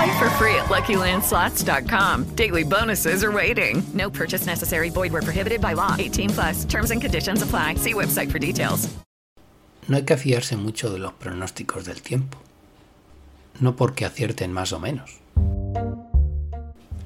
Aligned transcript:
Play 0.00 0.18
for 0.18 0.30
free 0.38 0.54
at 0.54 0.70
LuckyLandSlots.com. 0.70 2.34
Daily 2.34 2.64
bonuses 2.64 3.22
are 3.22 3.32
waiting. 3.32 3.82
No 3.92 4.08
purchase 4.08 4.46
necessary. 4.46 4.88
Void 4.88 5.12
were 5.12 5.20
prohibited 5.20 5.60
by 5.60 5.74
law. 5.74 5.94
18 5.98 6.30
plus. 6.30 6.64
Terms 6.64 6.90
and 6.90 7.02
conditions 7.02 7.42
apply. 7.42 7.74
See 7.74 7.92
website 7.92 8.30
for 8.30 8.38
details. 8.38 8.88
No 9.88 9.96
hay 9.98 10.04
que 10.04 10.16
fiarse 10.16 10.56
mucho 10.56 10.88
de 10.90 10.98
los 10.98 11.12
pronósticos 11.12 11.84
del 11.84 12.00
tiempo. 12.00 12.38
No 13.60 13.76
porque 13.76 14.06
acierten 14.06 14.52
más 14.52 14.72
o 14.72 14.80
menos, 14.80 15.20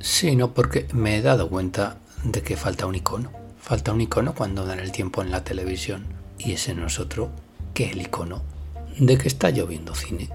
sino 0.01 0.55
porque 0.55 0.87
me 0.93 1.17
he 1.17 1.23
dado 1.23 1.49
cuenta 1.49 1.97
de 2.23 2.43
que 2.43 2.57
falta 2.57 2.87
un 2.87 2.95
icono. 2.95 3.33
Falta 3.59 3.93
un 3.93 4.03
icono 4.03 4.35
cuando 4.37 4.67
dan 4.67 4.79
el 4.79 4.93
tiempo 4.93 5.21
en 5.21 5.33
la 5.33 5.43
televisión 5.43 6.05
y 6.39 6.53
ese 6.53 6.75
no 6.75 6.87
es 6.87 7.01
otro 7.01 7.33
que 7.73 7.91
el 7.91 8.03
icono 8.03 8.43
de 9.01 9.19
que 9.19 9.27
está 9.27 9.51
lloviendo 9.51 9.97
cine. 9.97 10.29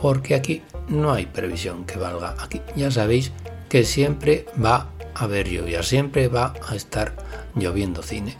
Porque 0.00 0.34
aquí 0.34 0.62
no 0.88 1.12
hay 1.12 1.26
previsión 1.26 1.84
que 1.84 1.98
valga. 1.98 2.34
Aquí 2.38 2.62
ya 2.76 2.90
sabéis 2.90 3.32
que 3.68 3.84
siempre 3.84 4.46
va 4.62 4.90
a 5.14 5.24
haber 5.24 5.48
lluvia, 5.48 5.82
siempre 5.82 6.28
va 6.28 6.54
a 6.68 6.74
estar 6.74 7.14
lloviendo 7.54 8.02
cine. 8.02 8.36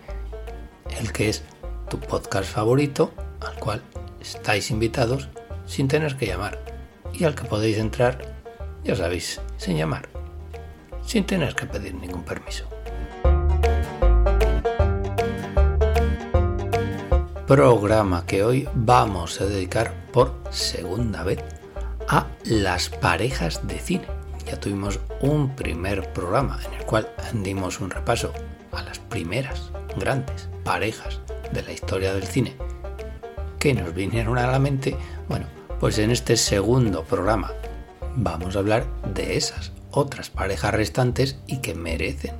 El 0.99 1.13
que 1.13 1.29
es 1.29 1.43
tu 1.89 1.99
podcast 1.99 2.51
favorito, 2.51 3.13
al 3.41 3.55
cual 3.59 3.83
estáis 4.21 4.71
invitados 4.71 5.29
sin 5.67 5.89
tener 5.89 6.17
que 6.17 6.27
llamar 6.27 6.59
y 7.13 7.25
al 7.25 7.35
que 7.35 7.45
podéis 7.45 7.79
entrar, 7.79 8.37
ya 8.85 8.97
sabéis, 8.97 9.41
sin 9.57 9.77
llamar, 9.77 10.09
sin 11.05 11.25
tener 11.25 11.55
que 11.55 11.67
pedir 11.67 11.95
ningún 11.95 12.25
permiso. 12.25 12.78
Programa 17.49 18.27
que 18.27 18.45
hoy 18.45 18.69
vamos 18.75 19.41
a 19.41 19.47
dedicar 19.47 19.95
por 20.13 20.39
segunda 20.51 21.23
vez 21.23 21.43
a 22.07 22.27
las 22.45 22.91
parejas 22.91 23.67
de 23.67 23.79
cine. 23.79 24.05
Ya 24.47 24.61
tuvimos 24.61 25.01
un 25.23 25.57
primer 25.57 26.13
programa 26.13 26.61
en 26.67 26.75
el 26.75 26.85
cual 26.85 27.09
dimos 27.33 27.81
un 27.81 27.89
repaso 27.89 28.35
a 28.71 28.83
las 28.83 28.99
primeras 28.99 29.71
grandes 29.97 30.51
parejas 30.63 31.21
de 31.51 31.63
la 31.63 31.73
historia 31.73 32.13
del 32.13 32.25
cine 32.25 32.55
que 33.59 33.73
nos 33.73 33.95
vinieron 33.95 34.37
a 34.37 34.47
la 34.47 34.59
mente. 34.59 34.95
Bueno, 35.27 35.47
pues 35.81 35.97
en 35.97 36.11
este 36.11 36.37
segundo 36.37 37.05
programa 37.05 37.51
vamos 38.15 38.57
a 38.57 38.59
hablar 38.59 38.85
de 39.15 39.39
esas 39.39 39.73
otras 39.91 40.29
parejas 40.29 40.75
restantes 40.75 41.39
y 41.47 41.63
que 41.63 41.75
merecen 41.75 42.35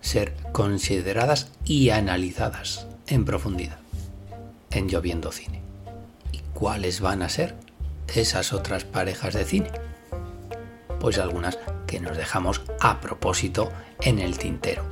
ser 0.00 0.34
consideradas 0.50 1.52
y 1.64 1.90
analizadas 1.90 2.88
en 3.06 3.24
profundidad 3.24 3.79
en 4.70 4.88
Lloviendo 4.88 5.32
Cine. 5.32 5.62
¿Y 6.32 6.38
cuáles 6.54 7.00
van 7.00 7.22
a 7.22 7.28
ser 7.28 7.56
esas 8.14 8.52
otras 8.52 8.84
parejas 8.84 9.34
de 9.34 9.44
cine? 9.44 9.70
Pues 10.98 11.18
algunas 11.18 11.58
que 11.86 12.00
nos 12.00 12.16
dejamos 12.16 12.62
a 12.80 13.00
propósito 13.00 13.70
en 14.00 14.18
el 14.18 14.38
tintero. 14.38 14.84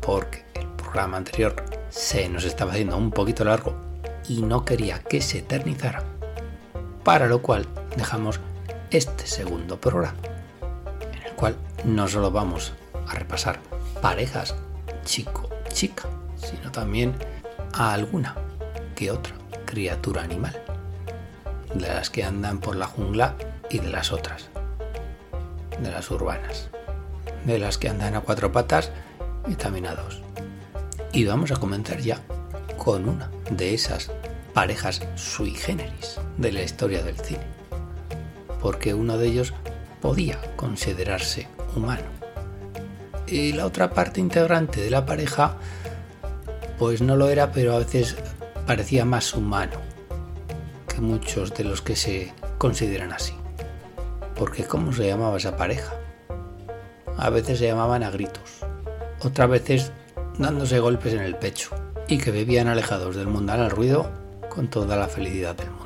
Porque 0.00 0.44
el 0.54 0.66
programa 0.68 1.16
anterior 1.16 1.64
se 1.88 2.28
nos 2.28 2.44
estaba 2.44 2.72
haciendo 2.72 2.96
un 2.96 3.10
poquito 3.10 3.44
largo 3.44 3.74
y 4.28 4.42
no 4.42 4.64
quería 4.64 5.00
que 5.00 5.20
se 5.20 5.38
eternizara. 5.38 6.04
Para 7.02 7.26
lo 7.26 7.42
cual 7.42 7.66
dejamos 7.96 8.40
este 8.90 9.26
segundo 9.26 9.80
programa, 9.80 10.18
en 11.12 11.22
el 11.22 11.32
cual 11.32 11.56
no 11.84 12.06
solo 12.08 12.30
vamos 12.30 12.72
a 13.08 13.14
repasar 13.14 13.58
parejas 14.00 14.54
chico-chica, 15.04 16.08
sino 16.36 16.70
también 16.70 17.14
a 17.72 17.92
alguna 17.92 18.34
que 18.94 19.10
otra 19.10 19.34
criatura 19.64 20.22
animal, 20.22 20.60
de 21.74 21.88
las 21.88 22.10
que 22.10 22.24
andan 22.24 22.60
por 22.60 22.76
la 22.76 22.86
jungla 22.86 23.34
y 23.70 23.78
de 23.78 23.88
las 23.88 24.12
otras, 24.12 24.50
de 25.80 25.90
las 25.90 26.10
urbanas, 26.10 26.70
de 27.44 27.58
las 27.58 27.78
que 27.78 27.88
andan 27.88 28.14
a 28.14 28.20
cuatro 28.20 28.52
patas 28.52 28.90
y 29.46 29.54
también 29.54 29.86
a 29.86 29.94
dos. 29.94 30.22
Y 31.12 31.24
vamos 31.24 31.50
a 31.52 31.56
comenzar 31.56 31.98
ya 31.98 32.20
con 32.76 33.08
una 33.08 33.30
de 33.50 33.74
esas 33.74 34.10
parejas 34.52 35.02
sui 35.16 35.50
generis 35.50 36.20
de 36.38 36.52
la 36.52 36.62
historia 36.62 37.02
del 37.02 37.16
cine, 37.16 37.44
porque 38.60 38.94
uno 38.94 39.18
de 39.18 39.26
ellos 39.26 39.52
podía 40.00 40.38
considerarse 40.56 41.48
humano. 41.74 42.04
Y 43.26 43.52
la 43.52 43.66
otra 43.66 43.90
parte 43.90 44.20
integrante 44.20 44.80
de 44.80 44.90
la 44.90 45.06
pareja, 45.06 45.56
pues 46.78 47.00
no 47.00 47.16
lo 47.16 47.28
era, 47.28 47.52
pero 47.52 47.74
a 47.74 47.78
veces 47.78 48.16
parecía 48.66 49.04
más 49.04 49.34
humano 49.34 49.76
que 50.88 51.00
muchos 51.00 51.54
de 51.54 51.64
los 51.64 51.82
que 51.82 51.96
se 51.96 52.32
consideran 52.58 53.12
así. 53.12 53.34
Porque 54.36 54.64
¿cómo 54.64 54.92
se 54.92 55.06
llamaba 55.06 55.36
esa 55.36 55.56
pareja? 55.56 55.94
A 57.16 57.30
veces 57.30 57.58
se 57.58 57.66
llamaban 57.66 58.02
a 58.02 58.10
gritos, 58.10 58.60
otras 59.22 59.48
veces 59.48 59.92
dándose 60.38 60.80
golpes 60.80 61.12
en 61.12 61.20
el 61.20 61.36
pecho 61.36 61.70
y 62.08 62.18
que 62.18 62.30
bebían 62.30 62.68
alejados 62.68 63.16
del 63.16 63.28
mundanal 63.28 63.70
ruido 63.70 64.10
con 64.48 64.68
toda 64.68 64.96
la 64.96 65.08
felicidad 65.08 65.54
del 65.54 65.70
mundo. 65.70 65.83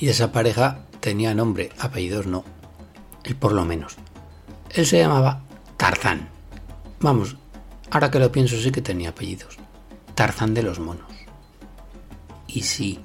Y 0.00 0.08
esa 0.08 0.30
pareja 0.30 0.80
tenía 1.00 1.34
nombre, 1.34 1.70
apellidos 1.78 2.26
no, 2.26 2.44
él 3.24 3.34
por 3.34 3.52
lo 3.52 3.64
menos. 3.64 3.96
Él 4.70 4.86
se 4.86 4.98
llamaba 4.98 5.42
Tarzán. 5.76 6.28
Vamos, 7.00 7.36
ahora 7.90 8.10
que 8.10 8.20
lo 8.20 8.30
pienso 8.30 8.56
sí 8.60 8.70
que 8.70 8.80
tenía 8.80 9.10
apellidos. 9.10 9.58
Tarzán 10.14 10.54
de 10.54 10.62
los 10.62 10.78
monos. 10.78 11.10
Y 12.46 12.62
sí, 12.62 13.00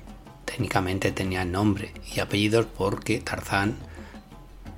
técnicamente 0.46 1.12
tenía 1.12 1.46
nombre 1.46 1.94
y 2.16 2.20
apellidos 2.20 2.68
porque 2.68 3.20
Tarzán 3.20 3.76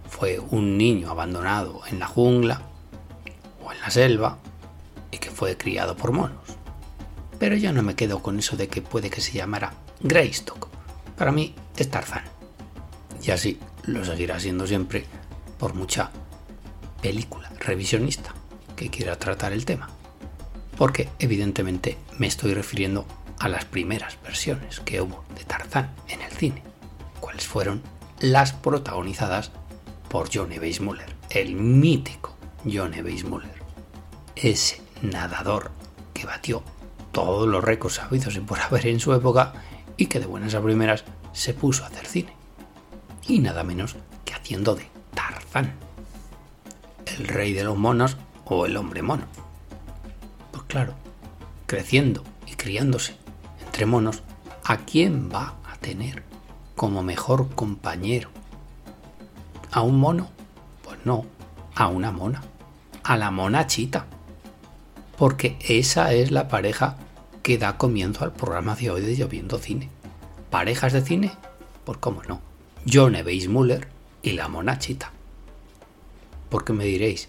fue 0.09 0.39
un 0.39 0.77
niño 0.77 1.09
abandonado 1.11 1.81
en 1.89 2.00
la 2.00 2.07
jungla 2.07 2.61
o 3.63 3.73
en 3.73 3.81
la 3.81 3.89
selva 3.89 4.38
y 5.11 5.18
que 5.18 5.31
fue 5.31 5.57
criado 5.57 5.97
por 5.97 6.13
monos. 6.13 6.57
Pero 7.39 7.57
yo 7.57 7.73
no 7.73 7.83
me 7.83 7.95
quedo 7.95 8.23
con 8.23 8.39
eso 8.39 8.56
de 8.56 8.69
que 8.69 8.81
puede 8.81 9.09
que 9.09 9.19
se 9.19 9.33
llamara 9.33 9.73
Greystock. 10.00 10.69
Para 11.18 11.33
mí 11.33 11.53
es 11.83 11.89
Tarzán. 11.89 12.24
Y 13.22 13.31
así 13.31 13.60
lo 13.86 14.04
seguirá 14.06 14.39
siendo 14.39 14.68
siempre 14.68 15.06
por 15.57 15.74
mucha 15.74 16.12
película 17.01 17.51
revisionista 17.60 18.33
que 18.75 18.89
quiera 18.89 19.18
tratar 19.18 19.54
el 19.54 19.66
tema. 19.66 19.89
Porque 20.77 21.10
evidentemente 21.19 21.98
me 22.18 22.27
estoy 22.27 22.54
refiriendo 22.54 23.06
a 23.39 23.50
las 23.50 23.66
primeras 23.66 24.18
versiones 24.22 24.80
que 24.80 25.01
hubo 25.01 25.24
de 25.36 25.44
Tarzán 25.44 25.94
en 26.07 26.22
el 26.22 26.31
cine, 26.31 26.63
cuáles 27.19 27.48
fueron 27.48 27.81
las 28.19 28.54
protagonizadas 28.54 29.51
por 30.10 30.30
John 30.33 30.51
Weissmuller, 30.51 31.13
el 31.30 31.56
mítico 31.56 32.36
John 32.63 32.94
Weissmuller, 32.94 33.62
ese 34.36 34.81
nadador 35.01 35.71
que 36.13 36.25
batió 36.25 36.63
todos 37.12 37.48
los 37.48 37.63
récords 37.63 37.95
sabidos 37.95 38.36
y 38.36 38.39
por 38.39 38.60
haber 38.60 38.88
en 38.88 39.00
su 39.00 39.13
época 39.13 39.54
y 39.98 40.07
que 40.07 40.19
de 40.19 40.25
buenas 40.25 40.56
a 40.56 40.62
primeras 40.62 41.06
se 41.35 41.53
puso 41.53 41.83
a 41.83 41.87
hacer 41.87 42.07
cine. 42.07 42.33
Y 43.27 43.39
nada 43.39 43.63
menos 43.63 43.95
que 44.23 44.33
haciendo 44.33 44.73
de 44.73 44.87
Tarzán, 45.13 45.75
el 47.05 47.27
rey 47.27 47.53
de 47.53 47.63
los 47.63 47.77
monos 47.77 48.17
o 48.45 48.65
el 48.65 48.77
hombre 48.77 49.01
mono. 49.01 49.25
Pues 50.51 50.63
claro, 50.63 50.95
creciendo 51.67 52.23
y 52.47 52.55
criándose 52.55 53.17
entre 53.63 53.85
monos, 53.85 54.23
¿a 54.63 54.77
quién 54.77 55.29
va 55.31 55.55
a 55.69 55.75
tener 55.77 56.23
como 56.75 57.03
mejor 57.03 57.53
compañero? 57.53 58.29
¿A 59.71 59.81
un 59.81 59.99
mono? 59.99 60.29
Pues 60.83 60.99
no, 61.03 61.25
a 61.75 61.87
una 61.87 62.11
mona, 62.11 62.41
a 63.03 63.17
la 63.17 63.31
mona 63.31 63.67
chita. 63.67 64.05
Porque 65.17 65.57
esa 65.59 66.13
es 66.13 66.31
la 66.31 66.47
pareja 66.47 66.97
que 67.43 67.57
da 67.57 67.77
comienzo 67.77 68.23
al 68.23 68.33
programa 68.33 68.75
de 68.75 68.91
hoy 68.91 69.01
de 69.01 69.15
Lloviendo 69.15 69.57
Cine. 69.57 69.89
¿Parejas 70.56 70.94
de 70.94 71.02
cine? 71.02 71.34
Pues 71.84 71.98
cómo 71.98 72.24
no. 72.30 72.40
John 72.90 73.13
Weissmuller 73.13 73.90
y 74.24 74.31
la 74.31 74.48
mona 74.48 74.80
chita. 74.80 75.12
Porque 76.50 76.72
me 76.72 76.86
diréis, 76.86 77.28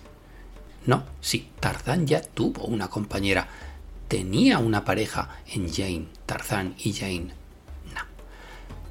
no, 0.87 1.03
sí, 1.21 1.51
Tarzán 1.59 2.07
ya 2.07 2.21
tuvo 2.21 2.67
una 2.67 2.87
compañera. 2.87 3.49
Tenía 4.07 4.61
una 4.61 4.85
pareja 4.85 5.41
en 5.49 5.69
Jane, 5.75 6.07
Tarzán 6.25 6.77
y 6.79 6.93
Jane. 6.93 7.33
No. 7.93 8.03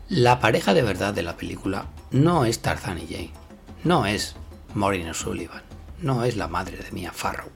La 0.10 0.42
pareja 0.42 0.74
de 0.74 0.82
verdad 0.82 1.14
de 1.14 1.24
la 1.24 1.38
película 1.38 1.86
no 2.12 2.44
es 2.44 2.60
Tarzán 2.60 2.98
y 2.98 3.08
Jane. 3.08 3.32
No 3.86 4.06
es 4.06 4.36
Maureen 4.74 5.12
O'Sullivan. 5.12 5.64
No 6.02 6.26
es 6.26 6.36
la 6.36 6.50
madre 6.50 6.76
de 6.76 6.92
Mia 6.92 7.14
Farrow. 7.14 7.48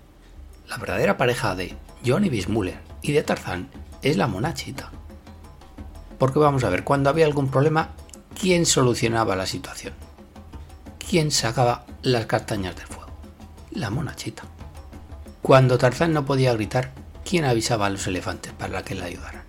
La 0.70 0.78
verdadera 0.78 1.18
pareja 1.18 1.56
de 1.56 1.76
Johnny 2.06 2.30
Bismuller 2.30 2.80
y 3.02 3.12
de 3.12 3.24
Tarzán 3.24 3.70
es 4.02 4.16
la 4.16 4.28
monachita. 4.28 4.94
Porque 6.19 6.38
vamos 6.38 6.66
a 6.66 6.69
ver, 6.69 6.83
cuando 6.83 7.10
había 7.10 7.25
algún 7.25 7.50
problema, 7.50 7.92
¿quién 8.39 8.66
solucionaba 8.66 9.38
la 9.38 9.45
situación? 9.45 9.94
¿Quién 11.00 11.31
sacaba 11.31 11.86
las 12.04 12.25
castañas 12.25 12.75
del 12.75 12.86
fuego? 12.86 13.10
La 13.71 13.89
monachita. 13.89 14.44
Cuando 15.42 15.77
Tarzán 15.77 16.13
no 16.13 16.25
podía 16.25 16.54
gritar, 16.54 16.92
¿quién 17.24 17.45
avisaba 17.45 17.86
a 17.86 17.89
los 17.89 18.06
elefantes 18.06 18.51
para 18.51 18.83
que 18.83 18.95
le 18.95 19.06
ayudaran? 19.06 19.44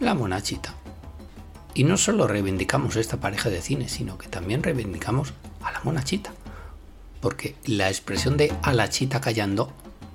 La 0.00 0.14
monachita. 0.14 0.74
Y 1.72 1.84
no 1.84 1.96
solo 1.96 2.26
reivindicamos 2.26 2.96
esta 2.96 3.18
pareja 3.18 3.48
de 3.48 3.62
cine, 3.62 3.88
sino 3.88 4.18
que 4.18 4.28
también 4.28 4.64
reivindicamos 4.64 5.32
a 5.62 5.70
la 5.70 5.80
monachita. 5.84 6.32
Porque 7.20 7.54
la 7.64 7.88
expresión 7.88 8.36
de 8.36 8.52
a 8.62 8.72
la 8.72 8.90
chita 8.90 9.20
callando 9.20 9.72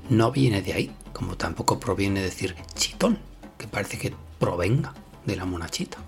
no 0.10 0.32
viene 0.34 0.62
de 0.62 0.74
ahí, 0.74 0.96
como 1.14 1.38
tampoco 1.38 1.80
proviene 1.80 2.20
de 2.20 2.26
decir 2.26 2.56
chitón, 2.76 3.20
que 3.58 3.68
parece 3.68 3.98
que 3.98 4.14
provenga 4.38 4.94
de 5.28 5.36
la 5.36 5.46
monachita. 5.46 6.00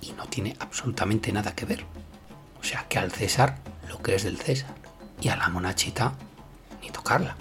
Y 0.00 0.12
no 0.12 0.26
tiene 0.26 0.56
absolutamente 0.60 1.30
nada 1.32 1.54
que 1.54 1.66
ver. 1.66 1.84
O 2.58 2.64
sea 2.64 2.86
que 2.88 2.98
al 2.98 3.12
César 3.12 3.58
lo 3.88 4.00
que 4.00 4.14
es 4.14 4.22
del 4.22 4.38
César 4.38 4.74
y 5.20 5.28
a 5.28 5.36
la 5.36 5.48
monachita 5.48 6.14
ni 6.80 6.90
tocarla. 6.90 7.36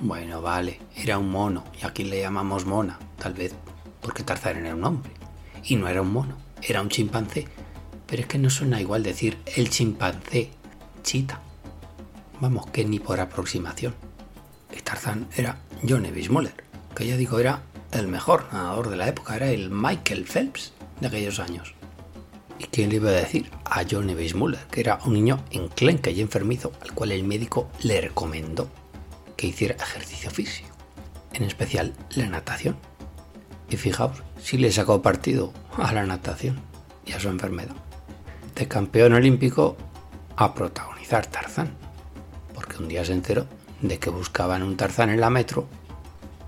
Bueno, 0.00 0.42
vale, 0.42 0.80
era 0.96 1.18
un 1.18 1.30
mono 1.30 1.64
y 1.80 1.86
aquí 1.86 2.04
le 2.04 2.20
llamamos 2.20 2.66
mona, 2.66 2.98
tal 3.18 3.34
vez 3.34 3.54
porque 4.00 4.22
Tarzán 4.22 4.64
era 4.64 4.74
un 4.74 4.84
hombre. 4.84 5.12
Y 5.62 5.76
no 5.76 5.88
era 5.88 6.02
un 6.02 6.12
mono, 6.12 6.36
era 6.62 6.80
un 6.80 6.88
chimpancé. 6.88 7.46
Pero 8.06 8.22
es 8.22 8.28
que 8.28 8.38
no 8.38 8.50
suena 8.50 8.80
igual 8.80 9.02
decir 9.02 9.38
el 9.56 9.70
chimpancé 9.70 10.50
chita. 11.02 11.40
Vamos, 12.40 12.66
que 12.70 12.84
ni 12.84 12.98
por 12.98 13.20
aproximación. 13.20 13.94
Y 14.72 14.80
Tarzán 14.80 15.28
era 15.36 15.58
Johnny 15.86 16.10
Bismuller, 16.10 16.64
que 16.94 17.06
ya 17.06 17.16
digo 17.16 17.38
era 17.38 17.62
el 17.92 18.08
mejor 18.08 18.46
nadador 18.52 18.90
de 18.90 18.96
la 18.96 19.08
época, 19.08 19.36
era 19.36 19.50
el 19.50 19.70
Michael 19.70 20.24
Phelps 20.24 20.72
de 21.00 21.08
aquellos 21.08 21.40
años. 21.40 21.74
¿Y 22.58 22.64
quién 22.64 22.90
le 22.90 22.96
iba 22.96 23.08
a 23.08 23.12
decir? 23.12 23.50
A 23.64 23.84
Johnny 23.90 24.14
Bismuller, 24.14 24.66
que 24.70 24.80
era 24.80 24.98
un 25.04 25.14
niño 25.14 25.42
enclenque 25.50 26.10
y 26.10 26.20
enfermizo, 26.20 26.72
al 26.82 26.92
cual 26.92 27.12
el 27.12 27.24
médico 27.24 27.70
le 27.82 28.00
recomendó 28.00 28.68
que 29.36 29.46
hiciera 29.46 29.76
ejercicio 29.76 30.30
físico, 30.30 30.68
en 31.32 31.44
especial 31.44 31.94
la 32.16 32.26
natación. 32.26 32.76
Y 33.70 33.76
fijaos, 33.76 34.22
si 34.38 34.58
le 34.58 34.70
sacó 34.72 35.00
partido 35.00 35.52
a 35.78 35.92
la 35.92 36.04
natación 36.04 36.60
y 37.06 37.12
a 37.12 37.20
su 37.20 37.28
enfermedad. 37.28 37.74
De 38.54 38.68
campeón 38.68 39.14
olímpico 39.14 39.76
a 40.36 40.54
protagonizar 40.54 41.26
Tarzán, 41.26 41.70
porque 42.54 42.76
un 42.76 42.88
día 42.88 43.04
se 43.04 43.12
enteró 43.12 43.46
de 43.80 43.98
que 43.98 44.10
buscaban 44.10 44.62
un 44.62 44.76
Tarzán 44.76 45.08
en 45.08 45.20
la 45.20 45.30
metro 45.30 45.66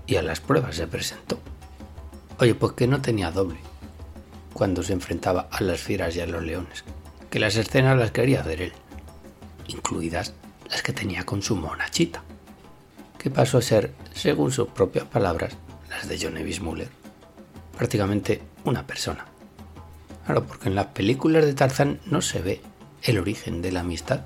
y 0.07 0.15
a 0.15 0.21
las 0.21 0.39
pruebas 0.39 0.75
se 0.75 0.87
presentó. 0.87 1.39
Oye, 2.39 2.55
pues 2.55 2.73
que 2.73 2.87
no 2.87 3.01
tenía 3.01 3.31
doble 3.31 3.57
cuando 4.53 4.83
se 4.83 4.93
enfrentaba 4.93 5.47
a 5.51 5.63
las 5.63 5.81
fieras 5.81 6.15
y 6.15 6.21
a 6.21 6.27
los 6.27 6.43
leones, 6.43 6.83
que 7.29 7.39
las 7.39 7.55
escenas 7.55 7.97
las 7.97 8.11
quería 8.11 8.41
hacer 8.41 8.61
él, 8.61 8.73
incluidas 9.67 10.33
las 10.69 10.83
que 10.83 10.93
tenía 10.93 11.25
con 11.25 11.41
su 11.41 11.55
monachita, 11.55 12.23
que 13.17 13.29
pasó 13.29 13.57
a 13.57 13.61
ser, 13.61 13.93
según 14.13 14.51
sus 14.51 14.67
propias 14.67 15.05
palabras, 15.05 15.55
las 15.89 16.07
de 16.07 16.19
John 16.21 16.37
Evis 16.37 16.61
Muller, 16.61 16.89
prácticamente 17.77 18.41
una 18.65 18.85
persona. 18.85 19.25
Claro, 20.25 20.45
porque 20.45 20.69
en 20.69 20.75
las 20.75 20.87
películas 20.87 21.45
de 21.45 21.53
Tarzán 21.53 21.99
no 22.05 22.21
se 22.21 22.41
ve 22.41 22.61
el 23.01 23.17
origen 23.17 23.61
de 23.61 23.71
la 23.71 23.81
amistad 23.81 24.21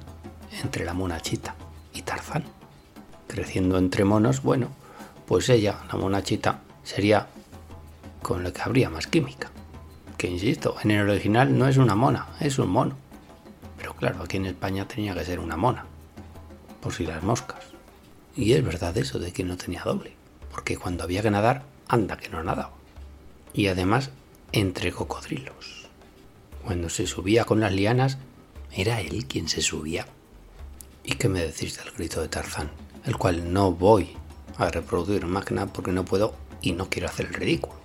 entre 0.62 0.86
la 0.86 0.94
monachita 0.94 1.56
y 1.94 2.02
Tarzán 2.02 2.44
creciendo 3.28 3.78
entre 3.78 4.06
monos, 4.06 4.42
bueno, 4.42 4.70
pues 5.28 5.50
ella, 5.50 5.80
la 5.92 6.00
monachita, 6.00 6.62
sería 6.84 7.28
con 8.22 8.44
la 8.44 8.52
que 8.52 8.62
habría 8.62 8.90
más 8.90 9.08
química. 9.08 9.52
Que 10.18 10.28
insisto, 10.28 10.76
en 10.84 10.92
el 10.92 11.10
original 11.10 11.58
no 11.58 11.68
es 11.68 11.78
una 11.78 11.96
mona, 11.96 12.28
es 12.40 12.58
un 12.58 12.70
mono. 12.70 12.96
Pero 13.78 13.94
claro, 13.94 14.24
aquí 14.24 14.38
en 14.38 14.46
España 14.46 14.88
tenía 14.88 15.14
que 15.14 15.26
ser 15.26 15.40
una 15.40 15.58
mona, 15.58 15.86
por 16.82 16.94
si 16.94 17.06
las 17.06 17.22
moscas. 17.22 17.60
Y 18.36 18.54
es 18.54 18.64
verdad 18.64 18.98
eso 18.98 19.20
de 19.20 19.32
que 19.32 19.44
no 19.44 19.58
tenía 19.58 19.84
doble, 19.84 20.14
porque 20.52 20.78
cuando 20.78 21.04
había 21.04 21.22
que 21.22 21.32
nadar, 21.32 21.64
anda 21.88 22.18
que 22.18 22.30
no 22.30 22.44
nadaba. 22.44 22.74
Y 23.54 23.68
además, 23.68 24.12
entre 24.52 24.92
cocodrilos. 24.92 25.88
Cuando 26.64 26.90
se 26.90 27.06
subía 27.06 27.46
con 27.46 27.60
las 27.60 27.74
lianas, 27.74 28.18
era 28.72 29.02
él 29.02 29.26
quien 29.28 29.48
se 29.48 29.62
subía. 29.62 30.08
¿Y 31.04 31.16
qué 31.16 31.30
me 31.30 31.42
decís 31.42 31.78
del 31.78 31.94
grito 31.94 32.22
de 32.22 32.28
Tarzán? 32.28 32.72
el 33.08 33.16
cual 33.16 33.54
no 33.54 33.72
voy 33.72 34.10
a 34.58 34.70
reproducir 34.70 35.26
nada 35.26 35.68
porque 35.68 35.92
no 35.92 36.06
puedo 36.06 36.36
y 36.62 36.74
no 36.74 36.90
quiero 36.90 37.08
hacer 37.08 37.28
el 37.28 37.34
ridículo. 37.34 37.76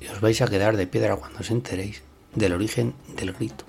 Y 0.00 0.06
os 0.06 0.20
vais 0.20 0.40
a 0.42 0.48
quedar 0.48 0.76
de 0.76 0.86
piedra 0.86 1.16
cuando 1.16 1.40
os 1.40 1.50
enteréis 1.50 2.02
del 2.34 2.52
origen 2.52 2.94
del 3.16 3.32
grito. 3.32 3.64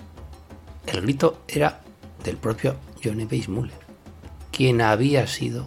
El 0.86 1.02
grito 1.02 1.42
era 1.48 1.80
del 2.24 2.36
propio 2.36 2.76
Johnny 3.02 3.24
Weissmuller, 3.24 3.78
quien 4.52 4.80
había 4.80 5.26
sido 5.26 5.66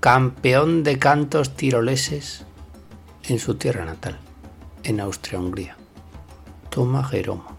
campeón 0.00 0.82
de 0.82 0.98
cantos 0.98 1.56
tiroleses 1.56 2.44
en 3.24 3.38
su 3.38 3.54
tierra 3.54 3.84
natal, 3.84 4.18
en 4.82 5.00
Austria-Hungría. 5.00 5.76
Toma 6.70 7.04
Jeroma, 7.04 7.56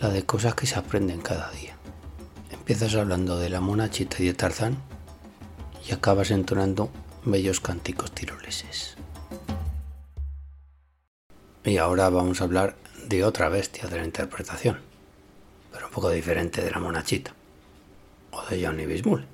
la 0.00 0.10
de 0.10 0.24
cosas 0.24 0.54
que 0.54 0.66
se 0.66 0.78
aprenden 0.78 1.20
cada 1.20 1.50
día. 1.52 1.76
Empiezas 2.50 2.94
hablando 2.94 3.38
de 3.38 3.50
la 3.50 3.60
monachita 3.60 4.22
y 4.22 4.26
de 4.26 4.34
Tarzán 4.34 4.76
y 5.88 5.92
acabas 5.92 6.30
entonando 6.30 6.90
bellos 7.24 7.60
cánticos 7.60 8.12
tiroleses. 8.12 8.96
Y 11.64 11.78
ahora 11.78 12.10
vamos 12.10 12.40
a 12.40 12.44
hablar 12.44 12.76
de 13.06 13.24
otra 13.24 13.48
bestia 13.48 13.88
de 13.88 13.96
la 13.96 14.04
interpretación, 14.04 14.80
pero 15.72 15.86
un 15.86 15.92
poco 15.92 16.10
diferente 16.10 16.62
de 16.62 16.70
la 16.70 16.80
monachita, 16.80 17.34
o 18.30 18.42
de 18.46 18.64
Johnny 18.64 18.84
Bismull, 18.84 19.26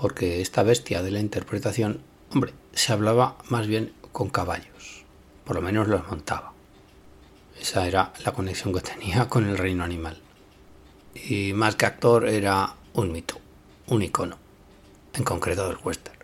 porque 0.00 0.40
esta 0.40 0.62
bestia 0.62 1.02
de 1.02 1.10
la 1.10 1.20
interpretación, 1.20 2.00
hombre, 2.32 2.54
se 2.72 2.92
hablaba 2.92 3.36
más 3.48 3.66
bien 3.66 3.92
con 4.12 4.30
caballos, 4.30 5.04
por 5.44 5.56
lo 5.56 5.62
menos 5.62 5.88
los 5.88 6.06
montaba. 6.08 6.52
Esa 7.60 7.86
era 7.86 8.12
la 8.24 8.32
conexión 8.32 8.72
que 8.72 8.80
tenía 8.80 9.28
con 9.28 9.46
el 9.46 9.58
reino 9.58 9.84
animal. 9.84 10.18
Y 11.14 11.52
más 11.52 11.76
que 11.76 11.86
actor 11.86 12.28
era 12.28 12.76
un 12.94 13.12
mito, 13.12 13.38
un 13.88 14.02
icono 14.02 14.38
en 15.14 15.24
concreto 15.24 15.68
del 15.68 15.78
western, 15.82 16.17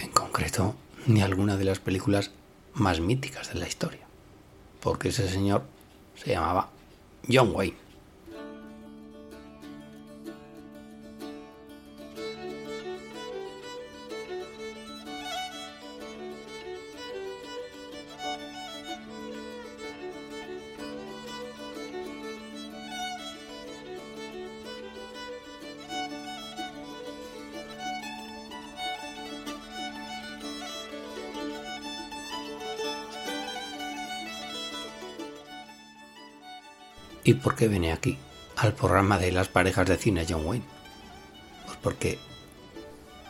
en 0.00 0.10
concreto 0.10 0.74
ni 1.06 1.22
alguna 1.22 1.56
de 1.56 1.64
las 1.64 1.78
películas 1.78 2.30
más 2.74 3.00
míticas 3.00 3.52
de 3.52 3.58
la 3.58 3.68
historia, 3.68 4.06
porque 4.80 5.08
ese 5.08 5.28
señor 5.28 5.62
se 6.16 6.30
llamaba 6.30 6.70
John 7.28 7.52
Wayne. 7.54 7.76
Por 37.42 37.56
qué 37.56 37.68
viene 37.68 37.92
aquí? 37.92 38.18
Al 38.56 38.74
programa 38.74 39.18
de 39.18 39.32
las 39.32 39.48
parejas 39.48 39.86
de 39.88 39.96
cine 39.96 40.26
John 40.28 40.44
Wayne. 40.44 40.64
Pues 41.66 41.78
porque 41.82 42.18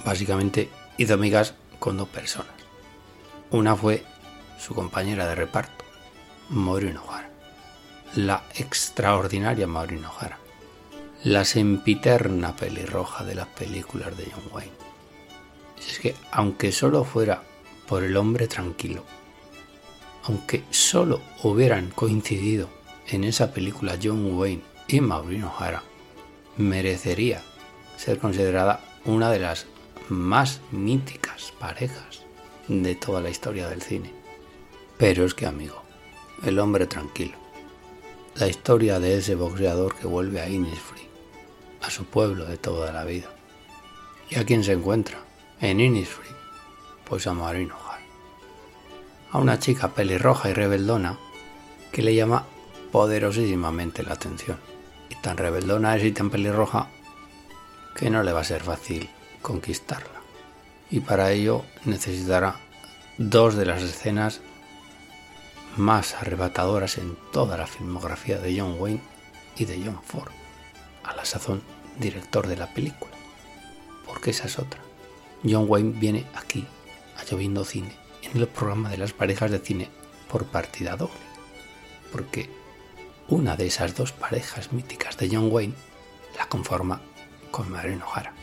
básicamente 0.04 0.68
hizo 0.98 1.14
amigas 1.14 1.54
con 1.78 1.96
dos 1.96 2.08
personas. 2.08 2.52
Una 3.50 3.74
fue 3.76 4.04
su 4.58 4.74
compañera 4.74 5.26
de 5.26 5.34
reparto, 5.34 5.84
Maureen 6.50 6.98
O'Hara. 6.98 7.30
La 8.14 8.44
extraordinaria 8.54 9.66
Maureen 9.66 10.04
O'Hara. 10.04 10.38
La 11.24 11.44
sempiterna 11.44 12.56
pelirroja 12.56 13.24
de 13.24 13.34
las 13.34 13.46
películas 13.46 14.16
de 14.16 14.30
John 14.32 14.44
Wayne. 14.52 14.72
Es 15.78 15.98
que, 15.98 16.14
aunque 16.30 16.72
solo 16.72 17.04
fuera 17.04 17.42
por 17.86 18.04
el 18.04 18.16
hombre 18.16 18.46
tranquilo, 18.46 19.04
aunque 20.24 20.64
solo 20.70 21.20
hubieran 21.42 21.90
coincidido 21.90 22.79
en 23.12 23.24
esa 23.24 23.52
película 23.52 23.98
John 24.02 24.34
Wayne 24.34 24.62
y 24.88 25.00
Maureen 25.00 25.44
O'Hara, 25.44 25.82
merecería 26.56 27.42
ser 27.96 28.18
considerada 28.18 28.80
una 29.04 29.30
de 29.30 29.38
las 29.38 29.66
más 30.08 30.60
míticas 30.70 31.52
parejas 31.58 32.22
de 32.68 32.94
toda 32.94 33.20
la 33.20 33.30
historia 33.30 33.68
del 33.68 33.82
cine. 33.82 34.12
Pero 34.98 35.24
es 35.24 35.34
que, 35.34 35.46
amigo, 35.46 35.82
el 36.44 36.58
hombre 36.58 36.86
tranquilo, 36.86 37.36
la 38.36 38.48
historia 38.48 39.00
de 39.00 39.18
ese 39.18 39.34
boxeador 39.34 39.94
que 39.96 40.06
vuelve 40.06 40.40
a 40.40 40.48
Innisfree, 40.48 41.08
a 41.82 41.90
su 41.90 42.04
pueblo 42.04 42.44
de 42.44 42.58
toda 42.58 42.92
la 42.92 43.04
vida. 43.04 43.30
¿Y 44.28 44.38
a 44.38 44.44
quién 44.44 44.62
se 44.64 44.72
encuentra? 44.72 45.18
En 45.60 45.80
Innisfree, 45.80 46.30
pues 47.04 47.26
a 47.26 47.34
Maureen 47.34 47.72
O'Hara 47.72 47.90
a 49.32 49.38
una 49.38 49.58
chica 49.58 49.88
pelirroja 49.88 50.50
y 50.50 50.54
rebeldona 50.54 51.18
que 51.92 52.02
le 52.02 52.14
llama 52.14 52.46
poderosísimamente 52.92 54.02
la 54.02 54.14
atención. 54.14 54.58
Y 55.08 55.14
tan 55.16 55.36
rebeldona 55.36 55.96
es 55.96 56.04
y 56.04 56.12
tan 56.12 56.30
pelirroja 56.30 56.88
que 57.94 58.10
no 58.10 58.22
le 58.22 58.32
va 58.32 58.40
a 58.40 58.44
ser 58.44 58.62
fácil 58.62 59.08
conquistarla. 59.42 60.20
Y 60.90 61.00
para 61.00 61.32
ello 61.32 61.64
necesitará 61.84 62.56
dos 63.18 63.54
de 63.54 63.66
las 63.66 63.82
escenas 63.82 64.40
más 65.76 66.14
arrebatadoras 66.14 66.98
en 66.98 67.16
toda 67.32 67.56
la 67.56 67.66
filmografía 67.66 68.38
de 68.38 68.58
John 68.58 68.76
Wayne 68.78 69.00
y 69.56 69.64
de 69.66 69.80
John 69.84 70.00
Ford, 70.02 70.32
a 71.04 71.14
la 71.14 71.24
sazón 71.24 71.62
director 71.98 72.46
de 72.46 72.56
la 72.56 72.72
película. 72.72 73.12
Porque 74.06 74.30
esa 74.30 74.46
es 74.46 74.58
otra. 74.58 74.80
John 75.44 75.66
Wayne 75.68 75.98
viene 75.98 76.26
aquí, 76.34 76.66
a 77.16 77.24
Lloviendo 77.24 77.64
Cine, 77.64 77.94
en 78.22 78.40
el 78.40 78.48
programa 78.48 78.90
de 78.90 78.98
las 78.98 79.12
parejas 79.12 79.50
de 79.50 79.58
cine 79.58 79.88
por 80.30 80.46
partida 80.46 80.96
doble. 80.96 81.14
Porque 82.12 82.50
una 83.30 83.56
de 83.56 83.66
esas 83.66 83.94
dos 83.94 84.12
parejas 84.12 84.72
míticas 84.72 85.16
de 85.16 85.28
John 85.32 85.50
Wayne 85.50 85.74
la 86.36 86.48
conforma 86.48 87.00
con 87.52 87.70
Maureen 87.70 88.02
O'Hara. 88.02 88.34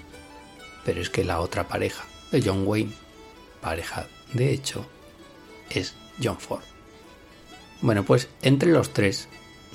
Pero 0.85 1.01
es 1.01 1.09
que 1.09 1.25
la 1.25 1.41
otra 1.41 1.67
pareja 1.67 2.05
de 2.31 2.41
John 2.41 2.63
Wayne, 2.65 2.93
pareja 3.61 4.07
de 4.33 4.51
hecho, 4.51 4.85
es 5.69 5.93
John 6.23 6.39
Ford. 6.39 6.63
Bueno, 7.81 8.03
pues 8.03 8.29
entre 8.41 8.71
los 8.71 8.93
tres, 8.93 9.27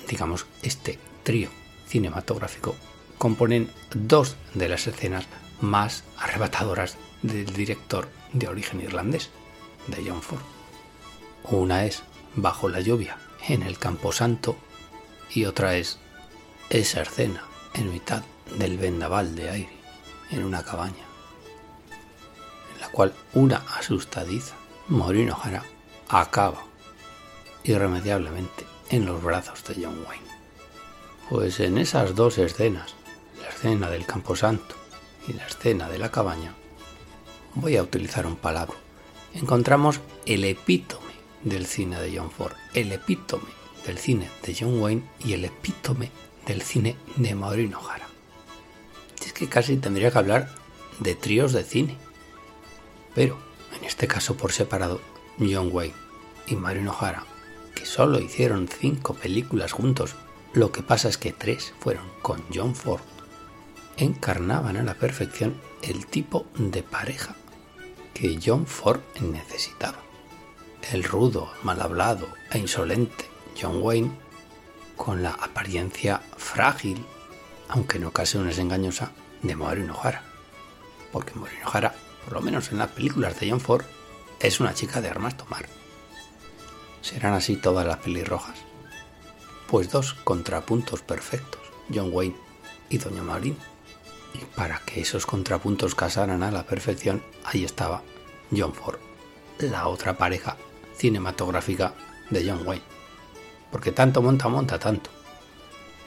digamos, 0.09 0.47
este 0.63 0.99
trío 1.23 1.51
cinematográfico, 1.87 2.75
componen 3.19 3.71
dos 3.95 4.37
de 4.55 4.69
las 4.69 4.87
escenas 4.87 5.27
más 5.61 6.05
arrebatadoras 6.19 6.97
del 7.21 7.53
director 7.53 8.09
de 8.33 8.49
origen 8.49 8.81
irlandés, 8.81 9.31
de 9.89 10.05
John 10.09 10.23
Ford. 10.23 10.43
Una 11.45 11.85
es 11.85 12.03
Bajo 12.35 12.71
la 12.71 12.81
lluvia 12.81 13.19
en 13.47 13.63
el 13.63 13.79
Camposanto 13.79 14.57
y 15.35 15.45
otra 15.45 15.77
es 15.77 15.99
esa 16.71 17.03
escena 17.03 17.45
en 17.75 17.91
mitad 17.93 18.23
del 18.59 18.79
vendaval 18.79 19.35
de 19.35 19.51
aire 19.51 19.77
en 20.31 20.45
una 20.45 20.65
cabaña, 20.65 21.05
en 22.75 22.81
la 22.81 22.89
cual 22.89 23.13
una 23.35 23.59
asustadiza 23.79 24.55
Maureen 24.89 25.31
O'Hara 25.31 25.65
acaba 26.09 26.65
irremediablemente 27.65 28.67
en 28.91 29.07
los 29.07 29.23
brazos 29.23 29.65
de 29.65 29.85
John 29.85 30.05
Wayne. 30.07 30.33
Pues 31.29 31.61
en 31.61 31.79
esas 31.79 32.15
dos 32.15 32.39
escenas, 32.39 32.95
la 33.41 33.49
escena 33.49 33.89
del 33.91 34.07
Camposanto 34.07 34.75
y 35.29 35.33
la 35.33 35.47
escena 35.47 35.89
de 35.89 35.99
la 35.99 36.11
cabaña, 36.11 36.55
voy 37.55 37.77
a 37.77 37.83
utilizar 37.83 38.27
un 38.27 38.37
palabra 38.37 38.77
encontramos 39.35 40.01
el 40.27 40.45
epítome 40.45 41.13
del 41.43 41.67
cine 41.67 42.01
de 42.01 42.17
John 42.17 42.31
Ford, 42.31 42.53
el 42.75 42.93
epítome 42.93 43.62
del 43.87 43.99
cine 43.99 44.29
de 44.43 44.57
John 44.59 44.81
Wayne 44.81 45.03
y 45.25 45.33
el 45.33 45.45
epítome 45.45 46.11
del 46.47 46.63
cine 46.63 46.97
de 47.17 47.35
Maureen 47.35 47.75
O'Hara. 47.75 48.07
Es 49.25 49.33
que 49.33 49.49
casi 49.49 49.77
tendría 49.77 50.11
que 50.11 50.19
hablar 50.19 50.55
de 51.01 51.15
tríos 51.15 51.53
de 51.53 51.65
cine. 51.65 51.97
Pero, 53.15 53.39
en 53.79 53.85
este 53.85 54.07
caso 54.09 54.37
por 54.37 54.53
separado, 54.53 55.01
John 55.39 55.71
Wayne 55.73 55.95
y 56.47 56.57
Maureen 56.57 56.89
O'Hara, 56.89 57.25
que 57.75 57.87
solo 57.87 58.21
hicieron 58.21 58.69
cinco 58.69 59.15
películas 59.15 59.73
juntos, 59.73 60.15
lo 60.53 60.73
que 60.73 60.83
pasa 60.83 61.09
es 61.09 61.19
que 61.19 61.33
tres 61.33 61.73
fueron 61.81 62.05
con 62.21 62.43
John 62.53 62.75
Ford, 62.75 63.03
encarnaban 63.97 64.77
a 64.77 64.83
la 64.83 64.95
perfección 64.95 65.61
el 65.83 66.07
tipo 66.07 66.47
de 66.57 66.83
pareja 66.83 67.37
que 68.15 68.39
John 68.45 68.67
Ford 68.67 69.01
necesitaba. 69.21 69.99
El 70.93 71.05
rudo, 71.05 71.51
mal 71.63 71.81
hablado 71.81 72.29
e 72.51 72.59
insolente 72.59 73.32
John 73.61 73.83
Wayne, 73.83 74.11
con 74.97 75.23
la 75.23 75.31
apariencia 75.31 76.21
frágil, 76.37 77.05
aunque 77.69 77.97
en 77.99 78.05
ocasiones 78.05 78.59
engañosa, 78.59 79.13
de 79.43 79.57
Maureen 79.57 79.91
O'Hara. 79.91 80.23
Porque 81.11 81.35
Maureen 81.35 81.65
O'Hara, 81.65 81.95
por 82.25 82.35
lo 82.35 82.41
menos 82.41 82.71
en 82.71 82.79
las 82.79 82.91
películas 82.91 83.39
de 83.41 83.51
John 83.51 83.61
Ford, 83.61 83.85
es 84.41 84.61
una 84.61 84.75
chica 84.75 85.01
de 85.01 85.09
armas 85.09 85.37
tomar. 85.37 85.67
¿Serán 87.01 87.35
así 87.35 87.57
todas 87.57 87.87
las 87.87 87.99
pelirrojas? 87.99 88.59
Pues 89.67 89.91
dos 89.91 90.15
contrapuntos 90.15 91.03
perfectos, 91.03 91.61
John 91.93 92.11
Wayne 92.13 92.37
y 92.89 92.99
Doña 92.99 93.23
Maureen. 93.23 93.57
Y 94.35 94.45
para 94.57 94.79
que 94.81 95.01
esos 95.01 95.27
contrapuntos 95.27 95.95
casaran 95.95 96.43
a 96.43 96.51
la 96.51 96.65
perfección, 96.65 97.23
ahí 97.45 97.65
estaba 97.65 98.03
John 98.57 98.75
Ford, 98.75 98.99
la 99.59 99.89
otra 99.89 100.17
pareja 100.17 100.57
cinematográfica 100.97 101.95
de 102.31 102.49
John 102.49 102.67
Wayne. 102.67 102.92
Porque 103.73 103.91
tanto 103.91 104.23
monta, 104.23 104.49
monta 104.49 104.79
tanto. 104.79 105.11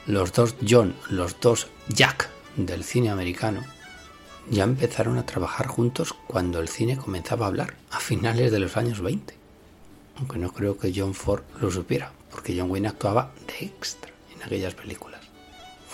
Los 0.06 0.32
dos 0.32 0.54
John, 0.66 0.94
los 1.10 1.38
dos 1.40 1.66
Jack 1.88 2.30
del 2.56 2.84
cine 2.84 3.10
americano, 3.10 3.62
ya 4.48 4.64
empezaron 4.64 5.18
a 5.18 5.26
trabajar 5.26 5.66
juntos 5.66 6.14
cuando 6.26 6.60
el 6.60 6.68
cine 6.68 6.96
comenzaba 6.96 7.44
a 7.44 7.48
hablar, 7.48 7.74
a 7.90 8.00
finales 8.00 8.50
de 8.50 8.60
los 8.60 8.78
años 8.78 9.02
20. 9.02 9.34
Aunque 10.16 10.38
no 10.38 10.52
creo 10.52 10.78
que 10.78 10.92
John 10.96 11.12
Ford 11.12 11.42
lo 11.60 11.70
supiera, 11.70 12.12
porque 12.30 12.58
John 12.58 12.70
Wayne 12.70 12.88
actuaba 12.88 13.32
de 13.46 13.66
extra 13.66 14.12
en 14.34 14.42
aquellas 14.42 14.74
películas 14.74 15.26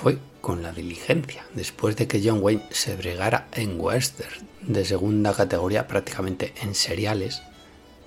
fue 0.03 0.19
con 0.41 0.65
la 0.65 0.73
diligencia, 0.73 1.45
después 1.55 1.95
de 1.95 2.09
que 2.09 2.21
John 2.25 2.41
Wayne 2.43 2.65
se 2.71 2.97
bregara 2.97 3.47
en 3.53 3.79
western 3.79 4.49
de 4.63 4.85
segunda 4.85 5.33
categoría 5.33 5.87
prácticamente 5.87 6.53
en 6.61 6.75
seriales, 6.75 7.41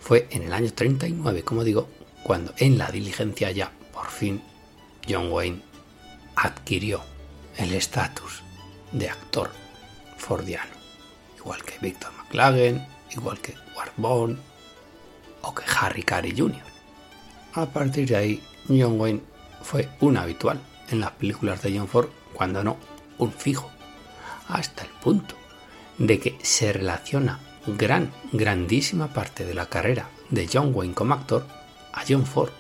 fue 0.01 0.27
en 0.31 0.43
el 0.43 0.51
año 0.51 0.74
39, 0.74 1.43
como 1.43 1.63
digo, 1.63 1.88
cuando 2.25 2.55
en 2.58 2.79
la 2.79 2.89
diligencia 2.89 3.51
ya 3.51 3.72
por 3.94 4.08
fin 4.08 4.41
John 5.08 5.32
Wayne 5.32 5.62
adquirió 6.36 7.03
el 7.55 7.72
estatus 7.75 8.41
de 8.91 9.12
actor 9.12 9.51
fordiano, 10.17 10.72
igual 11.38 11.63
que 11.63 11.77
Victor 11.77 12.12
McLagan, 12.17 12.88
igual 13.12 13.39
que 13.41 13.53
Ward 13.77 13.91
Bond 13.98 14.39
o 15.44 15.53
que 15.53 15.65
Harry 15.79 16.01
Carey 16.01 16.34
Jr. 16.36 16.63
A 17.53 17.67
partir 17.67 18.08
de 18.08 18.15
ahí, 18.15 18.44
John 18.67 19.00
Wayne 19.00 19.22
fue 19.62 19.88
un 20.00 20.17
habitual 20.17 20.60
en 20.89 21.01
las 21.01 21.12
películas 21.12 21.62
de 21.62 21.77
John 21.77 21.88
Ford, 21.88 22.10
cuando 22.34 22.63
no, 22.63 22.77
un 23.20 23.32
fijo, 23.32 23.70
hasta 24.48 24.82
el 24.82 24.89
punto 24.89 25.36
de 26.00 26.20
que 26.20 26.39
se 26.41 26.74
relaciona 26.74 27.39
gran, 27.67 28.12
grandísima 28.34 29.13
parte 29.13 29.46
de 29.46 29.53
la 29.53 29.67
carrera 29.67 30.10
de 30.32 30.50
John 30.51 30.72
Wayne 30.74 30.96
como 30.96 31.13
actor 31.13 31.46
a 31.95 32.03
John 32.07 32.25
Ford. 32.25 32.51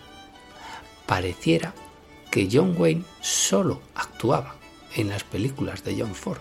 Pareciera 1.05 1.73
que 2.31 2.49
John 2.51 2.75
Wayne 2.77 3.03
solo 3.21 3.81
actuaba 3.93 4.55
en 4.95 5.09
las 5.09 5.23
películas 5.23 5.83
de 5.83 5.99
John 5.99 6.15
Ford. 6.15 6.39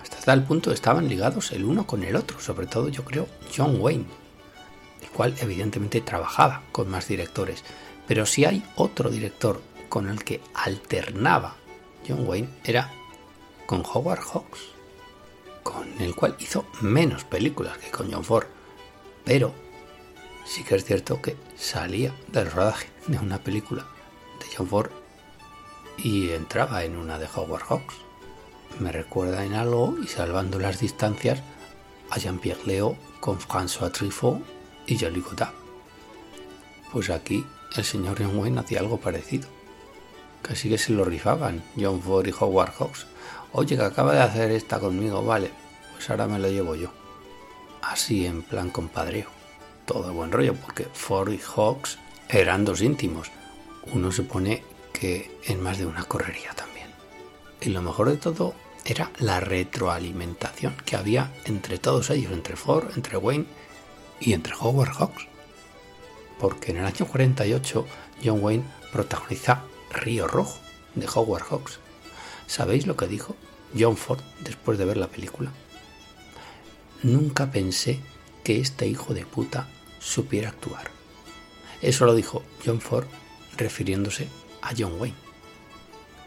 Hasta 0.00 0.18
tal 0.18 0.44
punto 0.44 0.72
estaban 0.72 1.08
ligados 1.08 1.52
el 1.52 1.64
uno 1.64 1.86
con 1.86 2.02
el 2.04 2.16
otro, 2.16 2.40
sobre 2.40 2.66
todo 2.66 2.88
yo 2.88 3.04
creo 3.04 3.26
John 3.56 3.80
Wayne, 3.80 4.06
el 5.02 5.08
cual 5.08 5.34
evidentemente 5.40 6.00
trabajaba 6.00 6.62
con 6.72 6.90
más 6.90 7.08
directores. 7.08 7.64
Pero 8.06 8.26
si 8.26 8.44
hay 8.44 8.64
otro 8.76 9.10
director 9.10 9.60
con 9.88 10.08
el 10.08 10.22
que 10.24 10.40
alternaba 10.54 11.56
John 12.06 12.26
Wayne 12.26 12.48
era 12.64 12.92
con 13.66 13.82
Howard 13.84 14.20
Hawks, 14.20 14.60
con 15.62 16.00
el 16.00 16.14
cual 16.14 16.36
hizo 16.38 16.64
menos 16.80 17.24
películas 17.24 17.76
que 17.78 17.90
con 17.90 18.10
John 18.10 18.24
Ford, 18.24 18.46
pero 19.24 19.52
sí 20.48 20.64
que 20.64 20.76
es 20.76 20.84
cierto 20.84 21.20
que 21.20 21.36
salía 21.56 22.14
del 22.28 22.50
rodaje 22.50 22.88
de 23.06 23.18
una 23.18 23.38
película 23.38 23.86
de 24.40 24.46
John 24.56 24.66
Ford 24.66 24.90
y 25.98 26.30
entraba 26.30 26.84
en 26.84 26.96
una 26.96 27.18
de 27.18 27.28
Howard 27.34 27.64
Hawks. 27.64 27.94
Me 28.78 28.90
recuerda 28.90 29.44
en 29.44 29.54
algo 29.54 29.94
y 30.02 30.06
salvando 30.06 30.58
las 30.58 30.80
distancias 30.80 31.42
a 32.10 32.18
Jean-Pierre 32.18 32.64
Leo 32.64 32.96
con 33.20 33.38
François 33.38 33.92
Truffaut 33.92 34.42
y 34.86 34.98
Jolie 34.98 35.20
Godard. 35.20 35.52
Pues 36.92 37.10
aquí 37.10 37.44
el 37.76 37.84
señor 37.84 38.16
John 38.18 38.38
Wayne 38.38 38.60
hacía 38.60 38.80
algo 38.80 38.98
parecido. 38.98 39.48
Casi 40.40 40.70
que 40.70 40.78
se 40.78 40.92
lo 40.92 41.04
rifaban 41.04 41.62
John 41.78 42.00
Ford 42.00 42.26
y 42.26 42.32
Howard 42.38 42.72
Hawks. 42.78 43.06
Oye, 43.52 43.76
que 43.76 43.82
acaba 43.82 44.14
de 44.14 44.20
hacer 44.20 44.50
esta 44.52 44.78
conmigo, 44.78 45.22
vale, 45.22 45.50
pues 45.92 46.08
ahora 46.08 46.26
me 46.26 46.38
lo 46.38 46.48
llevo 46.48 46.74
yo. 46.74 46.90
Así 47.82 48.24
en 48.24 48.42
plan 48.42 48.70
compadreo. 48.70 49.37
Todo 49.88 50.12
buen 50.12 50.30
rollo, 50.30 50.54
porque 50.54 50.86
Ford 50.92 51.32
y 51.32 51.38
Hawks 51.38 51.98
eran 52.28 52.66
dos 52.66 52.82
íntimos. 52.82 53.30
Uno 53.90 54.12
se 54.12 54.22
pone 54.22 54.62
que 54.92 55.34
en 55.46 55.62
más 55.62 55.78
de 55.78 55.86
una 55.86 56.04
correría 56.04 56.52
también. 56.52 56.88
Y 57.62 57.70
lo 57.70 57.80
mejor 57.80 58.10
de 58.10 58.18
todo 58.18 58.54
era 58.84 59.10
la 59.18 59.40
retroalimentación 59.40 60.76
que 60.84 60.96
había 60.96 61.32
entre 61.46 61.78
todos 61.78 62.10
ellos, 62.10 62.32
entre 62.32 62.54
Ford, 62.54 62.90
entre 62.96 63.16
Wayne 63.16 63.46
y 64.20 64.34
entre 64.34 64.52
Howard 64.60 64.92
Hawks. 64.92 65.26
Porque 66.38 66.72
en 66.72 66.76
el 66.80 66.84
año 66.84 67.06
48 67.06 67.86
John 68.22 68.44
Wayne 68.44 68.64
protagoniza 68.92 69.62
Río 69.90 70.28
Rojo 70.28 70.58
de 70.96 71.08
Howard 71.14 71.44
Hawks. 71.44 71.80
¿Sabéis 72.46 72.86
lo 72.86 72.94
que 72.94 73.06
dijo 73.06 73.36
John 73.76 73.96
Ford 73.96 74.20
después 74.40 74.76
de 74.76 74.84
ver 74.84 74.98
la 74.98 75.08
película? 75.08 75.50
Nunca 77.02 77.50
pensé 77.50 78.00
que 78.44 78.60
este 78.60 78.86
hijo 78.86 79.14
de 79.14 79.24
puta 79.24 79.66
supiera 80.08 80.48
actuar. 80.48 80.90
Eso 81.82 82.06
lo 82.06 82.14
dijo 82.14 82.42
John 82.64 82.80
Ford 82.80 83.06
refiriéndose 83.56 84.28
a 84.62 84.72
John 84.76 84.98
Wayne. 84.98 85.16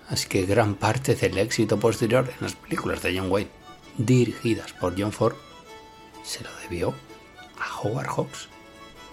Así 0.08 0.28
que 0.28 0.46
gran 0.46 0.76
parte 0.76 1.16
del 1.16 1.38
éxito 1.38 1.80
posterior 1.80 2.30
en 2.30 2.42
las 2.42 2.56
películas 2.56 3.02
de 3.02 3.18
John 3.18 3.32
Wayne, 3.32 3.50
dirigidas 3.98 4.74
por 4.74 5.00
John 5.00 5.12
Ford, 5.12 5.36
se 6.24 6.44
lo 6.44 6.50
debió 6.62 6.94
a 7.58 7.80
Howard 7.80 8.08
Hawks, 8.08 8.50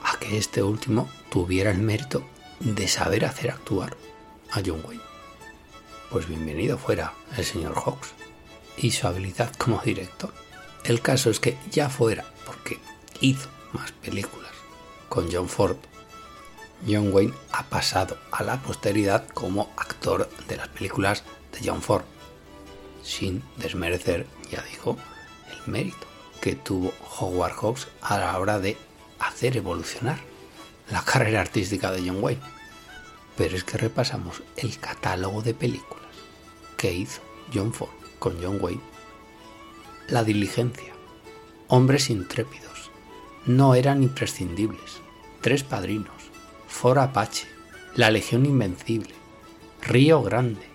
a 0.02 0.18
que 0.18 0.36
este 0.36 0.62
último 0.62 1.08
tuviera 1.30 1.70
el 1.70 1.78
mérito 1.78 2.24
de 2.60 2.88
saber 2.88 3.24
hacer 3.24 3.50
actuar 3.50 3.96
a 4.50 4.60
John 4.64 4.82
Wayne. 4.86 5.02
Pues 6.10 6.28
bienvenido 6.28 6.78
fuera 6.78 7.14
el 7.36 7.44
señor 7.44 7.74
Hawks 7.74 8.12
y 8.76 8.90
su 8.90 9.06
habilidad 9.06 9.54
como 9.56 9.80
director. 9.80 10.32
El 10.84 11.00
caso 11.00 11.30
es 11.30 11.40
que 11.40 11.56
ya 11.70 11.88
fuera, 11.88 12.24
porque 12.46 12.78
hizo 13.20 13.48
más 13.72 13.92
películas 13.92 14.47
con 15.08 15.30
John 15.32 15.48
Ford 15.48 15.76
John 16.86 17.12
Wayne 17.12 17.34
ha 17.52 17.64
pasado 17.64 18.18
a 18.30 18.42
la 18.42 18.60
posteridad 18.62 19.26
como 19.28 19.70
actor 19.76 20.28
de 20.46 20.56
las 20.56 20.68
películas 20.68 21.24
de 21.52 21.68
John 21.68 21.82
Ford, 21.82 22.04
sin 23.02 23.42
desmerecer, 23.56 24.26
ya 24.50 24.62
digo, 24.62 24.96
el 25.50 25.72
mérito 25.72 26.06
que 26.40 26.54
tuvo 26.54 26.92
Howard 27.18 27.54
Hawks 27.54 27.88
a 28.00 28.18
la 28.18 28.38
hora 28.38 28.60
de 28.60 28.76
hacer 29.18 29.56
evolucionar 29.56 30.18
la 30.90 31.02
carrera 31.04 31.40
artística 31.40 31.90
de 31.90 32.06
John 32.06 32.22
Wayne. 32.22 32.42
Pero 33.36 33.56
es 33.56 33.64
que 33.64 33.78
repasamos 33.78 34.42
el 34.56 34.78
catálogo 34.78 35.42
de 35.42 35.54
películas 35.54 36.06
que 36.76 36.92
hizo 36.92 37.22
John 37.52 37.72
Ford 37.72 37.90
con 38.18 38.42
John 38.42 38.58
Wayne. 38.60 38.82
La 40.08 40.24
diligencia, 40.24 40.94
Hombres 41.70 42.08
intrépidos, 42.08 42.90
no 43.44 43.74
eran 43.74 44.02
imprescindibles, 44.02 44.97
Tres 45.40 45.62
padrinos, 45.62 46.16
For 46.66 46.98
Apache, 46.98 47.46
La 47.94 48.10
Legión 48.10 48.44
Invencible, 48.44 49.14
Río 49.80 50.20
Grande, 50.20 50.66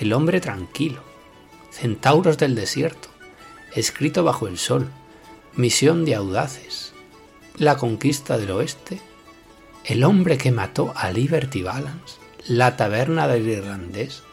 El 0.00 0.12
Hombre 0.12 0.40
Tranquilo, 0.40 1.04
Centauros 1.70 2.36
del 2.36 2.56
Desierto, 2.56 3.10
Escrito 3.76 4.24
bajo 4.24 4.48
el 4.48 4.58
Sol, 4.58 4.90
Misión 5.54 6.04
de 6.04 6.16
Audaces, 6.16 6.92
La 7.56 7.76
Conquista 7.76 8.38
del 8.38 8.50
Oeste, 8.50 9.00
El 9.84 10.02
Hombre 10.02 10.36
que 10.36 10.50
mató 10.50 10.92
a 10.96 11.12
Liberty 11.12 11.62
Balance, 11.62 12.16
La 12.48 12.76
Taberna 12.76 13.28
del 13.28 13.48
Irlandés. 13.48 14.24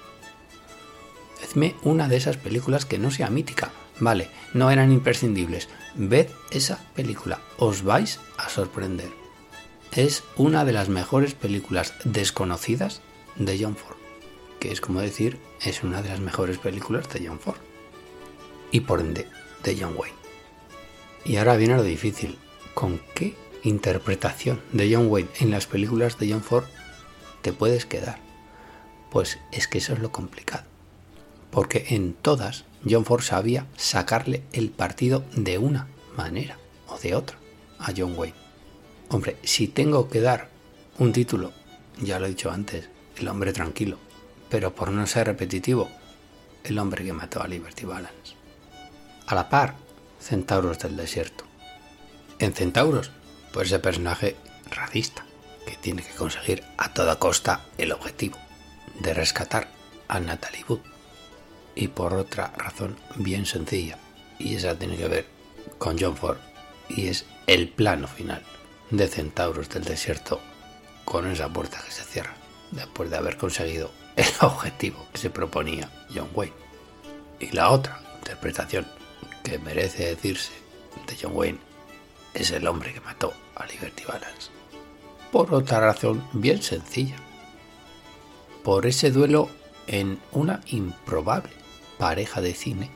Hazme 1.43 1.75
una 1.84 2.08
de 2.08 2.17
esas 2.17 2.38
películas 2.38 2.86
que 2.86 2.97
no 2.97 3.12
sea 3.12 3.29
mítica. 3.29 3.71
Vale, 3.99 4.32
no 4.55 4.71
eran 4.71 4.91
imprescindibles. 4.91 5.69
Ved 5.93 6.27
esa 6.49 6.79
película, 6.95 7.39
os 7.58 7.84
vais 7.84 8.19
a 8.38 8.49
sorprender 8.49 9.18
es 9.91 10.23
una 10.36 10.65
de 10.65 10.73
las 10.73 10.89
mejores 10.89 11.34
películas 11.34 11.93
desconocidas 12.04 13.02
de 13.36 13.58
John 13.62 13.75
Ford, 13.75 13.97
que 14.60 14.71
es 14.71 14.82
como 14.82 15.02
decir, 15.02 15.39
es 15.62 15.84
una 15.84 16.02
de 16.02 16.10
las 16.10 16.19
mejores 16.19 16.58
películas 16.58 17.10
de 17.10 17.28
John 17.28 17.39
Ford. 17.39 17.58
Y 18.71 18.82
por 18.82 18.99
ende, 18.99 19.28
de 19.63 19.78
John 19.80 19.95
Wayne. 19.97 20.17
Y 21.25 21.38
ahora 21.38 21.58
viene 21.58 21.75
lo 21.75 21.84
difícil. 21.84 22.38
¿Con 22.73 23.02
qué 23.15 23.36
interpretación 23.63 24.62
de 24.71 24.93
John 24.93 25.08
Wayne 25.08 25.30
en 25.39 25.52
las 25.52 25.65
películas 25.65 26.17
de 26.17 26.32
John 26.32 26.43
Ford 26.43 26.65
te 27.41 27.52
puedes 27.52 27.86
quedar? 27.86 28.19
Pues 29.12 29.39
es 29.52 29.67
que 29.67 29.80
eso 29.80 29.93
es 29.93 29.99
lo 29.99 30.12
complicado. 30.12 30.65
Porque 31.52 31.88
en 31.89 32.13
todas 32.13 32.65
John 32.88 33.06
Ford 33.06 33.23
sabía 33.23 33.65
sacarle 33.75 34.43
el 34.54 34.69
partido 34.69 35.25
de 35.36 35.58
una 35.58 35.88
manera 36.15 36.58
o 36.88 36.97
de 36.99 37.15
otra 37.15 37.38
a 37.80 37.91
John 37.95 38.13
Wayne. 38.15 38.38
Hombre, 39.12 39.38
si 39.41 39.67
tengo 39.67 40.08
que 40.08 40.22
dar 40.22 40.50
un 41.00 41.12
título, 41.12 41.52
ya 42.00 42.19
lo 42.19 42.28
he 42.28 42.30
dicho 42.30 42.52
antes, 42.52 42.89
El 43.17 43.28
hombre 43.28 43.54
tranquilo, 43.54 43.98
pero 44.50 44.76
por 44.76 44.91
no 44.91 45.08
ser 45.08 45.26
repetitivo, 45.26 45.89
El 46.63 46.78
hombre 46.78 47.04
que 47.04 47.12
mató 47.12 47.41
a 47.41 47.48
Liberty 47.48 47.86
Balance. 47.86 48.36
A 49.26 49.34
la 49.34 49.50
par, 49.50 49.74
Centauros 50.19 50.78
del 50.78 50.95
Desierto. 50.95 51.43
En 52.38 52.54
Centauros, 52.54 53.10
pues 53.52 53.69
ese 53.69 53.80
personaje 53.80 54.36
racista, 54.69 55.26
que 55.65 55.76
tiene 55.76 56.04
que 56.04 56.13
conseguir 56.13 56.63
a 56.78 56.93
toda 56.93 57.17
costa 57.17 57.65
el 57.80 57.91
objetivo 57.91 58.38
de 59.00 59.15
rescatar 59.15 59.69
a 60.08 60.19
Natalie 60.19 60.65
Wood. 60.69 60.82
Y 61.74 61.88
por 61.88 62.13
otra 62.13 62.54
razón 62.56 62.95
bien 63.15 63.48
sencilla, 63.48 63.98
y 64.38 64.54
esa 64.54 64.78
tiene 64.78 64.98
que 64.98 65.08
ver 65.08 65.26
con 65.80 65.98
John 66.00 66.15
Ford, 66.15 66.38
y 66.89 67.08
es 67.08 67.26
el 67.48 67.69
plano 67.69 68.08
final 68.08 68.43
de 68.91 69.08
centauros 69.08 69.69
del 69.69 69.84
desierto 69.84 70.39
con 71.06 71.30
esa 71.30 71.49
puerta 71.49 71.82
que 71.84 71.91
se 71.91 72.04
cierra 72.04 72.36
después 72.71 73.10
de 73.10 73.17
haber 73.17 73.38
conseguido 73.38 73.91
el 74.15 74.28
objetivo 74.41 75.08
que 75.12 75.17
se 75.19 75.30
proponía 75.30 75.89
John 76.13 76.30
Wayne. 76.34 76.56
Y 77.39 77.52
la 77.52 77.69
otra 77.71 78.02
interpretación 78.17 78.88
que 79.43 79.60
merece 79.60 80.08
decirse 80.08 80.52
de 81.08 81.17
John 81.19 81.32
Wayne 81.36 81.60
es 82.34 82.52
el 82.52 82.67
hombre 82.67 82.93
que 82.93 83.02
mató 83.02 83.34
a 83.56 83.65
Liberty 83.65 84.04
Balance. 84.06 84.52
Por 85.32 85.54
otra 85.54 85.80
razón 85.80 86.28
bien 86.34 86.62
sencilla. 86.62 87.15
Por 88.63 88.86
ese 88.86 89.12
duelo 89.12 89.49
en 89.88 90.19
una 90.32 90.62
improbable 90.67 91.54
pareja 91.97 92.41
de 92.41 92.54
cine 92.54 92.91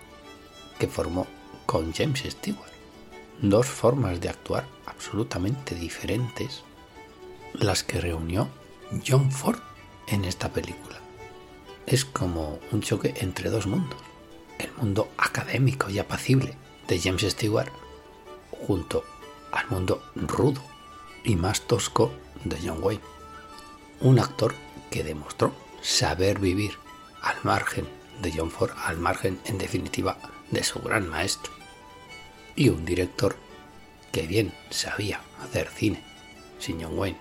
que 0.77 0.88
formó 0.88 1.27
con 1.65 1.93
James 1.93 2.23
Stewart. 2.27 2.71
Dos 3.41 3.65
formas 3.67 4.19
de 4.21 4.29
actuar 4.29 4.65
absolutamente 4.85 5.75
diferentes 5.75 6.63
las 7.53 7.83
que 7.83 8.01
reunió 8.01 8.49
John 9.05 9.31
Ford 9.31 9.59
en 10.07 10.25
esta 10.25 10.49
película. 10.49 10.99
Es 11.85 12.05
como 12.05 12.59
un 12.71 12.81
choque 12.81 13.13
entre 13.17 13.49
dos 13.49 13.67
mundos. 13.67 13.99
El 14.59 14.71
mundo 14.73 15.09
académico 15.17 15.89
y 15.89 15.99
apacible 15.99 16.55
de 16.87 16.99
James 16.99 17.23
Stewart 17.23 17.71
junto 18.51 19.03
al 19.51 19.67
mundo 19.69 20.03
rudo 20.15 20.61
y 21.23 21.35
más 21.35 21.61
tosco 21.61 22.11
de 22.43 22.57
John 22.63 22.79
Wayne. 22.81 23.03
Un 24.01 24.19
actor 24.19 24.55
que 24.89 25.03
demostró 25.03 25.53
saber 25.81 26.39
vivir 26.39 26.77
al 27.21 27.35
margen 27.43 27.87
de 28.21 28.33
John 28.35 28.51
Ford, 28.51 28.71
al 28.85 28.97
margen 28.97 29.39
en 29.45 29.57
definitiva 29.57 30.17
de 30.51 30.63
su 30.63 30.79
gran 30.79 31.09
maestro. 31.09 31.51
Y 32.55 32.69
un 32.69 32.85
director 32.85 33.35
que 34.13 34.28
bien 34.28 34.54
sabía 34.69 35.19
hacer 35.43 35.67
cine 35.67 36.02
sin 36.60 36.82
John 36.82 36.97
Wayne, 36.97 37.17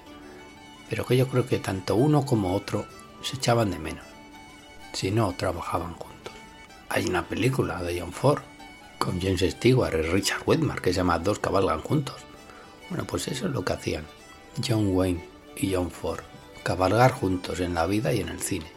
pero 0.88 1.06
que 1.06 1.16
yo 1.16 1.26
creo 1.26 1.46
que 1.46 1.58
tanto 1.58 1.96
uno 1.96 2.24
como 2.26 2.54
otro 2.54 2.86
se 3.22 3.36
echaban 3.36 3.70
de 3.70 3.78
menos 3.78 4.04
si 4.92 5.10
no 5.10 5.34
trabajaban 5.34 5.94
juntos. 5.94 6.34
Hay 6.90 7.06
una 7.06 7.26
película 7.26 7.82
de 7.82 7.98
John 7.98 8.12
Ford 8.12 8.42
con 8.98 9.20
James 9.22 9.40
Stewart 9.40 9.94
y 9.94 10.02
Richard 10.02 10.42
Widmark 10.44 10.82
que 10.82 10.92
se 10.92 10.98
llama 10.98 11.18
Dos 11.18 11.38
cabalgan 11.38 11.80
juntos. 11.80 12.16
Bueno, 12.90 13.06
pues 13.06 13.26
eso 13.28 13.46
es 13.46 13.52
lo 13.52 13.64
que 13.64 13.72
hacían 13.72 14.04
John 14.64 14.94
Wayne 14.94 15.26
y 15.56 15.72
John 15.74 15.90
Ford, 15.90 16.20
cabalgar 16.62 17.12
juntos 17.12 17.60
en 17.60 17.72
la 17.72 17.86
vida 17.86 18.12
y 18.12 18.20
en 18.20 18.28
el 18.28 18.42
cine, 18.42 18.70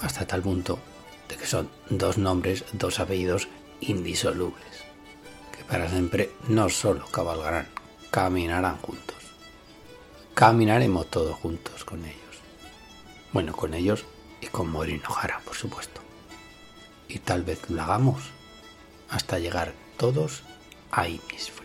hasta 0.00 0.24
tal 0.24 0.42
punto 0.42 0.78
de 1.28 1.34
que 1.34 1.46
son 1.46 1.68
dos 1.90 2.16
nombres, 2.16 2.64
dos 2.74 3.00
apellidos 3.00 3.48
indisolubles 3.80 4.75
para 5.68 5.88
siempre 5.88 6.30
no 6.48 6.68
solo 6.68 7.06
cabalgarán, 7.06 7.68
caminarán 8.10 8.78
juntos. 8.78 9.16
Caminaremos 10.34 11.10
todos 11.10 11.34
juntos 11.36 11.84
con 11.84 12.04
ellos. 12.04 12.16
Bueno, 13.32 13.52
con 13.54 13.74
ellos 13.74 14.04
y 14.40 14.46
con 14.46 14.70
Maureen 14.70 15.02
O'Hara, 15.08 15.40
por 15.44 15.56
supuesto. 15.56 16.00
Y 17.08 17.18
tal 17.20 17.42
vez 17.42 17.70
lo 17.70 17.82
hagamos 17.82 18.22
hasta 19.08 19.38
llegar 19.38 19.72
todos 19.96 20.42
a 20.90 21.08
Innisfree. 21.08 21.55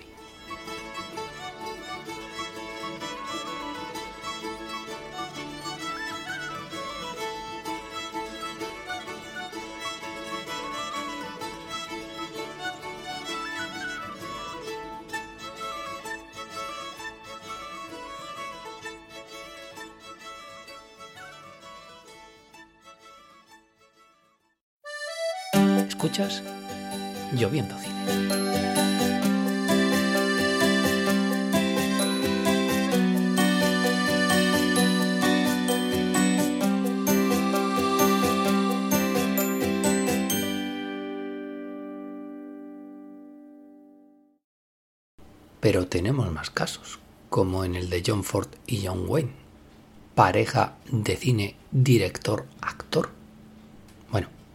Lloviendo 26.12 27.74
cine. 27.78 27.92
Pero 45.62 45.88
tenemos 45.88 46.30
más 46.32 46.50
casos, 46.50 47.00
como 47.30 47.64
en 47.64 47.76
el 47.76 47.90
de 47.90 48.04
John 48.06 48.26
Ford 48.26 48.50
y 48.68 48.86
John 48.86 49.06
Wayne, 49.08 49.32
pareja 50.14 50.76
de 50.92 51.16
cine 51.16 51.56
director-actor. 51.72 53.21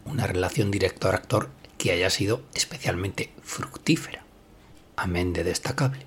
Una 0.06 0.26
relación 0.26 0.70
director-actor 0.70 1.50
que 1.78 1.90
haya 1.90 2.10
sido 2.10 2.42
especialmente 2.54 3.32
fructífera, 3.42 4.24
amén 4.96 5.32
de 5.32 5.42
destacable. 5.42 6.06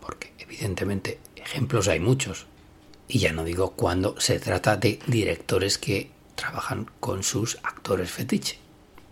Porque 0.00 0.32
evidentemente 0.38 1.18
ejemplos 1.34 1.88
hay 1.88 1.98
muchos, 1.98 2.46
y 3.08 3.18
ya 3.18 3.32
no 3.32 3.42
digo 3.42 3.72
cuando 3.72 4.20
se 4.20 4.38
trata 4.38 4.76
de 4.76 4.98
directores 5.06 5.78
que 5.78 6.10
trabajan 6.34 6.90
con 7.00 7.22
sus 7.22 7.58
actores 7.62 8.10
fetiche. 8.10 8.58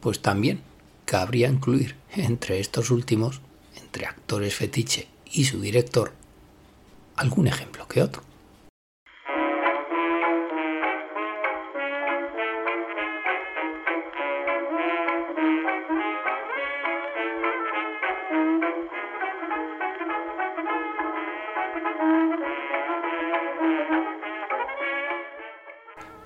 Pues 0.01 0.21
también 0.21 0.61
cabría 1.07 1.49
incluir 1.49 1.97
entre 2.15 2.61
estos 2.61 2.91
últimos, 2.91 3.41
entre 3.77 4.07
actores 4.07 4.55
fetiche 4.55 5.09
y 5.33 5.47
su 5.47 5.61
director, 5.61 6.13
algún 7.17 7.49
ejemplo 7.49 7.89
que 7.89 8.03
otro. 8.03 8.28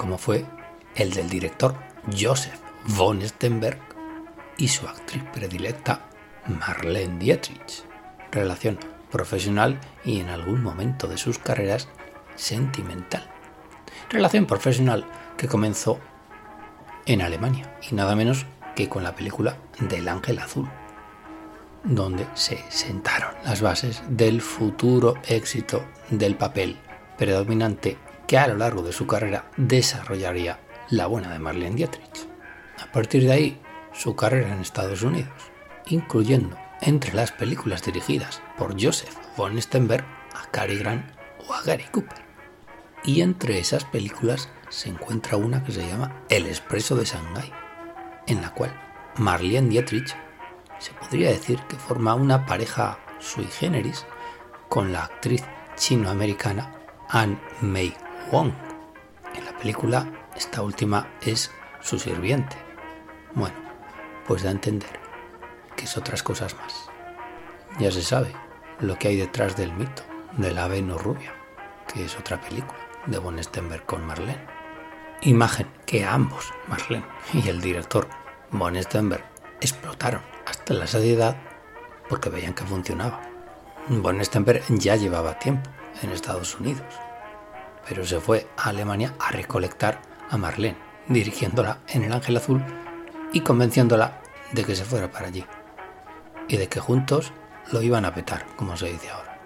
Como 0.03 0.19
fue 0.19 0.45
el 0.97 1.13
del 1.13 1.31
director 1.31 1.77
Joseph 2.21 2.59
von 2.99 3.23
Stenberg 3.23 3.79
y 4.57 4.67
su 4.67 4.89
actriz 4.89 5.23
predilecta 5.33 6.09
Marlene 6.49 7.21
Dietrich. 7.21 7.85
Relación 8.33 8.81
profesional 9.13 9.79
y 10.05 10.19
en 10.19 10.29
algún 10.29 10.61
momento 10.61 11.07
de 11.07 11.19
sus 11.19 11.39
carreras 11.39 11.87
sentimental. 12.35 13.31
Relación 14.11 14.47
profesional 14.47 15.07
que 15.37 15.47
comenzó 15.47 16.01
en 17.07 17.23
Alemania 17.23 17.73
y 17.89 17.95
nada 17.95 18.17
menos 18.17 18.45
que 18.75 18.89
con 18.89 19.05
la 19.05 19.15
película 19.15 19.57
Del 19.79 20.09
Ángel 20.09 20.41
Azul, 20.41 20.69
donde 21.85 22.27
se 22.35 22.59
sentaron 22.71 23.31
las 23.45 23.61
bases 23.61 24.03
del 24.09 24.41
futuro 24.43 25.15
éxito 25.29 25.85
del 26.11 26.35
papel 26.35 26.77
predominante 27.17 27.99
que 28.33 28.39
a 28.39 28.49
lo 28.49 28.57
largo 28.57 28.81
de 28.81 28.95
su 28.95 29.07
carrera 29.07 29.51
desarrollaría 29.59 30.59
la 30.89 31.07
buena 31.07 31.35
de 31.35 31.39
Marlene 31.39 31.77
Dietrich. 31.77 32.27
A 32.83 32.91
partir 32.91 33.25
de 33.25 33.33
ahí, 33.33 33.61
su 33.93 34.17
carrera 34.17 34.55
en 34.55 34.63
Estados 34.63 35.03
Unidos, 35.03 35.35
incluyendo 35.85 36.57
entre 36.81 37.13
las 37.13 37.31
películas 37.31 37.83
dirigidas 37.83 38.41
por 38.57 38.83
Joseph 38.83 39.15
von 39.37 39.61
Stenberg 39.61 40.07
a 40.33 40.51
Cary 40.51 40.79
Grant 40.79 41.05
o 41.47 41.53
a 41.53 41.61
Gary 41.61 41.85
Cooper. 41.93 42.25
Y 43.05 43.21
entre 43.21 43.59
esas 43.59 43.85
películas 43.85 44.49
se 44.71 44.89
encuentra 44.89 45.37
una 45.37 45.63
que 45.63 45.73
se 45.73 45.87
llama 45.87 46.25
El 46.31 46.47
Expreso 46.47 46.97
de 46.97 47.05
Shanghái, 47.05 47.53
en 48.29 48.41
la 48.41 48.55
cual 48.55 48.73
Marlene 49.19 49.69
Dietrich 49.69 50.17
se 50.79 50.95
podría 50.95 51.29
decir 51.29 51.61
que 51.69 51.77
forma 51.77 52.15
una 52.15 52.47
pareja 52.47 52.99
sui 53.19 53.45
generis 53.45 54.07
con 54.71 54.91
la 54.91 55.05
actriz 55.05 55.45
chinoamericana 55.77 56.73
Anne 57.11 57.39
Mei 57.61 57.95
En 58.33 59.45
la 59.45 59.55
película, 59.59 60.11
esta 60.35 60.63
última 60.63 61.07
es 61.21 61.51
su 61.83 61.99
sirviente. 61.99 62.57
Bueno, 63.35 63.57
pues 64.27 64.43
da 64.43 64.49
a 64.49 64.53
entender 64.53 64.89
que 65.77 65.85
es 65.85 65.99
otras 65.99 66.23
cosas 66.23 66.57
más. 66.57 66.89
Ya 67.79 67.91
se 67.91 68.01
sabe 68.01 68.33
lo 68.81 68.99
que 68.99 69.09
hay 69.09 69.17
detrás 69.19 69.55
del 69.55 69.75
mito 69.75 70.03
de 70.39 70.51
la 70.51 70.67
Venus 70.67 71.03
rubia, 71.03 71.35
que 71.93 72.07
es 72.07 72.19
otra 72.19 72.41
película 72.41 72.79
de 73.05 73.19
Von 73.19 73.43
Stenberg 73.43 73.85
con 73.85 74.07
Marlene. 74.07 74.47
Imagen 75.21 75.69
que 75.85 76.07
ambos, 76.07 76.55
Marlene 76.69 77.05
y 77.35 77.47
el 77.51 77.61
director 77.61 78.09
Von 78.51 78.83
Stenberg, 78.83 79.25
explotaron 79.61 80.23
hasta 80.47 80.73
la 80.73 80.87
saciedad 80.87 81.37
porque 82.09 82.31
veían 82.31 82.55
que 82.55 82.65
funcionaba. 82.65 83.21
Von 83.89 84.25
Stenberg 84.25 84.63
ya 84.71 84.97
llevaba 84.97 85.39
tiempo 85.39 85.69
en 86.01 86.13
Estados 86.13 86.59
Unidos, 86.59 86.99
pero 87.89 88.05
se 88.05 88.21
fue 88.21 88.47
a 88.57 88.71
Alemania 88.71 89.15
a 89.19 89.31
recolectar 89.31 90.01
a 90.31 90.37
Marlene, 90.37 90.79
dirigiéndola 91.09 91.81
en 91.89 92.05
el 92.05 92.13
Ángel 92.13 92.37
Azul 92.37 92.63
y 93.33 93.41
convenciéndola 93.41 94.21
de 94.53 94.65
que 94.65 94.77
se 94.77 94.85
fuera 94.85 95.11
para 95.11 95.29
allí 95.29 95.45
y 96.49 96.57
de 96.57 96.69
que 96.69 96.81
juntos 96.81 97.33
lo 97.71 97.83
iban 97.83 98.05
a 98.05 98.15
petar, 98.15 98.47
como 98.57 98.77
se 98.77 98.93
dice 98.93 99.11
ahora. 99.11 99.41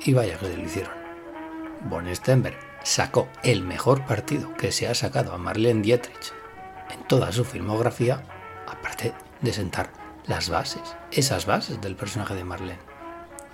Y 0.00 0.12
vaya 0.12 0.38
que 0.38 0.46
se 0.46 0.56
lo 0.56 0.62
hicieron. 0.62 0.92
Von 1.82 2.14
Stenberg 2.14 2.58
sacó 2.82 3.28
el 3.42 3.62
mejor 3.62 4.04
partido 4.04 4.54
que 4.54 4.72
se 4.72 4.88
ha 4.88 4.94
sacado 4.94 5.32
a 5.32 5.38
Marlene 5.38 5.82
Dietrich 5.82 6.32
en 6.90 7.02
toda 7.04 7.32
su 7.32 7.44
filmografía, 7.44 8.22
aparte 8.66 9.14
de 9.40 9.52
sentar 9.52 9.90
las 10.26 10.48
bases, 10.48 10.96
esas 11.10 11.46
bases 11.46 11.80
del 11.80 11.96
personaje 11.96 12.34
de 12.34 12.44
Marlene. 12.44 12.78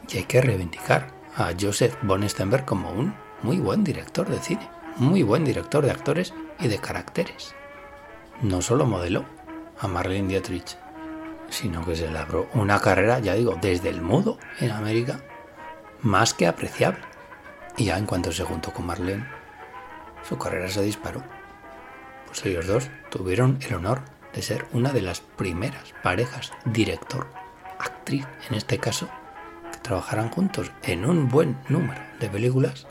Y 0.08 0.18
hay 0.18 0.24
que 0.24 0.40
reivindicar 0.40 1.08
a 1.36 1.52
Joseph 1.58 1.96
von 2.02 2.28
Stenberg 2.28 2.64
como 2.64 2.90
un 2.90 3.14
muy 3.42 3.58
buen 3.58 3.84
director 3.84 4.28
de 4.28 4.38
cine, 4.38 4.68
muy 4.96 5.22
buen 5.22 5.44
director 5.44 5.84
de 5.84 5.90
actores 5.90 6.34
y 6.58 6.68
de 6.68 6.78
caracteres. 6.78 7.54
No 8.42 8.62
solo 8.62 8.86
modeló 8.86 9.24
a 9.78 9.88
Marlene 9.88 10.28
Dietrich, 10.28 10.76
sino 11.48 11.84
que 11.84 11.96
se 11.96 12.10
labró 12.10 12.48
una 12.54 12.80
carrera, 12.80 13.18
ya 13.18 13.34
digo, 13.34 13.56
desde 13.60 13.88
el 13.88 14.00
mudo 14.00 14.38
en 14.60 14.70
América, 14.70 15.20
más 16.02 16.34
que 16.34 16.46
apreciable. 16.46 17.00
Y 17.76 17.86
ya 17.86 17.98
en 17.98 18.06
cuanto 18.06 18.32
se 18.32 18.44
juntó 18.44 18.72
con 18.72 18.86
Marlene, 18.86 19.26
su 20.28 20.38
carrera 20.38 20.68
se 20.68 20.82
disparó. 20.82 21.22
Pues 22.26 22.44
ellos 22.46 22.66
dos 22.66 22.90
tuvieron 23.10 23.58
el 23.62 23.74
honor 23.74 24.02
de 24.32 24.42
ser 24.42 24.66
una 24.72 24.92
de 24.92 25.02
las 25.02 25.20
primeras 25.20 25.94
parejas 26.02 26.52
director-actriz, 26.64 28.26
en 28.48 28.54
este 28.54 28.78
caso, 28.78 29.08
que 29.72 29.78
trabajaran 29.78 30.30
juntos 30.30 30.70
en 30.82 31.04
un 31.04 31.28
buen 31.28 31.58
número 31.68 32.00
de 32.20 32.28
películas, 32.28 32.86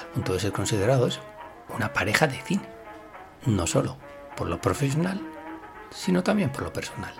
el 0.00 0.06
punto 0.08 0.32
de 0.32 0.40
ser 0.40 0.52
considerados 0.52 1.20
una 1.68 1.92
pareja 1.92 2.26
de 2.26 2.40
cine. 2.42 2.68
No 3.46 3.66
solo 3.66 3.96
por 4.36 4.48
lo 4.48 4.60
profesional, 4.60 5.20
sino 5.90 6.22
también 6.22 6.50
por 6.50 6.62
lo 6.62 6.72
personal. 6.72 7.14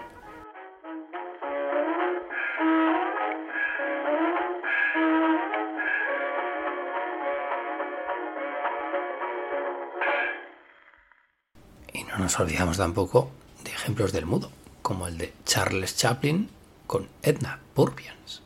Y 11.92 12.04
no 12.04 12.18
nos 12.18 12.38
olvidamos 12.38 12.76
tampoco 12.76 13.30
de 13.64 13.70
ejemplos 13.70 14.12
del 14.12 14.26
mudo, 14.26 14.50
como 14.82 15.08
el 15.08 15.18
de 15.18 15.32
Charles 15.44 15.96
Chaplin 15.96 16.50
con 16.86 17.08
Edna 17.22 17.60
Purviance, 17.74 18.40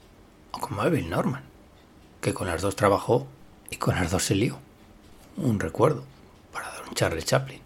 o 0.53 0.59
como 0.59 0.83
Evil 0.85 1.11
Norman, 1.11 1.45
que 2.21 2.35
con 2.35 2.47
las 2.47 2.63
dos 2.63 2.77
trabajó 2.77 3.27
y 3.73 3.77
con 3.77 3.95
las 3.95 4.23
se 4.23 4.35
lió. 4.35 4.59
Un 5.39 5.59
recuerdo 5.59 6.05
para 6.53 6.71
don 6.77 6.95
Charles 6.95 7.25
Chaplin. 7.25 7.61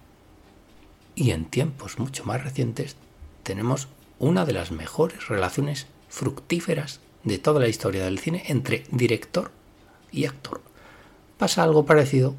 Y 1.17 1.33
en 1.33 1.47
tiempos 1.47 1.99
mucho 1.99 2.25
más 2.25 2.45
recientes 2.45 2.97
tenemos 3.43 3.89
una 4.21 4.45
de 4.45 4.53
las 4.53 4.71
mejores 4.71 5.27
relaciones 5.29 5.89
fructíferas 6.09 7.01
de 7.25 7.39
toda 7.39 7.59
la 7.59 7.69
historia 7.69 8.05
del 8.05 8.21
cine 8.21 8.45
entre 8.47 8.85
director 8.91 9.51
y 10.13 10.27
actor. 10.27 10.61
Pasa 11.39 11.65
algo 11.65 11.85
parecido 11.85 12.37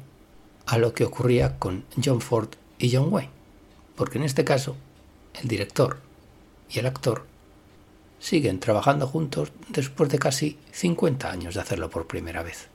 a 0.64 0.78
lo 0.78 0.94
que 0.94 1.04
ocurría 1.04 1.58
con 1.58 1.84
John 2.02 2.22
Ford 2.22 2.48
y 2.78 2.94
John 2.94 3.12
Wayne, 3.12 3.30
porque 3.96 4.16
en 4.16 4.24
este 4.24 4.44
caso 4.44 4.76
el 5.40 5.46
director 5.46 5.98
y 6.70 6.78
el 6.78 6.86
actor 6.86 7.26
siguen 8.18 8.60
trabajando 8.60 9.06
juntos 9.06 9.52
después 9.68 10.08
de 10.08 10.18
casi 10.18 10.58
50 10.72 11.30
años 11.30 11.54
de 11.54 11.60
hacerlo 11.60 11.90
por 11.90 12.06
primera 12.06 12.42
vez. 12.42 12.68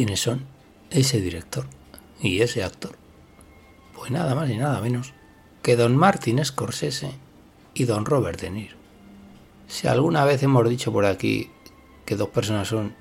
Quiénes 0.00 0.22
son 0.22 0.46
ese 0.88 1.20
director 1.20 1.66
y 2.22 2.40
ese 2.40 2.64
actor? 2.64 2.92
Pues 3.94 4.10
nada 4.10 4.34
más 4.34 4.48
y 4.48 4.56
nada 4.56 4.80
menos 4.80 5.12
que 5.60 5.76
don 5.76 5.94
Martin 5.94 6.42
Scorsese 6.42 7.12
y 7.74 7.84
don 7.84 8.06
Robert 8.06 8.40
De 8.40 8.48
Niro. 8.48 8.76
Si 9.68 9.88
alguna 9.88 10.24
vez 10.24 10.42
hemos 10.42 10.66
dicho 10.70 10.90
por 10.90 11.04
aquí 11.04 11.50
que 12.06 12.16
dos 12.16 12.30
personas 12.30 12.68
son 12.68 12.94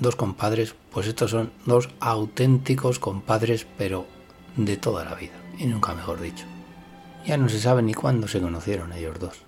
dos 0.00 0.16
compadres, 0.16 0.74
pues 0.90 1.06
estos 1.06 1.32
son 1.32 1.52
dos 1.66 1.90
auténticos 2.00 2.98
compadres, 2.98 3.66
pero 3.76 4.06
de 4.56 4.78
toda 4.78 5.04
la 5.04 5.14
vida, 5.14 5.38
y 5.58 5.66
nunca 5.66 5.92
mejor 5.92 6.22
dicho. 6.22 6.46
Ya 7.26 7.36
no 7.36 7.50
se 7.50 7.60
sabe 7.60 7.82
ni 7.82 7.92
cuándo 7.92 8.28
se 8.28 8.40
conocieron 8.40 8.94
ellos 8.94 9.20
dos. 9.20 9.42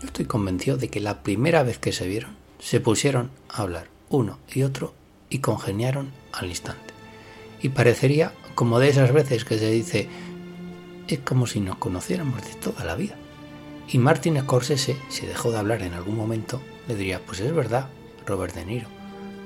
Yo 0.00 0.06
estoy 0.06 0.24
convencido 0.24 0.76
de 0.76 0.88
que 0.88 0.98
la 0.98 1.22
primera 1.22 1.62
vez 1.62 1.78
que 1.78 1.92
se 1.92 2.08
vieron, 2.08 2.36
se 2.58 2.80
pusieron 2.80 3.30
a 3.48 3.62
hablar 3.62 3.86
uno 4.08 4.40
y 4.52 4.64
otro 4.64 4.92
y 5.30 5.38
congeniaron 5.38 6.12
al 6.32 6.48
instante. 6.48 6.94
Y 7.60 7.70
parecería 7.70 8.32
como 8.54 8.78
de 8.78 8.88
esas 8.88 9.12
veces 9.12 9.44
que 9.44 9.58
se 9.58 9.70
dice, 9.70 10.08
es 11.08 11.18
como 11.20 11.46
si 11.46 11.60
nos 11.60 11.76
conociéramos 11.76 12.42
de 12.42 12.54
toda 12.54 12.84
la 12.84 12.94
vida. 12.94 13.16
Y 13.88 13.98
Martin 13.98 14.40
Scorsese, 14.40 14.96
si 15.08 15.26
dejó 15.26 15.52
de 15.52 15.58
hablar 15.58 15.82
en 15.82 15.94
algún 15.94 16.16
momento, 16.16 16.60
le 16.88 16.96
diría, 16.96 17.20
pues 17.24 17.40
es 17.40 17.54
verdad, 17.54 17.88
Robert 18.26 18.54
De 18.54 18.64
Niro. 18.64 18.88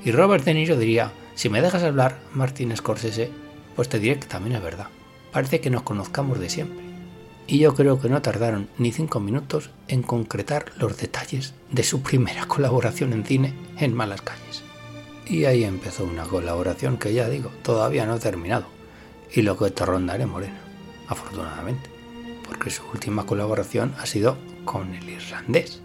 Y 0.04 0.12
Robert 0.12 0.44
De 0.44 0.54
Niro 0.54 0.76
diría, 0.76 1.12
si 1.34 1.48
me 1.48 1.60
dejas 1.60 1.82
hablar, 1.82 2.20
Martin 2.32 2.74
Scorsese, 2.76 3.30
pues 3.76 3.88
te 3.88 3.98
diré 3.98 4.18
que 4.18 4.26
también 4.26 4.56
es 4.56 4.62
verdad. 4.62 4.88
Parece 5.32 5.60
que 5.60 5.70
nos 5.70 5.82
conozcamos 5.82 6.38
de 6.40 6.48
siempre. 6.48 6.84
Y 7.46 7.58
yo 7.58 7.74
creo 7.74 8.00
que 8.00 8.08
no 8.08 8.22
tardaron 8.22 8.68
ni 8.78 8.92
cinco 8.92 9.20
minutos 9.20 9.70
en 9.88 10.02
concretar 10.02 10.66
los 10.78 10.96
detalles 10.96 11.54
de 11.70 11.82
su 11.82 12.02
primera 12.02 12.46
colaboración 12.48 13.12
en 13.12 13.24
cine 13.24 13.54
en 13.78 13.94
Malas 13.94 14.22
Calles. 14.22 14.69
Y 15.30 15.44
ahí 15.44 15.62
empezó 15.62 16.04
una 16.06 16.24
colaboración 16.24 16.96
que 16.96 17.14
ya 17.14 17.28
digo, 17.28 17.52
todavía 17.62 18.04
no 18.04 18.14
ha 18.14 18.18
terminado. 18.18 18.66
Y 19.32 19.42
lo 19.42 19.56
que 19.56 19.70
te 19.70 19.86
rondaré 19.86 20.26
morena, 20.26 20.58
afortunadamente. 21.06 21.88
Porque 22.44 22.70
su 22.70 22.82
última 22.92 23.26
colaboración 23.26 23.94
ha 24.00 24.06
sido 24.06 24.36
con 24.64 24.92
el 24.92 25.08
irlandés. 25.08 25.82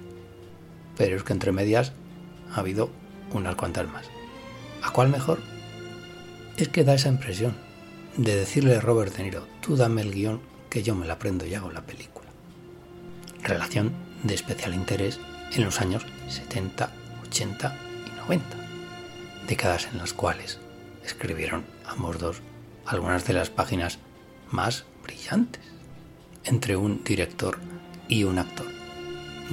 Pero 0.98 1.16
es 1.16 1.22
que 1.22 1.34
entre 1.34 1.52
medias 1.52 1.92
ha 2.56 2.62
habido 2.62 2.90
unas 3.34 3.54
cuantas 3.54 3.88
más. 3.88 4.08
¿A 4.82 4.90
cuál 4.90 5.10
mejor? 5.10 5.38
Es 6.58 6.70
que 6.70 6.84
da 6.84 6.96
esa 6.96 7.10
impresión 7.10 7.56
de 8.18 8.36
decirle 8.36 8.78
a 8.78 8.82
Robert 8.82 9.16
De 9.16 9.26
Niro, 9.26 9.46
tú 9.62 9.76
dame 9.76 10.02
el 10.02 10.12
guion 10.12 10.42
que 10.72 10.82
yo 10.82 10.96
me 10.96 11.06
la 11.06 11.14
aprendo 11.14 11.46
y 11.46 11.54
hago 11.54 11.72
la 11.72 11.86
película. 11.86 12.30
Relación 13.44 13.92
de 14.24 14.34
especial 14.34 14.74
interés 14.74 15.20
en 15.54 15.66
los 15.66 15.82
años 15.82 16.04
70, 16.30 16.90
80 17.28 17.78
y 18.08 18.18
90. 18.22 18.65
Décadas 19.48 19.88
en 19.92 20.00
las 20.00 20.14
cuales 20.14 20.60
escribieron 21.04 21.66
ambos 21.86 22.20
dos 22.20 22.42
algunas 22.86 23.26
de 23.26 23.34
las 23.34 23.50
páginas 23.50 24.00
más 24.50 24.86
brillantes 25.04 25.62
entre 26.44 26.76
un 26.76 27.04
director 27.04 27.60
y 28.08 28.24
un 28.24 28.40
actor. 28.40 28.68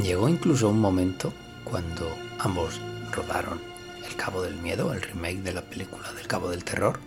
Llegó 0.02 0.28
incluso 0.28 0.68
un 0.68 0.80
momento 0.80 1.32
cuando 1.64 2.10
ambos 2.38 2.80
rodaron 3.10 3.60
El 4.06 4.16
Cabo 4.16 4.42
del 4.42 4.56
Miedo, 4.56 4.92
el 4.92 5.02
remake 5.02 5.42
de 5.42 5.52
la 5.52 5.62
película 5.62 6.12
del 6.12 6.26
Cabo 6.26 6.50
del 6.50 6.64
Terror, 6.64 6.98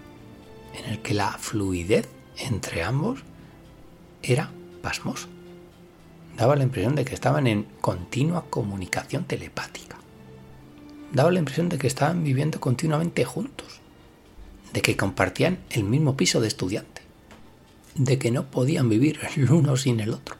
en 0.75 0.85
el 0.85 1.01
que 1.01 1.13
la 1.13 1.31
fluidez 1.31 2.07
entre 2.37 2.83
ambos 2.83 3.19
era 4.21 4.51
pasmosa. 4.81 5.27
Daba 6.37 6.55
la 6.55 6.63
impresión 6.63 6.95
de 6.95 7.05
que 7.05 7.15
estaban 7.15 7.47
en 7.47 7.63
continua 7.81 8.45
comunicación 8.49 9.23
telepática. 9.23 9.97
Daba 11.13 11.31
la 11.31 11.39
impresión 11.39 11.69
de 11.69 11.77
que 11.77 11.87
estaban 11.87 12.23
viviendo 12.23 12.59
continuamente 12.59 13.25
juntos, 13.25 13.79
de 14.73 14.81
que 14.81 14.97
compartían 14.97 15.59
el 15.69 15.83
mismo 15.83 16.17
piso 16.17 16.41
de 16.41 16.47
estudiante, 16.47 17.01
de 17.95 18.19
que 18.19 18.31
no 18.31 18.51
podían 18.51 18.89
vivir 18.89 19.19
el 19.35 19.49
uno 19.51 19.77
sin 19.77 19.99
el 19.99 20.11
otro. 20.11 20.35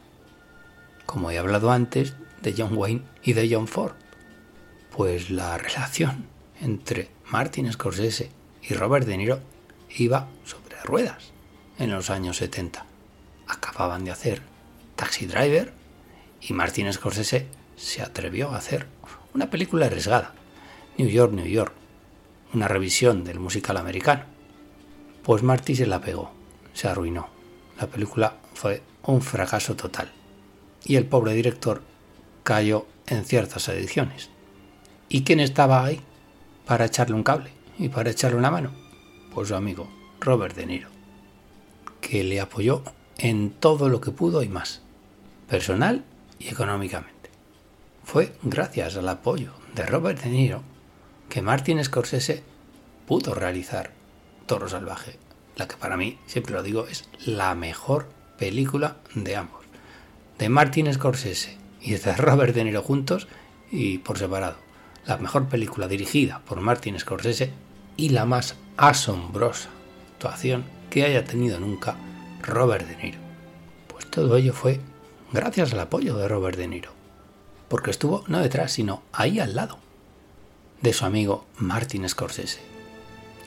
Como 1.05 1.31
he 1.31 1.37
hablado 1.37 1.71
antes 1.71 2.15
de 2.41 2.53
John 2.57 2.77
Wayne 2.77 3.03
y 3.23 3.33
de 3.33 3.49
John 3.49 3.67
Ford, 3.67 3.93
pues 4.95 5.29
la 5.29 5.57
relación 5.57 6.25
entre 6.61 7.09
Martin 7.29 7.71
Scorsese 7.71 8.29
y 8.61 8.73
Robert 8.73 9.05
De 9.05 9.17
Niro 9.17 9.39
iba 9.97 10.27
sobre 10.45 10.81
ruedas 10.83 11.31
en 11.77 11.91
los 11.91 12.09
años 12.09 12.37
70. 12.37 12.85
Acababan 13.47 14.05
de 14.05 14.11
hacer 14.11 14.41
Taxi 14.95 15.25
Driver 15.25 15.73
y 16.41 16.53
Martin 16.53 16.91
Scorsese 16.91 17.47
se 17.75 18.01
atrevió 18.01 18.51
a 18.51 18.57
hacer 18.57 18.87
una 19.33 19.49
película 19.49 19.87
arriesgada, 19.87 20.33
New 20.97 21.09
York, 21.09 21.33
New 21.33 21.45
York, 21.45 21.73
una 22.53 22.69
revisión 22.69 23.25
del 23.25 23.37
musical 23.39 23.75
americano. 23.75 24.23
Pues 25.23 25.43
Marty 25.43 25.75
se 25.75 25.87
la 25.87 25.99
pegó, 25.99 26.31
se 26.73 26.87
arruinó. 26.87 27.27
La 27.77 27.87
película 27.87 28.37
fue 28.53 28.81
un 29.03 29.21
fracaso 29.21 29.75
total. 29.75 30.09
Y 30.85 30.95
el 30.95 31.05
pobre 31.05 31.33
director 31.33 31.81
cayó 32.43 32.85
en 33.07 33.25
ciertas 33.25 33.67
ediciones. 33.67 34.29
¿Y 35.09 35.23
quién 35.23 35.41
estaba 35.41 35.83
ahí 35.83 35.99
para 36.65 36.85
echarle 36.85 37.15
un 37.15 37.23
cable 37.23 37.51
y 37.77 37.89
para 37.89 38.11
echarle 38.11 38.37
una 38.37 38.51
mano? 38.51 38.71
Pues 39.33 39.49
su 39.49 39.55
amigo 39.55 39.89
Robert 40.21 40.55
De 40.55 40.65
Niro, 40.65 40.87
que 41.99 42.23
le 42.23 42.39
apoyó 42.39 42.83
en 43.17 43.51
todo 43.51 43.89
lo 43.89 43.99
que 43.99 44.11
pudo 44.11 44.43
y 44.43 44.47
más, 44.47 44.81
personal 45.49 46.05
y 46.39 46.47
económicamente. 46.47 47.31
Fue 48.05 48.33
gracias 48.43 48.95
al 48.95 49.09
apoyo 49.09 49.51
de 49.73 49.85
Robert 49.85 50.21
De 50.21 50.29
Niro 50.29 50.74
que 51.35 51.41
Martin 51.41 51.83
Scorsese 51.83 52.43
pudo 53.05 53.33
realizar 53.33 53.91
Toro 54.45 54.69
Salvaje, 54.69 55.19
la 55.57 55.67
que 55.67 55.75
para 55.75 55.97
mí, 55.97 56.17
siempre 56.27 56.53
lo 56.53 56.63
digo, 56.63 56.87
es 56.87 57.09
la 57.25 57.53
mejor 57.55 58.07
película 58.37 58.95
de 59.15 59.35
ambos. 59.35 59.65
De 60.39 60.47
Martin 60.47 60.93
Scorsese 60.93 61.57
y 61.81 61.95
de 61.95 62.15
Robert 62.15 62.55
De 62.55 62.63
Niro 62.63 62.81
juntos 62.81 63.27
y 63.69 63.97
por 63.97 64.17
separado. 64.17 64.55
La 65.05 65.17
mejor 65.17 65.49
película 65.49 65.89
dirigida 65.89 66.39
por 66.45 66.61
Martin 66.61 66.97
Scorsese 66.97 67.51
y 67.97 68.11
la 68.11 68.23
más 68.23 68.55
asombrosa 68.77 69.67
actuación 70.13 70.63
que 70.89 71.03
haya 71.03 71.25
tenido 71.25 71.59
nunca 71.59 71.97
Robert 72.43 72.87
De 72.87 72.95
Niro. 72.95 73.19
Pues 73.89 74.09
todo 74.09 74.37
ello 74.37 74.53
fue 74.53 74.79
gracias 75.33 75.73
al 75.73 75.81
apoyo 75.81 76.15
de 76.15 76.29
Robert 76.29 76.57
De 76.57 76.69
Niro. 76.69 76.91
Porque 77.67 77.91
estuvo 77.91 78.23
no 78.27 78.39
detrás, 78.39 78.71
sino 78.71 79.03
ahí 79.11 79.41
al 79.41 79.53
lado 79.53 79.79
de 80.85 80.93
su 80.93 81.03
amigo 81.03 81.47
Martin 81.57 82.07
Scorsese. 82.07 82.59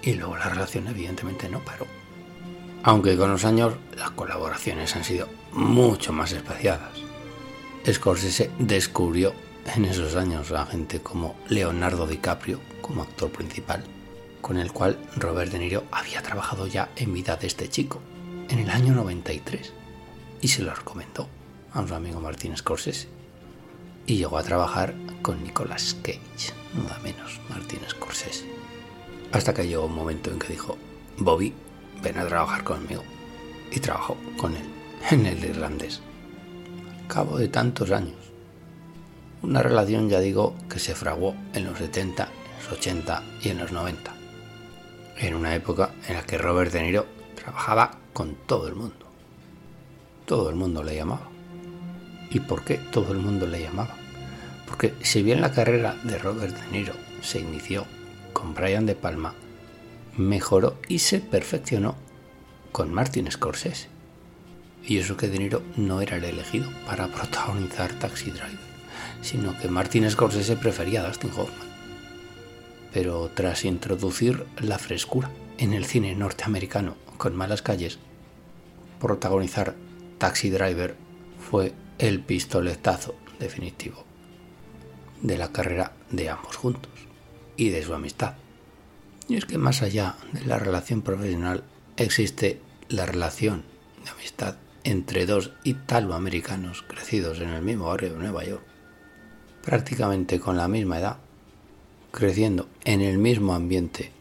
Y 0.03 0.15
luego 0.15 0.37
la 0.37 0.49
relación 0.49 0.89
evidentemente 0.89 1.49
no 1.49 1.65
paró. 1.65 1.87
Aunque 2.83 3.17
con 3.17 3.31
los 3.31 3.45
años 3.45 3.75
las 3.97 4.11
colaboraciones 4.11 4.97
han 4.97 5.05
sido 5.05 5.29
mucho 5.53 6.13
más 6.13 6.33
espaciadas. 6.33 6.95
Scorsese 7.89 8.51
descubrió 8.59 9.35
en 9.77 9.85
esos 9.85 10.17
años 10.17 10.51
a 10.51 10.67
gente 10.67 11.01
como 11.01 11.37
Leonardo 11.49 12.09
DiCaprio 12.09 12.61
como 12.81 13.03
actor 13.03 13.31
principal, 13.31 13.85
con 14.41 14.59
el 14.59 14.73
cual 14.73 14.99
Robert 15.15 15.53
De 15.53 15.61
Niro 15.61 15.85
había 15.93 16.23
trabajado 16.23 16.67
ya 16.67 16.91
en 16.97 17.15
Vida 17.15 17.37
de 17.37 17.47
este 17.47 17.69
chico, 17.69 18.01
en 18.49 18.59
el 18.59 18.71
año 18.71 18.95
93, 18.95 19.73
y 20.41 20.49
se 20.49 20.63
lo 20.63 20.75
recomendó 20.75 21.29
a 21.73 21.87
su 21.87 21.95
amigo 21.95 22.21
Martin 22.21 22.57
Scorsese. 22.57 23.18
Y 24.09 24.17
llegó 24.17 24.39
a 24.39 24.43
trabajar 24.43 24.95
con 25.21 25.45
Nicolas 25.45 25.95
Cage, 26.03 26.55
nada 26.75 26.99
menos, 27.01 27.39
Martin 27.51 27.81
Scorsese. 27.87 28.47
Hasta 29.33 29.53
que 29.53 29.69
llegó 29.69 29.85
un 29.85 29.95
momento 29.95 30.31
en 30.31 30.39
que 30.39 30.49
dijo, 30.49 30.79
Bobby, 31.19 31.53
ven 32.03 32.17
a 32.17 32.27
trabajar 32.27 32.65
conmigo. 32.65 33.05
y 33.71 33.81
trabajó 33.81 34.17
con 34.39 34.57
él 34.57 34.65
en 35.11 35.27
el 35.27 35.45
irlandés. 35.45 36.01
Al 37.03 37.07
cabo 37.07 37.37
de 37.37 37.49
tantos 37.49 37.91
años, 37.91 38.17
una 39.43 39.63
relación, 39.63 40.09
ya 40.09 40.21
digo, 40.21 40.57
que 40.71 40.79
se 40.79 40.95
fraguó 40.95 41.35
en 41.53 41.67
los 41.67 41.77
70, 41.77 42.25
en 42.25 42.65
los 42.65 42.79
80 42.79 43.23
y 43.43 43.51
en 43.51 43.59
los 43.59 43.73
90. 43.73 44.15
En 45.19 45.35
una 45.35 45.55
época 45.55 45.91
en 46.09 46.15
la 46.15 46.23
que 46.23 46.39
Robert 46.39 46.73
De 46.73 46.83
Niro 46.83 47.05
trabajaba 47.35 47.91
con 48.15 48.37
todo 48.47 48.69
el 48.69 48.75
mundo. 48.75 49.05
Todo 50.25 50.49
el 50.49 50.57
mundo 50.57 50.83
le 50.83 50.97
llamaba. 50.97 51.29
¿Y 52.31 52.41
por 52.41 52.65
qué 52.65 52.79
todo 52.91 53.13
el 53.13 53.19
mundo 53.19 53.47
le 53.47 53.63
llamaba? 53.63 53.98
Porque 54.79 54.95
si 55.05 55.25
bien 55.25 55.41
la 55.41 55.51
carrera 55.51 55.97
de 56.05 56.19
Robert 56.19 56.57
De 56.57 56.71
Niro 56.71 56.93
se 57.21 57.41
inició 57.41 57.85
con 58.33 58.55
Brian 58.55 58.87
De 58.87 58.95
Palma, 58.95 59.35
mejoró 60.17 60.79
y 60.87 61.01
se 61.01 61.19
perfeccionó 61.19 61.97
con 62.71 62.95
Martin 62.95 63.29
Scorsese. 63.29 63.89
Y 64.87 64.99
eso 64.99 65.17
que 65.17 65.27
De 65.27 65.37
Niro 65.41 65.65
no 65.77 66.01
era 66.01 66.19
el 66.19 66.23
elegido 66.23 66.71
para 66.87 67.09
protagonizar 67.09 67.93
Taxi 67.95 68.31
Driver 68.31 68.69
sino 69.21 69.59
que 69.59 69.67
Martin 69.67 70.09
Scorsese 70.09 70.55
prefería 70.55 71.03
a 71.03 71.09
Dustin 71.09 71.31
Hoffman. 71.31 71.67
Pero 72.93 73.33
tras 73.35 73.65
introducir 73.65 74.47
la 74.61 74.79
frescura 74.79 75.29
en 75.59 75.73
el 75.73 75.87
cine 75.87 76.15
norteamericano 76.15 76.95
con 77.17 77.35
malas 77.35 77.63
calles, 77.63 77.99
protagonizar 79.01 79.75
Taxi 80.19 80.51
Driver 80.51 80.95
fue 81.51 81.73
el 81.99 82.21
pistoletazo 82.21 83.17
definitivo 83.41 84.08
de 85.23 85.39
la 85.39 85.53
carrera 85.53 85.93
de 86.11 86.31
ambos 86.31 86.57
juntos 86.57 86.93
y 87.57 87.71
de 87.71 87.83
su 87.83 87.95
amistad. 87.95 88.35
Y 89.29 89.37
es 89.37 89.45
que 89.45 89.59
más 89.59 89.83
allá 89.83 90.17
de 90.33 90.45
la 90.45 90.59
relación 90.59 91.03
profesional 91.03 91.65
existe 91.97 92.61
la 92.89 93.07
relación 93.07 93.65
de 94.05 94.11
amistad 94.11 94.57
entre 94.85 95.27
dos 95.27 95.53
italoamericanos 95.65 96.83
crecidos 96.83 97.41
en 97.41 97.51
el 97.51 97.63
mismo 97.63 97.87
barrio 97.87 98.15
de 98.15 98.19
Nueva 98.19 98.45
York 98.45 98.65
prácticamente 99.69 100.41
con 100.41 100.57
la 100.57 100.67
misma 100.67 100.99
edad, 100.99 101.19
creciendo 102.11 102.71
en 102.87 103.03
el 103.03 103.19
mismo 103.19 103.53
ambiente 103.53 104.13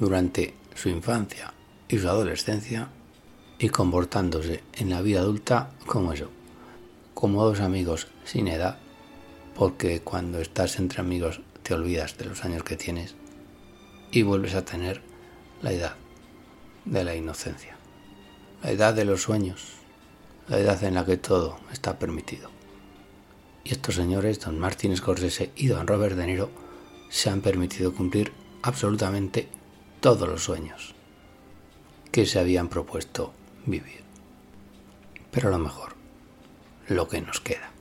durante 0.00 0.54
su 0.74 0.88
infancia 0.88 1.54
y 1.88 1.98
su 1.98 2.08
adolescencia 2.08 2.88
y 3.60 3.68
comportándose 3.68 4.64
en 4.74 4.90
la 4.90 5.00
vida 5.00 5.20
adulta 5.20 5.70
como 5.86 6.12
eso, 6.12 6.30
como 7.14 7.44
dos 7.44 7.60
amigos 7.60 8.08
sin 8.24 8.48
edad, 8.48 8.78
porque 9.54 10.00
cuando 10.00 10.40
estás 10.40 10.78
entre 10.78 11.00
amigos 11.00 11.40
te 11.62 11.74
olvidas 11.74 12.16
de 12.18 12.26
los 12.26 12.44
años 12.44 12.64
que 12.64 12.76
tienes 12.76 13.14
y 14.10 14.22
vuelves 14.22 14.54
a 14.54 14.64
tener 14.64 15.02
la 15.62 15.72
edad 15.72 15.96
de 16.84 17.04
la 17.04 17.14
inocencia, 17.14 17.76
la 18.62 18.70
edad 18.70 18.94
de 18.94 19.04
los 19.04 19.22
sueños, 19.22 19.74
la 20.48 20.58
edad 20.58 20.82
en 20.84 20.94
la 20.94 21.04
que 21.04 21.16
todo 21.16 21.58
está 21.72 21.98
permitido. 21.98 22.50
Y 23.64 23.72
estos 23.72 23.94
señores, 23.94 24.40
don 24.40 24.58
Martin 24.58 24.96
Scorsese 24.96 25.52
y 25.54 25.68
don 25.68 25.86
Robert 25.86 26.16
De 26.16 26.26
Niro, 26.26 26.50
se 27.10 27.30
han 27.30 27.40
permitido 27.40 27.94
cumplir 27.94 28.32
absolutamente 28.62 29.48
todos 30.00 30.28
los 30.28 30.42
sueños 30.42 30.94
que 32.10 32.26
se 32.26 32.38
habían 32.38 32.68
propuesto 32.68 33.32
vivir. 33.66 34.02
Pero 35.30 35.48
a 35.48 35.52
lo 35.52 35.58
mejor, 35.58 35.94
lo 36.88 37.08
que 37.08 37.20
nos 37.20 37.40
queda. 37.40 37.71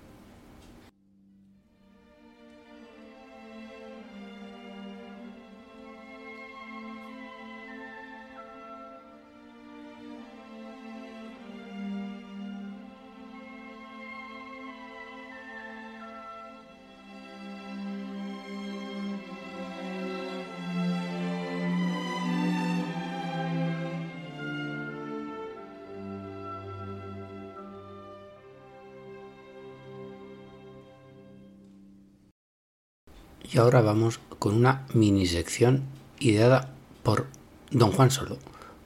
Ahora 33.62 33.82
vamos 33.82 34.19
con 34.39 34.56
una 34.56 34.88
mini 34.93 35.28
sección 35.28 35.84
ideada 36.19 36.74
por 37.04 37.28
don 37.69 37.91
Juan 37.91 38.10
Solo, 38.10 38.39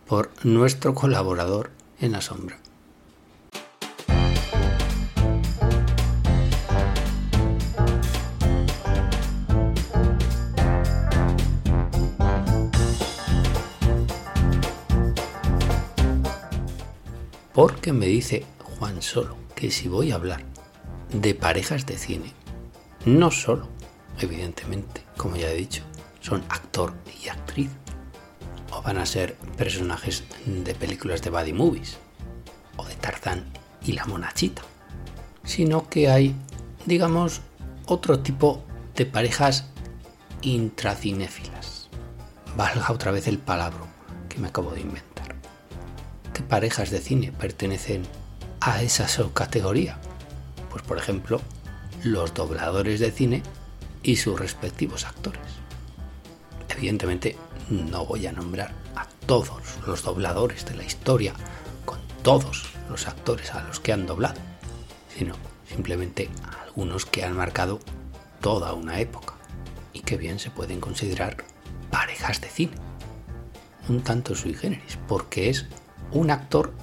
por 0.06 0.32
nuestro 0.44 0.94
colaborador 0.94 1.72
en 2.02 2.12
la 2.12 2.20
sombra. 2.20 2.60
Porque 17.54 17.94
me 17.94 18.08
dice 18.08 18.46
Juan 18.62 19.02
Solo 19.02 19.38
que 19.56 19.72
si 19.72 19.88
voy 19.88 20.12
a 20.12 20.16
hablar 20.16 20.44
de 21.14 21.34
parejas 21.34 21.86
de 21.86 21.98
cine, 21.98 22.34
no 23.06 23.32
solo 23.32 23.70
evidentemente, 24.20 25.04
como 25.18 25.36
ya 25.36 25.50
he 25.50 25.56
dicho, 25.56 25.84
son 26.22 26.44
actor 26.50 26.94
y 27.24 27.30
actriz. 27.30 27.70
O 28.72 28.82
van 28.82 28.98
a 28.98 29.06
ser 29.06 29.36
personajes 29.58 30.24
de 30.46 30.76
películas 30.76 31.22
de 31.22 31.30
buddy 31.30 31.54
movies. 31.54 31.98
O 32.78 32.86
de 32.86 32.96
Tarzán 32.96 33.46
y 33.84 33.94
la 33.94 34.06
monachita. 34.06 34.62
Sino 35.44 35.88
que 35.90 36.10
hay, 36.10 36.36
digamos, 36.86 37.42
otro 37.86 38.20
tipo 38.20 38.64
de 38.96 39.06
parejas 39.06 39.66
intracinéfilas. 40.42 41.90
Valga 42.58 42.92
otra 42.92 43.12
vez 43.12 43.28
el 43.28 43.40
palabra 43.40 43.86
que 44.30 44.40
me 44.40 44.48
acabo 44.48 44.72
de 44.72 44.82
inventar. 44.82 45.36
¿Qué 46.34 46.42
parejas 46.42 46.90
de 46.90 47.00
cine 47.00 47.32
pertenecen 47.32 48.04
a 48.62 48.82
esa 48.82 49.08
subcategoría? 49.08 49.98
Pues 50.70 50.84
por 50.84 50.98
ejemplo, 50.98 51.42
los 52.04 52.34
dobladores 52.34 53.00
de 53.00 53.12
cine 53.12 53.44
y 54.06 54.18
sus 54.18 54.40
respectivos 54.40 55.04
actores. 55.06 55.42
Evidentemente 56.70 57.36
no 57.70 58.06
voy 58.06 58.28
a 58.28 58.32
nombrar 58.32 58.74
a 58.96 59.08
todos 59.26 59.64
los 59.88 60.04
dobladores 60.04 60.64
de 60.66 60.76
la 60.76 60.84
historia 60.84 61.34
con 61.86 62.00
todos 62.22 62.66
los 62.88 63.08
actores 63.08 63.52
a 63.56 63.64
los 63.64 63.80
que 63.80 63.94
han 63.94 64.06
doblado, 64.06 64.40
sino 65.18 65.36
simplemente 65.68 66.30
algunos 66.62 67.08
que 67.08 67.26
han 67.26 67.36
marcado 67.36 67.80
toda 68.42 68.74
una 68.74 69.00
época 69.00 69.34
y 69.92 70.02
que 70.02 70.18
bien 70.18 70.38
se 70.38 70.52
pueden 70.52 70.80
considerar 70.80 71.44
parejas 71.90 72.42
de 72.42 72.50
cine. 72.50 72.76
Un 73.90 74.04
tanto 74.04 74.36
sui 74.36 74.54
generis, 74.54 75.00
porque 75.08 75.50
es 75.50 75.66
un 76.12 76.30
actor 76.30 76.74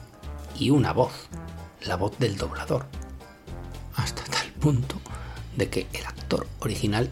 y 0.59 0.71
una 0.71 0.93
voz, 0.93 1.29
la 1.83 1.95
voz 1.97 2.19
del 2.19 2.37
doblador. 2.37 2.87
Hasta 3.95 4.25
tal 4.25 4.49
punto 4.61 5.02
de 5.57 5.69
que 5.69 5.87
el 5.93 6.07
actor 6.07 6.47
original 6.61 7.11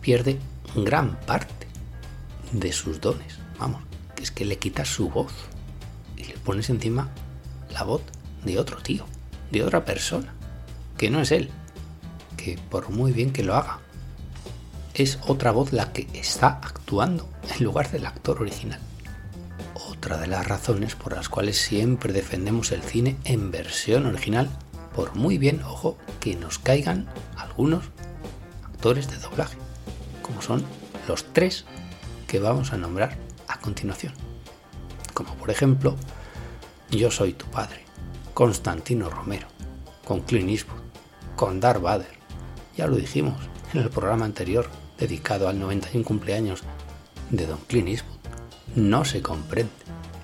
pierde 0.00 0.38
gran 0.74 1.18
parte 1.20 1.66
de 2.52 2.72
sus 2.72 3.00
dones. 3.00 3.38
Vamos, 3.58 3.82
que 4.14 4.22
es 4.22 4.30
que 4.30 4.44
le 4.44 4.58
quitas 4.58 4.88
su 4.88 5.08
voz 5.08 5.32
y 6.16 6.24
le 6.24 6.36
pones 6.38 6.70
encima 6.70 7.10
la 7.70 7.82
voz 7.82 8.02
de 8.44 8.58
otro 8.58 8.78
tío, 8.78 9.06
de 9.50 9.62
otra 9.62 9.84
persona, 9.84 10.34
que 10.96 11.10
no 11.10 11.20
es 11.20 11.32
él, 11.32 11.50
que 12.36 12.58
por 12.70 12.90
muy 12.90 13.12
bien 13.12 13.32
que 13.32 13.42
lo 13.42 13.54
haga, 13.54 13.80
es 14.94 15.18
otra 15.26 15.50
voz 15.50 15.72
la 15.72 15.92
que 15.92 16.08
está 16.14 16.60
actuando 16.62 17.28
en 17.54 17.64
lugar 17.64 17.90
del 17.90 18.06
actor 18.06 18.40
original. 18.40 18.80
Otra 19.74 20.16
de 20.16 20.26
las 20.26 20.46
razones 20.46 20.94
por 20.94 21.14
las 21.14 21.28
cuales 21.28 21.58
siempre 21.58 22.12
defendemos 22.12 22.72
el 22.72 22.82
cine 22.82 23.16
en 23.24 23.50
versión 23.50 24.06
original, 24.06 24.48
por 24.96 25.14
muy 25.14 25.36
bien, 25.36 25.62
ojo, 25.62 25.98
que 26.20 26.34
nos 26.34 26.58
caigan 26.58 27.06
algunos 27.36 27.84
actores 28.64 29.10
de 29.10 29.18
doblaje, 29.18 29.58
como 30.22 30.40
son 30.40 30.64
los 31.06 31.32
tres 31.34 31.66
que 32.26 32.40
vamos 32.40 32.72
a 32.72 32.78
nombrar 32.78 33.18
a 33.46 33.60
continuación. 33.60 34.14
Como 35.12 35.34
por 35.34 35.50
ejemplo, 35.50 35.94
Yo 36.90 37.10
soy 37.10 37.32
tu 37.32 37.46
padre, 37.46 37.84
Constantino 38.32 39.10
Romero, 39.10 39.48
con 40.04 40.20
Clint 40.20 40.50
Eastwood, 40.50 40.80
con 41.34 41.58
Darth 41.58 41.82
Vader. 41.82 42.16
Ya 42.76 42.86
lo 42.86 42.94
dijimos 42.94 43.34
en 43.74 43.80
el 43.80 43.90
programa 43.90 44.24
anterior 44.24 44.70
dedicado 44.96 45.48
al 45.48 45.58
91 45.58 46.04
cumpleaños 46.04 46.62
de 47.30 47.44
Don 47.46 47.58
Clint 47.66 47.88
Eastwood. 47.88 48.18
No 48.76 49.04
se 49.04 49.20
comprende 49.20 49.72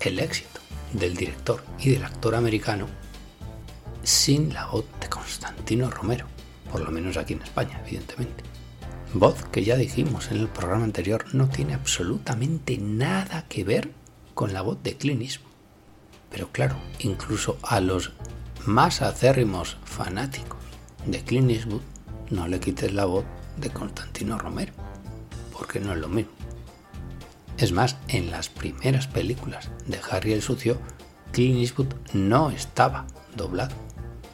el 0.00 0.20
éxito 0.20 0.60
del 0.92 1.16
director 1.16 1.64
y 1.80 1.90
del 1.90 2.04
actor 2.04 2.36
americano 2.36 2.86
sin 4.02 4.52
la 4.52 4.66
voz 4.66 4.84
de 5.00 5.08
Constantino 5.08 5.90
Romero 5.90 6.26
por 6.72 6.80
lo 6.80 6.90
menos 6.90 7.18
aquí 7.18 7.34
en 7.34 7.42
España, 7.42 7.80
evidentemente. 7.86 8.42
Voz 9.12 9.44
que 9.52 9.62
ya 9.62 9.76
dijimos 9.76 10.30
en 10.30 10.38
el 10.38 10.48
programa 10.48 10.84
anterior 10.84 11.26
no 11.34 11.48
tiene 11.48 11.74
absolutamente 11.74 12.78
nada 12.78 13.44
que 13.48 13.62
ver 13.62 13.92
con 14.32 14.54
la 14.54 14.62
voz 14.62 14.82
de 14.82 14.96
Clint 14.96 15.22
Pero 16.30 16.48
claro, 16.48 16.76
incluso 17.00 17.58
a 17.62 17.80
los 17.80 18.12
más 18.64 19.02
acérrimos 19.02 19.76
fanáticos 19.84 20.60
de 21.04 21.22
Clint 21.22 21.50
Eastwood 21.50 21.82
no 22.30 22.48
le 22.48 22.58
quites 22.58 22.94
la 22.94 23.04
voz 23.04 23.26
de 23.58 23.68
Constantino 23.68 24.38
Romero, 24.38 24.72
porque 25.52 25.78
no 25.78 25.92
es 25.92 25.98
lo 25.98 26.08
mismo. 26.08 26.32
Es 27.58 27.72
más, 27.72 27.98
en 28.08 28.30
las 28.30 28.48
primeras 28.48 29.08
películas 29.08 29.70
de 29.86 30.00
Harry 30.10 30.32
el 30.32 30.40
Sucio, 30.40 30.78
Clint 31.32 31.58
Eastwood 31.58 31.94
no 32.14 32.50
estaba 32.50 33.06
doblado 33.36 33.74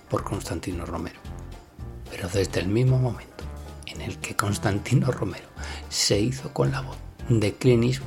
por 0.09 0.25
Constantino 0.25 0.85
Romero. 0.87 1.21
Pero 2.11 2.29
desde 2.29 2.61
el 2.61 2.69
mismo 2.69 2.99
momento 2.99 3.45
en 3.87 4.01
el 4.01 4.19
que 4.19 4.37
Constantino 4.37 5.11
Romero 5.11 5.49
se 5.89 6.21
hizo 6.21 6.53
con 6.53 6.73
la 6.73 6.81
voz 6.81 6.97
de 7.29 7.55
Clint 7.55 8.01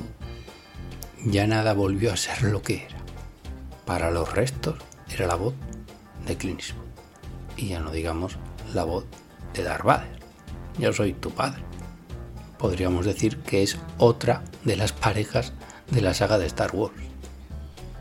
ya 1.23 1.45
nada 1.45 1.73
volvió 1.73 2.11
a 2.11 2.17
ser 2.17 2.41
lo 2.43 2.63
que 2.63 2.85
era. 2.85 2.97
Para 3.85 4.09
los 4.09 4.33
restos 4.33 4.75
era 5.07 5.27
la 5.27 5.35
voz 5.35 5.53
de 6.25 6.35
Clint. 6.35 6.61
Y 7.57 7.67
ya 7.67 7.79
no 7.79 7.91
digamos 7.91 8.37
la 8.73 8.83
voz 8.83 9.05
de 9.53 9.63
Darth 9.63 9.83
Vader. 9.83 10.19
Yo 10.79 10.93
soy 10.93 11.13
tu 11.13 11.29
padre. 11.29 11.61
Podríamos 12.57 13.05
decir 13.05 13.37
que 13.39 13.61
es 13.61 13.77
otra 13.99 14.43
de 14.63 14.75
las 14.75 14.93
parejas 14.93 15.53
de 15.91 16.01
la 16.01 16.15
saga 16.15 16.39
de 16.39 16.47
Star 16.47 16.75
Wars. 16.75 16.95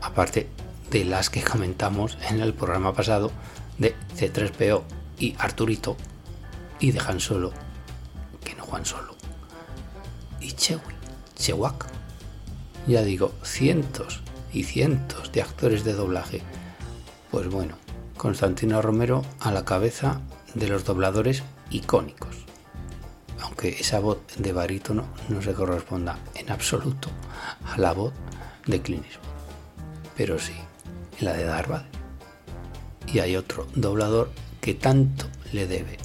Aparte 0.01 0.49
de 0.91 1.05
las 1.05 1.29
que 1.29 1.41
comentamos 1.41 2.17
en 2.29 2.41
el 2.41 2.53
programa 2.53 2.93
pasado 2.93 3.31
de 3.77 3.95
C3PO 4.17 4.83
y 5.17 5.35
Arturito 5.39 5.95
y 6.81 6.91
de 6.91 6.99
Han 6.99 7.21
Solo, 7.21 7.53
que 8.43 8.53
no 8.55 8.65
Juan 8.65 8.85
Solo, 8.85 9.15
y 10.41 10.51
Chewie, 10.51 10.95
Chewak. 11.35 11.87
Ya 12.87 13.03
digo, 13.03 13.31
cientos 13.41 14.21
y 14.51 14.63
cientos 14.63 15.31
de 15.31 15.41
actores 15.41 15.85
de 15.85 15.93
doblaje. 15.93 16.41
Pues 17.31 17.47
bueno, 17.47 17.75
Constantino 18.17 18.81
Romero 18.81 19.23
a 19.39 19.51
la 19.51 19.63
cabeza 19.63 20.19
de 20.55 20.67
los 20.67 20.83
dobladores 20.83 21.43
icónicos. 21.69 22.35
Aunque 23.39 23.69
esa 23.69 23.99
voz 23.99 24.17
de 24.37 24.51
barítono 24.51 25.05
no 25.29 25.41
se 25.41 25.53
corresponda 25.53 26.19
en 26.35 26.51
absoluto 26.51 27.09
a 27.65 27.77
la 27.77 27.93
voz 27.93 28.13
de 28.67 28.81
Clint 28.81 29.05
Pero 30.15 30.37
sí, 30.37 30.53
la 31.21 31.33
de 31.33 31.45
Darth 31.45 31.85
Y 33.07 33.19
hay 33.19 33.35
otro 33.35 33.67
doblador 33.75 34.31
que 34.59 34.73
tanto 34.73 35.27
le 35.51 35.67
debe 35.67 35.97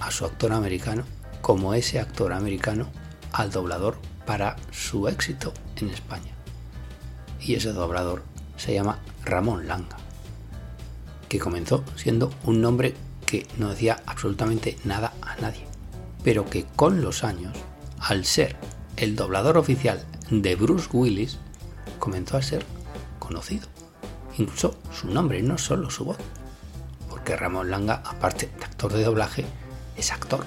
a 0.00 0.10
su 0.10 0.24
actor 0.24 0.52
americano 0.52 1.04
como 1.40 1.74
ese 1.74 2.00
actor 2.00 2.32
americano 2.32 2.88
al 3.32 3.50
doblador 3.50 3.98
para 4.26 4.56
su 4.72 5.08
éxito 5.08 5.52
en 5.76 5.90
España. 5.90 6.32
Y 7.40 7.54
ese 7.54 7.72
doblador 7.72 8.22
se 8.56 8.74
llama 8.74 8.98
Ramón 9.24 9.68
Langa, 9.68 9.96
que 11.28 11.38
comenzó 11.38 11.84
siendo 11.96 12.32
un 12.44 12.60
nombre 12.60 12.94
que 13.26 13.46
no 13.58 13.70
decía 13.70 14.02
absolutamente 14.06 14.76
nada 14.84 15.12
a 15.22 15.36
nadie, 15.40 15.66
pero 16.24 16.48
que 16.48 16.64
con 16.64 17.02
los 17.02 17.24
años, 17.24 17.56
al 17.98 18.24
ser 18.24 18.56
el 18.96 19.14
doblador 19.14 19.58
oficial 19.58 20.04
de 20.30 20.56
Bruce 20.56 20.88
Willis, 20.92 21.38
comenzó 21.98 22.36
a 22.36 22.42
ser 22.42 22.64
conocido. 23.18 23.75
Incluso 24.38 24.76
su 24.92 25.08
nombre, 25.08 25.42
no 25.42 25.58
solo 25.58 25.90
su 25.90 26.04
voz. 26.04 26.18
Porque 27.08 27.36
Ramón 27.36 27.70
Langa, 27.70 28.02
aparte 28.04 28.50
de 28.58 28.64
actor 28.64 28.92
de 28.92 29.04
doblaje, 29.04 29.44
es 29.96 30.12
actor 30.12 30.44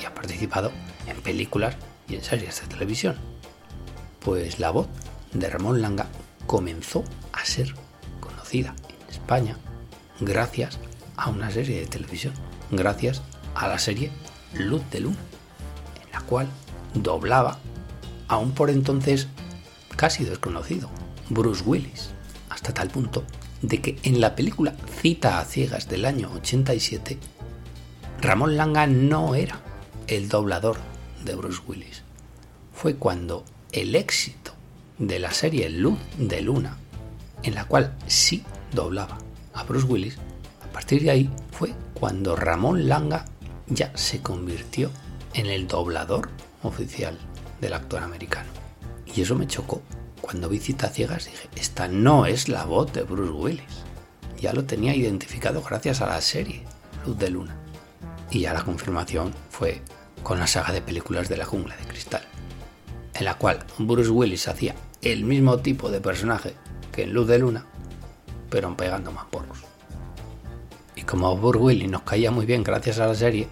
y 0.00 0.04
ha 0.04 0.14
participado 0.14 0.72
en 1.06 1.20
películas 1.22 1.76
y 2.08 2.16
en 2.16 2.24
series 2.24 2.60
de 2.60 2.66
televisión. 2.66 3.16
Pues 4.20 4.58
la 4.58 4.70
voz 4.70 4.88
de 5.32 5.48
Ramón 5.48 5.80
Langa 5.82 6.06
comenzó 6.46 7.04
a 7.32 7.44
ser 7.44 7.74
conocida 8.20 8.74
en 8.88 9.10
España 9.10 9.56
gracias 10.20 10.78
a 11.16 11.30
una 11.30 11.50
serie 11.50 11.80
de 11.80 11.86
televisión, 11.86 12.34
gracias 12.70 13.22
a 13.54 13.68
la 13.68 13.78
serie 13.78 14.10
Luz 14.54 14.82
de 14.90 15.00
Luna, 15.00 15.16
en 16.04 16.12
la 16.12 16.20
cual 16.20 16.48
doblaba 16.94 17.58
aún 18.28 18.52
por 18.52 18.70
entonces 18.70 19.28
casi 19.96 20.24
desconocido 20.24 20.90
Bruce 21.28 21.62
Willis, 21.64 22.10
hasta 22.62 22.74
tal 22.74 22.90
punto 22.90 23.24
de 23.60 23.80
que 23.80 23.98
en 24.04 24.20
la 24.20 24.36
película 24.36 24.76
Cita 25.00 25.40
a 25.40 25.44
Ciegas 25.44 25.88
del 25.88 26.04
año 26.04 26.30
87, 26.32 27.18
Ramón 28.20 28.56
Langa 28.56 28.86
no 28.86 29.34
era 29.34 29.60
el 30.06 30.28
doblador 30.28 30.76
de 31.24 31.34
Bruce 31.34 31.60
Willis. 31.66 32.04
Fue 32.72 32.94
cuando 32.94 33.44
el 33.72 33.96
éxito 33.96 34.52
de 34.98 35.18
la 35.18 35.32
serie 35.32 35.70
Luz 35.70 35.98
de 36.18 36.40
Luna, 36.40 36.76
en 37.42 37.56
la 37.56 37.64
cual 37.64 37.96
sí 38.06 38.44
doblaba 38.72 39.18
a 39.54 39.64
Bruce 39.64 39.86
Willis, 39.86 40.18
a 40.64 40.72
partir 40.72 41.02
de 41.02 41.10
ahí 41.10 41.30
fue 41.50 41.74
cuando 41.94 42.36
Ramón 42.36 42.88
Langa 42.88 43.24
ya 43.66 43.90
se 43.96 44.22
convirtió 44.22 44.92
en 45.34 45.46
el 45.46 45.66
doblador 45.66 46.28
oficial 46.62 47.18
del 47.60 47.72
actor 47.72 48.04
americano. 48.04 48.50
Y 49.12 49.22
eso 49.22 49.34
me 49.34 49.48
chocó. 49.48 49.82
Cuando 50.22 50.48
vi 50.48 50.60
Cita 50.60 50.88
Ciegas 50.88 51.26
dije, 51.26 51.48
esta 51.56 51.88
no 51.88 52.26
es 52.26 52.48
la 52.48 52.64
voz 52.64 52.92
de 52.92 53.02
Bruce 53.02 53.32
Willis. 53.32 53.84
Ya 54.40 54.52
lo 54.52 54.64
tenía 54.64 54.94
identificado 54.94 55.62
gracias 55.62 56.00
a 56.00 56.06
la 56.06 56.20
serie 56.20 56.62
Luz 57.04 57.18
de 57.18 57.28
Luna. 57.28 57.56
Y 58.30 58.40
ya 58.40 58.54
la 58.54 58.64
confirmación 58.64 59.34
fue 59.50 59.82
con 60.22 60.38
la 60.38 60.46
saga 60.46 60.72
de 60.72 60.80
películas 60.80 61.28
de 61.28 61.36
la 61.36 61.44
jungla 61.44 61.76
de 61.76 61.84
cristal, 61.84 62.22
en 63.14 63.24
la 63.24 63.34
cual 63.34 63.64
Bruce 63.78 64.10
Willis 64.10 64.46
hacía 64.48 64.74
el 65.02 65.24
mismo 65.24 65.58
tipo 65.58 65.90
de 65.90 66.00
personaje 66.00 66.54
que 66.92 67.02
en 67.02 67.12
Luz 67.12 67.26
de 67.26 67.40
Luna, 67.40 67.66
pero 68.48 68.74
pegando 68.76 69.10
más 69.10 69.26
porros. 69.26 69.58
Y 70.94 71.02
como 71.02 71.36
Bruce 71.36 71.58
Willis 71.58 71.90
nos 71.90 72.02
caía 72.02 72.30
muy 72.30 72.46
bien 72.46 72.62
gracias 72.62 73.00
a 73.00 73.08
la 73.08 73.14
serie, 73.16 73.48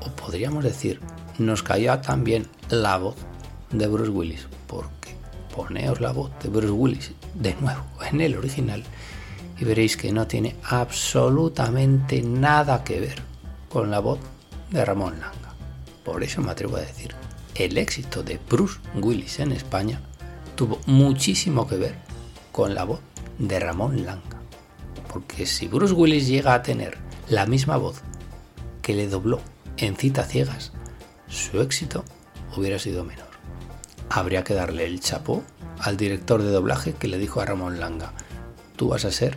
o 0.00 0.10
podríamos 0.16 0.64
decir, 0.64 1.00
nos 1.38 1.62
caía 1.62 2.00
también 2.00 2.48
la 2.70 2.96
voz 2.96 3.16
de 3.70 3.86
Bruce 3.86 4.10
Willis, 4.10 4.48
poneos 5.54 6.00
la 6.00 6.12
voz 6.12 6.30
de 6.42 6.48
Bruce 6.48 6.72
Willis 6.72 7.12
de 7.34 7.54
nuevo 7.60 7.84
en 8.10 8.20
el 8.20 8.36
original 8.36 8.82
y 9.58 9.64
veréis 9.64 9.96
que 9.96 10.10
no 10.10 10.26
tiene 10.26 10.56
absolutamente 10.64 12.22
nada 12.22 12.82
que 12.82 13.00
ver 13.00 13.22
con 13.68 13.90
la 13.90 14.00
voz 14.00 14.18
de 14.70 14.84
Ramón 14.84 15.20
Langa. 15.20 15.54
Por 16.04 16.24
eso 16.24 16.40
me 16.42 16.50
atrevo 16.50 16.76
a 16.76 16.80
decir, 16.80 17.14
el 17.54 17.78
éxito 17.78 18.22
de 18.22 18.40
Bruce 18.50 18.80
Willis 18.94 19.38
en 19.38 19.52
España 19.52 20.00
tuvo 20.56 20.80
muchísimo 20.86 21.68
que 21.68 21.76
ver 21.76 21.94
con 22.50 22.74
la 22.74 22.84
voz 22.84 23.00
de 23.38 23.60
Ramón 23.60 24.04
Langa. 24.04 24.40
Porque 25.08 25.46
si 25.46 25.68
Bruce 25.68 25.94
Willis 25.94 26.26
llega 26.26 26.54
a 26.54 26.62
tener 26.62 26.98
la 27.28 27.46
misma 27.46 27.76
voz 27.76 28.02
que 28.80 28.94
le 28.94 29.06
dobló 29.06 29.40
en 29.76 29.96
Cita 29.96 30.24
Ciegas, 30.24 30.72
su 31.28 31.60
éxito 31.60 32.04
hubiera 32.56 32.78
sido 32.78 33.04
menor. 33.04 33.31
Habría 34.10 34.44
que 34.44 34.54
darle 34.54 34.86
el 34.86 35.00
chapó 35.00 35.42
al 35.78 35.96
director 35.96 36.42
de 36.42 36.50
doblaje 36.50 36.94
que 36.94 37.08
le 37.08 37.18
dijo 37.18 37.40
a 37.40 37.46
Ramón 37.46 37.80
Langa, 37.80 38.12
tú 38.76 38.88
vas 38.88 39.04
a 39.04 39.10
ser 39.10 39.36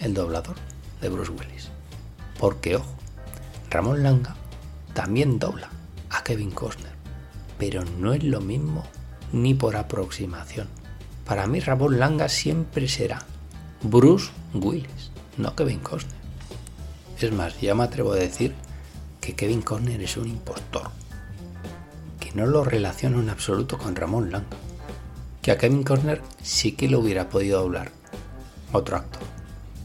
el 0.00 0.14
doblador 0.14 0.56
de 1.00 1.08
Bruce 1.08 1.32
Willis. 1.32 1.68
Porque, 2.38 2.76
ojo, 2.76 2.94
Ramón 3.70 4.02
Langa 4.02 4.36
también 4.94 5.38
dobla 5.38 5.68
a 6.10 6.22
Kevin 6.24 6.50
Costner, 6.50 6.92
pero 7.58 7.84
no 7.84 8.12
es 8.12 8.22
lo 8.22 8.40
mismo 8.40 8.84
ni 9.32 9.54
por 9.54 9.76
aproximación. 9.76 10.68
Para 11.24 11.46
mí 11.46 11.60
Ramón 11.60 11.98
Langa 11.98 12.28
siempre 12.28 12.88
será 12.88 13.24
Bruce 13.82 14.30
Willis, 14.54 15.10
no 15.38 15.54
Kevin 15.54 15.80
Costner. 15.80 16.20
Es 17.18 17.32
más, 17.32 17.60
ya 17.60 17.74
me 17.74 17.84
atrevo 17.84 18.12
a 18.12 18.16
decir 18.16 18.54
que 19.20 19.34
Kevin 19.34 19.62
Costner 19.62 20.02
es 20.02 20.16
un 20.16 20.28
impostor, 20.28 20.90
no 22.34 22.46
lo 22.46 22.64
relaciono 22.64 23.20
en 23.20 23.30
absoluto 23.30 23.78
con 23.78 23.96
Ramón 23.96 24.30
Langa, 24.30 24.46
que 25.42 25.50
a 25.50 25.58
Kevin 25.58 25.82
Costner 25.82 26.22
sí 26.42 26.72
que 26.72 26.88
lo 26.88 27.00
hubiera 27.00 27.28
podido 27.28 27.60
doblar 27.60 27.90
otro 28.72 28.96
actor 28.96 29.22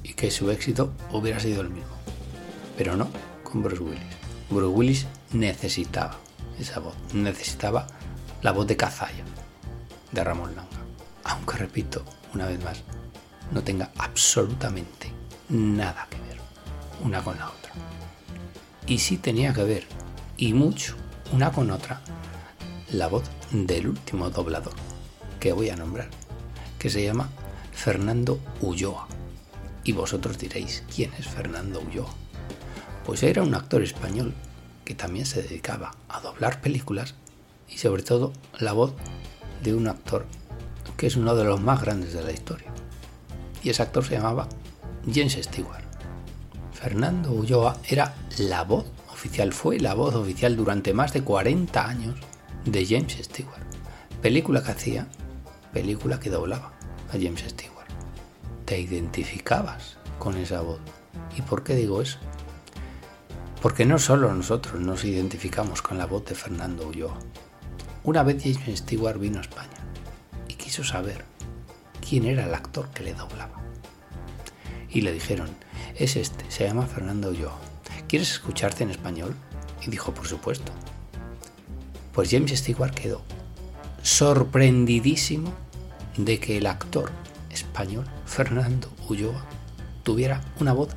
y 0.03 0.13
que 0.13 0.31
su 0.31 0.49
éxito 0.51 0.93
hubiera 1.11 1.39
sido 1.39 1.61
el 1.61 1.69
mismo, 1.69 1.95
pero 2.77 2.95
no 2.95 3.09
con 3.43 3.63
Bruce 3.63 3.83
Willis. 3.83 4.17
Bruce 4.49 4.75
Willis 4.75 5.07
necesitaba 5.33 6.17
esa 6.59 6.79
voz, 6.79 6.95
necesitaba 7.13 7.87
la 8.41 8.51
voz 8.51 8.67
de 8.67 8.77
Cazalla 8.77 9.23
de 10.11 10.23
Ramón 10.23 10.55
Langa. 10.55 10.69
Aunque 11.25 11.57
repito, 11.57 12.03
una 12.33 12.45
vez 12.45 12.63
más, 12.63 12.83
no 13.51 13.63
tenga 13.63 13.91
absolutamente 13.97 15.11
nada 15.49 16.07
que 16.09 16.17
ver 16.21 16.37
una 17.03 17.21
con 17.21 17.37
la 17.37 17.49
otra. 17.49 17.71
Y 18.85 18.99
sí 18.99 19.17
tenía 19.17 19.53
que 19.53 19.63
ver, 19.63 19.87
y 20.37 20.53
mucho, 20.53 20.95
una 21.33 21.51
con 21.51 21.71
otra, 21.71 22.01
la 22.91 23.07
voz 23.07 23.23
del 23.51 23.87
último 23.87 24.29
doblador 24.29 24.73
que 25.39 25.51
voy 25.51 25.69
a 25.69 25.75
nombrar, 25.75 26.09
que 26.79 26.89
se 26.89 27.03
llama 27.03 27.29
Fernando 27.73 28.39
Ulloa. 28.61 29.07
Y 29.83 29.91
vosotros 29.91 30.37
diréis, 30.37 30.83
¿quién 30.93 31.13
es 31.19 31.27
Fernando 31.27 31.81
Ulloa? 31.81 32.13
Pues 33.05 33.23
era 33.23 33.43
un 33.43 33.55
actor 33.55 33.83
español 33.83 34.33
que 34.85 34.95
también 34.95 35.25
se 35.25 35.41
dedicaba 35.41 35.95
a 36.07 36.21
doblar 36.21 36.61
películas 36.61 37.15
y 37.69 37.77
sobre 37.77 38.03
todo 38.03 38.33
la 38.59 38.73
voz 38.73 38.93
de 39.63 39.75
un 39.75 39.87
actor 39.87 40.25
que 40.95 41.07
es 41.07 41.15
uno 41.15 41.35
de 41.35 41.43
los 41.43 41.61
más 41.61 41.81
grandes 41.81 42.13
de 42.13 42.23
la 42.23 42.31
historia, 42.31 42.71
y 43.63 43.69
ese 43.69 43.83
actor 43.83 44.03
se 44.03 44.15
llamaba 44.15 44.49
James 45.05 45.37
Stewart. 45.39 45.83
Fernando 46.73 47.31
Ulloa 47.31 47.77
era 47.87 48.15
la 48.39 48.63
voz 48.63 48.85
oficial, 49.11 49.53
fue 49.53 49.79
la 49.79 49.93
voz 49.93 50.15
oficial 50.15 50.55
durante 50.55 50.93
más 50.93 51.13
de 51.13 51.23
40 51.23 51.87
años 51.87 52.15
de 52.71 52.85
James 52.85 53.17
Stewart. 53.21 53.63
Película 54.21 54.61
que 54.61 54.71
hacía, 54.71 55.07
película 55.71 56.19
que 56.19 56.29
doblaba 56.29 56.73
a 57.09 57.13
James 57.13 57.43
Stewart. 57.47 57.87
Te 58.65 58.79
identificabas 58.79 59.97
con 60.19 60.35
esa 60.35 60.61
voz. 60.61 60.81
¿Y 61.37 61.41
por 61.43 61.63
qué 61.63 61.75
digo 61.75 62.01
eso? 62.01 62.19
Porque 63.61 63.85
no 63.85 63.99
solo 63.99 64.33
nosotros 64.33 64.81
nos 64.81 65.05
identificamos 65.05 65.81
con 65.81 65.97
la 65.97 66.05
voz 66.05 66.25
de 66.25 66.35
Fernando 66.35 66.87
Ulloa. 66.87 67.17
Una 68.03 68.23
vez 68.23 68.43
James 68.43 68.79
Stewart 68.79 69.17
vino 69.17 69.37
a 69.37 69.41
España 69.41 69.77
y 70.49 70.55
quiso 70.55 70.83
saber 70.83 71.23
quién 72.07 72.25
era 72.25 72.45
el 72.45 72.53
actor 72.53 72.89
que 72.89 73.03
le 73.03 73.13
doblaba. 73.13 73.61
Y 74.89 75.01
le 75.01 75.13
dijeron, 75.13 75.49
es 75.95 76.17
este, 76.17 76.49
se 76.51 76.65
llama 76.65 76.85
Fernando 76.85 77.29
Ulloa. 77.29 77.57
¿Quieres 78.09 78.31
escucharte 78.31 78.83
en 78.83 78.91
español? 78.91 79.33
Y 79.85 79.89
dijo, 79.89 80.13
por 80.13 80.27
supuesto. 80.27 80.73
Pues 82.17 82.31
James 82.31 82.49
Stewart 82.49 82.95
quedó 82.95 83.21
sorprendidísimo 84.01 85.53
de 86.17 86.39
que 86.39 86.57
el 86.57 86.65
actor 86.65 87.11
español, 87.51 88.07
Fernando 88.25 88.89
Ulloa, 89.07 89.45
tuviera 90.01 90.41
una 90.59 90.73
voz 90.73 90.89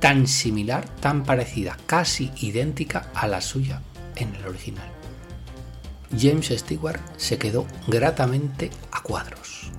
tan 0.00 0.26
similar, 0.26 0.84
tan 0.98 1.22
parecida, 1.22 1.76
casi 1.86 2.32
idéntica 2.38 3.08
a 3.14 3.28
la 3.28 3.42
suya 3.42 3.80
en 4.16 4.34
el 4.34 4.44
original. 4.44 4.90
James 6.18 6.48
Stewart 6.48 7.00
se 7.16 7.38
quedó 7.38 7.64
gratamente 7.86 8.72
a 8.90 9.04
cuadros. 9.04 9.70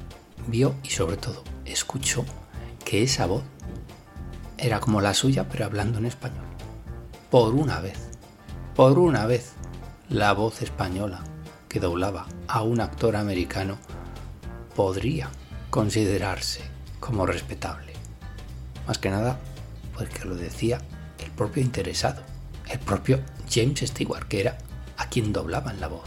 Vio 0.47 0.73
y 0.83 0.91
sobre 0.91 1.17
todo 1.17 1.43
escuchó 1.65 2.23
que 2.85 3.03
esa 3.03 3.25
voz 3.25 3.43
era 4.57 4.79
como 4.79 5.01
la 5.01 5.13
suya 5.13 5.49
pero 5.49 5.65
hablando 5.65 5.99
en 5.99 6.05
español. 6.05 6.45
Por 7.29 7.55
una 7.55 7.81
vez, 7.81 7.99
por 8.73 8.99
una 8.99 9.25
vez, 9.25 9.56
la 10.09 10.31
voz 10.31 10.61
española 10.61 11.21
que 11.67 11.81
doblaba 11.81 12.27
a 12.47 12.61
un 12.61 12.79
actor 12.79 13.17
americano 13.17 13.77
podría 14.73 15.29
considerarse 15.69 16.61
como 17.01 17.25
respetable. 17.25 17.91
Más 18.87 18.99
que 18.99 19.09
nada 19.09 19.37
porque 19.93 20.23
lo 20.23 20.35
decía 20.35 20.79
el 21.19 21.31
propio 21.31 21.61
interesado, 21.61 22.21
el 22.69 22.79
propio 22.79 23.19
James 23.49 23.81
Stewart, 23.81 24.27
que 24.29 24.39
era 24.39 24.57
a 24.95 25.09
quien 25.09 25.33
doblaban 25.33 25.81
la 25.81 25.89
voz. 25.89 26.05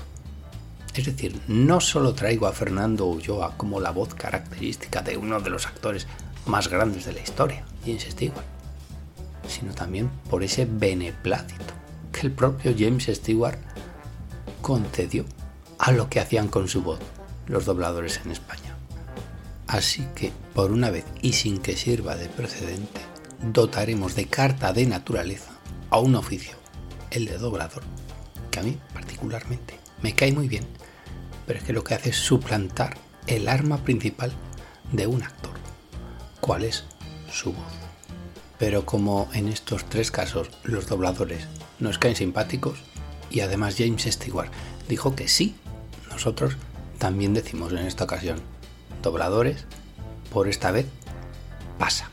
Es 0.94 1.04
decir, 1.04 1.38
no 1.46 1.80
solo 1.80 2.14
traigo 2.14 2.46
a 2.46 2.52
Fernando 2.52 3.04
Ulloa 3.04 3.56
como 3.58 3.80
la 3.80 3.90
voz 3.90 4.14
característica 4.14 5.02
de 5.02 5.18
uno 5.18 5.40
de 5.40 5.50
los 5.50 5.66
actores 5.66 6.06
más 6.46 6.68
grandes 6.68 7.04
de 7.04 7.12
la 7.12 7.20
historia, 7.20 7.64
James 7.84 8.06
Stewart, 8.08 8.46
sino 9.46 9.74
también 9.74 10.08
por 10.30 10.42
ese 10.42 10.64
beneplácito 10.64 11.74
que 12.12 12.26
el 12.26 12.32
propio 12.32 12.74
James 12.76 13.06
Stewart 13.06 13.58
concedió 14.60 15.24
a 15.78 15.92
lo 15.92 16.08
que 16.08 16.20
hacían 16.20 16.48
con 16.48 16.68
su 16.68 16.82
voz 16.82 17.00
los 17.46 17.64
dobladores 17.64 18.20
en 18.24 18.30
España. 18.32 18.76
Así 19.66 20.06
que, 20.14 20.32
por 20.54 20.72
una 20.72 20.90
vez 20.90 21.04
y 21.22 21.32
sin 21.32 21.58
que 21.58 21.76
sirva 21.76 22.16
de 22.16 22.28
precedente, 22.28 23.00
dotaremos 23.40 24.14
de 24.14 24.26
carta 24.26 24.72
de 24.72 24.86
naturaleza 24.86 25.52
a 25.90 25.98
un 25.98 26.14
oficio, 26.14 26.56
el 27.10 27.26
de 27.26 27.38
doblador, 27.38 27.82
que 28.50 28.60
a 28.60 28.62
mí 28.62 28.78
particularmente 28.92 29.78
me 30.02 30.14
cae 30.14 30.32
muy 30.32 30.48
bien, 30.48 30.66
pero 31.46 31.58
es 31.58 31.64
que 31.64 31.72
lo 31.72 31.84
que 31.84 31.94
hace 31.94 32.10
es 32.10 32.16
suplantar 32.16 32.96
el 33.26 33.48
arma 33.48 33.78
principal 33.78 34.32
de 34.92 35.06
un 35.06 35.22
actor. 35.22 35.52
¿Cuál 36.40 36.64
es 36.64 36.84
su 37.30 37.52
voz? 37.52 37.72
Pero 38.58 38.84
como 38.84 39.28
en 39.32 39.48
estos 39.48 39.84
tres 39.88 40.10
casos 40.10 40.48
los 40.64 40.86
dobladores 40.86 41.46
nos 41.78 41.98
caen 41.98 42.16
simpáticos, 42.16 42.78
y 43.30 43.40
además 43.40 43.76
James 43.78 44.02
Stewart 44.02 44.50
dijo 44.88 45.14
que 45.14 45.28
sí, 45.28 45.54
nosotros 46.10 46.56
también 46.98 47.32
decimos 47.32 47.72
en 47.72 47.86
esta 47.86 48.04
ocasión, 48.04 48.40
dobladores, 49.02 49.64
por 50.32 50.48
esta 50.48 50.70
vez 50.70 50.86
pasa. 51.78 52.10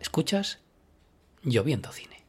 Escuchas 0.00 0.58
Lloviendo 1.42 1.92
Cine. 1.92 2.19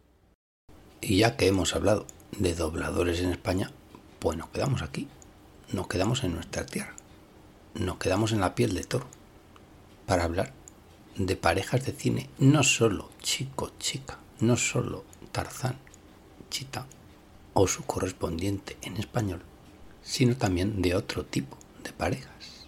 Y 1.02 1.18
ya 1.18 1.36
que 1.36 1.48
hemos 1.48 1.76
hablado 1.76 2.06
de 2.38 2.54
dobladores 2.56 3.20
en 3.20 3.32
España, 3.32 3.72
pues 4.20 4.38
nos 4.38 4.50
quedamos 4.50 4.84
aquí, 4.84 5.08
nos 5.72 5.88
quedamos 5.88 6.24
en 6.24 6.34
nuestra 6.34 6.66
tierra, 6.66 6.94
nos 7.74 7.98
quedamos 7.98 8.32
en 8.32 8.42
la 8.42 8.54
piel 8.54 8.76
de 8.76 8.84
toro 8.84 9.08
para 10.06 10.24
hablar 10.24 10.54
de 11.16 11.36
parejas 11.36 11.86
de 11.86 11.92
cine, 11.92 12.30
no 12.38 12.64
solo 12.64 13.10
chico-chica, 13.22 14.20
no 14.40 14.56
solo 14.58 15.04
Tarzán, 15.32 15.78
Chita 16.50 16.86
o 17.54 17.68
su 17.68 17.84
correspondiente 17.84 18.78
en 18.82 18.98
español, 18.98 19.42
sino 20.04 20.36
también 20.38 20.82
de 20.82 20.96
otro 20.96 21.26
tipo 21.26 21.58
de 21.84 21.94
parejas. 21.94 22.68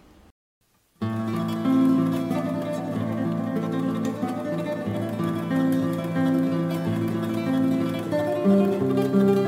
No 9.13 9.42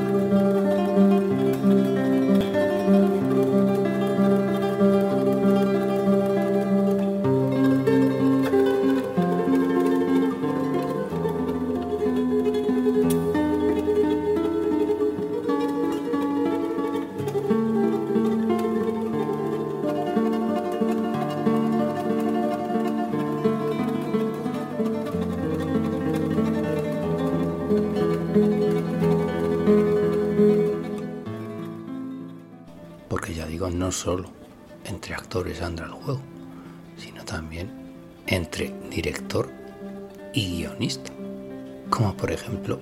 por 42.18 42.32
ejemplo 42.32 42.80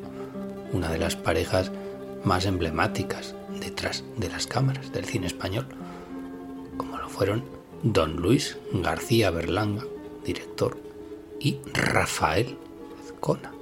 una 0.72 0.90
de 0.90 0.98
las 0.98 1.16
parejas 1.16 1.70
más 2.24 2.46
emblemáticas 2.46 3.34
detrás 3.60 4.04
de 4.16 4.28
las 4.28 4.46
cámaras 4.46 4.92
del 4.92 5.04
cine 5.04 5.26
español, 5.26 5.66
como 6.76 6.98
lo 6.98 7.08
fueron 7.08 7.44
don 7.82 8.16
Luis 8.16 8.56
García 8.72 9.30
Berlanga, 9.30 9.84
director, 10.24 10.78
y 11.38 11.58
Rafael 11.72 12.56
Azcona, 13.04 13.52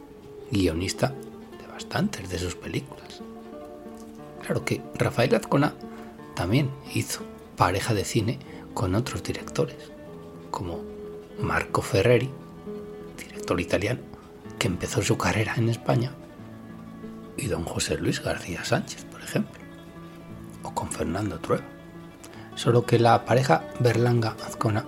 guionista 0.50 1.08
de 1.08 1.66
bastantes 1.66 2.30
de 2.30 2.38
sus 2.38 2.54
películas. 2.54 3.20
Claro 4.42 4.64
que 4.64 4.80
Rafael 4.94 5.34
Azcona 5.34 5.74
también 6.34 6.70
hizo 6.94 7.20
pareja 7.56 7.94
de 7.94 8.04
cine 8.04 8.38
con 8.74 8.94
otros 8.94 9.22
directores, 9.22 9.90
como 10.50 10.80
Marco 11.40 11.82
Ferreri, 11.82 12.30
director 13.18 13.60
italiano, 13.60 14.00
que 14.62 14.68
empezó 14.68 15.02
su 15.02 15.18
carrera 15.18 15.54
en 15.56 15.68
España, 15.68 16.12
y 17.36 17.48
don 17.48 17.64
José 17.64 17.98
Luis 17.98 18.22
García 18.22 18.64
Sánchez, 18.64 19.04
por 19.06 19.20
ejemplo, 19.20 19.60
o 20.62 20.72
con 20.72 20.88
Fernando 20.92 21.40
Trueba. 21.40 21.64
Solo 22.54 22.86
que 22.86 23.00
la 23.00 23.24
pareja 23.24 23.64
Berlanga-Azcona 23.80 24.86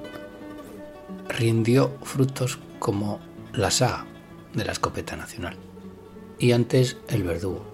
rindió 1.29 1.91
frutos 2.05 2.61
como 2.79 3.19
la 3.53 3.73
saga 3.73 4.07
de 4.53 4.65
la 4.65 4.71
escopeta 4.71 5.17
nacional, 5.17 5.57
y 6.39 6.53
antes 6.53 6.97
El 7.09 7.25
Verdugo, 7.25 7.67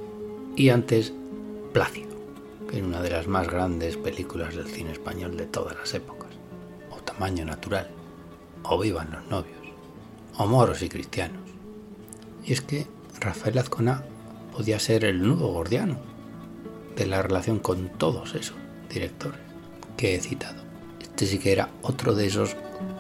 y 0.57 0.71
antes 0.71 1.13
Plácido 1.75 2.17
en 2.73 2.87
una 2.87 3.03
de 3.03 3.11
las 3.11 3.27
más 3.27 3.47
grandes 3.47 3.99
películas 3.99 4.57
del 4.57 4.69
cine 4.69 4.93
español 4.93 5.37
de 5.37 5.45
todas 5.45 5.77
las 5.77 5.93
épocas, 5.93 6.31
o 6.91 6.97
Tamaño 7.03 7.45
Natural, 7.45 7.91
o 8.63 8.79
Vivan 8.79 9.11
los 9.13 9.27
novios, 9.27 9.61
o 10.39 10.47
Moros 10.47 10.81
y 10.81 10.89
Cristianos. 10.89 11.50
Y 12.45 12.53
es 12.53 12.61
que 12.61 12.87
Rafael 13.21 13.59
Azcona 13.59 14.05
podía 14.53 14.79
ser 14.79 15.05
el 15.05 15.23
nudo 15.23 15.49
gordiano 15.49 15.99
de 16.97 17.07
la 17.07 17.23
relación 17.23 17.59
con 17.59 17.89
todos 17.91 18.35
esos 18.35 18.57
directores 18.89 19.41
que 19.97 20.15
he 20.15 20.21
citado. 20.21 20.63
Este 21.01 21.27
sí 21.27 21.39
que 21.39 21.53
era 21.53 21.71
otro 21.83 22.15
de 22.15 22.27
esos 22.27 22.57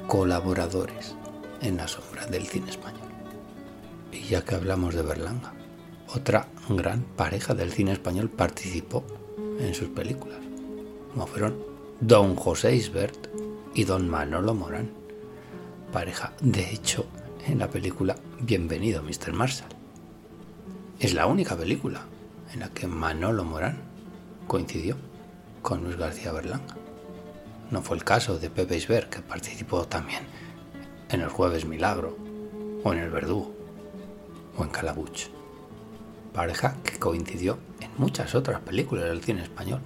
colaboradores 0.07 1.14
en 1.61 1.76
la 1.76 1.88
sombra 1.88 2.26
del 2.26 2.47
cine 2.47 2.70
español. 2.70 3.09
Y 4.12 4.22
ya 4.22 4.45
que 4.45 4.55
hablamos 4.55 4.95
de 4.95 5.03
Berlanga, 5.03 5.53
otra 6.14 6.49
gran 6.68 7.03
pareja 7.03 7.55
del 7.55 7.72
cine 7.72 7.93
español 7.93 8.28
participó 8.28 9.05
en 9.59 9.74
sus 9.74 9.88
películas, 9.88 10.38
como 11.12 11.26
fueron 11.26 11.57
Don 12.01 12.34
José 12.34 12.74
Isbert 12.74 13.28
y 13.74 13.84
Don 13.84 14.09
Manolo 14.09 14.55
Morán, 14.55 14.91
pareja 15.93 16.32
de 16.41 16.72
hecho 16.72 17.07
en 17.47 17.59
la 17.59 17.68
película 17.68 18.16
Bienvenido 18.43 19.03
Mr. 19.03 19.34
Marshall. 19.34 19.68
Es 20.99 21.12
la 21.12 21.26
única 21.26 21.59
película 21.59 22.07
en 22.55 22.61
la 22.61 22.70
que 22.70 22.86
Manolo 22.86 23.45
Morán 23.45 23.76
coincidió 24.47 24.97
con 25.61 25.84
Luis 25.84 25.99
García 25.99 26.32
Berlanga. 26.32 26.74
No 27.70 27.82
fue 27.82 27.99
el 27.99 28.05
caso 28.05 28.38
de 28.38 28.49
Pepe 28.49 28.78
Isbert, 28.78 29.11
que 29.11 29.20
participó 29.20 29.84
también 29.84 30.22
en 31.11 31.20
El 31.20 31.28
Jueves 31.28 31.66
Milagro, 31.66 32.16
o 32.82 32.95
en 32.95 33.01
El 33.01 33.11
Verdugo, 33.11 33.55
o 34.57 34.64
en 34.64 34.70
Calabuch. 34.70 35.28
Pareja 36.32 36.76
que 36.82 36.99
coincidió 36.99 37.59
en 37.80 37.91
muchas 37.99 38.34
otras 38.34 38.62
películas 38.62 39.05
del 39.05 39.22
cine 39.22 39.43
español. 39.43 39.82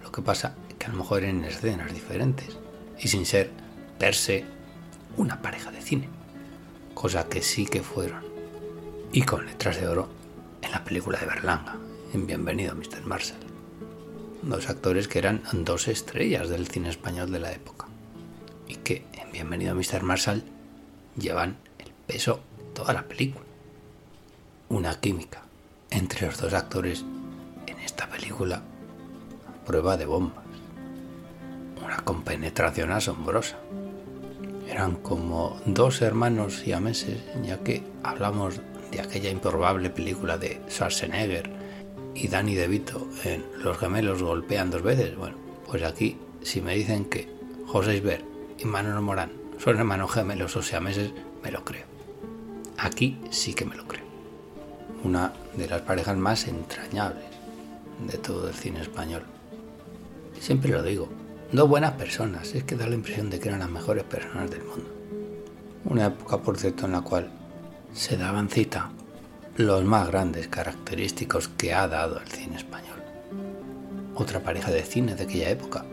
Lo 0.00 0.12
que 0.12 0.22
pasa 0.22 0.54
es 0.68 0.76
que 0.76 0.86
a 0.86 0.90
lo 0.90 0.98
mejor 0.98 1.24
en 1.24 1.44
escenas 1.44 1.92
diferentes 1.92 2.56
y 3.00 3.08
sin 3.08 3.26
ser 3.26 3.50
per 3.98 4.14
se 4.14 4.44
una 5.16 5.42
pareja 5.42 5.72
de 5.72 5.82
cine, 5.82 6.19
cosa 6.94 7.28
que 7.28 7.42
sí 7.42 7.66
que 7.66 7.82
fueron. 7.82 8.24
Y 9.12 9.22
con 9.22 9.46
letras 9.46 9.80
de 9.80 9.88
oro 9.88 10.08
en 10.62 10.70
la 10.70 10.84
película 10.84 11.18
de 11.18 11.26
Berlanga, 11.26 11.76
en 12.12 12.26
Bienvenido 12.26 12.74
Mr. 12.74 13.04
Marshall. 13.04 13.40
Dos 14.42 14.68
actores 14.68 15.08
que 15.08 15.18
eran 15.18 15.42
dos 15.52 15.88
estrellas 15.88 16.48
del 16.48 16.68
cine 16.68 16.88
español 16.88 17.30
de 17.30 17.40
la 17.40 17.52
época 17.52 17.86
y 18.68 18.76
que 18.76 19.04
en 19.12 19.32
Bienvenido 19.32 19.74
Mr. 19.74 20.02
Marshall 20.02 20.44
llevan 21.16 21.56
el 21.78 21.90
peso 22.06 22.40
de 22.56 22.64
toda 22.72 22.92
la 22.92 23.02
película. 23.02 23.44
Una 24.68 25.00
química 25.00 25.42
entre 25.90 26.26
los 26.26 26.38
dos 26.38 26.54
actores 26.54 27.04
en 27.66 27.78
esta 27.80 28.08
película 28.08 28.62
prueba 29.66 29.96
de 29.96 30.06
bombas. 30.06 30.44
Una 31.84 31.98
compenetración 31.98 32.92
asombrosa. 32.92 33.58
Eran 34.70 34.94
como 34.96 35.60
dos 35.66 36.00
hermanos 36.00 36.60
siameses, 36.60 37.18
ya 37.42 37.58
que 37.58 37.82
hablamos 38.04 38.60
de 38.92 39.00
aquella 39.00 39.28
improbable 39.28 39.90
película 39.90 40.38
de 40.38 40.60
Schwarzenegger 40.68 41.50
y 42.14 42.28
Danny 42.28 42.54
DeVito 42.54 43.08
en 43.24 43.44
Los 43.58 43.78
gemelos 43.78 44.22
golpean 44.22 44.70
dos 44.70 44.82
veces. 44.82 45.16
Bueno, 45.16 45.36
pues 45.66 45.82
aquí, 45.82 46.18
si 46.42 46.60
me 46.60 46.76
dicen 46.76 47.04
que 47.06 47.28
José 47.66 47.96
Isbert 47.96 48.24
y 48.58 48.64
Manuel 48.64 49.00
Morán 49.00 49.32
son 49.58 49.76
hermanos 49.76 50.12
gemelos 50.12 50.54
o 50.56 50.62
siameses, 50.62 51.10
me 51.42 51.50
lo 51.50 51.64
creo. 51.64 51.86
Aquí 52.78 53.18
sí 53.30 53.54
que 53.54 53.64
me 53.64 53.74
lo 53.74 53.88
creo. 53.88 54.04
Una 55.02 55.32
de 55.56 55.66
las 55.66 55.82
parejas 55.82 56.16
más 56.16 56.46
entrañables 56.46 57.24
de 58.06 58.18
todo 58.18 58.48
el 58.48 58.54
cine 58.54 58.82
español. 58.82 59.22
Siempre 60.38 60.70
lo 60.70 60.82
digo, 60.82 61.08
dos 61.52 61.68
buenas 61.68 61.92
personas, 61.92 62.54
es 62.54 62.64
que 62.64 62.76
da 62.76 62.86
la 62.86 62.94
impresión 62.94 63.28
de 63.28 63.40
que 63.40 63.48
eran 63.48 63.60
las 63.60 63.70
mejores 63.70 64.04
personas 64.04 64.50
del 64.50 64.62
mundo. 64.62 64.88
Una 65.84 66.06
época, 66.06 66.38
por 66.38 66.56
cierto, 66.56 66.86
en 66.86 66.92
la 66.92 67.00
cual 67.00 67.30
se 67.92 68.16
daban 68.16 68.48
cita 68.48 68.90
los 69.56 69.84
más 69.84 70.08
grandes 70.08 70.48
característicos 70.48 71.48
que 71.48 71.74
ha 71.74 71.88
dado 71.88 72.20
el 72.20 72.28
cine 72.28 72.56
español. 72.56 73.02
Otra 74.14 74.40
pareja 74.40 74.70
de 74.70 74.82
cine 74.82 75.14
de 75.14 75.24
aquella 75.24 75.50
época, 75.50 75.84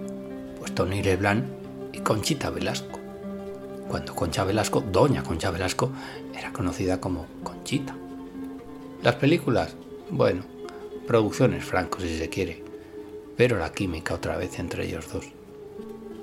pues 0.60 0.76
Tony 0.76 1.01
Leblanc 1.01 1.45
y 1.91 1.99
Conchita 1.99 2.49
Velasco. 2.49 2.99
Cuando 3.88 4.14
Concha 4.14 4.43
Velasco, 4.43 4.82
doña 4.82 5.24
Concha 5.24 5.49
Velasco, 5.49 5.91
era 6.38 6.51
conocida 6.51 6.99
como 6.99 7.26
Conchita. 7.43 7.95
Las 9.01 9.16
películas, 9.16 9.76
bueno, 10.12 10.43
producciones 11.08 11.64
francos 11.64 12.03
si 12.03 12.18
se 12.18 12.30
quiere, 12.30 12.64
pero 13.38 13.58
la 13.58 13.72
química 13.72 14.14
otra 14.14 14.36
vez 14.36 14.60
entre 14.60 14.86
ellos 14.86 15.12
dos. 15.12 15.36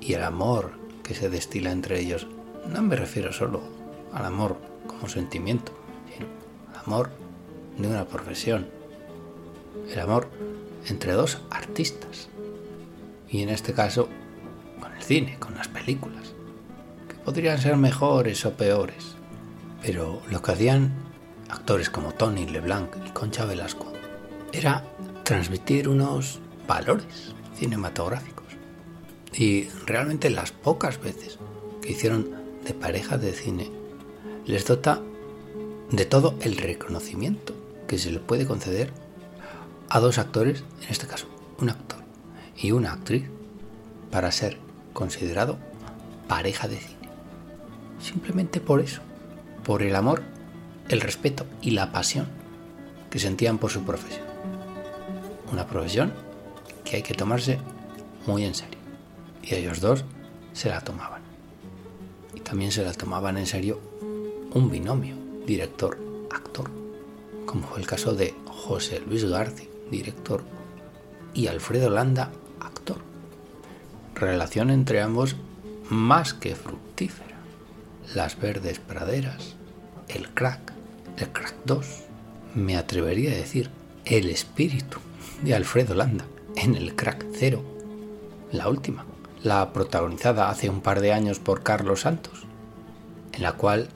Y 0.05 0.13
el 0.13 0.23
amor 0.23 0.73
que 1.01 1.15
se 1.15 1.29
destila 1.31 1.71
entre 1.71 1.99
ellos, 1.99 2.27
no 2.71 2.83
me 2.83 2.95
refiero 2.95 3.33
solo 3.33 3.61
al 4.13 4.25
amor 4.25 4.55
como 4.85 5.09
sentimiento, 5.09 5.71
sino 6.13 6.27
al 6.71 6.85
amor 6.85 7.09
de 7.75 7.87
una 7.87 8.05
profesión. 8.05 8.67
El 9.91 9.99
amor 9.99 10.29
entre 10.87 11.13
dos 11.13 11.41
artistas. 11.49 12.29
Y 13.27 13.41
en 13.41 13.49
este 13.49 13.73
caso, 13.73 14.07
con 14.79 14.93
el 14.93 15.01
cine, 15.01 15.37
con 15.39 15.55
las 15.55 15.69
películas, 15.69 16.33
que 17.07 17.15
podrían 17.15 17.57
ser 17.57 17.75
mejores 17.75 18.45
o 18.45 18.53
peores. 18.53 19.15
Pero 19.81 20.21
lo 20.29 20.39
que 20.43 20.51
hacían 20.51 20.93
actores 21.49 21.89
como 21.89 22.11
Tony 22.11 22.45
LeBlanc 22.45 22.95
y 23.07 23.09
Concha 23.09 23.45
Velasco 23.45 23.91
era 24.53 24.83
transmitir 25.23 25.89
unos 25.89 26.39
valores 26.67 27.33
cinematográficos. 27.55 28.44
Y 29.37 29.65
realmente 29.85 30.29
las 30.29 30.51
pocas 30.51 31.01
veces 31.01 31.37
que 31.81 31.91
hicieron 31.91 32.31
de 32.63 32.73
pareja 32.73 33.17
de 33.17 33.33
cine 33.33 33.69
les 34.45 34.65
dota 34.65 35.01
de 35.91 36.05
todo 36.05 36.35
el 36.41 36.57
reconocimiento 36.57 37.53
que 37.87 37.97
se 37.97 38.11
le 38.11 38.19
puede 38.19 38.45
conceder 38.45 38.91
a 39.89 39.99
dos 39.99 40.17
actores, 40.17 40.63
en 40.83 40.89
este 40.89 41.07
caso 41.07 41.27
un 41.59 41.69
actor 41.69 41.99
y 42.57 42.71
una 42.71 42.93
actriz, 42.93 43.25
para 44.11 44.31
ser 44.31 44.57
considerado 44.93 45.57
pareja 46.27 46.67
de 46.67 46.77
cine. 46.77 47.09
Simplemente 47.99 48.61
por 48.61 48.81
eso, 48.81 49.01
por 49.63 49.83
el 49.83 49.95
amor, 49.95 50.23
el 50.89 51.01
respeto 51.01 51.45
y 51.61 51.71
la 51.71 51.91
pasión 51.91 52.27
que 53.09 53.19
sentían 53.19 53.57
por 53.57 53.71
su 53.71 53.83
profesión. 53.83 54.25
Una 55.51 55.67
profesión 55.67 56.13
que 56.83 56.97
hay 56.97 57.03
que 57.03 57.13
tomarse 57.13 57.59
muy 58.25 58.45
en 58.45 58.55
serio. 58.55 58.74
Y 59.45 59.55
ellos 59.55 59.79
dos 59.79 60.03
se 60.53 60.69
la 60.69 60.81
tomaban. 60.81 61.21
Y 62.33 62.39
también 62.39 62.71
se 62.71 62.83
la 62.83 62.93
tomaban 62.93 63.37
en 63.37 63.45
serio 63.45 63.79
un 64.53 64.69
binomio, 64.69 65.15
director-actor, 65.45 66.69
como 67.45 67.67
fue 67.67 67.79
el 67.79 67.87
caso 67.87 68.15
de 68.15 68.33
José 68.45 69.01
Luis 69.01 69.25
García, 69.25 69.67
director, 69.91 70.43
y 71.33 71.47
Alfredo 71.47 71.89
Landa, 71.89 72.31
actor. 72.59 72.97
Relación 74.15 74.69
entre 74.71 75.01
ambos 75.01 75.35
más 75.89 76.33
que 76.33 76.55
fructífera. 76.55 77.35
Las 78.13 78.39
verdes 78.39 78.79
praderas, 78.79 79.55
el 80.07 80.29
crack, 80.29 80.73
el 81.17 81.29
crack 81.29 81.55
2, 81.65 81.85
me 82.55 82.77
atrevería 82.77 83.31
a 83.31 83.35
decir 83.35 83.69
el 84.05 84.29
espíritu 84.29 84.99
de 85.43 85.53
Alfredo 85.55 85.93
Landa 85.93 86.25
en 86.55 86.75
el 86.75 86.95
crack 86.95 87.25
0, 87.33 87.61
la 88.51 88.69
última, 88.69 89.05
la 89.45 89.71
protagonizada 89.73 90.49
hace 90.49 90.71
un 90.71 90.81
par 90.81 91.01
de 91.01 91.13
años 91.13 91.37
por 91.37 91.61
Carlos 91.61 92.01
Santos, 92.01 92.47
en 93.31 93.43
la 93.43 93.51
cual 93.51 93.89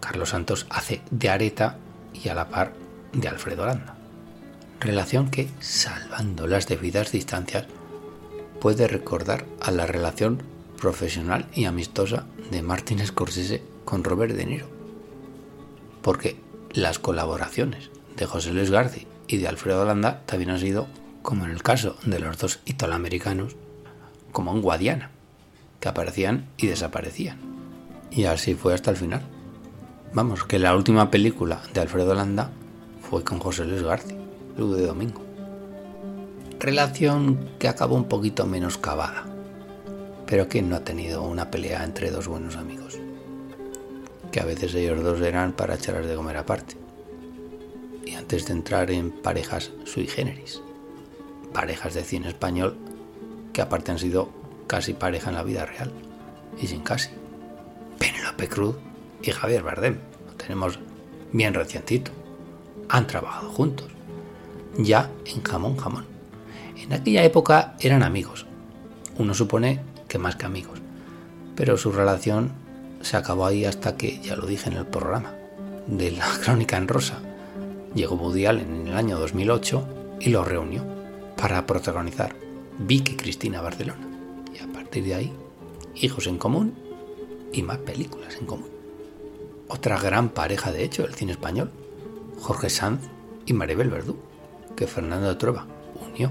Carlos 0.00 0.30
Santos 0.30 0.66
hace 0.70 1.02
de 1.10 1.28
Areta 1.28 1.76
y 2.14 2.30
a 2.30 2.34
la 2.34 2.48
par 2.48 2.72
de 3.12 3.28
Alfredo 3.28 3.66
Landa. 3.66 3.94
Relación 4.80 5.30
que, 5.30 5.50
salvando 5.60 6.46
las 6.46 6.66
debidas 6.66 7.12
distancias, 7.12 7.66
puede 8.58 8.88
recordar 8.88 9.44
a 9.60 9.70
la 9.70 9.84
relación 9.84 10.42
profesional 10.80 11.46
y 11.52 11.66
amistosa 11.66 12.24
de 12.50 12.62
Martin 12.62 13.06
Scorsese 13.06 13.62
con 13.84 14.02
Robert 14.02 14.34
De 14.34 14.46
Niro. 14.46 14.68
Porque 16.00 16.40
las 16.72 16.98
colaboraciones 16.98 17.90
de 18.16 18.24
José 18.24 18.50
Luis 18.50 18.70
García 18.70 19.06
y 19.28 19.36
de 19.36 19.48
Alfredo 19.48 19.84
Landa 19.84 20.22
también 20.24 20.52
han 20.52 20.60
sido, 20.60 20.86
como 21.20 21.44
en 21.44 21.50
el 21.50 21.62
caso 21.62 21.96
de 22.06 22.18
los 22.18 22.38
dos 22.38 22.60
italoamericanos, 22.64 23.56
como 24.36 24.52
un 24.52 24.60
Guadiana, 24.60 25.08
que 25.80 25.88
aparecían 25.88 26.50
y 26.58 26.66
desaparecían. 26.66 27.38
Y 28.10 28.24
así 28.24 28.52
fue 28.52 28.74
hasta 28.74 28.90
el 28.90 28.98
final. 28.98 29.22
Vamos, 30.12 30.44
que 30.44 30.58
la 30.58 30.76
última 30.76 31.10
película 31.10 31.62
de 31.72 31.80
Alfredo 31.80 32.14
Landa 32.14 32.50
fue 33.00 33.24
con 33.24 33.38
José 33.38 33.64
Luis 33.64 33.82
García, 33.82 34.18
Luz 34.58 34.76
de 34.76 34.84
Domingo. 34.84 35.22
Relación 36.60 37.48
que 37.58 37.66
acabó 37.66 37.96
un 37.96 38.08
poquito 38.08 38.44
menos 38.44 38.76
cavada, 38.76 39.24
pero 40.26 40.50
que 40.50 40.60
no 40.60 40.76
ha 40.76 40.84
tenido 40.84 41.22
una 41.22 41.50
pelea 41.50 41.82
entre 41.82 42.10
dos 42.10 42.28
buenos 42.28 42.56
amigos. 42.56 42.98
Que 44.30 44.40
a 44.40 44.44
veces 44.44 44.74
ellos 44.74 45.02
dos 45.02 45.22
eran 45.22 45.52
para 45.52 45.76
echarlas 45.76 46.08
de 46.08 46.14
comer 46.14 46.36
aparte. 46.36 46.76
Y 48.04 48.12
antes 48.12 48.44
de 48.44 48.52
entrar 48.52 48.90
en 48.90 49.12
parejas 49.12 49.70
sui 49.86 50.06
generis, 50.06 50.60
parejas 51.54 51.94
de 51.94 52.04
cine 52.04 52.28
español 52.28 52.76
que 53.56 53.62
aparte 53.62 53.90
han 53.90 53.98
sido 53.98 54.28
casi 54.66 54.92
pareja 54.92 55.30
en 55.30 55.36
la 55.36 55.42
vida 55.42 55.64
real, 55.64 55.90
y 56.60 56.66
sin 56.66 56.82
casi. 56.82 57.08
Penélope 57.98 58.48
Cruz 58.48 58.76
y 59.22 59.30
Javier 59.30 59.62
Bardem. 59.62 59.96
Lo 60.26 60.34
tenemos 60.34 60.78
bien 61.32 61.54
recientito. 61.54 62.10
Han 62.90 63.06
trabajado 63.06 63.48
juntos. 63.48 63.88
Ya 64.76 65.10
en 65.24 65.42
jamón 65.42 65.78
jamón. 65.78 66.04
En 66.76 66.92
aquella 66.92 67.24
época 67.24 67.76
eran 67.80 68.02
amigos. 68.02 68.44
Uno 69.16 69.32
supone 69.32 69.80
que 70.06 70.18
más 70.18 70.36
que 70.36 70.44
amigos. 70.44 70.82
Pero 71.54 71.78
su 71.78 71.92
relación 71.92 72.52
se 73.00 73.16
acabó 73.16 73.46
ahí 73.46 73.64
hasta 73.64 73.96
que, 73.96 74.20
ya 74.20 74.36
lo 74.36 74.44
dije 74.44 74.68
en 74.68 74.76
el 74.76 74.86
programa, 74.86 75.32
de 75.86 76.10
la 76.10 76.26
crónica 76.44 76.76
en 76.76 76.88
rosa, 76.88 77.20
llegó 77.94 78.20
Allen 78.30 78.82
en 78.82 78.88
el 78.88 78.96
año 78.98 79.18
2008 79.18 80.18
y 80.20 80.28
lo 80.28 80.44
reunió 80.44 80.84
para 81.38 81.66
protagonizar 81.66 82.45
Vicky 82.78 83.16
Cristina 83.16 83.60
Barcelona. 83.60 84.06
Y 84.54 84.62
a 84.62 84.72
partir 84.72 85.04
de 85.04 85.14
ahí, 85.14 85.32
hijos 85.94 86.26
en 86.26 86.38
común 86.38 86.74
y 87.52 87.62
más 87.62 87.78
películas 87.78 88.36
en 88.36 88.46
común. 88.46 88.70
Otra 89.68 89.98
gran 89.98 90.28
pareja, 90.28 90.72
de 90.72 90.84
hecho, 90.84 91.02
del 91.02 91.14
cine 91.14 91.32
español, 91.32 91.70
Jorge 92.38 92.70
Sanz 92.70 93.08
y 93.46 93.52
Maribel 93.52 93.90
Verdú, 93.90 94.16
que 94.76 94.86
Fernando 94.86 95.36
Trueba 95.38 95.66
unió 96.08 96.30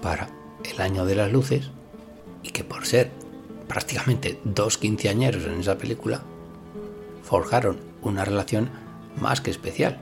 para 0.00 0.28
El 0.64 0.80
Año 0.80 1.04
de 1.04 1.16
las 1.16 1.32
Luces 1.32 1.70
y 2.42 2.50
que 2.50 2.64
por 2.64 2.86
ser 2.86 3.10
prácticamente 3.68 4.38
dos 4.44 4.78
quinceañeros 4.78 5.44
en 5.44 5.60
esa 5.60 5.78
película, 5.78 6.22
forjaron 7.22 7.78
una 8.02 8.24
relación 8.24 8.70
más 9.20 9.40
que 9.40 9.50
especial, 9.50 10.00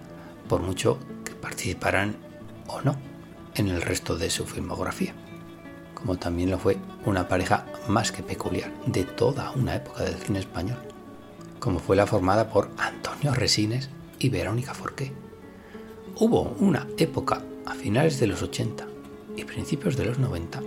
por 0.49 0.61
mucho 0.61 0.99
que 1.25 1.33
participaran 1.33 2.17
o 2.67 2.83
no 2.83 3.12
en 3.55 3.69
el 3.69 3.83
resto 3.83 4.17
de 4.17 4.31
su 4.31 4.47
filmografía, 4.47 5.15
como 5.95 6.17
también 6.17 6.51
lo 6.51 6.59
fue 6.59 6.79
una 7.05 7.29
pareja 7.29 7.67
más 7.89 8.13
que 8.13 8.23
peculiar 8.23 8.73
de 8.87 9.05
toda 9.05 9.51
una 9.53 9.77
época 9.77 10.05
del 10.05 10.17
cine 10.17 10.39
español, 10.39 10.79
como 11.59 11.79
fue 11.79 11.97
la 11.97 12.07
formada 12.07 12.49
por 12.49 12.71
Antonio 12.79 13.35
Resines 13.35 13.91
y 14.19 14.29
Verónica 14.29 14.75
Forqué. 14.75 15.13
Hubo 16.17 16.55
una 16.61 16.87
época 16.99 17.43
a 17.67 17.75
finales 17.75 18.21
de 18.21 18.27
los 18.27 18.43
80 18.43 18.87
y 19.37 19.45
principios 19.45 19.97
de 19.97 20.07
los 20.07 20.19
90 20.19 20.61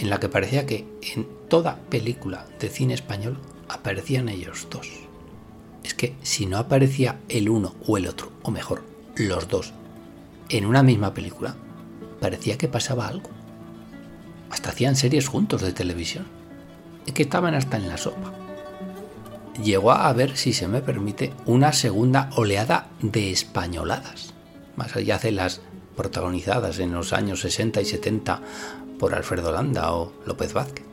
en 0.00 0.08
la 0.08 0.18
que 0.18 0.30
parecía 0.30 0.64
que 0.64 0.86
en 1.14 1.26
toda 1.48 1.76
película 1.90 2.46
de 2.58 2.70
cine 2.70 2.94
español 2.94 3.38
aparecían 3.68 4.30
ellos 4.30 4.66
dos. 4.70 4.88
Es 5.84 5.94
que 5.94 6.16
si 6.22 6.46
no 6.46 6.56
aparecía 6.56 7.20
el 7.28 7.50
uno 7.50 7.74
o 7.86 7.98
el 7.98 8.06
otro, 8.06 8.32
o 8.42 8.50
mejor, 8.50 8.82
los 9.16 9.48
dos, 9.48 9.74
en 10.48 10.64
una 10.64 10.82
misma 10.82 11.12
película, 11.12 11.54
parecía 12.20 12.58
que 12.58 12.68
pasaba 12.68 13.08
algo. 13.08 13.30
Hasta 14.50 14.70
hacían 14.70 14.96
series 14.96 15.28
juntos 15.28 15.62
de 15.62 15.72
televisión. 15.72 16.26
Que 17.12 17.22
estaban 17.22 17.54
hasta 17.54 17.76
en 17.76 17.88
la 17.88 17.96
sopa. 17.96 18.32
Llegó 19.60 19.90
a 19.90 20.08
haber, 20.08 20.36
si 20.36 20.52
se 20.52 20.68
me 20.68 20.80
permite, 20.80 21.32
una 21.44 21.72
segunda 21.72 22.30
oleada 22.36 22.86
de 23.02 23.32
españoladas, 23.32 24.32
más 24.76 24.94
allá 24.94 25.18
de 25.18 25.32
las 25.32 25.60
protagonizadas 25.96 26.78
en 26.78 26.92
los 26.92 27.12
años 27.12 27.40
60 27.40 27.80
y 27.80 27.84
70 27.84 28.40
por 28.98 29.14
Alfredo 29.14 29.50
Landa 29.50 29.92
o 29.92 30.12
López 30.24 30.52
Vázquez. 30.52 30.84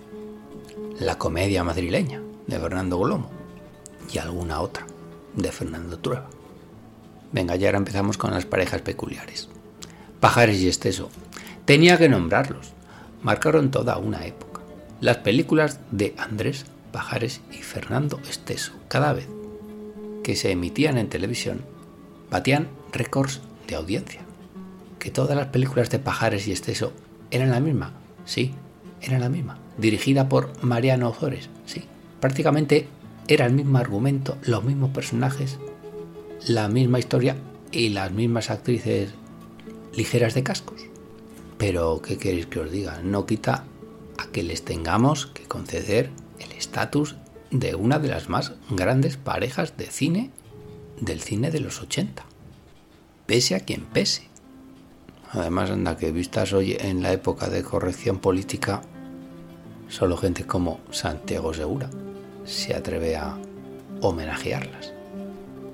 La 0.99 1.19
comedia 1.19 1.63
madrileña 1.63 2.21
de 2.47 2.59
Fernando 2.59 2.97
Golomo 2.97 3.29
y 4.11 4.17
alguna 4.17 4.59
otra 4.61 4.87
de 5.35 5.51
Fernando 5.51 5.99
Trueba. 5.99 6.29
Venga, 7.31 7.55
ya 7.55 7.67
ahora 7.67 7.77
empezamos 7.77 8.17
con 8.17 8.31
las 8.31 8.45
parejas 8.45 8.81
peculiares. 8.81 9.49
Pajares 10.19 10.59
y 10.61 10.67
Esteso. 10.67 11.09
Tenía 11.65 11.97
que 11.97 12.09
nombrarlos. 12.09 12.73
Marcaron 13.21 13.71
toda 13.71 13.97
una 13.97 14.25
época. 14.25 14.61
Las 14.99 15.17
películas 15.17 15.79
de 15.91 16.15
Andrés 16.17 16.65
Pajares 16.91 17.41
y 17.51 17.57
Fernando 17.57 18.19
Esteso, 18.27 18.73
cada 18.87 19.13
vez 19.13 19.27
que 20.23 20.35
se 20.35 20.51
emitían 20.51 20.97
en 20.97 21.09
televisión, 21.09 21.61
batían 22.31 22.69
récords 22.91 23.41
de 23.67 23.75
audiencia. 23.75 24.21
Que 24.97 25.11
todas 25.11 25.37
las 25.37 25.47
películas 25.47 25.91
de 25.91 25.99
Pajares 25.99 26.47
y 26.47 26.51
Esteso 26.51 26.93
eran 27.29 27.51
la 27.51 27.59
misma, 27.59 27.93
sí, 28.25 28.53
era 29.01 29.19
la 29.19 29.29
misma. 29.29 29.59
Dirigida 29.77 30.27
por 30.27 30.51
Mariano 30.63 31.09
Ozores, 31.09 31.49
sí. 31.65 31.83
Prácticamente 32.19 32.87
era 33.27 33.45
el 33.45 33.53
mismo 33.53 33.77
argumento, 33.77 34.37
los 34.41 34.63
mismos 34.63 34.89
personajes, 34.89 35.59
la 36.47 36.67
misma 36.67 36.97
historia 36.97 37.35
y 37.71 37.89
las 37.89 38.11
mismas 38.11 38.49
actrices 38.49 39.13
ligeras 39.97 40.35
de 40.35 40.43
cascos. 40.43 40.85
Pero, 41.57 42.01
¿qué 42.01 42.17
queréis 42.17 42.45
que 42.45 42.59
os 42.59 42.71
diga? 42.71 43.01
No 43.03 43.25
quita 43.25 43.65
a 44.17 44.27
que 44.27 44.43
les 44.43 44.63
tengamos 44.63 45.25
que 45.25 45.43
conceder 45.43 46.11
el 46.39 46.51
estatus 46.53 47.15
de 47.51 47.75
una 47.75 47.99
de 47.99 48.07
las 48.07 48.29
más 48.29 48.53
grandes 48.69 49.17
parejas 49.17 49.75
de 49.75 49.87
cine 49.87 50.31
del 51.01 51.21
cine 51.21 51.51
de 51.51 51.59
los 51.59 51.81
80. 51.81 52.23
Pese 53.25 53.55
a 53.55 53.59
quien 53.61 53.85
pese. 53.85 54.27
Además, 55.31 55.71
anda 55.71 55.97
que 55.97 56.11
vistas 56.11 56.53
hoy 56.53 56.77
en 56.79 57.01
la 57.01 57.11
época 57.11 57.49
de 57.49 57.63
corrección 57.63 58.19
política, 58.19 58.81
solo 59.89 60.15
gente 60.15 60.45
como 60.45 60.79
Santiago 60.91 61.53
Segura 61.53 61.89
se 62.45 62.73
atreve 62.73 63.17
a 63.17 63.37
homenajearlas. 64.01 64.93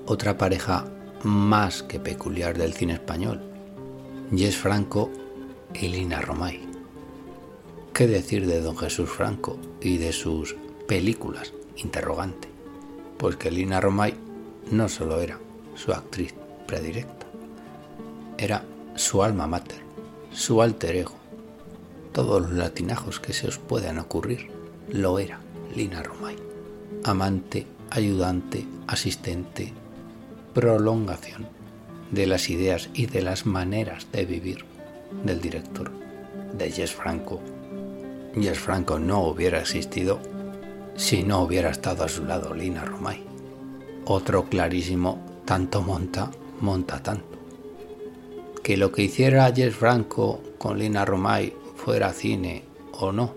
Otra 0.06 0.36
pareja 0.36 0.86
más 1.22 1.82
que 1.82 2.00
peculiar 2.00 2.58
del 2.58 2.74
cine 2.74 2.94
español, 2.94 3.53
Jess 4.36 4.56
Franco 4.56 5.10
y 5.74 5.88
Lina 5.88 6.20
Romay. 6.20 6.60
¿Qué 7.92 8.06
decir 8.06 8.46
de 8.46 8.60
don 8.60 8.76
Jesús 8.76 9.08
Franco 9.08 9.58
y 9.80 9.98
de 9.98 10.12
sus 10.12 10.56
películas? 10.88 11.52
Interrogante. 11.76 12.48
Pues 13.18 13.36
que 13.36 13.50
Lina 13.50 13.80
Romay 13.80 14.14
no 14.70 14.88
solo 14.88 15.20
era 15.20 15.38
su 15.74 15.92
actriz 15.92 16.34
predilecta, 16.66 17.26
era 18.36 18.64
su 18.96 19.22
alma 19.22 19.46
mater, 19.46 19.80
su 20.32 20.62
alter 20.62 20.96
ego. 20.96 21.14
Todos 22.12 22.42
los 22.42 22.52
latinajos 22.52 23.20
que 23.20 23.32
se 23.32 23.46
os 23.46 23.58
puedan 23.58 23.98
ocurrir 23.98 24.50
lo 24.88 25.18
era 25.18 25.38
Lina 25.76 26.02
Romay. 26.02 26.36
Amante, 27.04 27.66
ayudante, 27.90 28.66
asistente, 28.86 29.72
prolongación 30.54 31.53
de 32.14 32.26
las 32.26 32.48
ideas 32.48 32.88
y 32.94 33.06
de 33.06 33.22
las 33.22 33.44
maneras 33.44 34.06
de 34.12 34.24
vivir 34.24 34.64
del 35.24 35.40
director 35.40 35.90
de 36.52 36.70
Jess 36.70 36.92
Franco. 36.92 37.40
Jess 38.40 38.58
Franco 38.58 38.98
no 38.98 39.22
hubiera 39.22 39.60
existido 39.60 40.20
si 40.96 41.24
no 41.24 41.42
hubiera 41.42 41.70
estado 41.70 42.04
a 42.04 42.08
su 42.08 42.24
lado 42.24 42.54
Lina 42.54 42.84
Romay. 42.84 43.24
Otro 44.06 44.48
clarísimo, 44.48 45.42
tanto 45.44 45.82
monta, 45.82 46.30
monta 46.60 47.02
tanto. 47.02 47.38
Que 48.62 48.76
lo 48.76 48.92
que 48.92 49.02
hiciera 49.02 49.52
Jess 49.52 49.74
Franco 49.74 50.40
con 50.58 50.78
Lina 50.78 51.04
Romay 51.04 51.52
fuera 51.76 52.12
cine 52.12 52.64
o 52.92 53.12
no, 53.12 53.34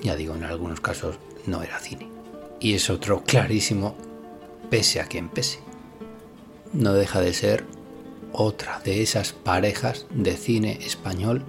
ya 0.00 0.14
digo, 0.14 0.36
en 0.36 0.44
algunos 0.44 0.80
casos 0.80 1.18
no 1.46 1.62
era 1.62 1.80
cine. 1.80 2.08
Y 2.60 2.74
es 2.74 2.90
otro 2.90 3.24
clarísimo, 3.24 3.96
pese 4.70 5.00
a 5.00 5.06
quien 5.06 5.28
pese. 5.28 5.60
No 6.72 6.92
deja 6.92 7.20
de 7.20 7.32
ser 7.32 7.64
otra 8.32 8.80
de 8.84 9.02
esas 9.02 9.32
parejas 9.32 10.06
de 10.10 10.36
cine 10.36 10.78
español, 10.84 11.44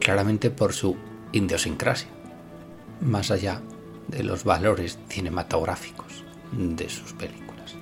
claramente 0.00 0.50
por 0.50 0.72
su 0.72 0.96
idiosincrasia, 1.32 2.08
más 3.00 3.30
allá 3.30 3.62
de 4.08 4.22
los 4.22 4.44
valores 4.44 4.98
cinematográficos 5.08 6.24
de 6.52 6.88
sus 6.88 7.12
películas. 7.12 7.74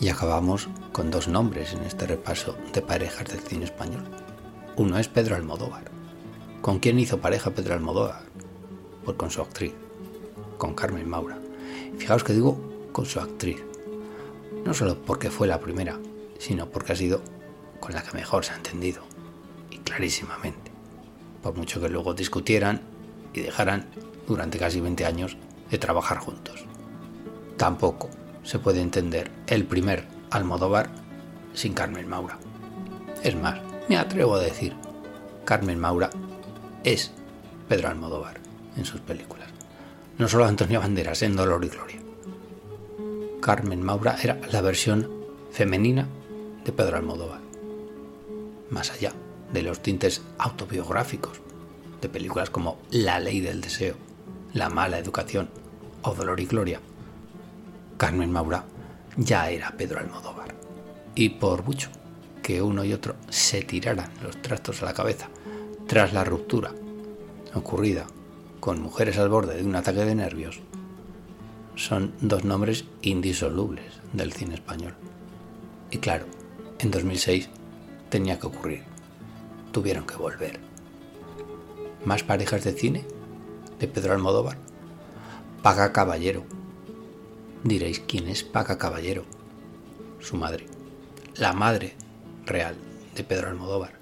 Y 0.00 0.08
acabamos 0.08 0.68
con 0.92 1.10
dos 1.10 1.28
nombres 1.28 1.72
en 1.72 1.82
este 1.84 2.06
repaso 2.06 2.56
de 2.72 2.82
parejas 2.82 3.28
del 3.28 3.40
cine 3.40 3.64
español. 3.64 4.04
Uno 4.76 4.98
es 4.98 5.08
Pedro 5.08 5.36
Almodóvar. 5.36 5.84
¿Con 6.60 6.80
quién 6.80 6.98
hizo 6.98 7.20
pareja 7.20 7.52
Pedro 7.52 7.74
Almodóvar? 7.74 8.22
Pues 9.04 9.16
con 9.16 9.30
su 9.30 9.40
actriz, 9.40 9.72
con 10.58 10.74
Carmen 10.74 11.08
Maura. 11.08 11.38
Fijaos 11.96 12.24
que 12.24 12.34
digo 12.34 12.58
con 12.92 13.06
su 13.06 13.20
actriz, 13.20 13.62
no 14.64 14.74
solo 14.74 14.98
porque 15.00 15.30
fue 15.30 15.46
la 15.46 15.60
primera, 15.60 15.98
sino 16.38 16.68
porque 16.68 16.92
ha 16.92 16.96
sido 16.96 17.22
con 17.80 17.94
la 17.94 18.02
que 18.02 18.16
mejor 18.16 18.44
se 18.44 18.52
ha 18.52 18.56
entendido, 18.56 19.02
y 19.70 19.78
clarísimamente, 19.78 20.70
por 21.42 21.54
mucho 21.56 21.80
que 21.80 21.88
luego 21.88 22.14
discutieran 22.14 22.82
y 23.32 23.40
dejaran 23.40 23.86
durante 24.26 24.58
casi 24.58 24.80
20 24.80 25.04
años 25.04 25.36
de 25.70 25.78
trabajar 25.78 26.18
juntos. 26.18 26.64
Tampoco 27.56 28.10
se 28.42 28.58
puede 28.58 28.80
entender 28.80 29.30
el 29.46 29.64
primer 29.64 30.06
Almodóvar 30.30 30.90
sin 31.54 31.72
Carmen 31.72 32.08
Maura. 32.08 32.38
Es 33.22 33.34
más, 33.34 33.60
me 33.88 33.96
atrevo 33.96 34.34
a 34.34 34.40
decir, 34.40 34.74
Carmen 35.44 35.78
Maura 35.78 36.10
es 36.84 37.12
Pedro 37.68 37.88
Almodóvar 37.88 38.40
en 38.76 38.84
sus 38.84 39.00
películas. 39.00 39.48
No 40.18 40.28
solo 40.28 40.46
Antonio 40.46 40.80
Banderas 40.80 41.22
en 41.22 41.36
Dolor 41.36 41.64
y 41.64 41.68
Gloria. 41.68 42.00
Carmen 43.40 43.82
Maura 43.82 44.16
era 44.22 44.40
la 44.50 44.60
versión 44.60 45.10
femenina 45.50 46.08
de 46.64 46.72
Pedro 46.72 46.96
Almodóvar 46.96 47.45
más 48.70 48.90
allá 48.90 49.12
de 49.52 49.62
los 49.62 49.82
tintes 49.82 50.22
autobiográficos 50.38 51.40
de 52.00 52.08
películas 52.08 52.50
como 52.50 52.78
La 52.90 53.20
ley 53.20 53.40
del 53.40 53.60
deseo, 53.60 53.96
La 54.52 54.68
mala 54.68 54.98
educación 54.98 55.48
o 56.02 56.14
Dolor 56.14 56.40
y 56.40 56.46
Gloria, 56.46 56.80
Carmen 57.96 58.30
Maura 58.30 58.64
ya 59.16 59.50
era 59.50 59.74
Pedro 59.76 60.00
Almodóvar. 60.00 60.54
Y 61.14 61.30
por 61.30 61.64
mucho 61.64 61.90
que 62.42 62.62
uno 62.62 62.84
y 62.84 62.92
otro 62.92 63.16
se 63.28 63.62
tiraran 63.62 64.10
los 64.22 64.40
trastos 64.42 64.82
a 64.82 64.86
la 64.86 64.94
cabeza 64.94 65.28
tras 65.86 66.12
la 66.12 66.24
ruptura 66.24 66.72
ocurrida 67.54 68.06
con 68.60 68.82
mujeres 68.82 69.18
al 69.18 69.28
borde 69.28 69.56
de 69.56 69.64
un 69.64 69.76
ataque 69.76 70.04
de 70.04 70.14
nervios, 70.14 70.60
son 71.74 72.12
dos 72.20 72.44
nombres 72.44 72.84
indisolubles 73.02 74.00
del 74.12 74.32
cine 74.32 74.54
español. 74.54 74.94
Y 75.90 75.98
claro, 75.98 76.26
en 76.78 76.90
2006 76.90 77.48
tenía 78.16 78.38
que 78.38 78.46
ocurrir. 78.46 78.82
Tuvieron 79.72 80.06
que 80.06 80.16
volver. 80.16 80.58
¿Más 82.06 82.22
parejas 82.22 82.64
de 82.64 82.72
cine? 82.72 83.04
De 83.78 83.88
Pedro 83.88 84.14
Almodóvar. 84.14 84.56
Paga 85.62 85.92
Caballero. 85.92 86.46
Diréis, 87.62 88.00
¿quién 88.00 88.28
es 88.28 88.42
Paga 88.42 88.78
Caballero? 88.78 89.26
Su 90.18 90.38
madre. 90.38 90.64
La 91.36 91.52
madre 91.52 91.94
real 92.46 92.74
de 93.14 93.22
Pedro 93.22 93.48
Almodóvar, 93.48 93.92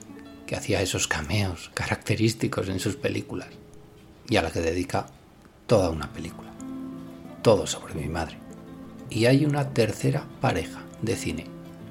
que 0.47 0.55
hacía 0.55 0.81
esos 0.81 1.09
cameos 1.09 1.73
característicos 1.75 2.69
en 2.69 2.79
sus 2.79 2.95
películas 2.95 3.49
y 4.29 4.37
a 4.37 4.43
la 4.43 4.53
que 4.53 4.61
dedica 4.61 5.07
toda 5.67 5.91
una 5.91 6.12
película. 6.12 6.53
Todo 7.43 7.67
sobre 7.67 7.95
mi 7.95 8.07
madre. 8.07 8.39
Y 9.11 9.27
hay 9.27 9.45
una 9.45 9.71
tercera 9.71 10.25
pareja 10.41 10.85
de 11.03 11.17
cine, 11.17 11.47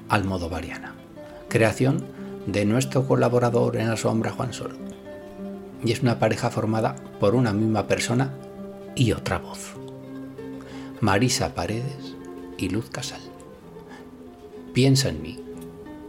almodovariana, 0.08 1.03
creación 1.54 2.04
de 2.46 2.64
nuestro 2.64 3.06
colaborador 3.06 3.76
en 3.76 3.88
la 3.88 3.96
sombra 3.96 4.32
Juan 4.32 4.52
Sol. 4.52 4.76
Y 5.84 5.92
es 5.92 6.00
una 6.00 6.18
pareja 6.18 6.50
formada 6.50 6.96
por 7.20 7.36
una 7.36 7.52
misma 7.52 7.86
persona 7.86 8.34
y 8.96 9.12
otra 9.12 9.38
voz. 9.38 9.74
Marisa 11.00 11.54
Paredes 11.54 12.16
y 12.58 12.70
Luz 12.70 12.90
Casal. 12.90 13.20
Piensa 14.72 15.10
en 15.10 15.22
mí, 15.22 15.44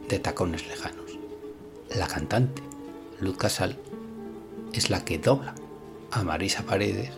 de 0.09 0.17
Tacones 0.17 0.67
Lejanos. 0.67 1.19
La 1.95 2.07
cantante, 2.07 2.63
Luz 3.19 3.37
Casal, 3.37 3.77
es 4.73 4.89
la 4.89 5.05
que 5.05 5.19
dobla 5.19 5.53
a 6.09 6.23
Marisa 6.23 6.63
Paredes 6.63 7.11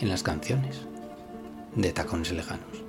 en 0.00 0.08
las 0.08 0.24
canciones 0.24 0.80
de 1.76 1.92
Tacones 1.92 2.32
Lejanos. 2.32 2.82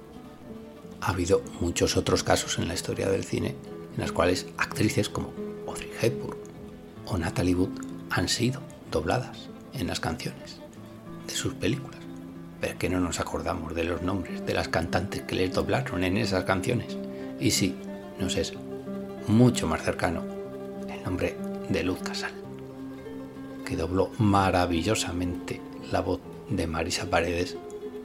Ha 0.99 1.11
habido 1.11 1.43
muchos 1.61 1.95
otros 1.95 2.23
casos 2.23 2.57
en 2.57 2.67
la 2.67 2.73
historia 2.73 3.07
del 3.07 3.23
cine 3.23 3.55
en 3.95 4.01
los 4.01 4.11
cuales 4.11 4.47
actrices 4.57 5.09
como 5.09 5.33
Audrey 5.67 5.91
Hepburn 6.01 6.37
o 7.05 7.17
Natalie 7.17 7.55
Wood 7.55 7.69
han 8.09 8.27
sido 8.27 8.61
dobladas 8.91 9.49
en 9.73 9.87
las 9.87 9.99
canciones 9.99 10.59
de 11.27 11.33
sus 11.33 11.53
películas. 11.53 11.99
Pero 12.61 12.77
que 12.77 12.89
no 12.89 12.99
nos 12.99 13.19
acordamos 13.19 13.75
de 13.75 13.83
los 13.83 14.01
nombres 14.01 14.45
de 14.45 14.53
las 14.53 14.69
cantantes 14.69 15.23
que 15.23 15.35
les 15.35 15.53
doblaron 15.53 16.03
en 16.03 16.17
esas 16.17 16.45
canciones. 16.45 16.97
Y 17.39 17.51
sí, 17.51 17.75
nos 18.19 18.37
es 18.37 18.53
mucho 19.27 19.67
más 19.67 19.81
cercano 19.83 20.23
el 20.89 21.03
nombre 21.03 21.35
de 21.69 21.83
Luz 21.83 21.99
Casal, 21.99 22.31
que 23.65 23.75
dobló 23.75 24.11
maravillosamente 24.17 25.59
la 25.91 26.01
voz 26.01 26.19
de 26.49 26.67
Marisa 26.67 27.09
Paredes 27.09 27.57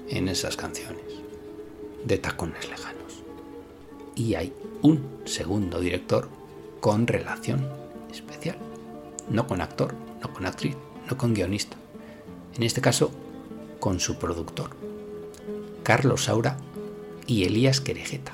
en 0.09 0.29
esas 0.29 0.57
canciones 0.57 1.05
de 2.05 2.19
tacones 2.19 2.69
lejanos. 2.69 2.98
Y 4.19 4.35
hay 4.35 4.53
un 4.83 5.21
segundo 5.27 5.79
director 5.79 6.29
con 6.81 7.07
relación 7.07 7.69
especial, 8.11 8.57
no 9.31 9.47
con 9.47 9.61
actor, 9.61 9.95
no 10.21 10.35
con 10.35 10.45
actriz, 10.45 10.77
no 11.09 11.17
con 11.17 11.35
guionista. 11.35 11.77
En 12.57 12.65
este 12.65 12.81
caso, 12.81 13.13
con 13.79 14.01
su 14.01 14.19
productor, 14.19 14.71
Carlos 15.85 16.25
Saura 16.25 16.57
y 17.29 17.45
Elías 17.45 17.81
Querejeta. 17.81 18.33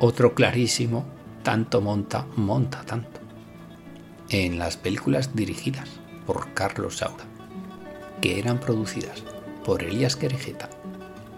Otro 0.00 0.34
clarísimo, 0.34 1.04
tanto 1.42 1.82
monta, 1.82 2.26
monta 2.34 2.82
tanto. 2.86 3.20
En 4.30 4.58
las 4.58 4.78
películas 4.78 5.36
dirigidas 5.36 5.90
por 6.24 6.54
Carlos 6.54 6.96
Saura, 6.96 7.26
que 8.22 8.38
eran 8.38 8.60
producidas 8.60 9.22
por 9.62 9.82
Elías 9.82 10.16
Querejeta, 10.16 10.70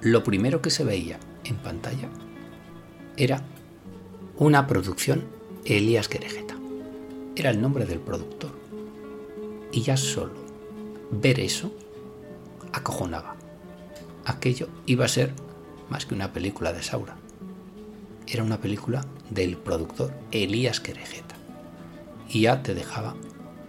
lo 0.00 0.22
primero 0.22 0.62
que 0.62 0.70
se 0.70 0.84
veía 0.84 1.18
en 1.42 1.56
pantalla 1.56 2.08
era 3.18 3.42
una 4.38 4.68
producción 4.68 5.24
Elías 5.64 6.08
Querejeta. 6.08 6.54
Era 7.34 7.50
el 7.50 7.60
nombre 7.60 7.84
del 7.84 7.98
productor. 7.98 8.52
Y 9.72 9.82
ya 9.82 9.96
solo 9.96 10.34
ver 11.10 11.40
eso 11.40 11.72
acojonaba. 12.72 13.34
Aquello 14.24 14.68
iba 14.86 15.04
a 15.04 15.08
ser 15.08 15.32
más 15.90 16.06
que 16.06 16.14
una 16.14 16.32
película 16.32 16.72
de 16.72 16.82
Saura. 16.82 17.16
Era 18.28 18.44
una 18.44 18.60
película 18.60 19.04
del 19.30 19.56
productor 19.56 20.12
Elías 20.30 20.78
Querejeta. 20.78 21.34
Y 22.28 22.42
ya 22.42 22.62
te 22.62 22.74
dejaba 22.74 23.16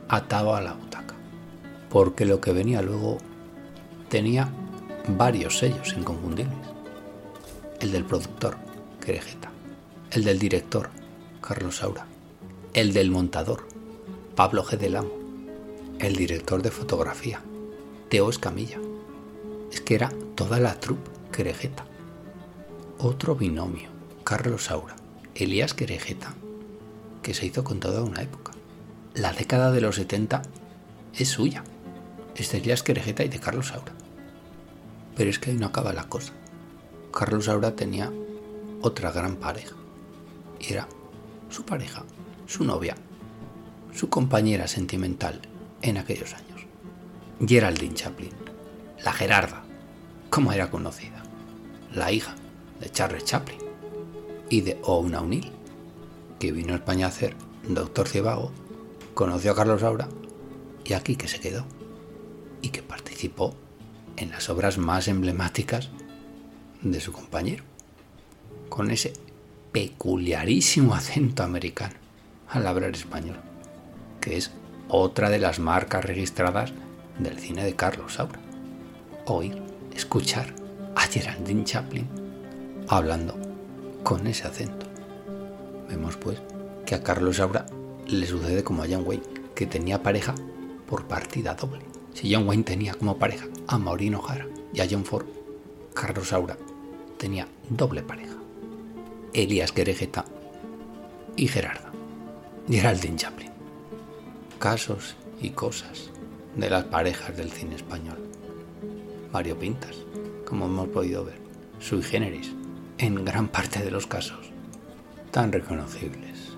atado 0.10 0.56
a 0.56 0.62
la 0.62 0.74
butaca. 0.74 1.16
Porque 1.90 2.26
lo 2.26 2.40
que 2.40 2.54
venía 2.54 2.84
luego 2.84 3.18
tenía 4.10 4.48
varios 5.08 5.58
sellos 5.58 5.96
inconfundibles. 5.98 6.56
El 7.80 7.92
del 7.92 8.06
productor, 8.06 8.69
Querejeta. 9.10 9.50
El 10.12 10.24
del 10.24 10.38
director, 10.38 10.92
Carlos 11.42 11.78
Saura. 11.78 12.06
El 12.76 12.94
del 12.94 13.10
montador, 13.10 13.66
Pablo 14.36 14.64
G. 14.64 14.78
del 14.78 14.98
Amo. 14.98 15.10
El 15.98 16.16
director 16.16 16.62
de 16.62 16.70
fotografía, 16.70 17.42
Teo 18.10 18.30
Escamilla. 18.30 18.78
Es 19.72 19.82
que 19.82 19.96
era 19.96 20.12
toda 20.36 20.60
la 20.60 20.80
troupe 20.80 21.10
Querejeta. 21.32 21.86
Otro 23.00 23.36
binomio, 23.36 23.90
Carlos 24.24 24.66
Saura, 24.66 24.96
Elías 25.34 25.74
Querejeta, 25.74 26.36
que 27.24 27.34
se 27.34 27.48
hizo 27.48 27.64
con 27.64 27.80
toda 27.80 28.04
una 28.04 28.22
época. 28.22 28.52
La 29.16 29.34
década 29.34 29.72
de 29.72 29.82
los 29.82 29.96
70 29.96 30.44
es 31.16 31.30
suya. 31.30 31.64
Es 32.36 32.52
de 32.52 32.60
Elías 32.60 32.84
Querejeta 32.84 33.24
y 33.24 33.30
de 33.30 33.40
Carlos 33.40 33.70
Saura. 33.70 33.94
Pero 35.16 35.32
es 35.32 35.40
que 35.40 35.50
ahí 35.50 35.58
no 35.58 35.66
acaba 35.66 35.94
la 35.94 36.04
cosa. 36.04 36.34
Carlos 37.12 37.46
Saura 37.46 37.76
tenía 37.76 38.12
otra 38.82 39.12
gran 39.12 39.36
pareja. 39.36 39.76
Era 40.60 40.88
su 41.50 41.66
pareja, 41.66 42.04
su 42.46 42.64
novia, 42.64 42.96
su 43.94 44.10
compañera 44.10 44.68
sentimental 44.68 45.42
en 45.82 45.98
aquellos 45.98 46.34
años. 46.34 46.66
Geraldine 47.46 47.96
Chaplin, 47.96 48.32
la 49.04 49.14
Gerarda, 49.14 49.64
como 50.30 50.52
era 50.52 50.70
conocida, 50.70 51.24
la 51.94 52.12
hija 52.12 52.36
de 52.80 52.92
Charles 52.92 53.26
Chaplin 53.26 53.60
y 54.50 54.62
de 54.62 54.80
Ouna 54.84 55.22
O'Neill, 55.22 55.52
que 56.40 56.52
vino 56.52 56.74
a 56.74 56.78
España 56.78 57.06
a 57.06 57.10
hacer 57.10 57.36
Doctor 57.68 58.08
Cibago, 58.08 58.52
conoció 59.14 59.52
a 59.52 59.56
Carlos 59.56 59.82
Saura 59.82 60.08
y 60.84 60.94
aquí 60.94 61.16
que 61.16 61.28
se 61.28 61.40
quedó 61.40 61.66
y 62.62 62.70
que 62.70 62.84
participó 62.84 63.56
en 64.18 64.32
las 64.32 64.50
obras 64.50 64.78
más 64.78 65.08
emblemáticas 65.08 65.90
de 66.82 67.00
su 67.00 67.12
compañero, 67.12 67.64
con 68.70 68.92
ese 68.92 69.14
peculiarísimo 69.72 70.94
acento 70.94 71.44
americano 71.44 71.96
al 72.50 72.66
hablar 72.66 72.92
español, 72.92 73.38
que 74.22 74.38
es 74.38 74.52
otra 74.88 75.30
de 75.30 75.40
las 75.40 75.60
marcas 75.60 76.04
registradas 76.04 76.74
del 77.20 77.38
cine 77.38 77.64
de 77.64 77.76
Carlos 77.76 78.16
Saura. 78.16 78.40
Oír, 79.26 79.62
escuchar 79.96 80.54
a 80.96 81.02
Geraldine 81.02 81.64
Chaplin 81.64 82.08
hablando 82.88 83.38
con 84.04 84.26
ese 84.26 84.48
acento. 84.48 84.88
Vemos 85.88 86.18
pues 86.18 86.42
que 86.86 86.96
a 86.96 87.04
Carlos 87.04 87.38
Saura 87.38 87.66
le 88.08 88.26
sucede 88.26 88.64
como 88.64 88.84
a 88.84 88.88
John 88.90 89.04
Wayne, 89.06 89.24
que 89.54 89.68
tenía 89.68 90.02
pareja 90.02 90.34
por 90.88 91.06
partida 91.08 91.54
doble. 91.54 91.86
Si 92.14 92.34
John 92.34 92.48
Wayne 92.48 92.64
tenía 92.64 92.96
como 92.96 93.20
pareja 93.20 93.46
a 93.68 93.78
Maureen 93.78 94.16
O'Hara 94.16 94.48
y 94.74 94.82
a 94.82 94.88
John 94.90 95.06
Ford, 95.06 95.28
Carlos 95.94 96.30
Saura 96.30 96.58
tenía 97.18 97.48
doble 97.70 98.02
pareja. 98.02 98.39
Elías 99.34 99.72
Querejeta 99.72 100.26
y 101.36 101.48
Gerardo. 101.48 101.90
Geraldine 102.68 103.18
Chaplin. 103.18 103.52
Casos 104.60 105.16
y 105.42 105.52
cosas 105.52 106.12
de 106.56 106.70
las 106.70 106.86
parejas 106.86 107.36
del 107.38 107.52
cine 107.52 107.76
español. 107.76 108.18
Mario 109.32 109.58
Pintas, 109.58 109.96
como 110.46 110.66
hemos 110.66 110.90
podido 110.90 111.26
ver, 111.26 111.40
sui 111.80 112.02
generis, 112.02 112.54
en 112.98 113.24
gran 113.24 113.48
parte 113.48 113.84
de 113.84 113.92
los 113.92 114.08
casos, 114.08 114.52
tan 115.32 115.52
reconocibles 115.52 116.54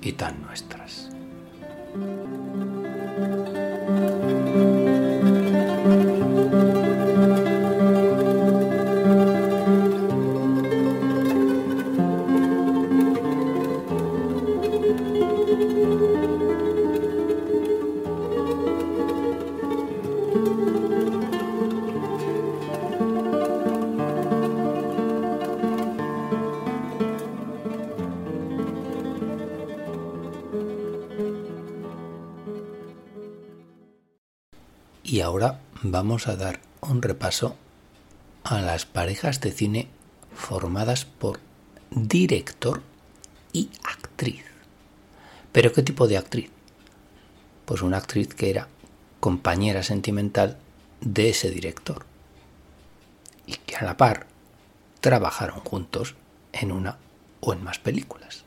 y 0.00 0.12
tan 0.12 0.42
nuestras. 0.42 1.10
Vamos 35.98 36.28
a 36.28 36.36
dar 36.36 36.60
un 36.80 37.02
repaso 37.02 37.56
a 38.44 38.60
las 38.60 38.86
parejas 38.86 39.40
de 39.40 39.50
cine 39.50 39.88
formadas 40.32 41.06
por 41.06 41.40
director 41.90 42.82
y 43.52 43.70
actriz. 43.82 44.44
¿Pero 45.50 45.72
qué 45.72 45.82
tipo 45.82 46.06
de 46.06 46.16
actriz? 46.16 46.50
Pues 47.64 47.82
una 47.82 47.96
actriz 47.96 48.32
que 48.32 48.48
era 48.48 48.68
compañera 49.18 49.82
sentimental 49.82 50.58
de 51.00 51.30
ese 51.30 51.50
director 51.50 52.06
y 53.44 53.54
que 53.54 53.74
a 53.74 53.82
la 53.82 53.96
par 53.96 54.28
trabajaron 55.00 55.58
juntos 55.58 56.14
en 56.52 56.70
una 56.70 56.98
o 57.40 57.52
en 57.52 57.64
más 57.64 57.80
películas. 57.80 58.44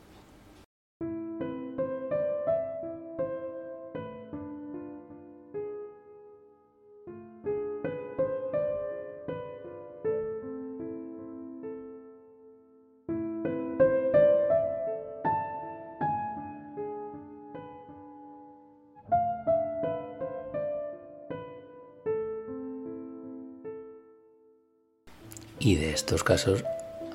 Y 25.72 25.76
de 25.76 25.94
estos 25.94 26.22
casos 26.22 26.64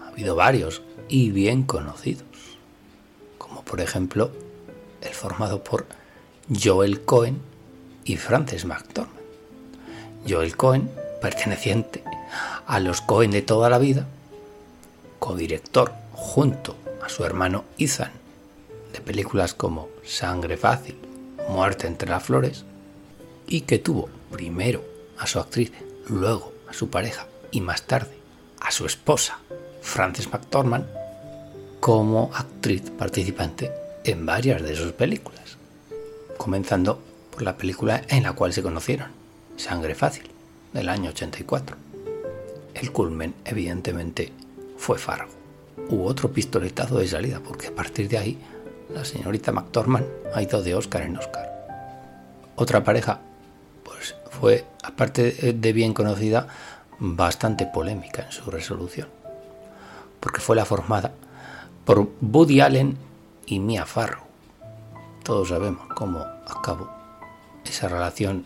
ha 0.01 0.07
habido 0.07 0.33
varios 0.33 0.81
y 1.07 1.29
bien 1.29 1.61
conocidos, 1.61 2.23
como 3.37 3.63
por 3.63 3.81
ejemplo 3.81 4.31
el 4.99 5.13
formado 5.13 5.63
por 5.63 5.85
Joel 6.51 7.01
Cohen 7.01 7.39
y 8.03 8.17
Frances 8.17 8.65
McDormand. 8.65 9.15
Joel 10.27 10.57
Cohen, 10.57 10.89
perteneciente 11.21 12.03
a 12.65 12.79
los 12.79 12.99
Cohen 13.01 13.29
de 13.29 13.43
toda 13.43 13.69
la 13.69 13.77
vida, 13.77 14.07
codirector 15.19 15.93
junto 16.13 16.75
a 17.03 17.09
su 17.09 17.25
hermano 17.25 17.63
Ethan 17.77 18.11
de 18.91 19.01
películas 19.01 19.53
como 19.53 19.87
Sangre 20.03 20.57
Fácil, 20.57 20.97
Muerte 21.47 21.85
entre 21.85 22.09
las 22.09 22.23
Flores, 22.23 22.65
y 23.45 23.61
que 23.61 23.77
tuvo 23.77 24.09
primero 24.31 24.83
a 25.19 25.27
su 25.27 25.37
actriz, 25.37 25.71
luego 26.07 26.53
a 26.67 26.73
su 26.73 26.89
pareja 26.89 27.27
y 27.51 27.61
más 27.61 27.83
tarde 27.83 28.17
a 28.59 28.71
su 28.71 28.85
esposa, 28.85 29.39
Frances 29.81 30.31
McDormand, 30.31 30.85
como 31.79 32.31
actriz 32.33 32.89
participante 32.97 33.71
en 34.03 34.25
varias 34.25 34.61
de 34.61 34.75
sus 34.75 34.91
películas, 34.93 35.57
comenzando 36.37 36.99
por 37.31 37.43
la 37.43 37.57
película 37.57 38.01
en 38.09 38.23
la 38.23 38.33
cual 38.33 38.53
se 38.53 38.63
conocieron, 38.63 39.09
Sangre 39.57 39.95
Fácil, 39.95 40.29
del 40.73 40.89
año 40.89 41.09
84. 41.09 41.75
El 42.73 42.91
culmen, 42.91 43.33
evidentemente, 43.45 44.31
fue 44.77 44.97
Fargo. 44.97 45.31
Hubo 45.89 46.05
otro 46.05 46.31
pistoletazo 46.31 46.99
de 46.99 47.07
salida, 47.07 47.39
porque 47.43 47.67
a 47.67 47.75
partir 47.75 48.09
de 48.09 48.17
ahí 48.17 48.37
la 48.93 49.05
señorita 49.05 49.51
McDormand 49.51 50.05
ha 50.33 50.41
ido 50.41 50.61
de 50.61 50.75
Oscar 50.75 51.03
en 51.03 51.17
Oscar. 51.17 51.47
Otra 52.55 52.83
pareja, 52.83 53.19
pues 53.83 54.15
fue, 54.31 54.65
aparte 54.83 55.53
de 55.53 55.73
bien 55.73 55.93
conocida, 55.93 56.47
bastante 56.99 57.65
polémica 57.65 58.23
en 58.23 58.31
su 58.31 58.49
resolución, 58.49 59.07
porque 60.19 60.41
fue 60.41 60.55
la 60.55 60.65
formada 60.65 61.11
por 61.85 62.09
Woody 62.21 62.61
Allen 62.61 62.97
y 63.45 63.59
Mia 63.59 63.85
Farrow. 63.85 64.23
Todos 65.23 65.49
sabemos 65.49 65.87
cómo 65.93 66.19
acabó 66.19 66.89
esa 67.65 67.87
relación 67.87 68.45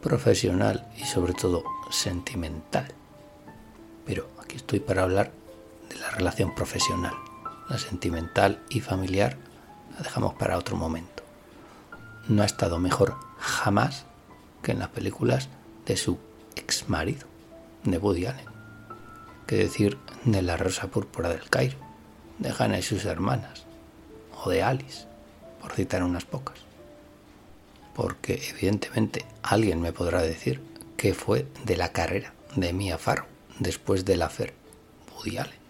profesional 0.00 0.86
y 0.96 1.04
sobre 1.04 1.32
todo 1.32 1.64
sentimental. 1.90 2.92
Pero 4.04 4.28
aquí 4.42 4.56
estoy 4.56 4.80
para 4.80 5.04
hablar 5.04 5.30
de 5.88 5.96
la 5.96 6.10
relación 6.10 6.54
profesional. 6.54 7.14
La 7.68 7.78
sentimental 7.78 8.60
y 8.68 8.80
familiar 8.80 9.36
la 9.94 10.02
dejamos 10.02 10.34
para 10.34 10.58
otro 10.58 10.76
momento. 10.76 11.22
No 12.28 12.42
ha 12.42 12.46
estado 12.46 12.78
mejor 12.78 13.14
jamás 13.38 14.04
que 14.62 14.72
en 14.72 14.80
las 14.80 14.88
películas 14.88 15.48
de 15.86 15.96
su 15.96 16.18
ex 16.56 16.88
marido 16.88 17.31
de 17.84 17.98
Woody 17.98 18.26
Allen. 18.26 18.46
Que 19.46 19.56
decir 19.56 19.98
de 20.24 20.42
La 20.42 20.56
Rosa 20.56 20.88
Púrpura 20.88 21.28
del 21.28 21.48
Cairo, 21.50 21.78
de 22.38 22.52
Hannah 22.56 22.78
y 22.78 22.82
sus 22.82 23.04
hermanas, 23.04 23.64
o 24.44 24.50
de 24.50 24.62
Alice, 24.62 25.06
por 25.60 25.72
citar 25.72 26.02
unas 26.02 26.24
pocas. 26.24 26.58
Porque 27.94 28.42
evidentemente 28.50 29.24
alguien 29.42 29.80
me 29.80 29.92
podrá 29.92 30.22
decir 30.22 30.62
que 30.96 31.14
fue 31.14 31.46
de 31.64 31.76
la 31.76 31.92
carrera 31.92 32.32
de 32.56 32.72
Mia 32.72 32.98
Farrow 32.98 33.26
después 33.58 34.04
del 34.04 34.22
hacer 34.22 34.54
Woody 35.14 35.38
Allen. 35.38 35.62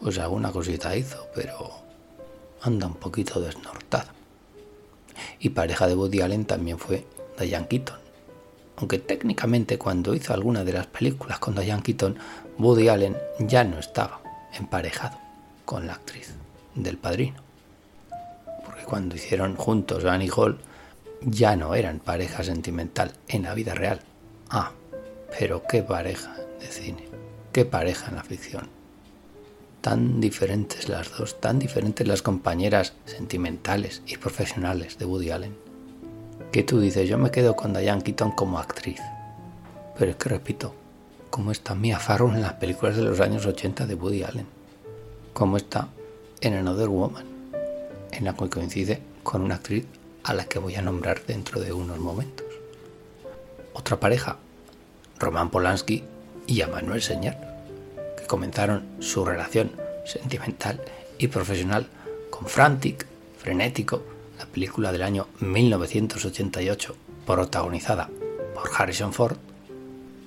Pues 0.00 0.18
alguna 0.18 0.52
cosita 0.52 0.96
hizo, 0.96 1.26
pero 1.34 1.70
anda 2.62 2.86
un 2.86 2.94
poquito 2.94 3.40
desnortada. 3.40 4.14
Y 5.40 5.50
pareja 5.50 5.86
de 5.86 5.94
Woody 5.94 6.20
Allen 6.20 6.44
también 6.44 6.78
fue 6.78 7.06
Diane 7.38 7.66
Keaton, 7.66 7.98
aunque 8.78 9.00
técnicamente 9.00 9.76
cuando 9.76 10.14
hizo 10.14 10.32
alguna 10.32 10.62
de 10.64 10.72
las 10.72 10.86
películas 10.86 11.40
con 11.40 11.56
Diane 11.56 11.82
Keaton, 11.82 12.16
Woody 12.58 12.88
Allen 12.88 13.16
ya 13.40 13.64
no 13.64 13.78
estaba 13.78 14.20
emparejado 14.56 15.18
con 15.64 15.86
la 15.86 15.94
actriz 15.94 16.34
del 16.76 16.96
padrino. 16.96 17.42
Porque 18.64 18.84
cuando 18.84 19.16
hicieron 19.16 19.56
juntos 19.56 20.04
Annie 20.04 20.30
Hall, 20.34 20.58
ya 21.22 21.56
no 21.56 21.74
eran 21.74 21.98
pareja 21.98 22.44
sentimental 22.44 23.12
en 23.26 23.42
la 23.42 23.54
vida 23.54 23.74
real. 23.74 24.00
Ah, 24.48 24.70
pero 25.36 25.64
qué 25.68 25.82
pareja 25.82 26.36
de 26.60 26.66
cine, 26.68 27.04
qué 27.52 27.64
pareja 27.64 28.10
en 28.10 28.16
la 28.16 28.22
ficción. 28.22 28.68
Tan 29.80 30.20
diferentes 30.20 30.88
las 30.88 31.16
dos, 31.18 31.40
tan 31.40 31.58
diferentes 31.58 32.06
las 32.06 32.22
compañeras 32.22 32.94
sentimentales 33.06 34.02
y 34.06 34.18
profesionales 34.18 34.98
de 34.98 35.04
Woody 35.04 35.30
Allen 35.32 35.67
que 36.52 36.62
tú 36.62 36.80
dices, 36.80 37.08
yo 37.08 37.18
me 37.18 37.30
quedo 37.30 37.56
con 37.56 37.74
Diane 37.74 38.02
Keaton 38.02 38.32
como 38.32 38.58
actriz. 38.58 39.00
Pero 39.98 40.12
es 40.12 40.16
que 40.16 40.28
repito, 40.28 40.74
¿cómo 41.30 41.52
está 41.52 41.74
Mia 41.74 41.98
Farrow 41.98 42.30
en 42.30 42.40
las 42.40 42.54
películas 42.54 42.96
de 42.96 43.02
los 43.02 43.20
años 43.20 43.44
80 43.44 43.86
de 43.86 43.94
Woody 43.94 44.22
Allen? 44.22 44.46
¿Cómo 45.34 45.56
está 45.56 45.88
en 46.40 46.54
Another 46.54 46.88
Woman? 46.88 47.24
En 48.12 48.24
la 48.24 48.32
cual 48.32 48.50
coincide 48.50 49.02
con 49.22 49.42
una 49.42 49.56
actriz 49.56 49.84
a 50.24 50.34
la 50.34 50.46
que 50.46 50.58
voy 50.58 50.74
a 50.76 50.82
nombrar 50.82 51.22
dentro 51.26 51.60
de 51.60 51.72
unos 51.72 51.98
momentos. 51.98 52.46
Otra 53.74 54.00
pareja, 54.00 54.38
Roman 55.18 55.50
Polanski 55.50 56.04
y 56.46 56.62
Manuel 56.62 57.02
Señor, 57.02 57.34
que 58.16 58.26
comenzaron 58.26 58.86
su 59.00 59.24
relación 59.24 59.72
sentimental 60.04 60.80
y 61.18 61.28
profesional 61.28 61.86
con 62.30 62.46
Frantic, 62.46 63.06
frenético, 63.38 64.02
la 64.38 64.46
película 64.46 64.92
del 64.92 65.02
año 65.02 65.26
1988, 65.40 66.96
protagonizada 67.26 68.08
por 68.54 68.70
Harrison 68.76 69.12
Ford. 69.12 69.36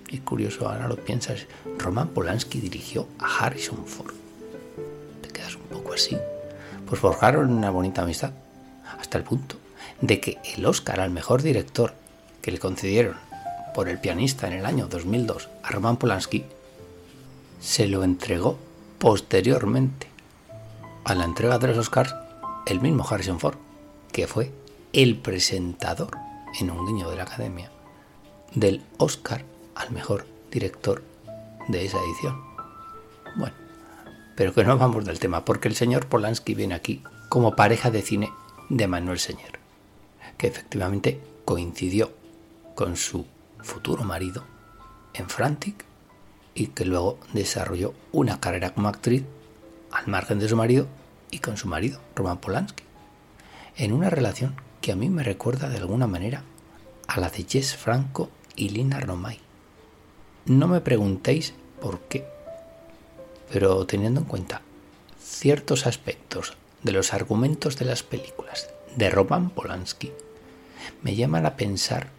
Y 0.09 0.19
curioso, 0.19 0.67
ahora 0.67 0.89
lo 0.89 0.97
piensas, 0.97 1.47
Roman 1.77 2.09
Polanski 2.09 2.59
dirigió 2.59 3.07
a 3.19 3.45
Harrison 3.45 3.85
Ford. 3.85 4.13
Te 5.21 5.29
quedas 5.29 5.55
un 5.55 5.63
poco 5.63 5.93
así. 5.93 6.17
Pues 6.85 6.99
forjaron 6.99 7.51
una 7.51 7.69
bonita 7.69 8.01
amistad, 8.01 8.31
hasta 8.99 9.17
el 9.17 9.23
punto 9.23 9.55
de 10.01 10.19
que 10.19 10.39
el 10.55 10.65
Oscar 10.65 10.99
al 10.99 11.11
mejor 11.11 11.41
director 11.41 11.93
que 12.41 12.51
le 12.51 12.59
concedieron 12.59 13.15
por 13.73 13.87
el 13.87 13.99
pianista 13.99 14.47
en 14.47 14.53
el 14.53 14.65
año 14.65 14.87
2002 14.87 15.47
a 15.63 15.69
Roman 15.69 15.95
Polanski 15.95 16.43
se 17.61 17.87
lo 17.87 18.03
entregó 18.03 18.57
posteriormente 18.99 20.07
a 21.05 21.15
la 21.15 21.23
entrega 21.23 21.59
de 21.59 21.67
los 21.67 21.77
Oscars 21.77 22.13
el 22.65 22.81
mismo 22.81 23.07
Harrison 23.07 23.39
Ford 23.39 23.57
que 24.11 24.27
fue 24.27 24.51
el 24.93 25.17
presentador 25.17 26.11
en 26.59 26.69
un 26.69 26.85
guiño 26.85 27.09
de 27.09 27.15
la 27.15 27.23
Academia 27.23 27.71
del 28.53 28.83
Oscar 28.97 29.45
al 29.75 29.91
mejor 29.91 30.27
director 30.51 31.03
de 31.67 31.85
esa 31.85 31.97
edición. 31.97 32.41
Bueno, 33.37 33.55
pero 34.35 34.53
que 34.53 34.63
no 34.63 34.77
vamos 34.77 35.05
del 35.05 35.19
tema, 35.19 35.45
porque 35.45 35.67
el 35.67 35.75
señor 35.75 36.07
Polanski 36.07 36.53
viene 36.53 36.75
aquí 36.75 37.01
como 37.29 37.55
pareja 37.55 37.89
de 37.91 38.01
cine 38.01 38.31
de 38.69 38.87
Manuel 38.87 39.19
Señor, 39.19 39.59
que 40.37 40.47
efectivamente 40.47 41.21
coincidió 41.45 42.11
con 42.75 42.97
su 42.97 43.25
futuro 43.61 44.03
marido 44.03 44.43
en 45.13 45.29
Frantic 45.29 45.85
y 46.53 46.67
que 46.67 46.83
luego 46.83 47.17
desarrolló 47.31 47.93
una 48.11 48.41
carrera 48.41 48.73
como 48.73 48.89
actriz 48.89 49.23
al 49.91 50.07
margen 50.07 50.39
de 50.39 50.49
su 50.49 50.57
marido 50.57 50.87
y 51.29 51.39
con 51.39 51.55
su 51.55 51.67
marido, 51.67 52.01
Roman 52.15 52.39
Polanski 52.39 52.83
en 53.77 53.93
una 53.93 54.09
relación 54.09 54.55
que 54.81 54.91
a 54.91 54.95
mí 54.95 55.09
me 55.09 55.23
recuerda 55.23 55.69
de 55.69 55.77
alguna 55.77 56.07
manera 56.07 56.43
a 57.07 57.19
la 57.19 57.29
de 57.29 57.45
Jess 57.47 57.75
Franco 57.75 58.29
y 58.55 58.69
Lina 58.69 58.99
Romay. 58.99 59.39
No 60.45 60.67
me 60.67 60.81
preguntéis 60.81 61.53
por 61.81 62.01
qué, 62.01 62.25
pero 63.51 63.85
teniendo 63.85 64.21
en 64.21 64.25
cuenta 64.25 64.61
ciertos 65.21 65.87
aspectos 65.87 66.55
de 66.83 66.91
los 66.91 67.13
argumentos 67.13 67.77
de 67.77 67.85
las 67.85 68.03
películas 68.03 68.69
de 68.95 69.09
Roman 69.09 69.49
Polanski, 69.49 70.11
me 71.01 71.15
llaman 71.15 71.45
a 71.45 71.55
pensar 71.55 72.09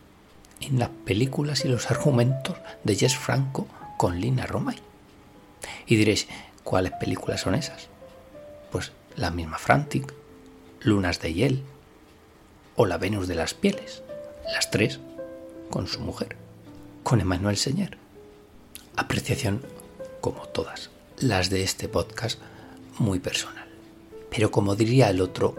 en 0.60 0.78
las 0.78 0.90
películas 1.04 1.64
y 1.64 1.68
los 1.68 1.90
argumentos 1.90 2.56
de 2.84 2.94
Jess 2.94 3.16
Franco 3.16 3.66
con 3.98 4.20
Lina 4.20 4.46
Romay. 4.46 4.78
Y 5.86 5.96
diréis, 5.96 6.28
¿cuáles 6.62 6.92
películas 6.92 7.40
son 7.40 7.54
esas? 7.54 7.88
Pues 8.70 8.92
la 9.16 9.30
misma 9.30 9.58
Frantic, 9.58 10.12
Lunas 10.84 11.20
de 11.20 11.32
Hiel 11.32 11.62
o 12.74 12.86
La 12.86 12.98
Venus 12.98 13.28
de 13.28 13.36
las 13.36 13.54
Pieles, 13.54 14.02
las 14.52 14.72
tres 14.72 14.98
con 15.70 15.86
su 15.86 16.00
mujer, 16.00 16.36
con 17.04 17.20
Emmanuel 17.20 17.56
Señer. 17.56 17.98
Apreciación 18.96 19.62
como 20.20 20.48
todas 20.48 20.90
las 21.18 21.50
de 21.50 21.62
este 21.62 21.88
podcast, 21.88 22.40
muy 22.98 23.20
personal. 23.20 23.68
Pero 24.28 24.50
como 24.50 24.74
diría 24.74 25.08
el 25.08 25.20
otro, 25.20 25.54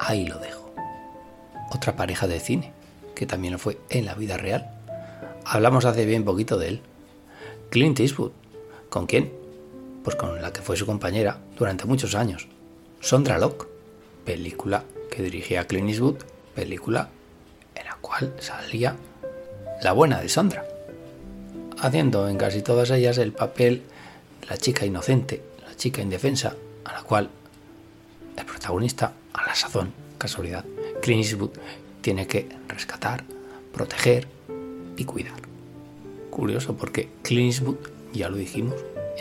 ahí 0.00 0.26
lo 0.26 0.38
dejo. 0.38 0.74
Otra 1.70 1.94
pareja 1.94 2.26
de 2.26 2.40
cine, 2.40 2.72
que 3.14 3.26
también 3.26 3.52
lo 3.52 3.58
fue 3.60 3.78
en 3.90 4.06
la 4.06 4.14
vida 4.14 4.38
real. 4.38 4.72
Hablamos 5.44 5.84
hace 5.84 6.04
bien 6.04 6.24
poquito 6.24 6.58
de 6.58 6.68
él. 6.68 6.82
Clint 7.70 8.00
Eastwood. 8.00 8.32
¿Con 8.88 9.06
quién? 9.06 9.32
Pues 10.02 10.16
con 10.16 10.42
la 10.42 10.52
que 10.52 10.62
fue 10.62 10.76
su 10.76 10.84
compañera 10.84 11.38
durante 11.56 11.84
muchos 11.84 12.16
años. 12.16 12.48
Sondra 13.00 13.38
Locke. 13.38 13.77
Película 14.28 14.84
que 15.10 15.22
dirigía 15.22 15.66
Clint 15.66 15.88
Eastwood. 15.88 16.16
Película 16.54 17.08
en 17.74 17.86
la 17.86 17.94
cual 17.94 18.34
salía 18.40 18.94
la 19.82 19.92
buena 19.92 20.20
de 20.20 20.28
Sondra. 20.28 20.66
Haciendo 21.78 22.28
en 22.28 22.36
casi 22.36 22.60
todas 22.60 22.90
ellas 22.90 23.16
el 23.16 23.32
papel 23.32 23.84
de 24.42 24.46
la 24.48 24.58
chica 24.58 24.84
inocente, 24.84 25.42
la 25.66 25.74
chica 25.76 26.02
indefensa, 26.02 26.54
a 26.84 26.92
la 26.92 27.02
cual 27.04 27.30
el 28.36 28.44
protagonista, 28.44 29.14
a 29.32 29.46
la 29.46 29.54
sazón, 29.54 29.94
casualidad, 30.18 30.66
Clint 31.00 31.24
Eastwood, 31.24 31.52
tiene 32.02 32.26
que 32.26 32.50
rescatar, 32.68 33.24
proteger 33.72 34.28
y 34.98 35.04
cuidar. 35.06 35.40
Curioso 36.28 36.76
porque 36.76 37.08
Clint 37.22 37.54
Eastwood, 37.54 37.78
ya 38.12 38.28
lo 38.28 38.36
dijimos 38.36 38.76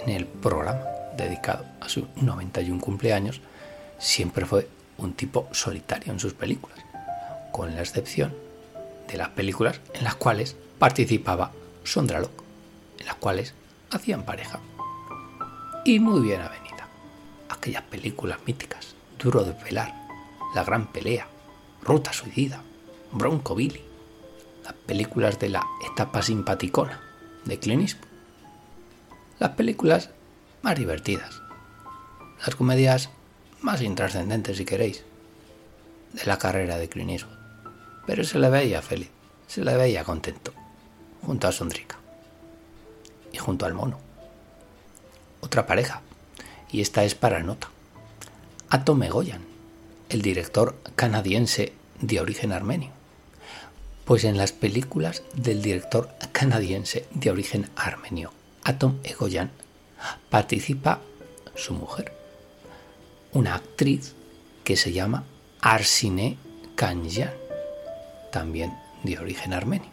en 0.06 0.10
el 0.10 0.26
programa 0.26 0.82
dedicado 1.16 1.66
a 1.80 1.88
su 1.88 2.10
91 2.18 2.82
cumpleaños, 2.82 3.40
siempre 4.00 4.46
fue 4.46 4.68
un 4.98 5.14
tipo 5.14 5.48
solitario 5.52 6.12
en 6.12 6.20
sus 6.20 6.34
películas, 6.34 6.80
con 7.52 7.76
la 7.76 7.82
excepción 7.82 8.34
de 9.08 9.18
las 9.18 9.30
películas 9.30 9.80
en 9.94 10.04
las 10.04 10.16
cuales 10.16 10.56
participaba 10.80 11.52
Sondra 11.84 12.20
Locke, 12.20 12.44
en 13.00 13.06
las 13.06 13.16
cuales 13.16 13.54
hacían 13.92 14.24
pareja. 14.24 14.60
Y 15.86 16.00
muy 16.00 16.22
bien 16.22 16.42
avenida. 16.42 16.88
Aquellas 17.50 17.84
películas 17.84 18.40
míticas, 18.46 18.96
Duro 19.18 19.44
de 19.44 19.54
pelar, 19.54 19.94
La 20.54 20.64
Gran 20.64 20.88
Pelea, 20.88 21.28
Ruta 21.82 22.14
Suicida, 22.14 22.62
Bronco 23.12 23.56
Billy, 23.56 23.82
las 24.64 24.74
películas 24.74 25.40
de 25.40 25.50
la 25.50 25.66
etapa 25.92 26.22
simpaticona 26.22 27.00
de 27.46 27.58
Clint 27.58 27.84
Eastwood, 27.84 28.08
las 29.40 29.52
películas 29.52 30.10
más 30.62 30.76
divertidas, 30.78 31.42
las 32.46 32.56
comedias 32.56 33.10
más 33.62 33.82
intrascendentes 33.82 34.58
si 34.58 34.66
queréis, 34.66 35.04
de 36.14 36.26
la 36.26 36.38
carrera 36.38 36.78
de 36.78 36.90
Clint. 36.90 37.24
Pero 38.06 38.24
se 38.24 38.40
le 38.40 38.50
veía 38.50 38.82
feliz, 38.82 39.10
se 39.48 39.64
le 39.64 39.76
veía 39.76 40.04
contento, 40.04 40.54
junto 41.26 41.48
a 41.48 41.52
Sondrica 41.52 41.98
y 43.32 43.38
junto 43.38 43.66
al 43.66 43.74
mono. 43.74 44.00
Otra 45.42 45.66
pareja, 45.66 46.02
y 46.72 46.82
esta 46.82 47.04
es 47.04 47.16
para 47.16 47.44
nota. 47.44 47.70
Atom 48.70 49.04
Egoyan, 49.04 49.46
el 50.10 50.22
director 50.22 50.76
canadiense 50.96 51.74
de 52.02 52.20
origen 52.20 52.52
armenio. 52.52 52.92
Pues 54.06 54.24
en 54.24 54.38
las 54.38 54.54
películas 54.54 55.24
del 55.34 55.62
director 55.62 56.10
canadiense 56.32 57.06
de 57.14 57.32
origen 57.32 57.70
armenio, 57.76 58.32
Atom 58.64 59.00
Egoyan, 59.04 59.52
participa 60.30 61.02
su 61.56 61.74
mujer, 61.74 62.17
una 63.38 63.54
actriz 63.54 64.16
que 64.64 64.76
se 64.76 64.94
llama 64.94 65.24
Arsine 65.62 66.40
Kanyan, 66.76 67.32
también 68.32 68.74
de 69.04 69.20
origen 69.20 69.54
armenio. 69.54 69.92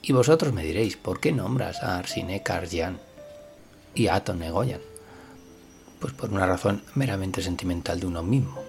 Y 0.00 0.14
vosotros 0.14 0.54
me 0.54 0.64
diréis, 0.64 0.96
¿por 0.96 1.20
qué 1.20 1.30
nombras 1.30 1.82
a 1.82 1.98
Arsine 1.98 2.42
Kanyan 2.42 2.98
y 3.94 4.06
a 4.06 4.14
Atom 4.14 4.42
Egoyan? 4.42 4.80
Pues 6.00 6.14
por 6.14 6.30
una 6.30 6.46
razón 6.46 6.82
meramente 6.94 7.42
sentimental 7.42 8.00
de 8.00 8.06
uno 8.06 8.22
mismo, 8.22 8.62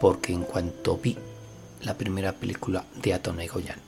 porque 0.00 0.32
en 0.32 0.44
cuanto 0.44 0.96
vi 0.96 1.18
la 1.82 1.98
primera 1.98 2.32
película 2.32 2.86
de 3.02 3.12
Atom 3.12 3.38
Egoyan 3.38 3.80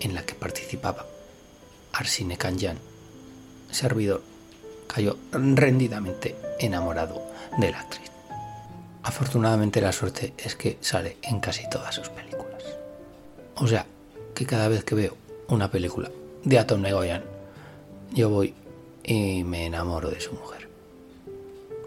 en 0.00 0.14
la 0.14 0.24
que 0.24 0.34
participaba 0.34 1.04
Arsine 1.92 2.38
Kanyan, 2.38 2.78
servidor 3.70 4.22
cayó 4.86 5.18
rendidamente 5.32 6.34
enamorado 6.58 7.22
de 7.58 7.70
la 7.70 7.80
actriz. 7.80 8.11
Afortunadamente 9.02 9.80
la 9.80 9.92
suerte 9.92 10.32
es 10.38 10.54
que 10.54 10.78
sale 10.80 11.16
en 11.22 11.40
casi 11.40 11.68
todas 11.68 11.94
sus 11.94 12.08
películas. 12.08 12.62
O 13.56 13.66
sea, 13.66 13.86
que 14.34 14.46
cada 14.46 14.68
vez 14.68 14.84
que 14.84 14.94
veo 14.94 15.16
una 15.48 15.70
película 15.70 16.10
de 16.44 16.58
Atom 16.58 16.84
Egoyan, 16.86 17.24
yo 18.12 18.28
voy 18.30 18.54
y 19.02 19.42
me 19.44 19.66
enamoro 19.66 20.10
de 20.10 20.20
su 20.20 20.32
mujer. 20.32 20.68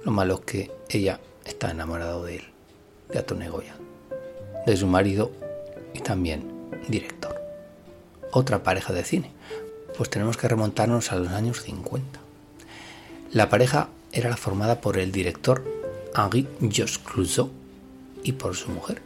Lo 0.04 0.12
malo 0.12 0.36
es 0.36 0.40
que 0.42 0.72
ella 0.90 1.20
está 1.46 1.72
enamorada 1.72 2.22
de 2.22 2.38
él, 2.38 2.44
de 3.10 3.20
Atom 3.20 3.42
Egoyan, 3.42 3.78
de 4.66 4.78
su 4.78 4.88
marido 4.88 5.32
y 5.94 6.00
también 6.00 6.70
director. 6.90 7.42
Otra 8.32 8.62
pareja 8.62 8.92
de 8.92 9.06
cine, 9.06 9.32
pues 9.98 10.10
tenemos 10.10 10.36
que 10.36 10.50
remontarnos 10.50 11.12
a 11.12 11.16
los 11.16 11.30
años 11.30 11.62
50. 11.62 12.20
La 13.32 13.50
pareja 13.50 13.88
era 14.12 14.36
formada 14.36 14.82
por 14.82 14.98
el 14.98 15.12
director 15.12 15.64
Henri 16.18 16.48
Jos 16.62 16.98
Clouseau 17.00 17.52
y 18.24 18.32
por 18.32 18.56
su 18.56 18.72
mujer, 18.72 19.02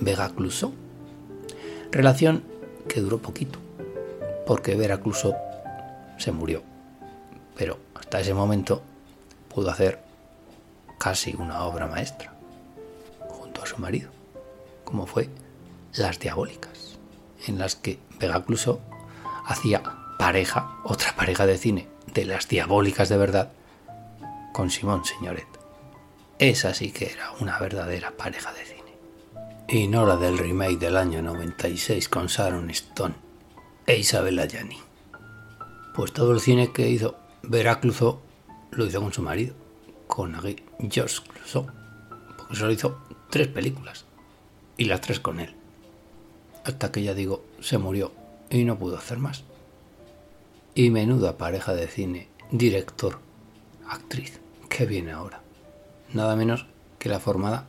Vega 0.00 0.28
Clouseau. 0.30 0.72
Relación 1.90 2.44
que 2.88 3.00
duró 3.00 3.18
poquito, 3.18 3.58
porque 4.46 4.76
Vera 4.76 5.00
Clouseau 5.00 5.34
se 6.18 6.32
murió, 6.32 6.62
pero 7.56 7.78
hasta 7.94 8.20
ese 8.20 8.34
momento 8.34 8.82
pudo 9.52 9.70
hacer 9.70 10.00
casi 10.98 11.34
una 11.34 11.64
obra 11.64 11.86
maestra 11.86 12.32
junto 13.28 13.62
a 13.62 13.66
su 13.66 13.78
marido, 13.78 14.10
como 14.84 15.06
fue 15.06 15.28
Las 15.94 16.18
Diabólicas, 16.18 16.98
en 17.46 17.58
las 17.58 17.76
que 17.76 17.98
Vega 18.20 18.44
Clouseau 18.44 18.80
hacía 19.46 19.82
pareja, 20.18 20.76
otra 20.84 21.16
pareja 21.16 21.46
de 21.46 21.58
cine, 21.58 21.88
de 22.14 22.24
Las 22.24 22.48
Diabólicas 22.48 23.08
de 23.08 23.16
verdad, 23.16 23.52
con 24.52 24.70
Simón 24.70 25.04
Signoret. 25.04 25.51
Esa 26.42 26.74
sí 26.74 26.90
que 26.90 27.12
era 27.12 27.30
una 27.38 27.56
verdadera 27.60 28.16
pareja 28.16 28.52
de 28.52 28.64
cine. 28.64 28.92
Y 29.68 29.86
no 29.86 30.04
la 30.04 30.16
del 30.16 30.36
remake 30.36 30.76
del 30.76 30.96
año 30.96 31.22
96 31.22 32.08
con 32.08 32.26
Sharon 32.26 32.68
Stone 32.70 33.14
e 33.86 33.96
Isabel 33.96 34.40
Ayani. 34.40 34.76
Pues 35.94 36.12
todo 36.12 36.32
el 36.32 36.40
cine 36.40 36.72
que 36.72 36.90
hizo 36.90 37.16
Vera 37.44 37.78
lo 38.72 38.86
hizo 38.86 39.00
con 39.00 39.12
su 39.12 39.22
marido, 39.22 39.54
con 40.08 40.34
George 40.90 41.20
Clouseau, 41.32 41.68
porque 42.36 42.56
solo 42.56 42.72
hizo 42.72 42.98
tres 43.30 43.46
películas 43.46 44.04
y 44.76 44.86
las 44.86 45.00
tres 45.00 45.20
con 45.20 45.38
él. 45.38 45.54
Hasta 46.64 46.90
que 46.90 47.04
ya 47.04 47.14
digo, 47.14 47.44
se 47.60 47.78
murió 47.78 48.10
y 48.50 48.64
no 48.64 48.80
pudo 48.80 48.96
hacer 48.96 49.18
más. 49.18 49.44
Y 50.74 50.90
menuda 50.90 51.38
pareja 51.38 51.72
de 51.72 51.86
cine, 51.86 52.26
director, 52.50 53.20
actriz, 53.86 54.40
que 54.68 54.86
viene 54.86 55.12
ahora. 55.12 55.41
Nada 56.14 56.36
menos 56.36 56.66
que 56.98 57.08
la 57.08 57.20
formada 57.20 57.66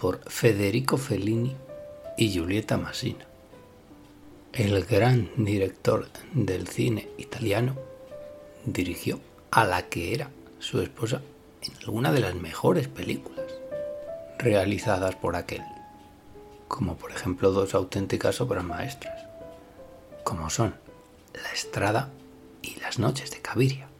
por 0.00 0.28
Federico 0.28 0.96
Fellini 0.96 1.54
y 2.18 2.30
Giulietta 2.30 2.76
Massina. 2.76 3.24
El 4.52 4.84
gran 4.84 5.30
director 5.36 6.08
del 6.34 6.66
cine 6.66 7.08
italiano 7.18 7.76
dirigió 8.64 9.20
a 9.52 9.64
la 9.64 9.88
que 9.88 10.12
era 10.12 10.30
su 10.58 10.80
esposa 10.80 11.22
en 11.62 11.76
alguna 11.84 12.10
de 12.10 12.20
las 12.20 12.34
mejores 12.34 12.88
películas 12.88 13.46
realizadas 14.38 15.14
por 15.14 15.36
aquel, 15.36 15.62
como 16.66 16.96
por 16.96 17.12
ejemplo 17.12 17.52
dos 17.52 17.74
auténticas 17.74 18.40
obras 18.40 18.64
maestras, 18.64 19.24
como 20.24 20.50
son 20.50 20.74
La 21.32 21.52
Estrada 21.52 22.10
y 22.60 22.74
Las 22.80 22.98
Noches 22.98 23.30
de 23.30 23.40
Caviria, 23.40 23.91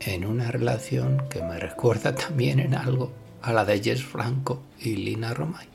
en 0.00 0.24
una 0.24 0.50
relación 0.50 1.28
que 1.28 1.42
me 1.42 1.58
recuerda 1.58 2.14
también 2.14 2.58
en 2.58 2.74
algo 2.74 3.12
a 3.42 3.52
la 3.52 3.64
de 3.64 3.82
Jess 3.82 4.02
Franco 4.02 4.62
y 4.78 4.96
Lina 4.96 5.34
Romay. 5.34 5.68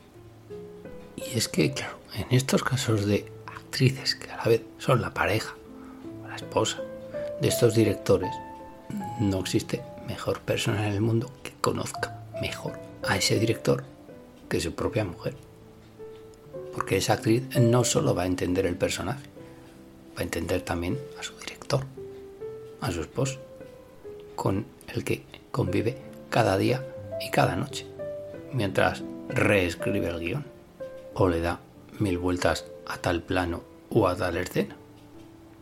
Y 1.16 1.38
es 1.38 1.48
que, 1.48 1.72
claro, 1.72 1.98
en 2.14 2.26
estos 2.30 2.62
casos 2.62 3.06
de 3.06 3.26
actrices 3.46 4.14
que 4.14 4.30
a 4.30 4.36
la 4.36 4.44
vez 4.44 4.62
son 4.78 5.00
la 5.00 5.14
pareja 5.14 5.54
la 6.28 6.36
esposa 6.36 6.82
de 7.40 7.48
estos 7.48 7.74
directores, 7.74 8.30
no 9.20 9.40
existe 9.40 9.82
mejor 10.06 10.40
persona 10.40 10.86
en 10.86 10.92
el 10.92 11.00
mundo 11.00 11.30
que 11.42 11.52
conozca 11.60 12.22
mejor 12.40 12.78
a 13.08 13.16
ese 13.16 13.38
director 13.38 13.84
que 14.48 14.60
su 14.60 14.74
propia 14.74 15.04
mujer. 15.04 15.34
Porque 16.74 16.98
esa 16.98 17.14
actriz 17.14 17.42
no 17.58 17.84
solo 17.84 18.14
va 18.14 18.24
a 18.24 18.26
entender 18.26 18.66
el 18.66 18.76
personaje, 18.76 19.24
va 20.16 20.20
a 20.20 20.24
entender 20.24 20.60
también 20.62 20.98
a 21.18 21.22
su 21.22 21.34
director. 21.38 21.84
a 22.82 22.92
su 22.92 23.00
esposo, 23.00 23.40
con 24.36 24.66
el 24.94 25.02
que 25.02 25.24
convive 25.50 25.98
cada 26.30 26.56
día 26.56 26.86
y 27.20 27.30
cada 27.30 27.56
noche, 27.56 27.86
mientras 28.52 29.02
reescribe 29.28 30.08
el 30.08 30.20
guion 30.20 30.44
o 31.14 31.28
le 31.28 31.40
da 31.40 31.60
mil 31.98 32.18
vueltas 32.18 32.66
a 32.86 32.98
tal 32.98 33.22
plano 33.22 33.62
o 33.90 34.06
a 34.06 34.16
tal 34.16 34.36
escena. 34.36 34.76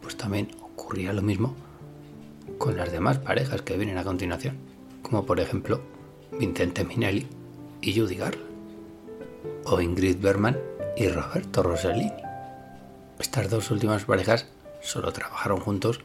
Pues 0.02 0.16
también 0.16 0.50
ocurría 0.60 1.12
lo 1.12 1.22
mismo 1.22 1.54
con 2.58 2.76
las 2.76 2.92
demás 2.92 3.18
parejas 3.18 3.62
que 3.62 3.76
vienen 3.76 3.98
a 3.98 4.04
continuación, 4.04 4.58
como 5.02 5.24
por 5.24 5.40
ejemplo 5.40 5.80
Vincente 6.32 6.84
Minelli 6.84 7.26
y 7.80 7.98
Judy 7.98 8.16
Garland, 8.16 8.44
o 9.64 9.80
Ingrid 9.80 10.18
Bergman 10.18 10.58
y 10.96 11.08
Roberto 11.08 11.62
Rossellini. 11.62 12.12
Estas 13.18 13.48
dos 13.48 13.70
últimas 13.70 14.04
parejas 14.04 14.46
solo 14.80 15.12
trabajaron 15.12 15.60
juntos 15.60 16.00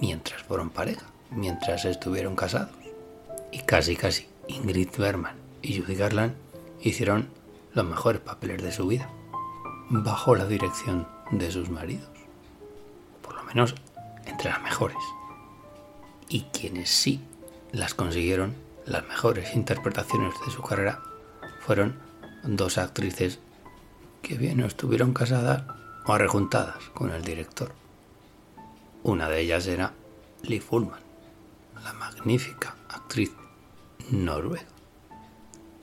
mientras 0.00 0.42
fueron 0.42 0.70
pareja, 0.70 1.06
mientras 1.34 1.84
estuvieron 1.84 2.36
casados. 2.36 2.74
Y 3.50 3.60
casi 3.60 3.96
casi 3.96 4.26
Ingrid 4.48 4.90
Bergman 4.96 5.36
y 5.62 5.80
Judy 5.80 5.94
Garland 5.94 6.34
hicieron 6.80 7.28
los 7.72 7.84
mejores 7.84 8.20
papeles 8.20 8.62
de 8.62 8.72
su 8.72 8.86
vida, 8.86 9.08
bajo 9.90 10.34
la 10.34 10.46
dirección 10.46 11.06
de 11.30 11.50
sus 11.50 11.70
maridos. 11.70 12.08
Por 13.22 13.34
lo 13.34 13.42
menos 13.44 13.74
entre 14.26 14.50
las 14.50 14.62
mejores. 14.62 14.98
Y 16.28 16.42
quienes 16.52 16.90
sí 16.90 17.20
las 17.72 17.94
consiguieron, 17.94 18.54
las 18.86 19.06
mejores 19.06 19.54
interpretaciones 19.54 20.34
de 20.44 20.52
su 20.52 20.62
carrera, 20.62 21.02
fueron 21.60 21.98
dos 22.44 22.78
actrices 22.78 23.38
que 24.22 24.36
bien 24.36 24.58
no 24.58 24.66
estuvieron 24.66 25.12
casadas 25.12 25.64
o 26.06 26.18
rejuntadas 26.18 26.82
con 26.92 27.10
el 27.10 27.22
director. 27.22 27.72
Una 29.02 29.28
de 29.28 29.40
ellas 29.40 29.66
era 29.66 29.92
Lee 30.42 30.60
Fullman, 30.60 31.00
la 31.84 31.92
magnífica 31.92 32.74
actriz 32.88 33.30
noruega, 34.10 34.64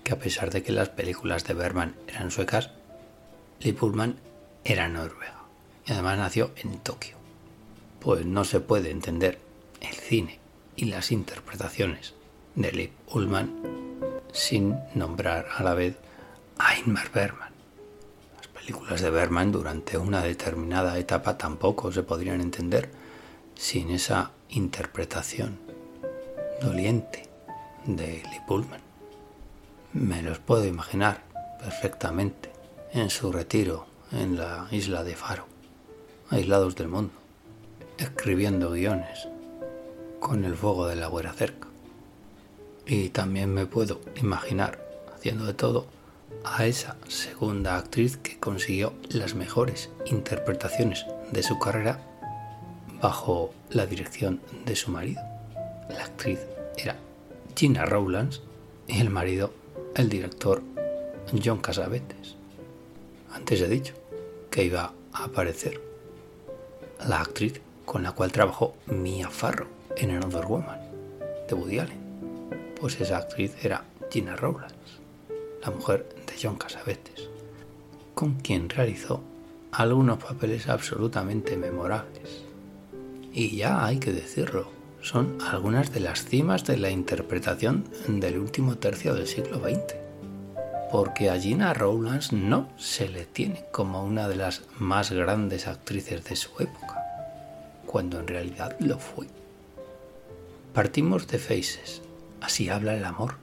que 0.04 0.14
a 0.14 0.20
pesar 0.20 0.50
de 0.50 0.64
que 0.64 0.72
las 0.72 0.90
películas 0.90 1.44
de 1.46 1.54
Berman 1.54 1.96
eran 2.08 2.32
suecas, 2.32 2.72
Lee 3.60 3.74
Fullman 3.74 4.20
era 4.64 4.88
noruega 4.88 5.44
y 5.86 5.92
además 5.92 6.18
nació 6.18 6.52
en 6.56 6.80
Tokio. 6.80 7.18
Pues 8.00 8.26
no 8.26 8.44
se 8.46 8.60
puede 8.60 8.90
entender 8.90 9.40
el 9.80 9.94
cine 9.94 10.40
y 10.76 10.86
las 10.86 11.12
interpretaciones 11.12 12.16
de 12.56 12.72
Lee 12.72 12.94
Ullman 13.14 13.52
sin 14.34 14.76
nombrar 14.96 15.50
a 15.56 15.62
la 15.62 15.76
vez 15.76 15.98
a 16.58 16.78
Ingmar 16.78 17.12
Bergman. 17.12 17.54
Las 18.38 18.48
películas 18.48 19.02
de 19.02 19.10
Bergman 19.12 19.52
durante 19.52 20.00
una 20.00 20.24
determinada 20.24 20.98
etapa 20.98 21.38
tampoco 21.38 21.92
se 21.92 22.02
podrían 22.02 22.42
entender 22.42 22.90
sin 23.56 23.92
esa 23.92 24.32
interpretación 24.50 25.71
doliente 26.62 27.28
de 27.86 28.24
Lee 28.30 28.42
Pullman. 28.48 28.82
Me 29.94 30.22
los 30.22 30.40
puedo 30.40 30.66
imaginar 30.66 31.24
perfectamente 31.60 32.52
en 32.94 33.10
su 33.10 33.32
retiro 33.32 33.88
en 34.12 34.38
la 34.38 34.68
isla 34.72 35.04
de 35.04 35.16
Faro, 35.16 35.46
aislados 36.30 36.76
del 36.76 36.88
mundo, 36.88 37.14
escribiendo 37.98 38.72
guiones 38.72 39.28
con 40.20 40.46
el 40.46 40.56
fuego 40.56 40.88
de 40.88 40.96
la 40.96 41.10
hoguera 41.10 41.34
cerca. 41.34 41.68
Y 42.86 43.10
también 43.10 43.54
me 43.54 43.66
puedo 43.66 44.02
imaginar 44.22 44.80
haciendo 45.16 45.46
de 45.46 45.54
todo 45.54 45.88
a 46.44 46.66
esa 46.66 46.96
segunda 47.08 47.78
actriz 47.78 48.18
que 48.18 48.40
consiguió 48.40 48.94
las 49.10 49.36
mejores 49.36 49.90
interpretaciones 50.06 51.06
de 51.32 51.44
su 51.44 51.58
carrera 51.60 52.00
bajo 53.02 53.54
la 53.70 53.86
dirección 53.86 54.42
de 54.66 54.76
su 54.76 54.92
marido. 54.92 55.31
La 55.92 56.06
actriz 56.06 56.40
era 56.78 56.98
Gina 57.56 57.86
Rowlands 57.86 58.42
y 58.88 59.00
el 59.00 59.10
marido 59.10 59.52
el 59.96 60.10
director 60.10 60.62
John 61.44 61.60
Casavetes. 61.60 62.36
Antes 63.34 63.62
he 63.62 63.68
dicho 63.68 63.94
que 64.50 64.66
iba 64.66 64.94
a 65.14 65.24
aparecer 65.24 65.82
la 67.08 67.22
actriz 67.22 67.62
con 67.86 68.04
la 68.04 68.12
cual 68.14 68.32
trabajó 68.32 68.76
Mia 68.88 69.30
Farrow 69.30 69.68
en 69.96 70.12
Another 70.12 70.46
Woman 70.46 70.80
de 71.48 71.56
Woody 71.56 71.80
Allen. 71.80 72.76
Pues 72.80 73.00
esa 73.00 73.18
actriz 73.18 73.54
era 73.64 73.84
Gina 74.10 74.36
Rowlands, 74.36 75.00
la 75.62 75.72
mujer 75.72 76.08
de 76.26 76.34
John 76.42 76.58
Casavetes, 76.58 77.30
con 78.14 78.36
quien 78.36 78.70
realizó 78.70 79.22
algunos 79.72 80.24
papeles 80.24 80.68
absolutamente 80.68 81.58
memorables. 81.58 82.44
Y 83.34 83.56
ya 83.56 83.86
hay 83.86 84.00
que 84.00 84.12
decirlo, 84.12 84.81
son 85.02 85.40
algunas 85.42 85.92
de 85.92 86.00
las 86.00 86.26
cimas 86.26 86.64
de 86.66 86.78
la 86.78 86.92
interpretación 86.92 87.86
del 88.08 88.38
último 88.38 88.78
tercio 88.78 89.16
del 89.16 89.28
siglo 89.28 89.60
XX. 89.60 89.96
Porque 90.92 91.30
a 91.30 91.40
Gina 91.40 91.74
Rowlands 91.74 92.34
no 92.34 92.70
se 92.78 93.10
le 93.10 93.26
tiene 93.26 93.66
como 93.72 94.04
una 94.04 94.28
de 94.28 94.36
las 94.36 94.64
más 94.78 95.12
grandes 95.12 95.68
actrices 95.68 96.24
de 96.26 96.36
su 96.36 96.52
época, 96.60 97.02
cuando 97.86 98.20
en 98.20 98.28
realidad 98.28 98.76
lo 98.80 99.00
fue. 99.00 99.28
Partimos 100.74 101.28
de 101.28 101.40
Faces, 101.40 102.02
así 102.40 102.70
habla 102.70 102.96
el 102.96 103.06
amor. 103.06 103.36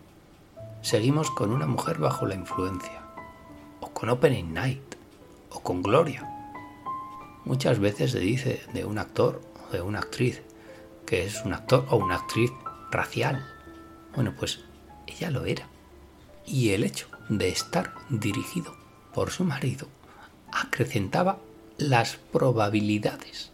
Seguimos 0.82 1.30
con 1.30 1.50
una 1.50 1.66
mujer 1.66 1.98
bajo 1.98 2.26
la 2.26 2.34
influencia, 2.34 3.02
o 3.80 3.88
con 3.90 4.10
Opening 4.10 4.52
Night, 4.52 4.94
o 5.50 5.60
con 5.60 5.82
Gloria. 5.82 6.28
Muchas 7.44 7.78
veces 7.78 8.12
se 8.12 8.20
dice 8.20 8.62
de 8.72 8.84
un 8.84 8.98
actor 8.98 9.40
o 9.68 9.72
de 9.72 9.80
una 9.80 10.00
actriz 10.00 10.42
que 11.08 11.24
es 11.24 11.42
un 11.46 11.54
actor 11.54 11.86
o 11.88 11.96
una 11.96 12.16
actriz 12.16 12.52
racial. 12.90 13.42
Bueno, 14.14 14.34
pues 14.38 14.60
ella 15.06 15.30
lo 15.30 15.46
era. 15.46 15.66
Y 16.44 16.70
el 16.70 16.84
hecho 16.84 17.08
de 17.30 17.48
estar 17.48 17.94
dirigido 18.10 18.76
por 19.14 19.30
su 19.30 19.44
marido 19.44 19.88
acrecentaba 20.52 21.38
las 21.78 22.16
probabilidades 22.30 23.52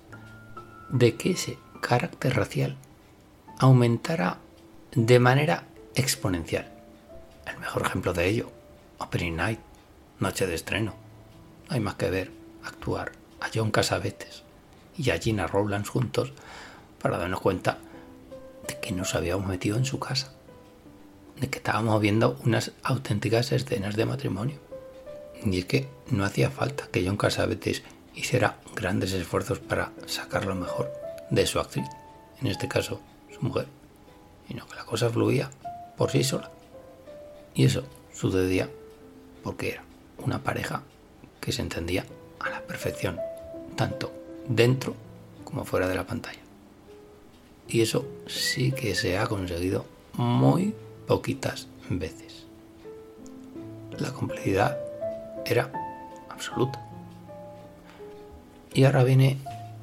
de 0.89 1.15
que 1.15 1.31
ese 1.31 1.57
carácter 1.81 2.35
racial 2.35 2.77
aumentara 3.61 4.39
de 4.97 5.21
manera 5.21 5.69
exponencial. 5.95 6.73
El 7.47 7.59
mejor 7.59 7.83
ejemplo 7.87 8.13
de 8.13 8.27
ello, 8.27 8.51
Opening 8.99 9.37
Night, 9.37 9.61
noche 10.19 10.49
de 10.49 10.57
estreno. 10.57 10.95
No 11.69 11.75
hay 11.75 11.81
más 11.81 11.95
que 11.95 12.11
ver 12.11 12.33
actuar 12.65 13.13
a 13.41 13.47
John 13.55 13.71
Casavetes 13.71 14.43
y 14.99 15.11
a 15.11 15.19
Gina 15.19 15.47
Rowlands 15.47 15.89
juntos 15.89 16.33
para 17.05 17.19
darnos 17.19 17.43
cuenta 17.43 17.77
de 18.67 18.81
que 18.81 18.91
nos 18.91 19.15
habíamos 19.15 19.47
metido 19.47 19.77
en 19.77 19.85
su 19.85 19.99
casa, 19.99 20.33
de 21.39 21.51
que 21.51 21.59
estábamos 21.59 22.01
viendo 22.01 22.41
unas 22.47 22.73
auténticas 22.83 23.53
escenas 23.53 23.95
de 23.95 24.07
matrimonio. 24.07 24.57
Y 25.45 25.59
es 25.59 25.67
que 25.67 25.87
no 26.11 26.25
hacía 26.25 26.51
falta 26.51 26.89
que 26.91 27.05
John 27.05 27.19
Casavetes 27.19 27.83
hiciera 28.15 28.57
grandes 28.75 29.13
esfuerzos 29.13 29.59
para 29.59 29.93
sacar 30.07 30.47
lo 30.47 30.55
mejor 30.55 30.91
de 31.29 31.47
su 31.47 31.61
actriz, 31.61 31.85
en 32.41 32.47
este 32.47 32.69
caso 32.69 33.03
su 33.31 33.43
mujer, 33.43 33.67
sino 34.49 34.67
que 34.67 34.75
la 34.75 34.87
cosa 34.87 35.11
fluía 35.11 35.51
por 35.99 36.11
sí 36.11 36.25
sola. 36.25 36.51
Y 37.55 37.67
eso 37.67 37.85
sucedía 38.15 38.71
porque 39.43 39.73
era 39.73 39.85
una 40.25 40.43
pareja 40.43 40.81
que 41.39 41.53
se 41.53 41.61
entendía 41.61 42.07
a 42.41 42.49
la 42.49 42.63
perfección, 42.63 43.21
tanto 43.77 44.11
dentro 44.49 44.97
como 45.45 45.67
fuera 45.67 45.87
de 45.87 45.97
la 45.97 46.07
pantalla. 46.07 46.44
Y 47.69 47.81
eso 47.81 48.07
sí 48.27 48.73
que 48.73 48.95
se 48.95 49.19
ha 49.19 49.27
conseguido 49.27 49.85
muy 50.15 50.75
poquitas 51.07 51.69
veces. 51.89 52.47
La 53.99 54.13
complejidad 54.13 54.79
era 55.45 55.71
absoluta. 56.29 56.81
Y 58.73 58.85
ahora 58.85 59.05
viene 59.05 59.39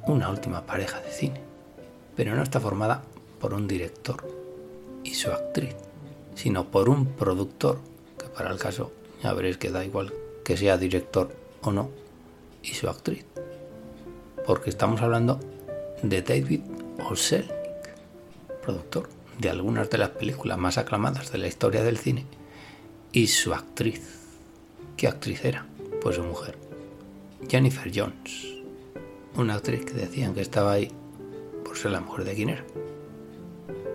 una 0.06 0.28
última 0.28 0.66
pareja 0.66 1.00
de 1.00 1.10
cine, 1.10 1.40
pero 2.14 2.34
no 2.34 2.42
está 2.42 2.60
formada 2.60 3.02
por 3.40 3.54
un 3.54 3.66
director 3.66 4.22
y 5.02 5.14
su 5.14 5.30
actriz, 5.30 5.74
sino 6.34 6.70
por 6.70 6.88
un 6.88 7.06
productor, 7.06 7.78
que 8.18 8.26
para 8.26 8.50
el 8.50 8.58
caso 8.58 8.92
ya 9.22 9.32
veréis 9.32 9.56
que 9.56 9.70
da 9.70 9.84
igual 9.84 10.12
que 10.44 10.56
sea 10.56 10.76
director 10.76 11.34
o 11.62 11.72
no, 11.72 11.88
y 12.62 12.74
su 12.74 12.88
actriz. 12.88 13.24
Porque 14.46 14.70
estamos 14.70 15.00
hablando 15.00 15.38
de 16.02 16.20
David 16.20 16.60
Olselnik, 17.08 17.61
productor 18.62 19.08
de 19.38 19.50
algunas 19.50 19.90
de 19.90 19.98
las 19.98 20.10
películas 20.10 20.58
más 20.58 20.78
aclamadas 20.78 21.32
de 21.32 21.38
la 21.38 21.48
historia 21.48 21.82
del 21.82 21.98
cine, 21.98 22.26
y 23.12 23.26
su 23.26 23.52
actriz. 23.52 24.02
¿Qué 24.96 25.08
actriz 25.08 25.44
era? 25.44 25.66
Pues 26.00 26.16
su 26.16 26.22
mujer, 26.22 26.58
Jennifer 27.48 27.90
Jones, 27.94 28.46
una 29.36 29.54
actriz 29.54 29.84
que 29.84 29.92
decían 29.92 30.34
que 30.34 30.40
estaba 30.40 30.72
ahí 30.72 30.90
por 31.64 31.76
ser 31.76 31.90
la 31.90 32.00
mujer 32.00 32.24
de 32.24 32.34
quién 32.34 32.48
era 32.50 32.64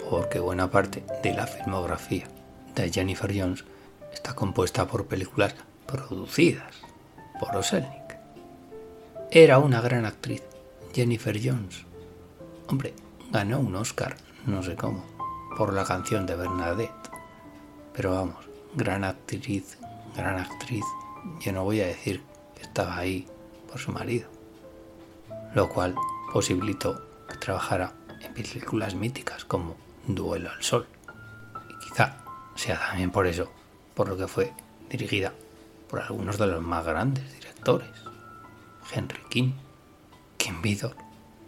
porque 0.10 0.40
buena 0.40 0.72
parte 0.72 1.04
de 1.22 1.34
la 1.34 1.48
filmografía 1.48 2.28
de 2.76 2.92
Jennifer 2.92 3.32
Jones 3.38 3.64
está 4.14 4.34
compuesta 4.34 4.88
por 4.88 5.06
películas 5.06 5.56
producidas 5.86 6.76
por 7.40 7.56
Oselnik. 7.56 8.18
Era 9.30 9.60
una 9.60 9.82
gran 9.82 10.06
actriz, 10.06 10.42
Jennifer 10.94 11.38
Jones. 11.44 11.86
Hombre, 12.68 12.94
ganó 13.32 13.60
un 13.60 13.76
Oscar, 13.76 14.16
no 14.48 14.64
sé 14.64 14.76
cómo, 14.76 15.04
por 15.58 15.74
la 15.74 15.84
canción 15.84 16.26
de 16.26 16.36
Bernadette. 16.36 17.12
Pero 17.94 18.12
vamos, 18.12 18.46
gran 18.76 19.04
actriz, 19.04 19.78
gran 20.16 20.40
actriz. 20.40 20.86
Yo 21.42 21.52
no 21.52 21.66
voy 21.66 21.82
a 21.82 21.88
decir 21.88 22.24
que 22.56 22.62
estaba 22.62 22.98
ahí 22.98 23.28
por 23.70 23.80
su 23.80 23.92
marido. 23.92 24.30
Lo 25.54 25.68
cual 25.70 25.96
posibilitó 26.32 27.06
que 27.30 27.36
trabajara 27.38 27.94
en 28.22 28.34
películas 28.34 28.96
míticas 28.96 29.44
como 29.44 29.76
Duelo 30.08 30.50
al 30.50 30.64
Sol. 30.64 30.88
Y 31.70 31.86
quizá 31.86 32.18
sea 32.56 32.80
también 32.80 33.12
por 33.12 33.28
eso, 33.28 33.52
por 33.94 34.08
lo 34.08 34.16
que 34.16 34.28
fue 34.28 34.54
dirigida 34.90 35.34
por 35.90 36.00
algunos 36.00 36.38
de 36.38 36.48
los 36.48 36.62
más 36.62 36.86
grandes 36.86 37.34
directores. 37.34 37.90
Henry 38.94 39.20
King, 39.30 39.52
Kim 40.38 40.62
Vidor, 40.62 40.96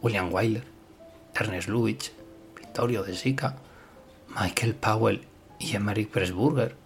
William 0.01 0.33
Wyler, 0.33 0.65
Ernest 1.33 1.69
Lubitsch, 1.69 2.11
De 2.73 3.15
Sica, 3.15 3.57
Michael 4.29 4.73
Powell 4.73 5.27
y 5.59 5.75
Emmerich 5.75 6.09
Pressburger, 6.09 6.77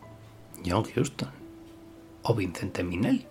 John 0.65 0.83
Huston 0.95 1.29
o 2.23 2.33
Vincente 2.33 2.83
Minelli. 2.83 3.27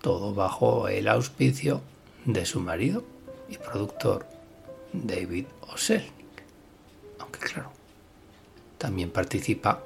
Todo 0.00 0.34
bajo 0.34 0.86
el 0.86 1.08
auspicio 1.08 1.80
de 2.26 2.46
su 2.46 2.60
marido 2.60 3.02
y 3.48 3.58
productor 3.58 4.24
David 4.92 5.46
Oselnik. 5.62 6.44
Aunque 7.18 7.40
claro, 7.40 7.72
también 8.78 9.10
participa 9.10 9.82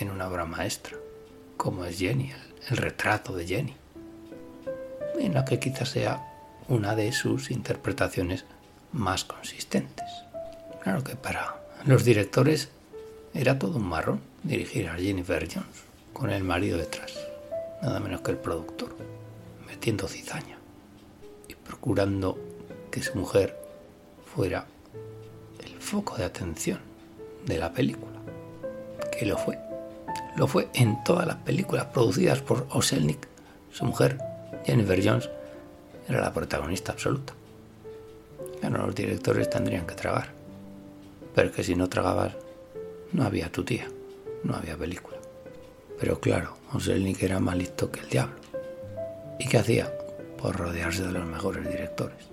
en 0.00 0.10
una 0.10 0.28
obra 0.28 0.46
maestra, 0.46 0.96
como 1.58 1.84
es 1.84 1.98
Jenny, 1.98 2.32
el 2.70 2.76
retrato 2.78 3.34
de 3.36 3.46
Jenny, 3.46 3.76
en 5.18 5.34
la 5.34 5.44
que 5.44 5.58
quizás 5.60 5.90
sea 5.90 6.26
una 6.68 6.94
de 6.94 7.12
sus 7.12 7.50
interpretaciones 7.50 8.46
más 8.92 9.24
consistentes. 9.24 10.29
Claro 10.82 11.04
que 11.04 11.16
para 11.16 11.56
los 11.84 12.04
directores 12.04 12.70
era 13.34 13.58
todo 13.58 13.78
un 13.78 13.88
marrón 13.88 14.20
dirigir 14.42 14.88
a 14.88 14.94
Jennifer 14.94 15.46
Jones 15.46 15.84
con 16.12 16.30
el 16.30 16.42
marido 16.42 16.78
detrás, 16.78 17.18
nada 17.82 18.00
menos 18.00 18.22
que 18.22 18.32
el 18.32 18.38
productor, 18.38 18.96
metiendo 19.66 20.08
cizaña 20.08 20.58
y 21.48 21.54
procurando 21.54 22.38
que 22.90 23.02
su 23.02 23.16
mujer 23.16 23.56
fuera 24.34 24.66
el 25.64 25.78
foco 25.80 26.16
de 26.16 26.24
atención 26.24 26.80
de 27.46 27.58
la 27.58 27.72
película, 27.72 28.18
que 29.16 29.26
lo 29.26 29.36
fue. 29.36 29.58
Lo 30.36 30.46
fue 30.46 30.68
en 30.74 31.02
todas 31.04 31.26
las 31.26 31.36
películas 31.36 31.86
producidas 31.86 32.40
por 32.40 32.66
Oselnik. 32.70 33.26
Su 33.72 33.84
mujer, 33.84 34.18
Jennifer 34.64 35.00
Jones, 35.04 35.28
era 36.08 36.20
la 36.20 36.32
protagonista 36.32 36.92
absoluta. 36.92 37.34
Bueno, 38.60 38.86
los 38.86 38.94
directores 38.94 39.48
tendrían 39.48 39.86
que 39.86 39.94
tragar. 39.94 40.39
Pero 41.34 41.52
que 41.52 41.62
si 41.62 41.74
no 41.74 41.88
tragabas, 41.88 42.36
no 43.12 43.24
había 43.24 43.50
tu 43.50 43.64
tía, 43.64 43.88
no 44.44 44.54
había 44.54 44.76
película. 44.76 45.18
Pero 45.98 46.20
claro, 46.20 46.56
Oselnik 46.72 47.22
era 47.22 47.40
más 47.40 47.56
listo 47.56 47.90
que 47.90 48.00
el 48.00 48.08
diablo. 48.08 48.36
¿Y 49.38 49.46
qué 49.46 49.58
hacía? 49.58 49.92
Por 50.38 50.56
rodearse 50.56 51.06
de 51.06 51.12
los 51.12 51.26
mejores 51.26 51.68
directores. 51.68 52.28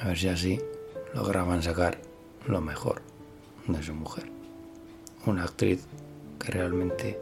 A 0.00 0.08
ver 0.08 0.18
si 0.18 0.28
así 0.28 0.60
lograban 1.14 1.62
sacar 1.62 1.98
lo 2.46 2.60
mejor 2.60 3.02
de 3.66 3.82
su 3.82 3.94
mujer. 3.94 4.24
Una 5.26 5.44
actriz 5.44 5.86
que 6.38 6.52
realmente 6.52 7.18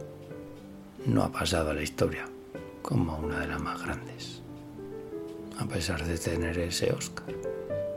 no 1.05 1.23
ha 1.23 1.31
pasado 1.31 1.71
a 1.71 1.73
la 1.73 1.81
historia 1.81 2.25
como 2.81 3.17
una 3.17 3.39
de 3.39 3.47
las 3.47 3.61
más 3.61 3.81
grandes, 3.81 4.41
a 5.59 5.65
pesar 5.65 6.05
de 6.05 6.17
tener 6.17 6.57
ese 6.59 6.91
Oscar. 6.91 7.33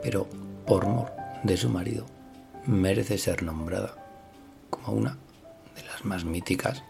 Pero 0.01 0.27
por 0.65 0.85
mor 0.85 1.11
de 1.43 1.57
su 1.57 1.69
marido, 1.69 2.05
merece 2.67 3.17
ser 3.17 3.43
nombrada 3.43 3.95
como 4.69 4.97
una 4.97 5.17
de 5.75 5.83
las 5.83 6.03
más 6.03 6.25
míticas 6.25 6.83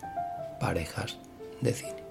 parejas 0.60 1.20
de 1.62 1.74
cine. 1.74 2.07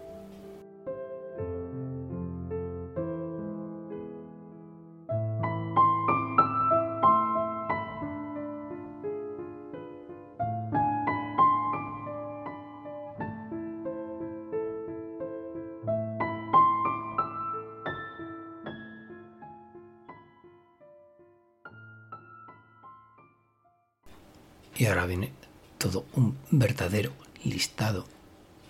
Listado 27.45 28.07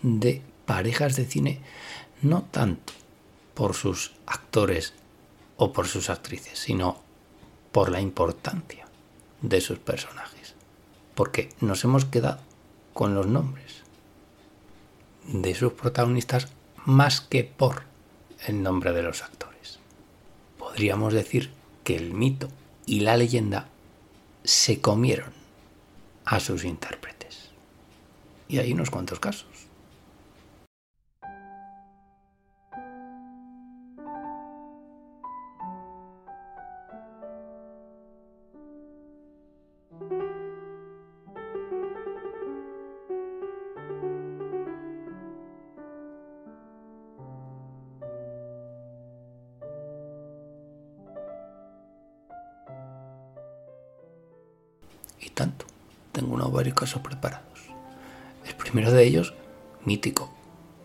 de 0.02 0.42
parejas 0.66 1.16
de 1.16 1.24
cine, 1.24 1.60
no 2.22 2.42
tanto 2.42 2.92
por 3.54 3.74
sus 3.74 4.12
actores 4.26 4.94
o 5.56 5.72
por 5.72 5.86
sus 5.86 6.10
actrices, 6.10 6.58
sino 6.58 7.00
por 7.72 7.90
la 7.90 8.00
importancia 8.00 8.86
de 9.42 9.60
sus 9.60 9.78
personajes. 9.78 10.54
Porque 11.14 11.48
nos 11.60 11.84
hemos 11.84 12.04
quedado 12.04 12.40
con 12.92 13.14
los 13.14 13.26
nombres 13.26 13.82
de 15.26 15.54
sus 15.54 15.72
protagonistas 15.72 16.48
más 16.84 17.20
que 17.20 17.44
por 17.44 17.82
el 18.46 18.62
nombre 18.62 18.92
de 18.92 19.02
los 19.02 19.22
actores. 19.22 19.78
Podríamos 20.58 21.12
decir 21.12 21.50
que 21.84 21.96
el 21.96 22.12
mito 22.12 22.48
y 22.84 23.00
la 23.00 23.16
leyenda 23.16 23.68
se 24.44 24.80
comieron 24.80 25.32
a 26.24 26.40
sus 26.40 26.64
intérpretes. 26.64 27.15
Y 28.48 28.58
hay 28.58 28.72
unos 28.72 28.90
cuantos 28.90 29.18
casos. 29.18 29.46
Y 55.18 55.30
tanto. 55.30 55.66
Tengo 56.12 56.34
unos 56.34 56.52
varios 56.52 56.74
casos 56.74 57.02
preparados. 57.02 57.55
Primero 58.66 58.90
de 58.90 59.04
ellos, 59.04 59.32
mítico. 59.84 60.28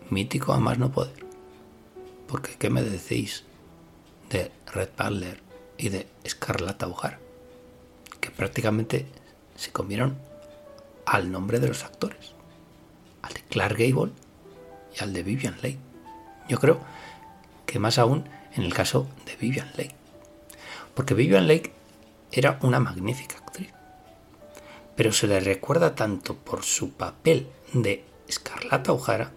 Mítico 0.08 0.52
a 0.52 0.60
más 0.60 0.78
no 0.78 0.92
poder. 0.92 1.26
Porque, 2.28 2.54
¿qué 2.54 2.70
me 2.70 2.80
decís 2.80 3.42
de 4.30 4.52
Red 4.72 4.90
Butler 4.96 5.40
y 5.78 5.88
de 5.88 6.06
Scarlett 6.24 6.80
O'Hara? 6.84 7.18
Que 8.20 8.30
prácticamente 8.30 9.06
se 9.56 9.72
comieron 9.72 10.16
al 11.06 11.32
nombre 11.32 11.58
de 11.58 11.66
los 11.66 11.82
actores. 11.82 12.34
Al 13.20 13.34
de 13.34 13.42
Clark 13.42 13.76
Gable 13.76 14.12
y 14.96 15.02
al 15.02 15.12
de 15.12 15.24
Vivian 15.24 15.56
Leigh. 15.60 15.78
Yo 16.48 16.60
creo 16.60 16.78
que 17.66 17.80
más 17.80 17.98
aún 17.98 18.28
en 18.54 18.62
el 18.62 18.72
caso 18.72 19.08
de 19.26 19.34
Vivian 19.34 19.72
Leigh. 19.76 19.90
Porque 20.94 21.14
Vivian 21.14 21.48
Leigh 21.48 21.72
era 22.30 22.60
una 22.62 22.78
magnífica. 22.78 23.41
Pero 24.96 25.12
se 25.12 25.26
le 25.26 25.40
recuerda 25.40 25.94
tanto 25.94 26.36
por 26.36 26.62
su 26.62 26.92
papel 26.92 27.48
de 27.72 28.04
Scarlett 28.30 28.88
O'Hara 28.88 29.32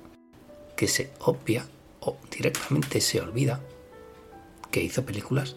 que 0.76 0.88
se 0.88 1.11
obvia 1.19 1.65
o 2.02 2.18
directamente 2.30 3.02
se 3.02 3.22
olvida 3.22 3.61
que 4.72 4.84
hizo 4.84 5.06
películas 5.06 5.56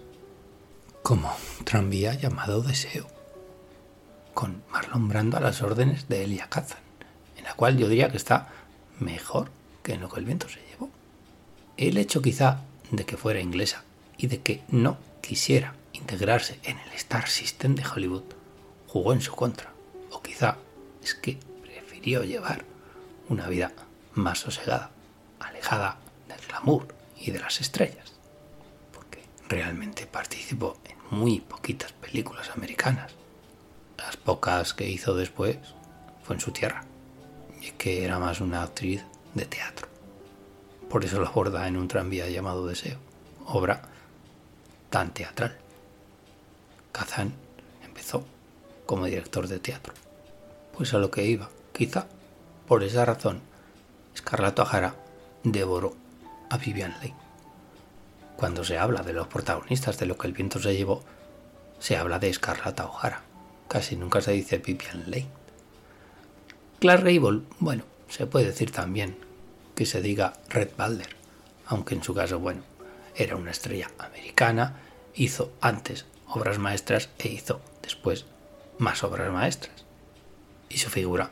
como 1.03 1.35
Tranvía 1.65 2.15
llamado 2.15 2.63
Deseo, 2.63 3.07
con 4.35 4.63
Marlon 4.71 5.09
Brando 5.09 5.37
a 5.37 5.41
las 5.41 5.63
órdenes 5.63 6.09
de 6.09 6.25
Elia 6.25 6.49
Kazan, 6.49 6.83
en 7.37 7.45
la 7.45 7.55
cual 7.55 7.79
yo 7.79 7.89
diría 7.89 8.11
que 8.11 8.17
está 8.17 8.49
mejor 9.01 9.51
que 9.83 9.95
en 9.95 10.01
lo 10.01 10.09
que 10.09 10.21
el 10.21 10.27
viento 10.27 10.49
se 10.49 10.61
llevó. 10.69 10.91
El 11.77 11.97
hecho 11.97 12.21
quizá 12.21 12.63
de 12.91 13.07
que 13.07 13.17
fuera 13.17 13.41
inglesa 13.41 13.85
y 14.17 14.27
de 14.27 14.41
que 14.41 14.63
no 14.69 14.99
quisiera 15.23 15.75
integrarse 15.93 16.59
en 16.63 16.79
el 16.79 16.93
Star 16.93 17.29
System 17.29 17.75
de 17.75 17.85
Hollywood 17.87 18.25
jugó 18.87 19.13
en 19.13 19.21
su 19.21 19.33
contra. 19.33 19.73
Quizá 20.39 20.57
es 21.03 21.15
que 21.15 21.37
prefirió 21.63 22.23
llevar 22.23 22.65
una 23.29 23.49
vida 23.49 23.73
más 24.15 24.39
sosegada, 24.39 24.93
alejada 25.41 25.99
del 26.29 26.39
glamour 26.47 26.95
y 27.17 27.33
de 27.33 27.41
las 27.41 27.61
estrellas. 27.61 28.13
Porque 28.93 29.25
realmente 29.49 30.07
participó 30.07 30.79
en 30.85 31.19
muy 31.19 31.41
poquitas 31.41 31.91
películas 31.91 32.51
americanas. 32.51 33.11
Las 33.97 34.17
pocas 34.17 34.75
que 34.75 34.89
hizo 34.89 35.17
después 35.17 35.57
fue 36.23 36.37
en 36.37 36.41
su 36.41 36.53
tierra. 36.53 36.85
Y 37.61 37.73
que 37.73 38.05
era 38.05 38.21
más 38.21 38.41
una 38.41 38.63
actriz 38.63 39.03
de 39.35 39.45
teatro. 39.45 39.89
Por 40.89 41.05
eso 41.05 41.19
lo 41.19 41.27
aborda 41.27 41.67
en 41.67 41.77
un 41.77 41.89
tranvía 41.89 42.31
llamado 42.31 42.65
Deseo, 42.65 42.99
obra 43.45 43.83
tan 44.89 45.13
teatral. 45.13 45.59
Kazan 46.93 47.35
empezó 47.85 48.25
como 48.87 49.07
director 49.07 49.49
de 49.49 49.59
teatro. 49.59 49.95
Pues 50.79 50.95
a 50.95 50.99
lo 50.99 51.11
que 51.11 51.27
iba, 51.27 51.51
quizá 51.73 52.07
por 52.69 52.85
esa 52.85 53.05
razón, 53.05 53.41
Scarlett 54.17 54.61
O'Hara 54.61 54.95
devoró 55.43 55.97
a 56.51 56.57
Vivian 56.57 56.95
Leigh. 57.01 57.17
Cuando 58.37 58.63
se 58.63 58.79
habla 58.79 59.03
de 59.03 59.13
los 59.13 59.27
protagonistas 59.27 59.99
de 59.99 60.07
lo 60.07 60.17
que 60.17 60.29
el 60.29 60.35
viento 60.35 60.61
se 60.61 60.77
llevó, 60.77 61.03
se 61.81 61.97
habla 61.97 62.21
de 62.21 62.33
Scarlett 62.33 62.79
O'Hara. 62.79 63.23
Casi 63.67 63.97
nunca 63.97 64.21
se 64.21 64.31
dice 64.31 64.59
Vivian 64.59 65.11
Leigh. 65.11 65.27
Clark 66.79 67.03
Gable, 67.03 67.43
bueno, 67.59 67.83
se 68.09 68.29
puede 68.29 68.47
decir 68.47 68.71
también 68.71 69.17
que 69.75 69.85
se 69.85 70.01
diga 70.01 70.35
Red 70.49 70.71
Balder, 70.77 71.17
aunque 71.67 71.97
en 71.97 72.05
su 72.05 72.15
caso, 72.15 72.39
bueno, 72.39 72.63
era 73.17 73.35
una 73.35 73.51
estrella 73.51 73.91
americana, 73.99 74.77
hizo 75.17 75.51
antes 75.61 76.07
obras 76.29 76.61
maestras 76.61 77.09
e 77.19 77.27
hizo 77.27 77.61
después 77.83 78.27
más 78.79 79.03
obras 79.03 79.33
maestras. 79.33 79.88
Y 80.69 80.79
su 80.79 80.91
figura 80.91 81.31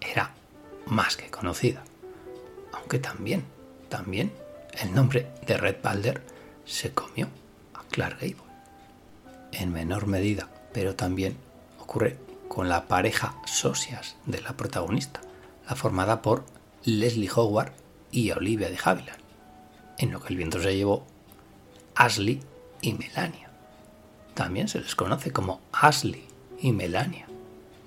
era 0.00 0.32
más 0.86 1.16
que 1.16 1.30
conocida. 1.30 1.82
Aunque 2.72 2.98
también, 2.98 3.44
también, 3.88 4.32
el 4.82 4.94
nombre 4.94 5.28
de 5.46 5.56
Red 5.56 5.76
Balder 5.82 6.22
se 6.64 6.92
comió 6.92 7.28
a 7.74 7.82
Clark 7.84 8.18
Gable. 8.20 8.42
En 9.52 9.72
menor 9.72 10.06
medida, 10.06 10.48
pero 10.72 10.96
también 10.96 11.36
ocurre 11.78 12.18
con 12.48 12.68
la 12.68 12.86
pareja 12.86 13.36
socias 13.46 14.16
de 14.26 14.40
la 14.40 14.56
protagonista, 14.56 15.20
la 15.68 15.76
formada 15.76 16.22
por 16.22 16.44
Leslie 16.84 17.30
Howard 17.34 17.72
y 18.10 18.30
Olivia 18.30 18.68
de 18.68 18.78
Havilland, 18.82 19.20
en 19.98 20.12
lo 20.12 20.20
que 20.20 20.28
el 20.28 20.36
viento 20.36 20.60
se 20.60 20.76
llevó 20.76 21.06
Ashley 21.94 22.40
y 22.80 22.94
Melania. 22.94 23.50
También 24.34 24.68
se 24.68 24.80
les 24.80 24.94
conoce 24.94 25.32
como 25.32 25.60
Ashley 25.72 26.26
y 26.60 26.72
Melania, 26.72 27.26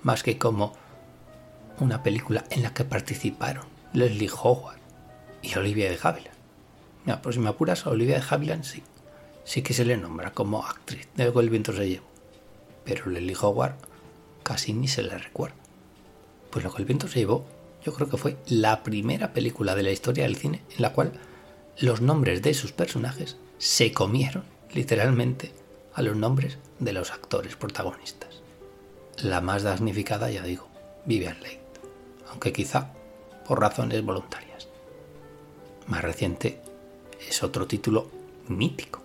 más 0.02 0.22
que 0.22 0.38
como 0.38 0.74
una 1.80 2.02
película 2.02 2.44
en 2.50 2.62
la 2.62 2.74
que 2.74 2.84
participaron 2.84 3.66
Leslie 3.92 4.30
Howard 4.30 4.78
y 5.42 5.56
Olivia 5.56 5.90
de 5.90 5.98
Havilland. 6.02 6.36
Mira, 7.04 7.22
pues 7.22 7.36
si 7.36 7.40
me 7.40 7.48
apuras, 7.48 7.86
a 7.86 7.90
Olivia 7.90 8.18
de 8.18 8.24
Havilland 8.28 8.64
sí, 8.64 8.82
sí 9.44 9.62
que 9.62 9.74
se 9.74 9.84
le 9.84 9.96
nombra 9.96 10.32
como 10.32 10.64
actriz 10.64 11.08
de 11.16 11.24
El 11.24 11.50
viento 11.50 11.72
se 11.72 11.88
llevó, 11.88 12.06
pero 12.84 13.06
Leslie 13.06 13.36
Howard 13.40 13.76
casi 14.42 14.72
ni 14.72 14.88
se 14.88 15.02
le 15.02 15.16
recuerda. 15.16 15.56
Pues 16.50 16.64
lo 16.64 16.72
que 16.72 16.82
el 16.82 16.86
viento 16.86 17.08
se 17.08 17.20
llevó, 17.20 17.46
yo 17.84 17.92
creo 17.94 18.08
que 18.08 18.16
fue 18.16 18.36
la 18.46 18.82
primera 18.82 19.32
película 19.32 19.74
de 19.74 19.82
la 19.82 19.90
historia 19.90 20.24
del 20.24 20.36
cine 20.36 20.62
en 20.76 20.82
la 20.82 20.92
cual 20.92 21.12
los 21.78 22.00
nombres 22.00 22.42
de 22.42 22.54
sus 22.54 22.72
personajes 22.72 23.36
se 23.58 23.92
comieron 23.92 24.44
literalmente 24.72 25.52
a 25.94 26.02
los 26.02 26.16
nombres 26.16 26.58
de 26.78 26.92
los 26.92 27.10
actores 27.10 27.56
protagonistas. 27.56 28.42
La 29.22 29.40
más 29.40 29.62
damnificada, 29.62 30.30
ya 30.30 30.42
digo, 30.42 30.68
Vivian 31.06 31.40
Leigh, 31.40 31.60
aunque 32.30 32.52
quizá 32.52 32.92
por 33.46 33.60
razones 33.60 34.04
voluntarias. 34.04 34.68
Más 35.86 36.02
reciente 36.02 36.60
es 37.28 37.42
otro 37.42 37.66
título 37.66 38.10
mítico. 38.48 39.02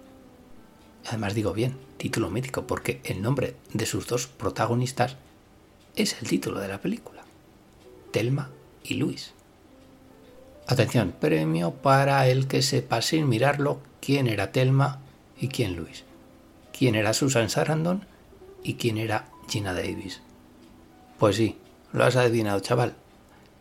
Además 1.07 1.33
digo 1.33 1.53
bien, 1.53 1.77
título 1.97 2.29
mítico, 2.29 2.67
porque 2.67 3.01
el 3.03 3.21
nombre 3.21 3.55
de 3.73 3.85
sus 3.85 4.07
dos 4.07 4.27
protagonistas 4.27 5.17
es 5.95 6.21
el 6.21 6.27
título 6.27 6.59
de 6.59 6.67
la 6.67 6.81
película. 6.81 7.23
Telma 8.11 8.49
y 8.83 8.95
Luis. 8.95 9.33
Atención, 10.67 11.13
premio 11.19 11.71
para 11.71 12.27
el 12.27 12.47
que 12.47 12.61
sepa 12.61 13.01
sin 13.01 13.27
mirarlo 13.27 13.79
quién 14.01 14.27
era 14.27 14.51
Telma 14.51 14.99
y 15.39 15.49
quién 15.49 15.75
Luis. 15.75 16.05
Quién 16.77 16.95
era 16.95 17.13
Susan 17.13 17.49
Sarandon 17.49 18.05
y 18.63 18.75
quién 18.75 18.97
era 18.97 19.27
Gina 19.49 19.73
Davis. 19.73 20.21
Pues 21.19 21.35
sí, 21.35 21.57
lo 21.91 22.05
has 22.05 22.15
adivinado, 22.15 22.59
chaval. 22.61 22.95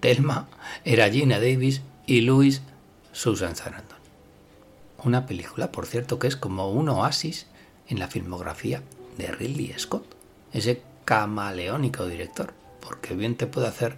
Telma 0.02 0.48
era 0.84 1.08
Gina 1.08 1.38
Davis 1.38 1.80
y 2.06 2.22
Luis 2.22 2.62
Susan 3.12 3.54
Sarandon. 3.54 4.00
Una 5.04 5.26
película, 5.26 5.70
por 5.70 5.86
cierto, 5.86 6.18
que 6.18 6.26
es 6.26 6.34
como 6.34 6.72
un 6.72 6.88
oasis 6.88 7.46
en 7.86 8.00
la 8.00 8.08
filmografía 8.08 8.82
de 9.16 9.28
Ridley 9.28 9.72
Scott, 9.78 10.04
ese 10.52 10.82
camaleónico 11.04 12.04
director, 12.06 12.52
porque 12.80 13.14
bien 13.14 13.36
te 13.36 13.46
puede 13.46 13.68
hacer 13.68 13.96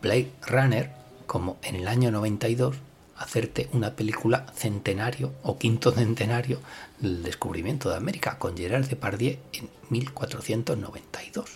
Blade 0.00 0.30
Runner 0.46 0.90
como 1.26 1.58
en 1.62 1.76
el 1.76 1.86
año 1.86 2.10
92 2.10 2.76
hacerte 3.18 3.68
una 3.74 3.94
película 3.94 4.46
centenario 4.54 5.34
o 5.42 5.58
quinto 5.58 5.92
centenario 5.92 6.60
del 6.98 7.22
descubrimiento 7.22 7.90
de 7.90 7.96
América 7.96 8.38
con 8.38 8.56
Gerard 8.56 8.88
Depardieu 8.88 9.36
en 9.52 9.68
1492. 9.90 11.50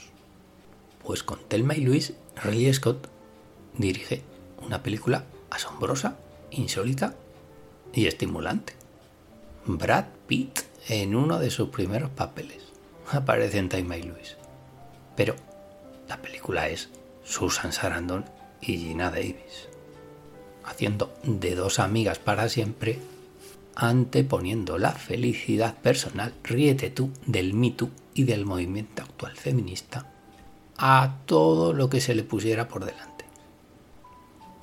Pues 1.03 1.23
con 1.23 1.39
Telma 1.49 1.75
y 1.77 1.81
Luis, 1.81 2.13
Ridley 2.45 2.75
Scott 2.75 3.16
dirige 3.79 4.23
una 4.65 4.83
película 4.83 5.25
asombrosa, 5.51 6.17
insólita 6.51 7.15
y 7.93 8.07
estimulante. 8.07 8.75
Brad 9.67 10.07
Pitt 10.27 10.61
en 10.89 11.15
uno 11.15 11.39
de 11.39 11.51
sus 11.51 11.69
primeros 11.71 12.11
papeles 12.11 12.63
aparece 13.11 13.59
en 13.59 13.69
Telma 13.69 13.97
y 13.97 14.03
Luis. 14.03 14.37
Pero 15.17 15.35
la 16.09 16.21
película 16.23 16.69
es 16.69 16.91
Susan 17.25 17.73
Sarandon 17.73 18.25
y 18.61 18.79
Gina 18.79 19.11
Davis, 19.11 19.69
haciendo 20.65 21.13
de 21.25 21.55
dos 21.55 21.79
amigas 21.79 22.19
para 22.19 22.49
siempre, 22.49 22.99
anteponiendo 23.75 24.79
la 24.79 24.93
felicidad 24.93 25.77
personal, 25.77 26.33
ríete 26.43 26.91
tú 26.91 27.11
del 27.27 27.55
mito 27.55 27.91
y 28.15 28.25
del 28.25 28.47
movimiento 28.47 29.03
actual 29.03 29.37
feminista, 29.37 30.11
a 30.79 31.17
todo 31.27 31.73
lo 31.73 31.91
que 31.91 32.01
se 32.01 32.15
le 32.15 32.23
pusiera 32.23 32.69
por 32.69 32.85
delante. 32.85 33.16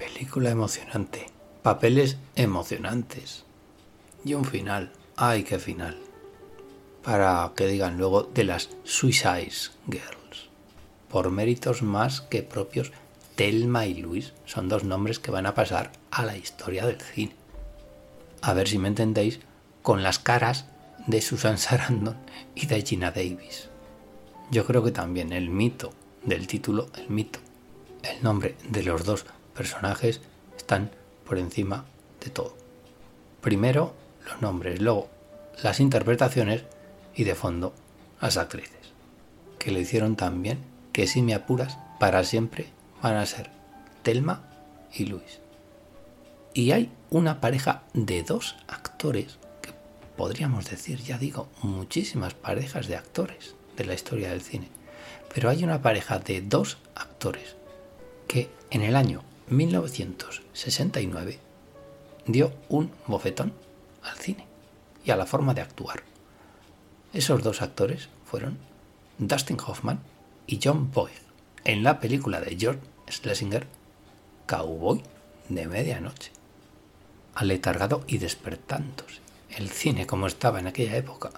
Película 0.04 0.50
emocionante, 0.50 1.28
papeles 1.62 2.18
emocionantes 2.36 3.46
y 4.26 4.34
un 4.34 4.44
final, 4.44 4.92
ay 5.16 5.44
qué 5.44 5.60
final, 5.60 5.98
para 7.04 7.54
que 7.56 7.68
digan 7.68 7.98
luego 7.98 8.24
de 8.24 8.44
las 8.44 8.70
Suicide 8.84 9.72
Girls, 9.88 10.50
por 11.10 11.32
méritos 11.32 11.84
más 11.84 12.20
que 12.20 12.44
propios 12.44 12.92
Telma 13.36 13.86
y 13.86 13.94
Luis 13.94 14.34
son 14.46 14.68
dos 14.68 14.84
nombres 14.84 15.20
que 15.20 15.32
van 15.32 15.46
a 15.46 15.56
pasar 15.56 15.94
a 16.12 16.26
la 16.26 16.36
historia 16.36 16.86
del 16.86 17.00
cine. 17.00 17.36
A 18.42 18.54
ver 18.54 18.68
si 18.68 18.80
me 18.80 18.90
entendéis 18.90 19.40
con 19.84 20.04
las 20.04 20.20
caras 20.20 20.66
de 21.08 21.22
Susan 21.22 21.58
Sarandon 21.58 22.18
y 22.56 22.66
de 22.66 22.82
Gina 22.82 23.12
Davis. 23.12 23.70
Yo 24.52 24.66
creo 24.66 24.84
que 24.84 24.92
también 24.92 25.32
el 25.32 25.50
mito 25.50 25.92
del 26.26 26.46
título, 26.46 26.90
el 26.98 27.10
mito, 27.10 27.40
el 28.04 28.22
nombre 28.22 28.58
de 28.68 28.84
los 28.84 29.06
dos 29.06 29.26
personajes 29.56 30.22
están 30.58 30.92
por 31.26 31.38
encima 31.38 31.86
de 32.24 32.30
todo. 32.30 32.56
Primero 33.42 33.94
los 34.26 34.42
nombres, 34.42 34.82
luego 34.82 35.10
las 35.62 35.80
interpretaciones 35.80 36.64
y 37.16 37.24
de 37.24 37.36
fondo 37.36 37.74
las 38.22 38.38
actrices, 38.38 38.94
que 39.60 39.72
lo 39.72 39.80
hicieron 39.80 40.16
tan 40.16 40.42
bien 40.42 40.60
que 40.92 41.08
si 41.08 41.22
me 41.22 41.34
apuras, 41.34 41.78
para 42.00 42.24
siempre 42.24 42.68
van 43.02 43.16
a 43.16 43.26
ser 43.26 43.50
Telma 44.04 44.44
y 44.94 45.06
Luis. 45.06 45.40
Y 46.54 46.72
hay 46.72 46.92
una 47.10 47.42
pareja 47.42 47.84
de 47.94 48.24
dos 48.24 48.56
actores, 48.68 49.38
que 49.62 49.72
podríamos 50.16 50.70
decir, 50.70 51.00
ya 51.02 51.18
digo, 51.18 51.50
muchísimas 51.62 52.34
parejas 52.34 52.88
de 52.88 52.96
actores 52.96 53.56
de 53.76 53.86
la 53.86 53.96
historia 53.96 54.30
del 54.30 54.42
cine, 54.42 54.70
pero 55.34 55.50
hay 55.50 55.64
una 55.64 55.82
pareja 55.82 56.20
de 56.20 56.42
dos 56.42 56.78
actores 56.96 57.56
que 58.28 58.50
en 58.70 58.84
el 58.84 58.96
año 58.96 59.24
1969 59.48 61.40
dio 62.26 62.54
un 62.70 62.92
bofetón 63.08 63.54
al 64.02 64.18
cine 64.18 64.46
y 65.04 65.12
a 65.12 65.16
la 65.16 65.26
forma 65.26 65.54
de 65.54 65.62
actuar. 65.62 66.04
Esos 67.14 67.44
dos 67.44 67.62
actores 67.62 68.10
fueron 68.26 68.58
Dustin 69.18 69.58
Hoffman 69.66 70.00
y 70.48 70.60
John 70.64 70.92
Boyd 70.92 71.12
en 71.66 71.84
la 71.84 72.00
película 72.00 72.40
de 72.42 72.58
George 72.58 72.82
Schlesinger, 73.10 73.68
Cowboy 74.48 75.04
de 75.50 75.68
medianoche. 75.68 76.32
Aletargado 77.36 78.04
y 78.08 78.18
despertándose. 78.18 79.22
El 79.50 79.70
cine 79.70 80.08
como 80.08 80.28
estaba 80.28 80.60
en 80.60 80.68
aquella 80.68 80.98
época. 80.98 81.32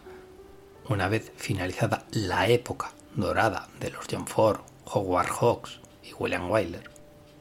Una 0.88 1.10
vez 1.10 1.32
finalizada 1.36 2.06
la 2.12 2.48
época 2.48 2.92
dorada 3.16 3.68
de 3.80 3.92
los 3.92 4.06
John 4.10 4.28
Ford, 4.28 4.62
Howard 4.86 5.30
Hawks 5.30 5.80
y 6.04 6.14
William 6.14 6.50
Wyler, 6.50 6.95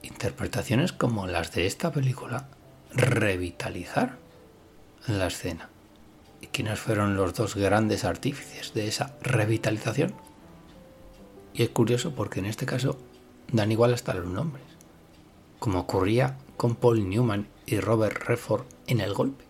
interpretaciones 0.06 0.92
como 0.92 1.26
las 1.26 1.52
de 1.52 1.66
esta 1.66 1.92
película 1.92 2.48
revitalizar 2.92 4.18
la 5.06 5.26
escena. 5.26 5.68
¿Y 6.40 6.48
quiénes 6.48 6.78
fueron 6.78 7.16
los 7.16 7.34
dos 7.34 7.56
grandes 7.56 8.04
artífices 8.04 8.74
de 8.74 8.86
esa 8.86 9.16
revitalización? 9.22 10.14
Y 11.52 11.62
es 11.62 11.70
curioso 11.70 12.14
porque 12.14 12.40
en 12.40 12.46
este 12.46 12.66
caso 12.66 12.98
dan 13.52 13.72
igual 13.72 13.94
hasta 13.94 14.14
los 14.14 14.26
nombres, 14.26 14.64
como 15.58 15.80
ocurría 15.80 16.36
con 16.56 16.74
Paul 16.74 17.08
Newman 17.08 17.46
y 17.66 17.80
Robert 17.80 18.22
Redford 18.24 18.64
en 18.86 19.00
El 19.00 19.14
Golpe, 19.14 19.44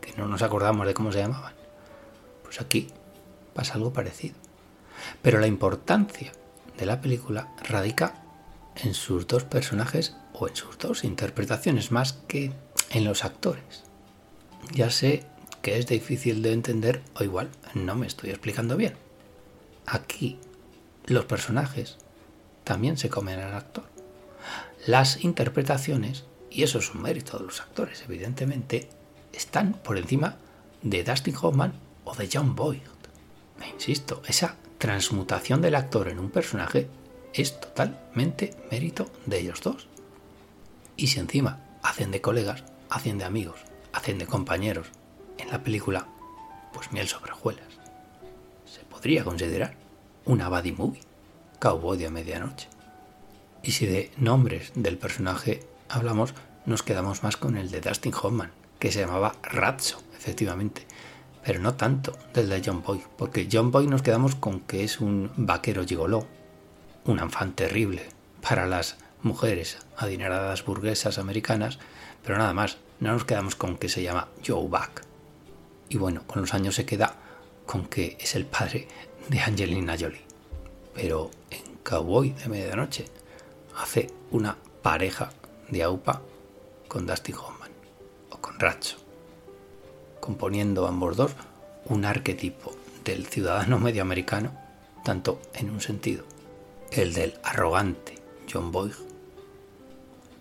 que 0.00 0.12
no 0.16 0.26
nos 0.26 0.42
acordamos 0.42 0.86
de 0.86 0.94
cómo 0.94 1.12
se 1.12 1.20
llamaban. 1.20 1.54
Pues 2.42 2.60
aquí 2.60 2.88
pasa 3.54 3.74
algo 3.74 3.92
parecido. 3.92 4.34
Pero 5.22 5.40
la 5.40 5.46
importancia 5.46 6.32
de 6.76 6.86
la 6.86 7.00
película 7.00 7.52
radica 7.62 8.23
en 8.76 8.94
sus 8.94 9.26
dos 9.26 9.44
personajes 9.44 10.16
o 10.32 10.48
en 10.48 10.56
sus 10.56 10.78
dos 10.78 11.04
interpretaciones 11.04 11.92
más 11.92 12.14
que 12.26 12.52
en 12.90 13.04
los 13.04 13.24
actores. 13.24 13.84
Ya 14.72 14.90
sé 14.90 15.24
que 15.62 15.78
es 15.78 15.86
difícil 15.86 16.42
de 16.42 16.52
entender 16.52 17.02
o 17.14 17.24
igual 17.24 17.50
no 17.74 17.94
me 17.94 18.06
estoy 18.06 18.30
explicando 18.30 18.76
bien. 18.76 18.94
Aquí 19.86 20.38
los 21.06 21.24
personajes 21.24 21.98
también 22.64 22.96
se 22.96 23.10
comen 23.10 23.40
al 23.40 23.54
actor. 23.54 23.84
Las 24.86 25.24
interpretaciones, 25.24 26.24
y 26.50 26.62
eso 26.62 26.78
es 26.78 26.94
un 26.94 27.02
mérito 27.02 27.38
de 27.38 27.44
los 27.44 27.60
actores 27.60 28.02
evidentemente, 28.06 28.88
están 29.32 29.72
por 29.72 29.98
encima 29.98 30.36
de 30.82 31.02
Dustin 31.02 31.34
Hoffman 31.40 31.72
o 32.04 32.14
de 32.14 32.28
John 32.32 32.54
Boyd. 32.54 32.80
Me 33.58 33.68
insisto, 33.68 34.22
esa 34.26 34.56
transmutación 34.78 35.62
del 35.62 35.76
actor 35.76 36.08
en 36.08 36.18
un 36.18 36.30
personaje 36.30 36.88
es 37.42 37.60
totalmente 37.60 38.54
mérito 38.70 39.10
de 39.26 39.40
ellos 39.40 39.60
dos. 39.60 39.88
Y 40.96 41.08
si 41.08 41.18
encima 41.18 41.60
hacen 41.82 42.10
de 42.10 42.20
colegas, 42.20 42.64
hacen 42.88 43.18
de 43.18 43.24
amigos, 43.24 43.58
hacen 43.92 44.18
de 44.18 44.26
compañeros 44.26 44.88
en 45.38 45.50
la 45.50 45.62
película, 45.62 46.06
pues 46.72 46.92
miel 46.92 47.08
sobre 47.08 47.32
hojuelas. 47.32 47.66
Se 48.64 48.80
podría 48.84 49.24
considerar 49.24 49.74
una 50.24 50.48
buddy 50.48 50.72
movie, 50.72 51.00
Cowboy 51.58 51.98
de 51.98 52.10
medianoche. 52.10 52.68
Y 53.62 53.72
si 53.72 53.86
de 53.86 54.12
nombres 54.16 54.72
del 54.74 54.98
personaje 54.98 55.60
hablamos, 55.88 56.34
nos 56.66 56.82
quedamos 56.82 57.22
más 57.22 57.36
con 57.36 57.56
el 57.56 57.70
de 57.70 57.80
Dustin 57.80 58.14
Hoffman, 58.14 58.52
que 58.78 58.92
se 58.92 59.00
llamaba 59.00 59.34
Ratso, 59.42 60.02
efectivamente, 60.16 60.86
pero 61.44 61.60
no 61.60 61.74
tanto 61.74 62.16
del 62.32 62.48
de 62.48 62.62
John 62.64 62.82
Boy, 62.82 63.02
porque 63.18 63.48
John 63.50 63.70
Boy 63.70 63.86
nos 63.86 64.02
quedamos 64.02 64.34
con 64.34 64.60
que 64.60 64.84
es 64.84 65.00
un 65.00 65.30
vaquero 65.36 65.84
gigoló, 65.84 66.26
un 67.04 67.20
afán 67.20 67.52
terrible 67.52 68.02
para 68.40 68.66
las 68.66 68.96
mujeres 69.22 69.78
adineradas 69.96 70.64
burguesas 70.64 71.18
americanas, 71.18 71.78
pero 72.22 72.38
nada 72.38 72.52
más, 72.52 72.78
no 73.00 73.12
nos 73.12 73.24
quedamos 73.24 73.56
con 73.56 73.76
que 73.76 73.88
se 73.88 74.02
llama 74.02 74.28
Joe 74.46 74.68
Buck. 74.68 75.02
Y 75.88 75.98
bueno, 75.98 76.22
con 76.26 76.42
los 76.42 76.54
años 76.54 76.74
se 76.74 76.86
queda 76.86 77.16
con 77.66 77.86
que 77.86 78.16
es 78.20 78.34
el 78.34 78.46
padre 78.46 78.88
de 79.28 79.40
Angelina 79.40 79.96
Jolie. 79.98 80.24
Pero 80.94 81.30
en 81.50 81.76
Cowboy 81.82 82.30
de 82.30 82.48
Medianoche 82.48 83.06
hace 83.76 84.10
una 84.30 84.56
pareja 84.82 85.30
de 85.68 85.82
AUPA 85.82 86.22
con 86.88 87.06
Dustin 87.06 87.34
Hoffman 87.34 87.70
o 88.30 88.38
con 88.38 88.58
Racho, 88.58 88.96
componiendo 90.20 90.86
ambos 90.86 91.16
dos 91.16 91.32
un 91.86 92.04
arquetipo 92.04 92.74
del 93.04 93.26
ciudadano 93.26 93.78
medioamericano, 93.80 94.52
tanto 95.04 95.40
en 95.54 95.70
un 95.70 95.80
sentido 95.80 96.24
el 96.96 97.12
del 97.12 97.34
arrogante 97.42 98.14
John 98.50 98.70
Boyd 98.70 98.92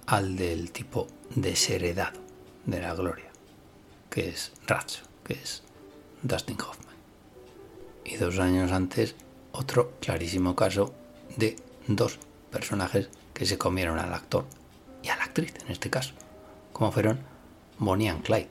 al 0.06 0.36
del 0.36 0.72
tipo 0.72 1.08
desheredado 1.34 2.20
de 2.66 2.80
la 2.80 2.94
gloria, 2.94 3.32
que 4.12 4.30
es 4.30 4.52
Ratso, 4.68 5.02
que 5.24 5.34
es 5.34 5.64
Dustin 6.22 6.58
Hoffman. 6.62 6.96
Y 8.06 8.18
dos 8.18 8.38
años 8.38 8.72
antes, 8.72 9.16
otro 9.52 9.94
clarísimo 10.00 10.56
caso 10.56 10.94
de 11.38 11.56
dos 11.88 12.20
personajes 12.52 13.10
que 13.34 13.48
se 13.48 13.58
comieron 13.58 13.98
al 13.98 14.14
actor 14.14 14.46
y 15.02 15.10
a 15.10 15.16
la 15.16 15.24
actriz 15.24 15.54
en 15.66 15.72
este 15.72 15.90
caso, 15.90 16.14
como 16.72 16.92
fueron 16.92 17.20
Bonnie 17.80 18.10
and 18.10 18.24
Clyde. 18.24 18.50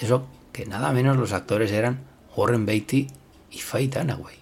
Y 0.00 0.04
eso 0.04 0.26
que 0.52 0.66
nada 0.66 0.92
menos 0.92 1.16
los 1.16 1.32
actores 1.32 1.70
eran 1.70 2.00
Warren 2.36 2.66
Beatty 2.66 3.06
y 3.52 3.58
Faye 3.58 3.86
Dunaway. 3.86 4.36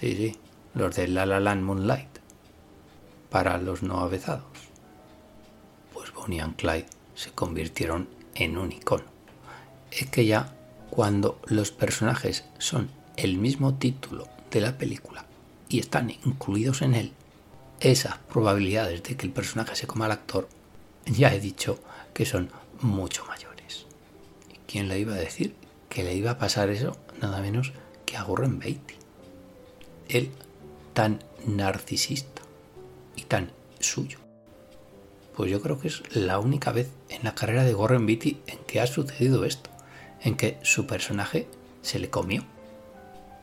Sí, 0.00 0.16
sí, 0.16 0.36
los 0.74 0.96
de 0.96 1.06
La 1.06 1.24
La 1.24 1.38
Land 1.38 1.62
Moonlight 1.62 2.15
para 3.36 3.58
los 3.58 3.82
no 3.82 4.00
avezados. 4.00 4.46
Pues 5.92 6.10
Bonnie 6.14 6.42
y 6.42 6.52
Clyde 6.54 6.86
se 7.14 7.32
convirtieron 7.32 8.08
en 8.34 8.56
un 8.56 8.72
icono. 8.72 9.04
Es 9.90 10.06
que 10.06 10.24
ya 10.24 10.56
cuando 10.88 11.38
los 11.44 11.70
personajes 11.70 12.44
son 12.56 12.88
el 13.18 13.36
mismo 13.36 13.74
título 13.74 14.26
de 14.50 14.62
la 14.62 14.78
película 14.78 15.26
y 15.68 15.80
están 15.80 16.08
incluidos 16.08 16.80
en 16.80 16.94
él, 16.94 17.12
esas 17.78 18.16
probabilidades 18.16 19.02
de 19.02 19.18
que 19.18 19.26
el 19.26 19.34
personaje 19.34 19.76
se 19.76 19.86
coma 19.86 20.06
al 20.06 20.12
actor, 20.12 20.48
ya 21.04 21.34
he 21.34 21.38
dicho 21.38 21.78
que 22.14 22.24
son 22.24 22.50
mucho 22.80 23.26
mayores. 23.26 23.84
¿Quién 24.66 24.88
le 24.88 24.98
iba 24.98 25.12
a 25.12 25.18
decir 25.18 25.54
que 25.90 26.04
le 26.04 26.14
iba 26.14 26.30
a 26.30 26.38
pasar 26.38 26.70
eso 26.70 26.96
nada 27.20 27.42
menos 27.42 27.74
que 28.06 28.16
a 28.16 28.24
Warren 28.24 28.58
Beatty? 28.58 28.94
Él 30.08 30.30
tan 30.94 31.22
narcisista 31.46 32.35
tan 33.28 33.52
suyo. 33.80 34.18
Pues 35.36 35.50
yo 35.50 35.60
creo 35.60 35.78
que 35.78 35.88
es 35.88 36.02
la 36.14 36.38
única 36.38 36.72
vez 36.72 36.90
en 37.08 37.24
la 37.24 37.34
carrera 37.34 37.64
de 37.64 37.74
Warren 37.74 38.06
Beatty 38.06 38.40
en 38.46 38.58
que 38.66 38.80
ha 38.80 38.86
sucedido 38.86 39.44
esto, 39.44 39.70
en 40.22 40.36
que 40.36 40.58
su 40.62 40.86
personaje 40.86 41.46
se 41.82 41.98
le 41.98 42.08
comió. 42.08 42.44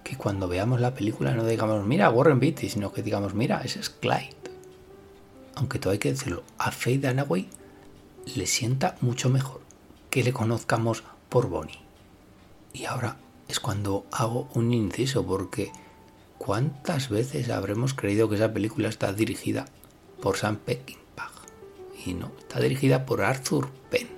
Que 0.03 0.17
cuando 0.17 0.47
veamos 0.47 0.81
la 0.81 0.93
película 0.93 1.33
no 1.33 1.45
digamos, 1.45 1.85
mira 1.85 2.09
Warren 2.09 2.39
Beatty, 2.39 2.69
sino 2.69 2.91
que 2.91 3.03
digamos, 3.03 3.33
mira, 3.35 3.61
ese 3.63 3.79
es 3.79 3.89
Clyde. 3.89 4.35
Aunque 5.55 5.79
todo 5.79 5.93
hay 5.93 5.99
que 5.99 6.11
decirlo, 6.11 6.43
a 6.57 6.71
Faye 6.71 6.97
Dunaway 6.97 7.47
le 8.35 8.47
sienta 8.47 8.97
mucho 9.01 9.29
mejor 9.29 9.61
que 10.09 10.23
le 10.23 10.33
conozcamos 10.33 11.03
por 11.29 11.47
Bonnie. 11.47 11.79
Y 12.73 12.85
ahora 12.85 13.17
es 13.47 13.59
cuando 13.59 14.05
hago 14.11 14.49
un 14.55 14.73
inciso, 14.73 15.25
porque 15.25 15.71
¿Cuántas 16.45 17.07
veces 17.07 17.49
habremos 17.49 17.93
creído 17.93 18.27
que 18.27 18.35
esa 18.35 18.51
película 18.51 18.89
está 18.89 19.13
dirigida 19.13 19.63
por 20.21 20.35
Sam 20.35 20.57
Peckinpah? 20.57 21.31
Y 22.05 22.15
no, 22.15 22.33
está 22.37 22.59
dirigida 22.59 23.05
por 23.05 23.21
Arthur 23.21 23.69
Penn. 23.89 24.09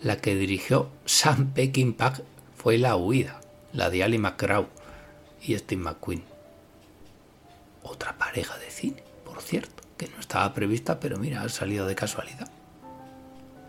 La 0.00 0.18
que 0.18 0.36
dirigió 0.36 0.90
Sam 1.06 1.52
Peckinpah 1.52 2.20
fue 2.56 2.78
La 2.78 2.94
Huida, 2.94 3.40
la 3.72 3.90
de 3.90 4.04
Ali 4.04 4.16
McGraw 4.16 4.68
y 5.42 5.58
Steve 5.58 5.82
McQueen. 5.82 6.22
Otra 7.82 8.16
pareja 8.16 8.56
de 8.58 8.70
cine, 8.70 9.02
por 9.24 9.42
cierto, 9.42 9.82
que 9.96 10.06
no 10.06 10.20
estaba 10.20 10.54
prevista, 10.54 11.00
pero 11.00 11.18
mira, 11.18 11.42
ha 11.42 11.48
salido 11.48 11.84
de 11.88 11.96
casualidad. 11.96 12.48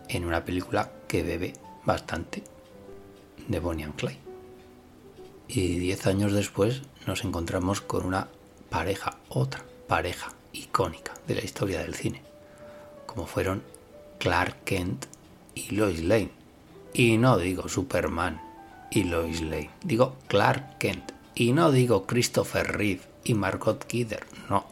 En 0.06 0.24
una 0.24 0.44
película 0.44 0.92
que 1.08 1.24
bebe 1.24 1.54
bastante 1.84 2.44
de 3.48 3.58
Bonnie 3.58 3.86
and 3.86 3.96
Clyde. 3.96 4.31
Y 5.48 5.78
diez 5.78 6.06
años 6.06 6.32
después 6.32 6.82
nos 7.06 7.24
encontramos 7.24 7.80
con 7.80 8.06
una 8.06 8.28
pareja, 8.70 9.18
otra 9.28 9.64
pareja 9.86 10.32
icónica 10.52 11.12
de 11.26 11.34
la 11.34 11.44
historia 11.44 11.80
del 11.82 11.94
cine, 11.94 12.22
como 13.06 13.26
fueron 13.26 13.62
Clark 14.18 14.64
Kent 14.64 15.06
y 15.54 15.74
Lois 15.74 16.02
Lane. 16.02 16.30
Y 16.94 17.18
no 17.18 17.38
digo 17.38 17.68
Superman 17.68 18.40
y 18.90 19.04
Lois 19.04 19.40
Lane, 19.40 19.70
digo 19.82 20.16
Clark 20.28 20.78
Kent. 20.78 21.12
Y 21.34 21.52
no 21.52 21.72
digo 21.72 22.06
Christopher 22.06 22.76
Reeve 22.76 23.02
y 23.24 23.34
Margot 23.34 23.84
Kidder, 23.86 24.26
no. 24.50 24.66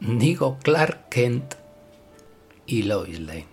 Digo 0.00 0.58
Clark 0.62 1.10
Kent 1.10 1.54
y 2.66 2.84
Lois 2.84 3.20
Lane. 3.20 3.46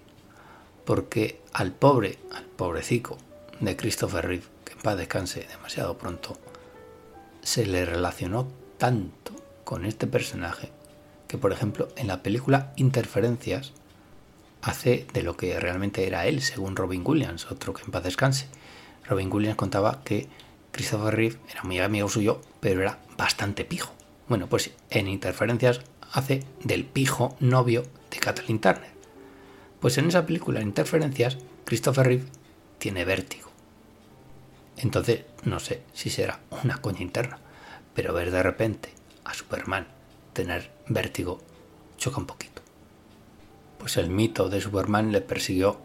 Porque 0.86 1.42
al 1.52 1.74
pobre, 1.74 2.20
al 2.34 2.46
pobrecico 2.46 3.18
de 3.60 3.76
Christopher 3.76 4.26
Reeve, 4.26 4.46
que 4.64 4.74
en 4.74 4.80
paz 4.80 4.98
descanse 4.98 5.46
demasiado 5.50 5.98
pronto, 5.98 6.38
se 7.48 7.66
le 7.66 7.86
relacionó 7.86 8.50
tanto 8.78 9.32
con 9.64 9.86
este 9.86 10.06
personaje 10.06 10.70
que, 11.30 11.38
por 11.38 11.54
ejemplo, 11.54 11.88
en 11.96 12.08
la 12.08 12.22
película 12.22 12.74
Interferencias 12.76 13.72
hace 14.62 15.08
de 15.14 15.24
lo 15.24 15.38
que 15.38 15.58
realmente 15.58 16.06
era 16.06 16.28
él, 16.28 16.42
según 16.42 16.76
Robin 16.76 17.04
Williams, 17.06 17.50
otro 17.50 17.74
que 17.74 17.84
en 17.84 17.92
paz 17.92 18.04
descanse. 18.04 18.48
Robin 19.08 19.32
Williams 19.32 19.56
contaba 19.56 20.02
que 20.04 20.28
Christopher 20.74 21.16
Reeve 21.16 21.38
era 21.50 21.64
muy 21.64 21.80
amigo 21.80 22.10
suyo, 22.10 22.42
pero 22.60 22.82
era 22.82 23.00
bastante 23.18 23.64
pijo. 23.64 23.94
Bueno, 24.28 24.48
pues 24.48 24.72
en 24.90 25.08
Interferencias 25.08 25.80
hace 26.12 26.44
del 26.66 26.84
pijo 26.84 27.38
novio 27.40 27.84
de 28.12 28.18
Kathleen 28.18 28.60
Turner. 28.60 28.92
Pues 29.80 29.98
en 29.98 30.10
esa 30.10 30.26
película, 30.26 30.62
Interferencias, 30.62 31.38
Christopher 31.64 32.08
Reeve 32.08 32.26
tiene 32.78 33.06
vértigo. 33.06 33.47
Entonces, 34.78 35.26
no 35.44 35.60
sé 35.60 35.84
si 35.94 36.10
será 36.10 36.40
una 36.64 36.78
coña 36.78 37.02
interna, 37.02 37.40
pero 37.94 38.14
ver 38.14 38.32
de 38.32 38.44
repente 38.44 38.94
a 39.26 39.34
Superman 39.34 39.88
tener 40.34 40.72
vértigo 40.88 41.40
choca 41.98 42.20
un 42.20 42.28
poquito. 42.28 42.62
Pues 43.80 43.98
el 43.98 44.10
mito 44.10 44.50
de 44.50 44.62
Superman 44.62 45.12
le 45.12 45.22
persiguió, 45.22 45.80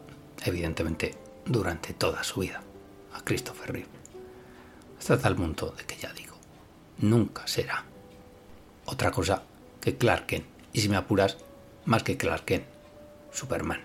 evidentemente, 0.44 1.14
durante 1.46 1.94
toda 1.94 2.22
su 2.22 2.40
vida, 2.40 2.62
a 3.14 3.22
Christopher 3.24 3.72
Reeve. 3.72 3.88
Hasta 4.98 5.18
tal 5.18 5.36
punto 5.36 5.74
de 5.76 5.84
que 5.84 5.96
ya 5.96 6.12
digo, 6.12 6.36
nunca 6.98 7.46
será 7.46 7.84
otra 8.84 9.10
cosa 9.10 9.42
que 9.80 9.96
Clark 9.96 10.26
Kent. 10.26 10.46
Y 10.72 10.80
si 10.80 10.88
me 10.88 10.96
apuras, 10.96 11.38
más 11.84 12.02
que 12.02 12.16
Clark 12.16 12.44
Kent, 12.44 12.64
Superman. 13.32 13.80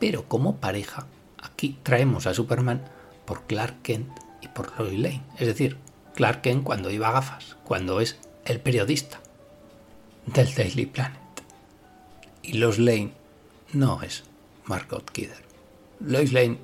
Pero 0.00 0.28
como 0.28 0.56
pareja, 0.56 1.06
aquí 1.40 1.78
traemos 1.82 2.26
a 2.26 2.34
Superman 2.34 2.82
por 3.24 3.42
Clark 3.46 3.82
Kent 3.82 4.08
y 4.40 4.48
por 4.48 4.78
Lois 4.78 4.98
Lane. 4.98 5.22
Es 5.38 5.46
decir, 5.46 5.76
Clark 6.14 6.42
Kent 6.42 6.64
cuando 6.64 6.90
iba 6.90 7.10
gafas, 7.10 7.56
cuando 7.64 8.00
es 8.00 8.18
el 8.44 8.60
periodista 8.60 9.20
del 10.26 10.54
Daily 10.54 10.86
Planet. 10.86 11.20
Y 12.42 12.54
Lois 12.54 12.78
Lane 12.78 13.12
no 13.72 14.02
es 14.02 14.24
Margot 14.64 15.08
Kidder. 15.10 15.42
Lois 16.00 16.32
Lane 16.32 16.58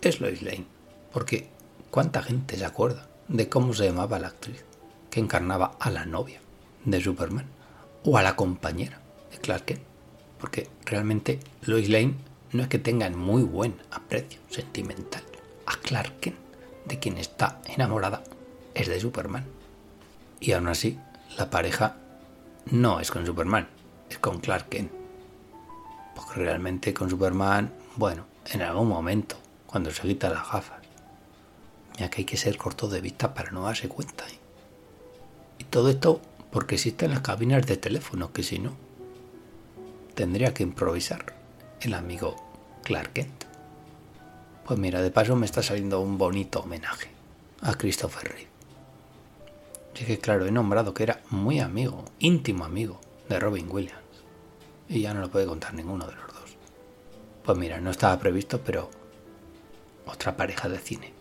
es 0.00 0.20
Lois 0.20 0.42
Lane, 0.42 0.66
porque 1.12 1.48
¿cuánta 1.90 2.22
gente 2.22 2.56
se 2.56 2.64
acuerda 2.64 3.08
de 3.28 3.48
cómo 3.48 3.72
se 3.72 3.86
llamaba 3.86 4.18
la 4.18 4.28
actriz 4.28 4.64
que 5.10 5.20
encarnaba 5.20 5.76
a 5.78 5.90
la 5.90 6.04
novia 6.04 6.40
de 6.84 7.00
Superman 7.00 7.46
o 8.04 8.18
a 8.18 8.22
la 8.22 8.36
compañera 8.36 9.00
de 9.30 9.38
Clark 9.38 9.64
Kent? 9.64 9.82
Porque 10.38 10.68
realmente 10.84 11.38
Lois 11.62 11.88
Lane 11.88 12.16
no 12.52 12.64
es 12.64 12.68
que 12.68 12.78
tenga 12.78 13.08
muy 13.10 13.42
buen 13.42 13.76
aprecio 13.90 14.40
sentimental 14.50 15.22
a 15.66 15.76
Clark 15.76 16.20
Kent, 16.20 16.36
de 16.84 16.98
quien 16.98 17.18
está 17.18 17.60
enamorada 17.66 18.22
es 18.74 18.88
de 18.88 19.00
Superman. 19.00 19.44
Y 20.40 20.52
aún 20.52 20.68
así, 20.68 20.98
la 21.36 21.50
pareja 21.50 21.96
no 22.66 23.00
es 23.00 23.10
con 23.10 23.26
Superman, 23.26 23.68
es 24.10 24.18
con 24.18 24.40
Clark 24.40 24.68
Kent. 24.68 24.90
Porque 26.14 26.40
realmente 26.40 26.92
con 26.92 27.08
Superman, 27.08 27.72
bueno, 27.96 28.24
en 28.50 28.62
algún 28.62 28.88
momento, 28.88 29.36
cuando 29.66 29.90
se 29.90 30.02
quita 30.02 30.28
las 30.28 30.50
gafas. 30.50 30.80
Ya 31.96 32.10
que 32.10 32.22
hay 32.22 32.24
que 32.24 32.36
ser 32.36 32.56
corto 32.56 32.88
de 32.88 33.00
vista 33.00 33.34
para 33.34 33.50
no 33.50 33.64
darse 33.64 33.88
cuenta. 33.88 34.24
¿eh? 34.28 34.38
Y 35.58 35.64
todo 35.64 35.90
esto 35.90 36.20
porque 36.50 36.74
existen 36.74 37.10
las 37.10 37.20
cabinas 37.20 37.66
de 37.66 37.76
teléfono, 37.76 38.32
que 38.32 38.42
si 38.42 38.58
no, 38.58 38.72
tendría 40.14 40.52
que 40.52 40.62
improvisar 40.62 41.34
el 41.80 41.94
amigo 41.94 42.36
Clark 42.82 43.12
Kent. 43.12 43.51
Pues 44.64 44.78
mira, 44.78 45.02
de 45.02 45.10
paso 45.10 45.34
me 45.34 45.46
está 45.46 45.62
saliendo 45.62 46.00
un 46.00 46.18
bonito 46.18 46.60
homenaje 46.60 47.08
a 47.62 47.74
Christopher 47.74 48.28
Reeve. 48.28 48.48
Sí 49.94 50.04
que 50.04 50.18
claro, 50.18 50.46
he 50.46 50.52
nombrado 50.52 50.94
que 50.94 51.02
era 51.02 51.20
muy 51.30 51.58
amigo, 51.58 52.04
íntimo 52.20 52.64
amigo 52.64 53.00
de 53.28 53.40
Robin 53.40 53.66
Williams. 53.68 54.00
Y 54.88 55.02
ya 55.02 55.14
no 55.14 55.20
lo 55.20 55.30
puede 55.30 55.46
contar 55.46 55.74
ninguno 55.74 56.06
de 56.06 56.14
los 56.14 56.26
dos. 56.28 56.56
Pues 57.44 57.58
mira, 57.58 57.80
no 57.80 57.90
estaba 57.90 58.18
previsto, 58.18 58.60
pero 58.60 58.88
otra 60.06 60.36
pareja 60.36 60.68
de 60.68 60.78
cine. 60.78 61.12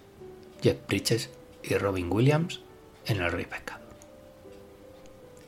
Jeff 0.62 0.78
Bridges 0.88 1.32
y 1.64 1.74
Robin 1.76 2.12
Williams 2.12 2.62
en 3.06 3.22
El 3.22 3.32
Rey 3.32 3.46
Pescado. 3.46 3.82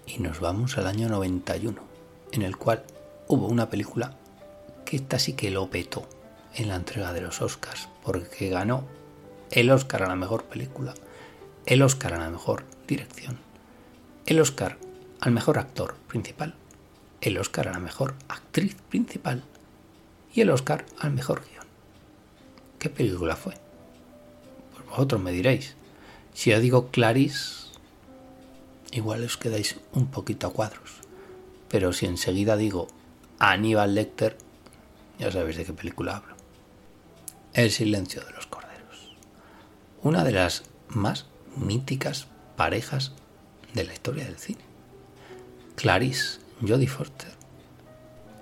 Y 0.08 0.18
nos 0.18 0.40
vamos 0.40 0.78
al 0.78 0.88
año 0.88 1.10
91, 1.10 1.80
en 2.32 2.42
el 2.42 2.58
cual 2.58 2.84
hubo 3.28 3.48
una 3.48 3.70
película 3.70 4.18
que 4.84 4.98
esta 4.98 5.20
sí 5.20 5.34
que 5.34 5.52
lo 5.52 5.70
petó 5.70 6.08
en 6.56 6.68
la 6.68 6.76
entrega 6.76 7.14
de 7.14 7.22
los 7.22 7.42
Oscars, 7.42 7.90
porque 8.04 8.50
ganó 8.50 8.86
el 9.52 9.72
Oscar 9.72 10.04
a 10.04 10.08
la 10.08 10.16
mejor 10.16 10.46
película, 10.46 10.94
el 11.66 11.82
Oscar 11.82 12.14
a 12.14 12.20
la 12.20 12.30
mejor 12.30 12.66
dirección, 12.88 13.40
el 14.26 14.40
Oscar 14.40 14.78
al 15.22 15.32
mejor 15.32 15.58
actor 15.58 15.96
principal, 16.08 16.56
el 17.22 17.38
Oscar 17.38 17.68
a 17.68 17.74
la 17.74 17.80
mejor 17.80 18.16
actriz 18.28 18.76
principal 18.90 19.44
y 20.34 20.42
el 20.42 20.50
Oscar 20.50 20.86
al 21.00 21.12
mejor 21.12 21.44
guion. 21.50 21.66
¿Qué 22.80 22.90
película 22.90 23.36
fue? 23.36 23.54
Pues 24.74 24.86
vosotros 24.88 25.22
me 25.22 25.32
diréis. 25.32 25.76
Si 26.34 26.50
yo 26.50 26.60
digo 26.60 26.90
Clarice, 26.90 27.68
igual 28.92 29.24
os 29.24 29.38
quedáis 29.38 29.80
un 29.94 30.08
poquito 30.08 30.48
a 30.48 30.54
cuadros. 30.54 30.96
Pero 31.70 31.94
si 31.94 32.06
enseguida 32.06 32.58
digo 32.58 32.88
Aníbal 33.40 33.96
Lecter, 33.96 34.38
ya 35.20 35.32
sabéis 35.32 35.58
de 35.58 35.66
qué 35.66 35.74
película 35.74 36.18
hablo. 36.18 36.33
El 37.54 37.70
silencio 37.70 38.26
de 38.26 38.32
los 38.32 38.48
corderos. 38.48 39.16
Una 40.02 40.24
de 40.24 40.32
las 40.32 40.64
más 40.88 41.28
míticas 41.56 42.26
parejas 42.58 43.12
de 43.76 43.84
la 43.84 43.94
historia 43.94 44.26
del 44.26 44.40
cine. 44.40 44.64
Clarice, 45.76 46.40
Jodie 46.68 46.88
Foster 46.88 47.30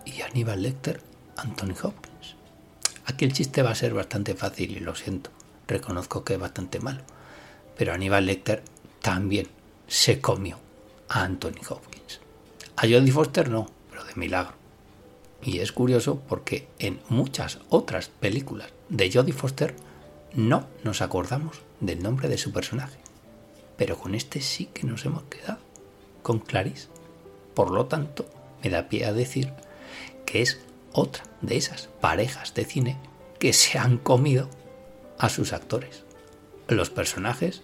y 0.06 0.22
Aníbal 0.22 0.64
Lecter, 0.64 1.02
Anthony 1.36 1.76
Hopkins. 1.84 2.38
Aquí 3.06 3.26
el 3.26 3.34
chiste 3.34 3.62
va 3.62 3.72
a 3.72 3.76
ser 3.76 3.94
bastante 3.94 4.34
fácil 4.34 4.78
y 4.78 4.80
lo 4.80 4.96
siento, 4.96 5.30
reconozco 5.68 6.24
que 6.24 6.36
es 6.36 6.40
bastante 6.40 6.80
malo, 6.80 7.02
pero 7.78 7.92
Aníbal 7.92 8.26
Lecter 8.26 8.64
también 9.02 9.50
se 9.88 10.22
comió 10.22 10.58
a 11.10 11.24
Anthony 11.24 11.60
Hopkins. 11.68 12.22
A 12.78 12.84
Jodie 12.84 13.12
Foster 13.12 13.50
no, 13.50 13.70
pero 13.90 14.06
de 14.06 14.16
milagro. 14.16 14.61
Y 15.44 15.60
es 15.60 15.72
curioso 15.72 16.22
porque 16.28 16.68
en 16.80 17.00
muchas 17.10 17.60
otras 17.70 18.10
películas 18.10 18.70
de 18.90 19.12
Jodie 19.12 19.34
Foster 19.34 19.76
no 20.34 20.68
nos 20.84 21.02
acordamos 21.02 21.62
del 21.80 22.04
nombre 22.04 22.30
de 22.30 22.38
su 22.38 22.52
personaje. 22.52 23.00
Pero 23.78 23.98
con 23.98 24.14
este 24.14 24.42
sí 24.42 24.68
que 24.68 24.86
nos 24.86 25.06
hemos 25.06 25.24
quedado, 25.24 25.60
con 26.22 26.40
Clarice. 26.40 26.88
Por 27.56 27.72
lo 27.72 27.88
tanto, 27.88 28.30
me 28.64 28.70
da 28.70 28.88
pie 28.88 29.06
a 29.06 29.14
decir 29.14 29.52
que 30.26 30.42
es 30.42 30.60
otra 30.94 31.24
de 31.42 31.58
esas 31.58 31.88
parejas 32.00 32.54
de 32.54 32.66
cine 32.66 32.98
que 33.40 33.54
se 33.54 33.80
han 33.80 33.98
comido 33.98 34.50
a 35.18 35.30
sus 35.30 35.54
actores. 35.54 36.04
Los 36.68 36.90
personajes 36.90 37.64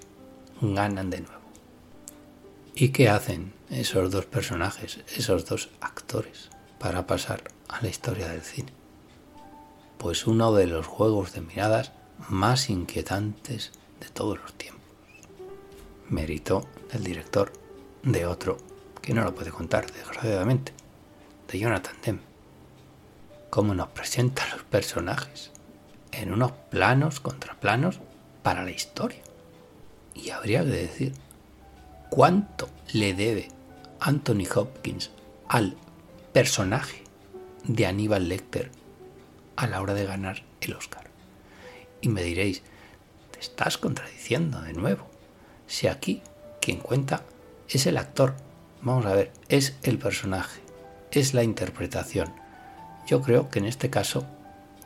ganan 0.62 1.10
de 1.10 1.22
nuevo. 1.22 1.38
¿Y 2.74 2.90
qué 2.90 3.10
hacen 3.10 3.54
esos 3.70 4.12
dos 4.12 4.26
personajes, 4.26 5.00
esos 5.16 5.46
dos 5.46 5.70
actores, 5.82 6.50
para 6.80 7.08
pasar 7.08 7.44
a 7.68 7.82
la 7.82 7.88
historia 7.88 8.30
del 8.30 8.42
cine? 8.42 8.72
Pues 9.98 10.28
uno 10.28 10.54
de 10.54 10.68
los 10.68 10.86
juegos 10.86 11.34
de 11.34 11.42
miradas 11.42 11.92
más 12.30 12.70
inquietantes 12.70 13.72
de 14.00 14.10
todos 14.10 14.40
los 14.40 14.54
tiempos. 14.54 14.82
Mérito 16.10 16.68
del 16.92 17.04
director 17.04 17.52
de 18.04 18.26
otro 18.26 18.58
que 19.02 19.14
no 19.14 19.24
lo 19.24 19.34
puede 19.34 19.52
contar, 19.52 19.92
desgraciadamente, 19.92 20.74
de 21.52 21.60
Jonathan 21.60 21.96
Demme. 22.04 22.20
Cómo 23.50 23.74
nos 23.74 23.88
presenta 23.90 24.48
los 24.50 24.64
personajes 24.64 25.52
en 26.12 26.34
unos 26.34 26.52
planos 26.70 27.20
contra 27.20 27.60
planos 27.60 28.00
para 28.44 28.64
la 28.64 28.72
historia. 28.72 29.22
Y 30.14 30.32
habría 30.32 30.64
que 30.64 30.72
decir 30.72 31.14
cuánto 32.10 32.70
le 32.94 33.14
debe 33.14 33.50
Anthony 34.00 34.46
Hopkins 34.54 35.12
al 35.48 35.76
personaje 36.34 37.04
de 37.68 37.86
Aníbal 37.86 38.30
Lecter 38.30 38.72
a 39.56 39.68
la 39.68 39.82
hora 39.82 39.94
de 39.94 40.06
ganar 40.06 40.44
el 40.62 40.74
Oscar. 40.74 41.10
Y 42.02 42.10
me 42.10 42.24
diréis, 42.24 42.64
te 43.32 43.40
estás 43.40 43.78
contradiciendo 43.78 44.62
de 44.62 44.74
nuevo. 44.74 45.08
Si 45.68 45.88
aquí 45.88 46.22
quien 46.62 46.80
cuenta 46.80 47.24
es 47.70 47.86
el 47.86 47.98
actor, 47.98 48.36
vamos 48.82 49.06
a 49.06 49.14
ver, 49.14 49.32
es 49.50 49.78
el 49.84 49.98
personaje, 49.98 50.62
es 51.12 51.34
la 51.34 51.44
interpretación. 51.44 52.34
Yo 53.08 53.22
creo 53.22 53.50
que 53.50 53.60
en 53.60 53.66
este 53.66 53.90
caso 53.90 54.26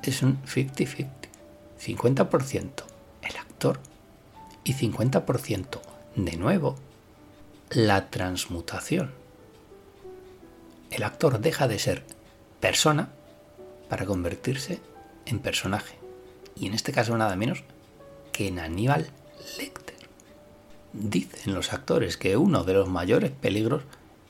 es 0.04 0.22
un 0.22 0.42
50-50. 0.44 1.08
50%, 1.82 2.70
el 3.24 3.36
actor 3.38 3.80
y 4.64 4.74
50% 4.76 5.82
de 6.16 6.38
nuevo 6.38 6.76
la 7.72 8.10
transmutación. 8.10 9.12
El 10.92 11.04
actor 11.04 11.40
deja 11.40 11.68
de 11.68 11.80
ser 11.80 12.04
persona 12.62 13.10
para 13.90 14.06
convertirse 14.06 14.80
en 15.26 15.40
personaje. 15.40 15.98
Y 16.56 16.68
en 16.68 16.74
este 16.74 16.94
caso 16.94 17.18
nada 17.18 17.36
menos 17.36 17.64
que 18.32 18.48
en 18.48 18.60
Aníbal 18.60 19.10
Lecter. 19.58 19.96
Dicen 20.94 21.54
los 21.54 21.74
actores 21.74 22.18
que 22.18 22.38
uno 22.38 22.64
de 22.64 22.74
los 22.74 22.88
mayores 22.88 23.32
peligros 23.32 23.84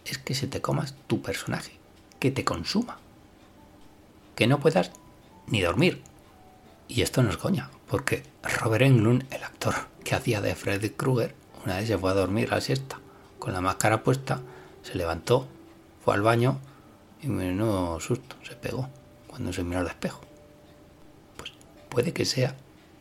es 0.06 0.18
que 0.18 0.34
se 0.34 0.48
te 0.48 0.62
comas 0.62 0.96
tu 1.08 1.22
personaje, 1.22 1.74
que 2.20 2.32
te 2.32 2.44
consuma, 2.44 2.98
que 4.36 4.48
no 4.48 4.60
puedas 4.60 4.92
ni 5.48 5.62
dormir. 5.62 6.02
Y 6.88 7.02
esto 7.02 7.24
no 7.24 7.30
es 7.30 7.38
coña, 7.38 7.70
porque 7.88 8.24
Robert 8.44 8.84
Englund, 8.84 9.26
el 9.32 9.44
actor 9.44 9.76
que 10.04 10.16
hacía 10.16 10.42
de 10.42 10.56
Freddy 10.56 10.90
Krueger, 10.90 11.36
una 11.66 11.78
vez 11.78 11.88
se 11.88 11.98
fue 11.98 12.12
a 12.12 12.16
dormir 12.16 12.50
a 12.52 12.56
la 12.56 12.62
siesta 12.62 13.00
con 13.40 13.54
la 13.54 13.62
máscara 13.62 14.04
puesta, 14.04 14.40
se 14.84 14.96
levantó, 14.96 15.48
fue 16.04 16.14
al 16.14 16.22
baño 16.22 16.60
y 17.22 17.28
menudo 17.28 18.00
susto 18.00 18.36
se 18.44 18.56
pegó 18.56 18.90
cuando 19.28 19.54
se 19.54 19.64
miró 19.64 19.80
al 19.80 19.88
espejo. 19.88 20.22
Pues 21.38 21.52
puede 21.90 22.14
que 22.14 22.26
sea 22.26 22.56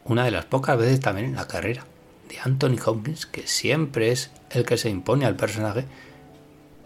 una 0.04 0.24
de 0.24 0.30
las 0.30 0.44
pocas 0.44 0.78
veces 0.78 1.00
también 1.00 1.28
en 1.28 1.36
la 1.36 1.48
carrera 1.48 1.84
de 2.28 2.38
Anthony 2.40 2.78
Hopkins, 2.84 3.26
que 3.26 3.46
siempre 3.46 4.12
es 4.12 4.30
el 4.50 4.64
que 4.64 4.78
se 4.78 4.88
impone 4.88 5.26
al 5.26 5.36
personaje, 5.36 5.84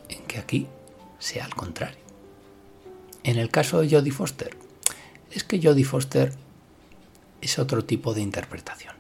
en 0.09 0.23
que 0.24 0.39
aquí 0.39 0.69
sea 1.19 1.44
al 1.44 1.55
contrario. 1.55 1.98
En 3.23 3.39
el 3.39 3.51
caso 3.51 3.81
de 3.81 3.90
Jodie 3.90 4.12
Foster, 4.12 4.56
es 5.31 5.44
que 5.44 5.61
Jodie 5.62 5.85
Foster 5.85 6.32
es 7.40 7.59
otro 7.59 7.85
tipo 7.85 8.15
de 8.15 8.23
interpretación. 8.23 8.94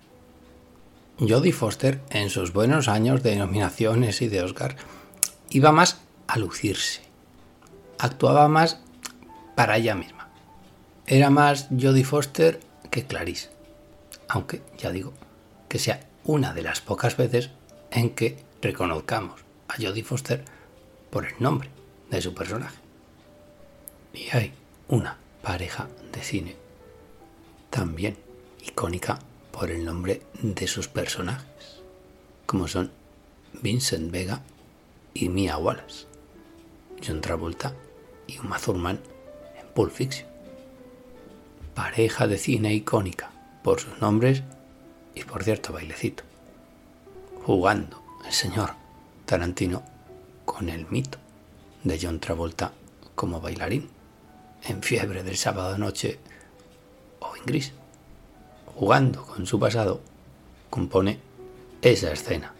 Jodie 1.18 1.52
Foster, 1.52 2.02
en 2.10 2.28
sus 2.28 2.52
buenos 2.52 2.88
años 2.88 3.22
de 3.22 3.36
nominaciones 3.36 4.20
y 4.20 4.28
de 4.28 4.42
Oscar, 4.42 4.76
iba 5.50 5.72
más 5.72 6.00
a 6.26 6.38
lucirse. 6.38 7.03
Actuaba 8.04 8.48
más 8.48 8.80
para 9.54 9.78
ella 9.78 9.94
misma. 9.94 10.28
Era 11.06 11.30
más 11.30 11.68
Jodie 11.70 12.04
Foster 12.04 12.60
que 12.90 13.06
Clarice. 13.06 13.48
Aunque, 14.28 14.60
ya 14.76 14.90
digo, 14.90 15.14
que 15.70 15.78
sea 15.78 16.06
una 16.22 16.52
de 16.52 16.60
las 16.60 16.82
pocas 16.82 17.16
veces 17.16 17.48
en 17.90 18.10
que 18.10 18.36
reconozcamos 18.60 19.40
a 19.68 19.76
Jodie 19.80 20.04
Foster 20.04 20.44
por 21.08 21.24
el 21.24 21.32
nombre 21.38 21.70
de 22.10 22.20
su 22.20 22.34
personaje. 22.34 22.76
Y 24.12 24.28
hay 24.36 24.52
una 24.88 25.16
pareja 25.40 25.88
de 26.12 26.20
cine 26.20 26.56
también 27.70 28.18
icónica 28.66 29.18
por 29.50 29.70
el 29.70 29.82
nombre 29.82 30.20
de 30.42 30.66
sus 30.66 30.88
personajes, 30.88 31.80
como 32.44 32.68
son 32.68 32.92
Vincent 33.62 34.12
Vega 34.12 34.42
y 35.14 35.30
Mia 35.30 35.56
Wallace, 35.56 36.04
John 37.02 37.22
Travolta 37.22 37.74
y 38.26 38.38
Uma 38.38 38.58
Thurman 38.58 39.00
en 39.60 39.66
Pulp 39.74 39.92
Fiction. 39.92 40.28
Pareja 41.74 42.26
de 42.26 42.38
cine 42.38 42.74
icónica 42.74 43.30
por 43.62 43.80
sus 43.80 44.00
nombres 44.00 44.42
y 45.14 45.24
por 45.24 45.44
cierto 45.44 45.72
bailecito. 45.72 46.22
Jugando 47.44 48.02
el 48.26 48.32
señor 48.32 48.70
Tarantino 49.26 49.82
con 50.44 50.68
el 50.68 50.86
mito 50.86 51.18
de 51.82 51.98
John 52.00 52.20
Travolta 52.20 52.72
como 53.14 53.40
bailarín 53.40 53.88
en 54.66 54.82
fiebre 54.82 55.22
del 55.22 55.36
sábado 55.36 55.76
noche 55.78 56.18
o 57.20 57.36
en 57.36 57.44
gris. 57.44 57.72
Jugando 58.66 59.24
con 59.24 59.46
su 59.46 59.58
pasado, 59.60 60.00
compone 60.70 61.20
esa 61.80 62.12
escena 62.12 62.52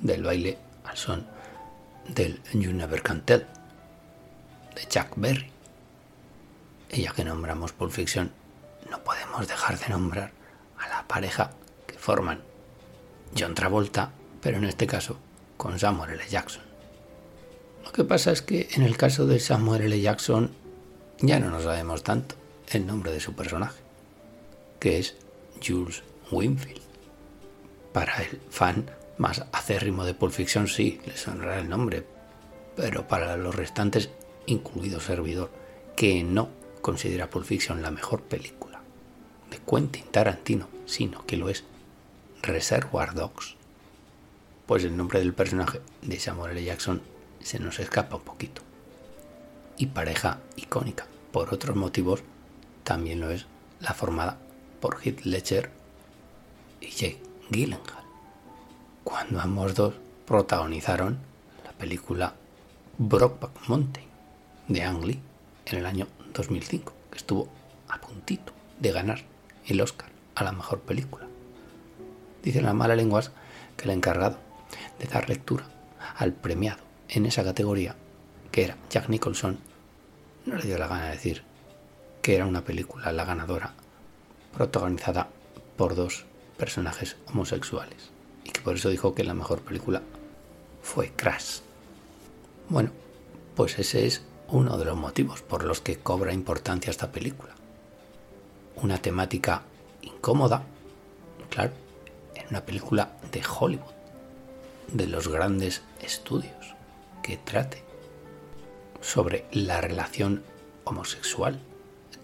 del 0.00 0.22
baile 0.22 0.58
al 0.84 0.96
son 0.96 1.26
del 2.06 2.40
You 2.52 2.72
Never 2.72 3.02
de 4.86 5.04
Berry. 5.16 5.50
Y 6.90 7.02
ya 7.02 7.12
que 7.12 7.24
nombramos 7.24 7.72
Pulp 7.72 7.92
Fiction, 7.92 8.32
no 8.90 9.02
podemos 9.04 9.46
dejar 9.46 9.78
de 9.78 9.88
nombrar 9.88 10.32
a 10.78 10.88
la 10.88 11.06
pareja 11.06 11.50
que 11.86 11.98
forman 11.98 12.40
John 13.36 13.54
Travolta, 13.54 14.12
pero 14.40 14.58
en 14.58 14.64
este 14.64 14.86
caso 14.86 15.18
con 15.56 15.78
Samuel 15.78 16.12
L. 16.12 16.28
Jackson. 16.28 16.62
Lo 17.84 17.92
que 17.92 18.04
pasa 18.04 18.30
es 18.32 18.42
que 18.42 18.68
en 18.72 18.82
el 18.82 18.96
caso 18.96 19.26
de 19.26 19.40
Samuel 19.40 19.82
L. 19.82 20.00
Jackson 20.00 20.52
ya 21.20 21.40
no 21.40 21.50
nos 21.50 21.64
sabemos 21.64 22.02
tanto 22.02 22.36
el 22.70 22.86
nombre 22.86 23.12
de 23.12 23.20
su 23.20 23.34
personaje, 23.34 23.80
que 24.78 24.98
es 24.98 25.16
Jules 25.66 26.02
Winfield. 26.30 26.82
Para 27.92 28.22
el 28.22 28.40
fan 28.50 28.90
más 29.16 29.44
acérrimo 29.52 30.04
de 30.04 30.14
Pulp 30.14 30.32
Fiction 30.32 30.68
sí, 30.68 31.00
le 31.06 31.16
sonará 31.16 31.58
el 31.58 31.68
nombre, 31.68 32.06
pero 32.76 33.08
para 33.08 33.36
los 33.36 33.54
restantes, 33.54 34.10
incluido 34.48 35.00
servidor, 35.00 35.50
que 35.96 36.22
no 36.24 36.48
considera 36.80 37.30
Pulp 37.30 37.44
Fiction 37.44 37.82
la 37.82 37.90
mejor 37.90 38.22
película 38.22 38.80
de 39.50 39.58
Quentin 39.58 40.04
Tarantino, 40.10 40.68
sino 40.86 41.24
que 41.26 41.36
lo 41.36 41.48
es 41.48 41.64
Reservoir 42.42 43.14
Dogs, 43.14 43.56
pues 44.66 44.84
el 44.84 44.96
nombre 44.96 45.18
del 45.18 45.34
personaje 45.34 45.80
de 46.02 46.18
Samuel 46.18 46.52
L. 46.52 46.64
Jackson 46.64 47.02
se 47.40 47.58
nos 47.58 47.78
escapa 47.78 48.16
un 48.16 48.22
poquito. 48.22 48.62
Y 49.76 49.86
pareja 49.86 50.38
icónica, 50.56 51.06
por 51.32 51.52
otros 51.54 51.76
motivos, 51.76 52.22
también 52.84 53.20
lo 53.20 53.30
es 53.30 53.46
la 53.80 53.94
formada 53.94 54.38
por 54.80 55.00
Heath 55.02 55.24
Ledger 55.24 55.70
y 56.80 56.88
Jake 56.88 57.22
Gyllenhaal, 57.50 58.04
cuando 59.04 59.40
ambos 59.40 59.74
dos 59.74 59.94
protagonizaron 60.26 61.18
la 61.64 61.72
película 61.72 62.34
Brokeback 62.98 63.68
Mountain 63.68 64.07
de 64.68 64.82
Ang 64.82 65.04
Lee 65.04 65.20
en 65.66 65.78
el 65.78 65.86
año 65.86 66.06
2005, 66.34 66.92
que 67.10 67.18
estuvo 67.18 67.48
a 67.88 68.00
puntito 68.00 68.52
de 68.78 68.92
ganar 68.92 69.20
el 69.66 69.80
Oscar 69.80 70.10
a 70.34 70.44
la 70.44 70.52
mejor 70.52 70.80
película. 70.80 71.26
Dicen 72.42 72.64
las 72.64 72.74
malas 72.74 72.96
lenguas 72.96 73.32
que 73.76 73.84
el 73.84 73.90
encargado 73.90 74.38
de 74.98 75.06
dar 75.06 75.28
lectura 75.28 75.66
al 76.16 76.32
premiado 76.32 76.80
en 77.08 77.26
esa 77.26 77.44
categoría, 77.44 77.96
que 78.52 78.64
era 78.64 78.76
Jack 78.90 79.08
Nicholson, 79.08 79.58
no 80.46 80.56
le 80.56 80.64
dio 80.64 80.78
la 80.78 80.86
gana 80.88 81.06
de 81.06 81.12
decir 81.12 81.42
que 82.22 82.36
era 82.36 82.46
una 82.46 82.64
película 82.64 83.12
la 83.12 83.24
ganadora 83.24 83.74
protagonizada 84.52 85.28
por 85.76 85.94
dos 85.94 86.26
personajes 86.56 87.16
homosexuales 87.26 88.10
y 88.44 88.50
que 88.50 88.60
por 88.60 88.76
eso 88.76 88.88
dijo 88.88 89.14
que 89.14 89.24
la 89.24 89.34
mejor 89.34 89.60
película 89.60 90.02
fue 90.82 91.12
Crash. 91.14 91.60
Bueno, 92.68 92.90
pues 93.54 93.78
ese 93.78 94.06
es 94.06 94.22
uno 94.48 94.78
de 94.78 94.84
los 94.84 94.96
motivos 94.96 95.42
por 95.42 95.64
los 95.64 95.80
que 95.80 95.98
cobra 95.98 96.32
importancia 96.32 96.90
esta 96.90 97.12
película. 97.12 97.54
Una 98.76 98.98
temática 98.98 99.62
incómoda, 100.02 100.62
claro, 101.50 101.72
en 102.34 102.46
una 102.48 102.64
película 102.64 103.12
de 103.30 103.42
Hollywood, 103.42 103.92
de 104.92 105.06
los 105.06 105.28
grandes 105.28 105.82
estudios, 106.00 106.74
que 107.22 107.36
trate 107.36 107.82
sobre 109.00 109.46
la 109.52 109.80
relación 109.80 110.42
homosexual 110.84 111.60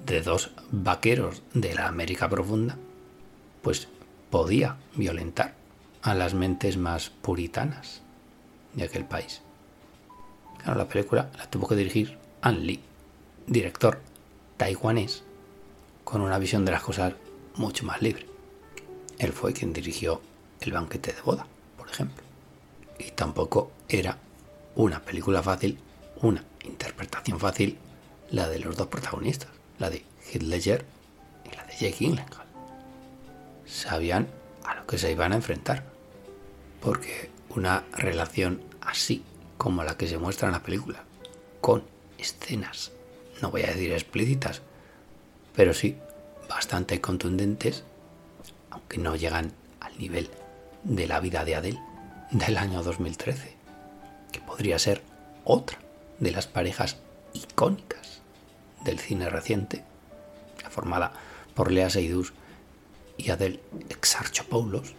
de 0.06 0.22
dos 0.22 0.50
vaqueros 0.70 1.42
de 1.52 1.74
la 1.74 1.88
América 1.88 2.28
profunda, 2.28 2.78
pues 3.62 3.88
podía 4.30 4.76
violentar 4.94 5.54
a 6.02 6.14
las 6.14 6.34
mentes 6.34 6.76
más 6.76 7.10
puritanas 7.10 8.02
de 8.74 8.84
aquel 8.84 9.04
país. 9.04 9.43
Claro, 10.64 10.78
la 10.78 10.88
película 10.88 11.30
la 11.36 11.44
tuvo 11.50 11.68
que 11.68 11.76
dirigir 11.76 12.16
An 12.40 12.64
Lee, 12.66 12.80
director 13.46 14.00
taiwanés, 14.56 15.22
con 16.04 16.22
una 16.22 16.38
visión 16.38 16.64
de 16.64 16.72
las 16.72 16.82
cosas 16.82 17.12
mucho 17.56 17.84
más 17.84 18.00
libre. 18.00 18.26
Él 19.18 19.34
fue 19.34 19.52
quien 19.52 19.74
dirigió 19.74 20.22
El 20.62 20.72
banquete 20.72 21.12
de 21.12 21.20
boda, 21.20 21.46
por 21.76 21.90
ejemplo. 21.90 22.24
Y 22.98 23.10
tampoco 23.10 23.72
era 23.90 24.16
una 24.74 25.00
película 25.00 25.42
fácil, 25.42 25.78
una 26.22 26.42
interpretación 26.64 27.38
fácil, 27.38 27.76
la 28.30 28.48
de 28.48 28.58
los 28.58 28.74
dos 28.74 28.86
protagonistas, 28.86 29.50
la 29.78 29.90
de 29.90 30.02
Heath 30.32 30.42
Ledger 30.42 30.86
y 31.44 31.54
la 31.54 31.64
de 31.66 31.72
Jake 31.74 31.96
Gyllenhaal. 31.98 32.46
Sabían 33.66 34.28
a 34.64 34.76
lo 34.76 34.86
que 34.86 34.96
se 34.96 35.12
iban 35.12 35.32
a 35.32 35.36
enfrentar, 35.36 35.84
porque 36.80 37.28
una 37.50 37.84
relación 37.92 38.62
así 38.80 39.22
como 39.64 39.82
la 39.82 39.96
que 39.96 40.06
se 40.06 40.18
muestra 40.18 40.48
en 40.48 40.52
la 40.52 40.62
película, 40.62 41.04
con 41.62 41.84
escenas, 42.18 42.92
no 43.40 43.50
voy 43.50 43.62
a 43.62 43.68
decir 43.68 43.94
explícitas, 43.94 44.60
pero 45.56 45.72
sí 45.72 45.96
bastante 46.50 47.00
contundentes, 47.00 47.82
aunque 48.68 48.98
no 48.98 49.16
llegan 49.16 49.54
al 49.80 49.96
nivel 49.96 50.28
de 50.82 51.06
la 51.06 51.18
vida 51.18 51.46
de 51.46 51.54
Adele 51.54 51.80
del 52.30 52.58
año 52.58 52.82
2013, 52.82 53.56
que 54.32 54.40
podría 54.42 54.78
ser 54.78 55.00
otra 55.44 55.78
de 56.18 56.30
las 56.30 56.46
parejas 56.46 56.98
icónicas 57.32 58.20
del 58.84 58.98
cine 58.98 59.30
reciente, 59.30 59.82
formada 60.68 61.14
por 61.54 61.72
Lea 61.72 61.88
Seydoux 61.88 62.34
y 63.16 63.30
Adele 63.30 63.60
Exarchopoulos, 63.88 64.92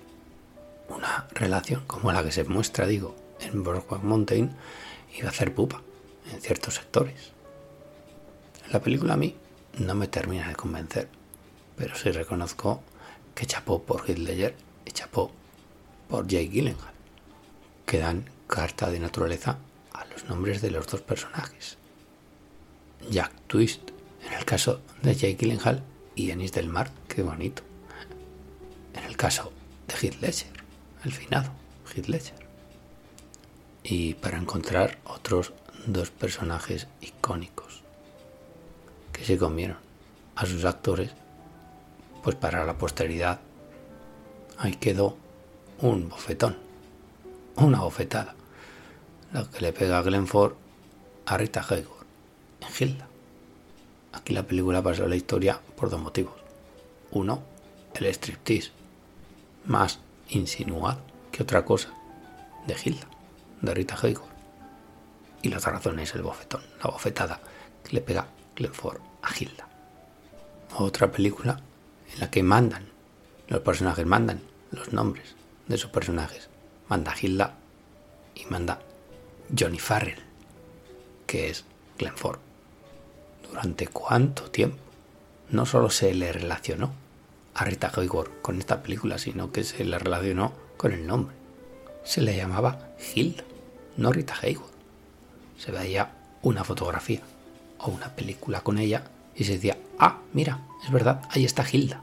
una 0.89 1.27
relación 1.35 1.83
como 1.85 2.11
la 2.11 2.23
que 2.23 2.31
se 2.31 2.45
muestra, 2.45 2.87
digo, 2.87 3.15
en 3.39 3.63
Brokeback 3.63 4.03
Mountain, 4.03 4.55
iba 5.17 5.27
a 5.27 5.31
hacer 5.31 5.53
pupa 5.53 5.81
en 6.31 6.41
ciertos 6.41 6.75
sectores. 6.75 7.31
La 8.71 8.81
película 8.81 9.13
a 9.13 9.17
mí 9.17 9.35
no 9.79 9.95
me 9.95 10.07
termina 10.07 10.47
de 10.47 10.55
convencer, 10.55 11.07
pero 11.75 11.95
sí 11.95 12.11
reconozco 12.11 12.81
que 13.33 13.45
chapó 13.45 13.81
por 13.83 14.09
Heath 14.09 14.17
Ledger 14.17 14.55
y 14.85 14.91
chapó 14.91 15.31
por 16.09 16.27
Jake 16.27 16.49
Gyllenhaal, 16.49 16.93
que 17.85 17.99
dan 17.99 18.29
carta 18.47 18.89
de 18.89 18.99
naturaleza 18.99 19.57
a 19.93 20.05
los 20.05 20.25
nombres 20.25 20.61
de 20.61 20.71
los 20.71 20.87
dos 20.87 21.01
personajes. 21.01 21.77
Jack 23.09 23.31
Twist, 23.47 23.91
en 24.25 24.33
el 24.33 24.45
caso 24.45 24.81
de 25.01 25.13
Jake 25.13 25.35
Gyllenhaal, 25.35 25.83
y 26.15 26.31
Ennis 26.31 26.53
del 26.53 26.69
Mar, 26.69 26.91
qué 27.07 27.21
bonito. 27.23 27.61
En 28.93 29.03
el 29.03 29.17
caso 29.17 29.51
de 29.87 29.95
Heath 29.95 30.21
Ledger, 30.21 30.51
el 31.03 31.11
finado 31.11 31.51
Heath 31.93 32.07
Ledger. 32.07 32.44
Y 33.87 34.15
para 34.15 34.39
encontrar 34.39 34.97
otros 35.05 35.53
dos 35.85 36.09
personajes 36.09 36.87
icónicos 37.01 37.83
que 39.13 39.23
se 39.23 39.37
comieron 39.37 39.77
a 40.35 40.47
sus 40.47 40.65
actores, 40.65 41.11
pues 42.23 42.35
para 42.35 42.65
la 42.65 42.79
posteridad 42.79 43.39
ahí 44.57 44.73
quedó 44.73 45.17
un 45.81 46.09
bofetón, 46.09 46.57
una 47.57 47.81
bofetada, 47.81 48.33
la 49.31 49.47
que 49.51 49.61
le 49.61 49.71
pega 49.71 49.99
a 49.99 50.01
Glenford 50.01 50.53
a 51.27 51.37
Rita 51.37 51.61
Hayworth 51.61 52.07
en 52.61 52.67
Hilda. 52.89 53.07
Aquí 54.13 54.33
la 54.33 54.47
película 54.47 54.81
pasó 54.81 55.07
la 55.07 55.15
historia 55.15 55.61
por 55.75 55.91
dos 55.91 56.01
motivos. 56.01 56.33
Uno, 57.11 57.43
el 57.93 58.07
striptease, 58.07 58.71
más 59.65 59.99
insinuado 60.29 61.01
que 61.31 61.43
otra 61.43 61.63
cosa, 61.63 61.93
de 62.65 62.75
Hilda, 62.83 63.07
de 63.65 63.73
Rita 63.73 63.97
Hayworth. 64.01 64.33
Y 65.41 65.49
la 65.49 65.57
otra 65.57 65.73
razón 65.73 65.99
es 65.99 66.13
el 66.15 66.21
bofetón, 66.21 66.61
la 66.83 66.91
bofetada 66.91 67.41
que 67.83 67.93
le 67.93 68.01
pega 68.01 68.27
Glenford 68.55 68.99
a 69.21 69.29
Hilda. 69.37 69.67
Otra 70.77 71.11
película 71.11 71.59
en 72.13 72.19
la 72.19 72.31
que 72.31 72.43
mandan, 72.43 72.87
los 73.47 73.61
personajes 73.61 74.05
mandan 74.05 74.41
los 74.71 74.93
nombres 74.93 75.35
de 75.67 75.77
sus 75.77 75.89
personajes. 75.89 76.49
Manda 76.87 77.13
Hilda 77.19 77.55
y 78.35 78.45
manda 78.45 78.79
Johnny 79.57 79.79
Farrell, 79.79 80.19
que 81.25 81.49
es 81.49 81.65
Glenn 81.97 82.17
Ford. 82.17 82.39
¿Durante 83.49 83.87
cuánto 83.87 84.49
tiempo? 84.51 84.77
No 85.49 85.65
solo 85.65 85.89
se 85.89 86.13
le 86.13 86.31
relacionó 86.31 86.91
a 87.53 87.63
Rita 87.63 87.91
Hayworth 87.95 88.41
con 88.41 88.59
esta 88.59 88.83
película, 88.83 89.17
sino 89.17 89.51
que 89.51 89.63
se 89.63 89.85
le 89.85 89.97
relacionó 89.97 90.53
con 90.77 90.91
el 90.91 91.07
nombre. 91.07 91.35
Se 92.03 92.21
le 92.21 92.35
llamaba 92.35 92.89
Hilda, 93.13 93.43
no 93.97 94.11
Rita 94.11 94.35
Hayworth. 94.41 94.73
Se 95.57 95.71
veía 95.71 96.11
una 96.41 96.63
fotografía 96.63 97.21
o 97.79 97.91
una 97.91 98.15
película 98.15 98.61
con 98.61 98.77
ella 98.77 99.03
y 99.35 99.43
se 99.43 99.53
decía, 99.53 99.77
ah, 99.99 100.19
mira, 100.33 100.59
es 100.83 100.91
verdad, 100.91 101.21
ahí 101.31 101.45
está 101.45 101.65
Hilda. 101.69 102.01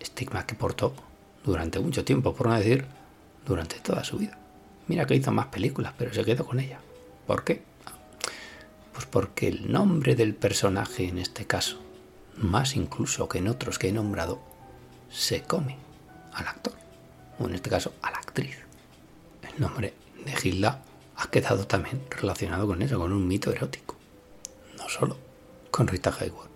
Estigma 0.00 0.46
que 0.46 0.54
portó 0.54 0.94
durante 1.44 1.80
mucho 1.80 2.04
tiempo, 2.04 2.34
por 2.34 2.48
no 2.48 2.54
decir 2.54 2.86
durante 3.46 3.78
toda 3.80 4.04
su 4.04 4.18
vida. 4.18 4.38
Mira 4.86 5.06
que 5.06 5.14
hizo 5.14 5.32
más 5.32 5.46
películas, 5.46 5.94
pero 5.96 6.12
se 6.12 6.24
quedó 6.24 6.44
con 6.44 6.60
ella. 6.60 6.80
¿Por 7.26 7.44
qué? 7.44 7.62
Pues 8.92 9.06
porque 9.06 9.48
el 9.48 9.72
nombre 9.72 10.14
del 10.14 10.34
personaje 10.34 11.08
en 11.08 11.18
este 11.18 11.46
caso, 11.46 11.80
más 12.36 12.76
incluso 12.76 13.28
que 13.28 13.38
en 13.38 13.48
otros 13.48 13.78
que 13.78 13.88
he 13.88 13.92
nombrado, 13.92 14.40
se 15.10 15.42
come 15.42 15.76
al 16.32 16.48
actor, 16.48 16.74
o 17.38 17.46
en 17.46 17.54
este 17.54 17.70
caso 17.70 17.94
a 18.02 18.10
la 18.10 18.18
actriz. 18.18 18.58
El 19.42 19.60
nombre 19.60 19.94
de 20.24 20.34
Hilda 20.42 20.82
ha 21.16 21.30
quedado 21.30 21.66
también 21.66 22.02
relacionado 22.10 22.66
con 22.66 22.82
eso, 22.82 22.98
con 22.98 23.12
un 23.12 23.26
mito 23.26 23.52
erótico. 23.52 23.96
No 24.76 24.88
solo 24.88 25.16
con 25.70 25.86
Rita 25.86 26.14
Hayworth. 26.18 26.50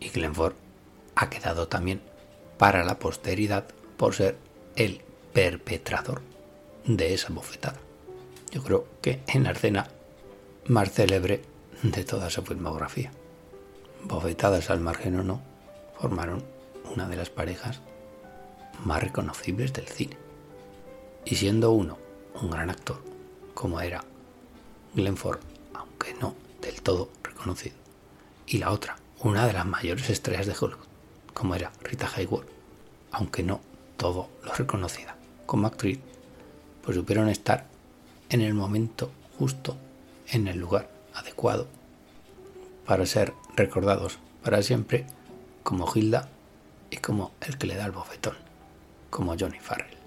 Y 0.00 0.08
Glenford 0.08 0.54
ha 1.14 1.30
quedado 1.30 1.68
también 1.68 2.00
para 2.58 2.84
la 2.84 2.98
posteridad 2.98 3.66
por 3.96 4.14
ser 4.14 4.36
el 4.76 5.00
perpetrador 5.32 6.22
de 6.84 7.14
esa 7.14 7.32
bofetada. 7.32 7.78
Yo 8.50 8.62
creo 8.62 8.86
que 9.00 9.22
en 9.28 9.44
la 9.44 9.52
escena 9.52 9.88
más 10.66 10.92
célebre 10.92 11.42
de 11.82 12.04
toda 12.04 12.30
su 12.30 12.42
filmografía. 12.42 13.12
Bofetadas 14.04 14.70
al 14.70 14.80
margen 14.80 15.18
o 15.18 15.22
no, 15.22 15.40
formaron 15.98 16.44
una 16.92 17.08
de 17.08 17.16
las 17.16 17.30
parejas 17.30 17.80
más 18.84 19.02
reconocibles 19.02 19.72
del 19.72 19.86
cine. 19.86 20.16
Y 21.24 21.36
siendo 21.36 21.70
uno 21.72 21.98
un 22.40 22.50
gran 22.50 22.70
actor, 22.70 23.02
como 23.54 23.80
era 23.80 24.04
Glenn 24.94 25.16
Ford, 25.16 25.40
aunque 25.74 26.14
no 26.14 26.34
del 26.60 26.80
todo 26.82 27.10
reconocido, 27.22 27.76
y 28.46 28.58
la 28.58 28.70
otra, 28.70 28.96
una 29.20 29.46
de 29.46 29.52
las 29.52 29.66
mayores 29.66 30.10
estrellas 30.10 30.46
de 30.46 30.54
Hollywood, 30.58 30.86
como 31.34 31.54
era 31.54 31.72
Rita 31.82 32.10
Hayworth, 32.14 32.48
aunque 33.10 33.42
no 33.42 33.60
todo 33.96 34.28
lo 34.44 34.52
reconocida 34.54 35.16
como 35.46 35.66
actriz, 35.66 35.98
pues 36.82 36.96
supieron 36.96 37.28
estar 37.28 37.66
en 38.30 38.40
el 38.40 38.54
momento 38.54 39.10
justo, 39.38 39.76
en 40.28 40.48
el 40.48 40.58
lugar 40.58 40.90
adecuado, 41.14 41.68
para 42.86 43.06
ser 43.06 43.34
recordados 43.56 44.18
para 44.42 44.62
siempre 44.62 45.06
como 45.62 45.90
Hilda 45.94 46.28
y 46.90 46.96
como 46.96 47.32
el 47.40 47.56
que 47.56 47.66
le 47.66 47.76
da 47.76 47.86
el 47.86 47.92
bofetón, 47.92 48.36
como 49.10 49.36
Johnny 49.38 49.60
Farrell. 49.60 50.01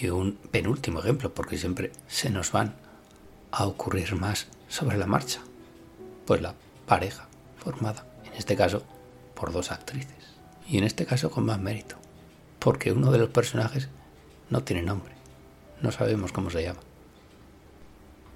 Y 0.00 0.10
un 0.10 0.34
penúltimo 0.36 1.00
ejemplo, 1.00 1.34
porque 1.34 1.58
siempre 1.58 1.90
se 2.06 2.30
nos 2.30 2.52
van 2.52 2.76
a 3.50 3.66
ocurrir 3.66 4.14
más 4.14 4.46
sobre 4.68 4.96
la 4.96 5.06
marcha, 5.06 5.40
pues 6.24 6.40
la 6.40 6.54
pareja 6.86 7.26
formada, 7.56 8.06
en 8.24 8.34
este 8.34 8.54
caso, 8.54 8.84
por 9.34 9.52
dos 9.52 9.72
actrices. 9.72 10.36
Y 10.68 10.78
en 10.78 10.84
este 10.84 11.04
caso 11.04 11.30
con 11.30 11.46
más 11.46 11.58
mérito, 11.58 11.96
porque 12.60 12.92
uno 12.92 13.10
de 13.10 13.18
los 13.18 13.30
personajes 13.30 13.88
no 14.50 14.62
tiene 14.62 14.82
nombre. 14.82 15.14
No 15.80 15.90
sabemos 15.90 16.30
cómo 16.30 16.50
se 16.50 16.62
llama. 16.62 16.80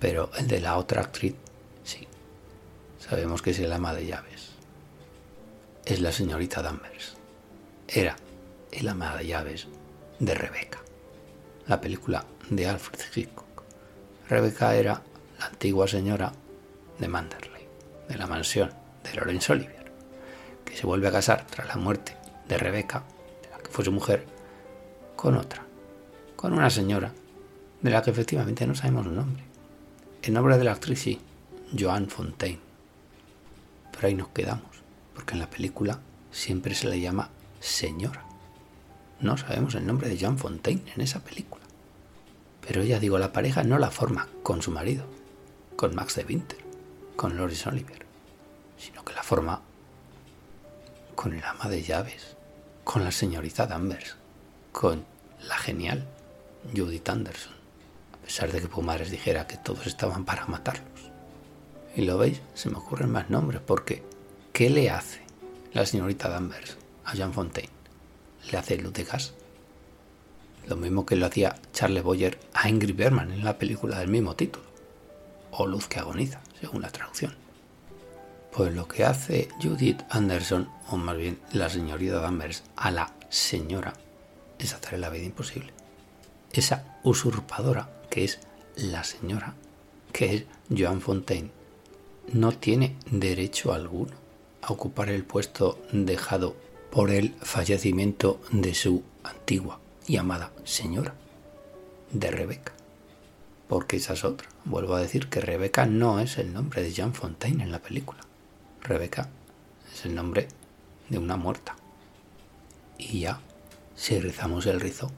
Pero 0.00 0.30
el 0.36 0.48
de 0.48 0.60
la 0.60 0.78
otra 0.78 1.02
actriz, 1.02 1.34
sí. 1.84 2.08
Sabemos 2.98 3.40
que 3.40 3.50
es 3.50 3.58
el 3.60 3.72
ama 3.72 3.94
de 3.94 4.06
llaves. 4.06 4.50
Es 5.84 6.00
la 6.00 6.10
señorita 6.10 6.62
Danvers. 6.62 7.16
Era 7.86 8.16
el 8.72 8.88
ama 8.88 9.16
de 9.16 9.26
llaves 9.26 9.68
de 10.18 10.34
Rebeca. 10.34 10.81
La 11.68 11.80
película 11.80 12.24
de 12.50 12.66
Alfred 12.66 13.00
Hitchcock. 13.14 13.62
Rebeca 14.28 14.74
era 14.74 15.00
la 15.38 15.46
antigua 15.46 15.86
señora 15.86 16.32
de 16.98 17.06
Manderley, 17.06 17.68
de 18.08 18.16
la 18.16 18.26
mansión 18.26 18.70
de 19.04 19.14
Laurence 19.14 19.52
Olivier, 19.52 19.92
que 20.64 20.76
se 20.76 20.86
vuelve 20.86 21.06
a 21.06 21.12
casar 21.12 21.46
tras 21.46 21.68
la 21.68 21.76
muerte 21.76 22.16
de 22.48 22.58
Rebeca, 22.58 23.04
de 23.42 23.48
la 23.50 23.58
que 23.58 23.70
fue 23.70 23.84
su 23.84 23.92
mujer, 23.92 24.26
con 25.14 25.36
otra, 25.36 25.64
con 26.34 26.52
una 26.52 26.68
señora 26.68 27.12
de 27.80 27.90
la 27.90 28.02
que 28.02 28.10
efectivamente 28.10 28.66
no 28.66 28.74
sabemos 28.74 29.04
su 29.04 29.12
nombre. 29.12 29.44
El 30.20 30.34
nombre 30.34 30.58
de 30.58 30.64
la 30.64 30.72
actriz 30.72 31.00
sí, 31.00 31.20
Joan 31.78 32.08
Fontaine. 32.08 32.58
Pero 33.92 34.08
ahí 34.08 34.14
nos 34.14 34.28
quedamos, 34.28 34.82
porque 35.14 35.34
en 35.34 35.40
la 35.40 35.50
película 35.50 36.00
siempre 36.32 36.74
se 36.74 36.88
le 36.88 37.00
llama 37.00 37.30
señora. 37.60 38.31
No 39.22 39.36
sabemos 39.36 39.76
el 39.76 39.86
nombre 39.86 40.08
de 40.08 40.18
Joan 40.18 40.36
Fontaine 40.36 40.82
en 40.96 41.00
esa 41.00 41.20
película. 41.20 41.62
Pero 42.66 42.82
ella, 42.82 42.98
digo, 42.98 43.18
la 43.18 43.32
pareja 43.32 43.62
no 43.62 43.78
la 43.78 43.92
forma 43.92 44.28
con 44.42 44.62
su 44.62 44.72
marido, 44.72 45.04
con 45.76 45.94
Max 45.94 46.16
de 46.16 46.24
Winter, 46.24 46.58
con 47.14 47.36
Loris 47.36 47.64
Oliver, 47.68 48.04
sino 48.76 49.04
que 49.04 49.14
la 49.14 49.22
forma 49.22 49.62
con 51.14 51.34
el 51.34 51.44
ama 51.44 51.68
de 51.68 51.82
llaves, 51.82 52.36
con 52.82 53.04
la 53.04 53.12
señorita 53.12 53.66
Danvers, 53.66 54.16
con 54.72 55.04
la 55.46 55.56
genial 55.56 56.04
Judith 56.76 57.08
Anderson, 57.08 57.52
a 58.14 58.24
pesar 58.24 58.50
de 58.50 58.60
que 58.60 58.68
Pumares 58.68 59.12
dijera 59.12 59.46
que 59.46 59.56
todos 59.56 59.86
estaban 59.86 60.24
para 60.24 60.46
matarlos. 60.46 61.12
Y 61.94 62.02
lo 62.02 62.18
veis, 62.18 62.40
se 62.54 62.70
me 62.70 62.78
ocurren 62.78 63.10
más 63.10 63.30
nombres, 63.30 63.60
porque 63.64 64.02
¿qué 64.52 64.68
le 64.68 64.90
hace 64.90 65.20
la 65.72 65.86
señorita 65.86 66.28
Danvers 66.28 66.76
a 67.04 67.14
Jean 67.14 67.32
Fontaine? 67.32 67.81
Le 68.50 68.58
hace 68.58 68.76
luz 68.76 68.92
de 68.92 69.04
gas. 69.04 69.34
Lo 70.66 70.76
mismo 70.76 71.06
que 71.06 71.16
lo 71.16 71.26
hacía 71.26 71.56
Charles 71.72 72.02
Boyer 72.02 72.38
a 72.54 72.68
Ingrid 72.68 72.96
Bergman 72.96 73.32
en 73.32 73.44
la 73.44 73.58
película 73.58 73.98
del 73.98 74.08
mismo 74.08 74.36
título. 74.36 74.64
O 75.50 75.66
luz 75.66 75.86
que 75.86 75.98
agoniza, 75.98 76.40
según 76.60 76.82
la 76.82 76.90
traducción. 76.90 77.34
Pues 78.52 78.74
lo 78.74 78.86
que 78.86 79.04
hace 79.04 79.48
Judith 79.62 80.02
Anderson, 80.10 80.68
o 80.90 80.96
más 80.96 81.16
bien 81.16 81.38
la 81.52 81.68
señorita 81.68 82.20
Danvers, 82.20 82.64
a 82.76 82.90
la 82.90 83.12
señora, 83.28 83.94
es 84.58 84.74
hacerle 84.74 84.98
la 84.98 85.10
vida 85.10 85.24
imposible 85.24 85.72
esa 86.52 86.98
usurpadora 87.02 87.88
que 88.10 88.24
es 88.24 88.40
la 88.76 89.04
señora, 89.04 89.54
que 90.12 90.34
es 90.34 90.44
Joan 90.76 91.00
Fontaine, 91.00 91.50
no 92.32 92.52
tiene 92.52 92.96
derecho 93.10 93.72
alguno 93.72 94.12
a 94.60 94.72
ocupar 94.72 95.08
el 95.08 95.24
puesto 95.24 95.82
dejado 95.92 96.56
por 96.92 97.10
el 97.10 97.32
fallecimiento 97.40 98.38
de 98.50 98.74
su 98.74 99.02
antigua 99.24 99.80
y 100.06 100.18
amada 100.18 100.52
señora, 100.64 101.14
de 102.12 102.30
Rebeca. 102.30 102.74
Porque 103.66 103.96
esa 103.96 104.12
es 104.12 104.24
otra. 104.24 104.46
Vuelvo 104.66 104.94
a 104.94 105.00
decir 105.00 105.30
que 105.30 105.40
Rebeca 105.40 105.86
no 105.86 106.20
es 106.20 106.36
el 106.36 106.52
nombre 106.52 106.82
de 106.82 106.92
Jean 106.92 107.14
Fontaine 107.14 107.62
en 107.62 107.72
la 107.72 107.78
película. 107.78 108.20
Rebeca 108.82 109.30
es 109.90 110.04
el 110.04 110.14
nombre 110.14 110.48
de 111.08 111.16
una 111.16 111.38
muerta. 111.38 111.76
Y 112.98 113.20
ya, 113.20 113.40
si 113.96 114.20
rizamos 114.20 114.66
el 114.66 114.78
rizo, 114.78 115.10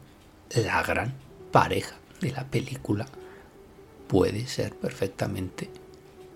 la 0.54 0.80
gran 0.84 1.12
pareja 1.50 1.96
de 2.20 2.30
la 2.30 2.44
película 2.44 3.06
puede 4.06 4.46
ser 4.46 4.76
perfectamente 4.76 5.70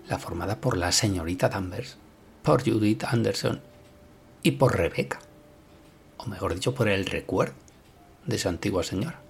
la 0.09 0.19
formada 0.19 0.61
por 0.61 0.77
la 0.77 0.91
señorita 0.91 1.49
Danvers, 1.49 1.97
por 2.43 2.69
Judith 2.69 3.05
Anderson 3.05 3.61
y 4.43 4.53
por 4.53 4.77
Rebeca, 4.77 5.21
o 6.19 6.27
mejor 6.27 6.55
dicho, 6.55 6.75
por 6.75 6.89
el 6.89 7.07
recuerdo 7.07 7.55
de 8.27 8.37
esa 8.37 8.51
antigua 8.51 8.83
señora, 8.83 9.21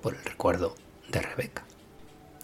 por 0.00 0.14
el 0.14 0.24
recuerdo 0.24 0.74
de 1.10 1.20
Rebeca. 1.20 1.64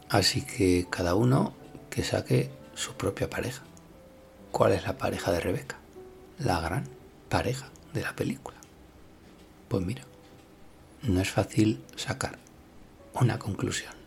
Así 0.09 0.43
que 0.43 0.86
cada 0.90 1.15
uno 1.15 1.55
que 1.90 2.03
saque 2.03 2.51
su 2.74 2.95
propia 2.95 3.28
pareja. 3.28 3.62
¿Cuál 4.51 4.73
es 4.73 4.85
la 4.85 4.97
pareja 4.97 5.31
de 5.32 5.40
Rebeca? 5.40 5.77
La 6.39 6.61
gran 6.61 6.85
pareja 7.28 7.69
de 7.93 8.03
la 8.03 8.16
película. 8.16 8.57
Pues 9.69 9.85
mira, 9.85 10.03
no 11.03 11.20
es 11.20 11.31
fácil 11.31 11.85
sacar 11.97 12.39
una 13.12 13.39
conclusión. 13.39 13.97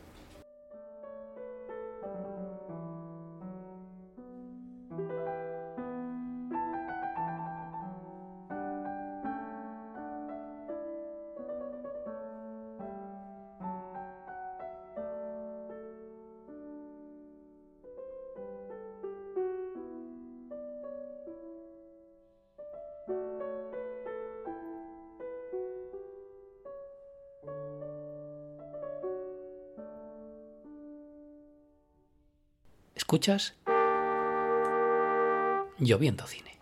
Lloviendo 35.77 36.25
Cine. 36.25 36.57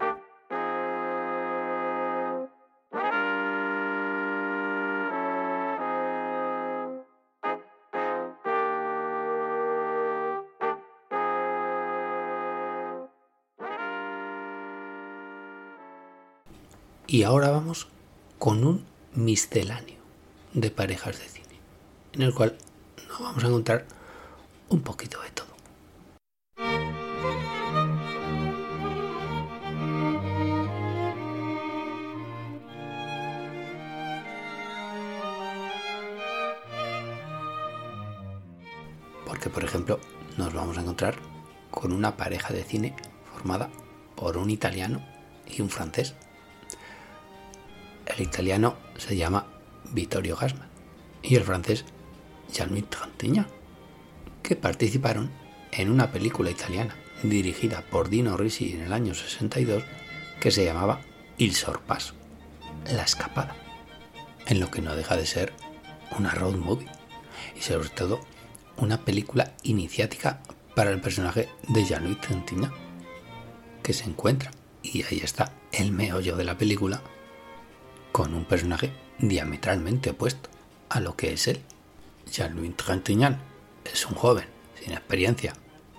Y 17.07 17.23
ahora 17.23 17.49
vamos 17.49 17.87
con 18.37 18.65
un 18.65 18.85
misceláneo 19.13 19.97
de 20.53 20.69
parejas 20.69 21.17
de 21.19 21.27
cine, 21.27 21.59
en 22.13 22.21
el 22.21 22.33
cual 22.33 22.57
nos 23.07 23.19
vamos 23.19 23.43
a 23.43 23.47
encontrar 23.47 23.85
un 24.69 24.81
poquito 24.81 25.21
de 25.21 25.31
Porque, 39.39 39.51
por 39.51 39.63
ejemplo, 39.63 40.01
nos 40.35 40.53
vamos 40.53 40.77
a 40.77 40.81
encontrar 40.81 41.15
con 41.71 41.93
una 41.93 42.17
pareja 42.17 42.53
de 42.53 42.65
cine 42.65 42.93
formada 43.31 43.69
por 44.17 44.35
un 44.35 44.49
italiano 44.49 45.01
y 45.47 45.61
un 45.61 45.69
francés. 45.69 46.13
El 48.05 48.19
italiano 48.19 48.75
se 48.97 49.15
llama 49.15 49.47
Vittorio 49.93 50.35
Gassman 50.35 50.67
y 51.21 51.35
el 51.35 51.43
francés 51.45 51.85
Jean-Louis 52.51 52.89
Trintignant, 52.89 53.47
que 54.43 54.57
participaron 54.57 55.31
en 55.71 55.89
una 55.89 56.11
película 56.11 56.51
italiana 56.51 56.97
dirigida 57.23 57.81
por 57.89 58.09
Dino 58.09 58.35
Risi 58.35 58.73
en 58.73 58.81
el 58.81 58.91
año 58.91 59.13
62 59.13 59.83
que 60.41 60.51
se 60.51 60.65
llamaba 60.65 60.99
Il 61.37 61.55
Sorpaso, 61.55 62.13
La 62.91 63.03
Escapada, 63.03 63.55
en 64.47 64.59
lo 64.59 64.69
que 64.69 64.81
no 64.81 64.97
deja 64.97 65.15
de 65.15 65.25
ser 65.25 65.53
una 66.17 66.31
road 66.31 66.55
movie 66.55 66.89
y 67.55 67.61
sobre 67.61 67.87
todo 67.87 68.19
una 68.81 69.03
película 69.03 69.53
iniciática 69.63 70.41
para 70.75 70.91
el 70.91 71.01
personaje 71.01 71.49
de 71.67 71.83
Jean-Louis 71.83 72.21
Trintignant, 72.21 72.73
que 73.83 73.93
se 73.93 74.05
encuentra, 74.05 74.51
y 74.81 75.03
ahí 75.03 75.19
está 75.23 75.53
el 75.71 75.91
meollo 75.91 76.35
de 76.35 76.45
la 76.45 76.57
película, 76.57 77.01
con 78.11 78.33
un 78.33 78.45
personaje 78.45 78.91
diametralmente 79.19 80.11
opuesto 80.11 80.49
a 80.89 80.99
lo 80.99 81.15
que 81.15 81.33
es 81.33 81.47
él. 81.47 81.61
Jean-Louis 82.31 82.75
Trintignant 82.75 83.39
es 83.85 84.05
un 84.05 84.15
joven 84.15 84.45
sin 84.81 84.93
experiencia 84.93 85.53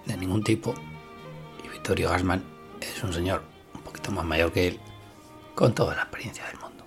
de 0.06 0.16
ningún 0.16 0.42
tipo 0.42 0.74
y 1.64 1.68
Vittorio 1.68 2.10
Gassman 2.10 2.42
es 2.80 3.02
un 3.02 3.12
señor 3.12 3.42
un 3.74 3.82
poquito 3.82 4.10
más 4.12 4.24
mayor 4.24 4.52
que 4.52 4.68
él 4.68 4.80
con 5.54 5.74
toda 5.74 5.94
la 5.94 6.02
experiencia 6.02 6.46
del 6.46 6.58
mundo. 6.58 6.84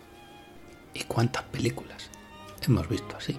¿Y 0.94 1.04
cuántas 1.04 1.44
películas 1.44 2.10
hemos 2.62 2.88
visto 2.88 3.16
así? 3.18 3.38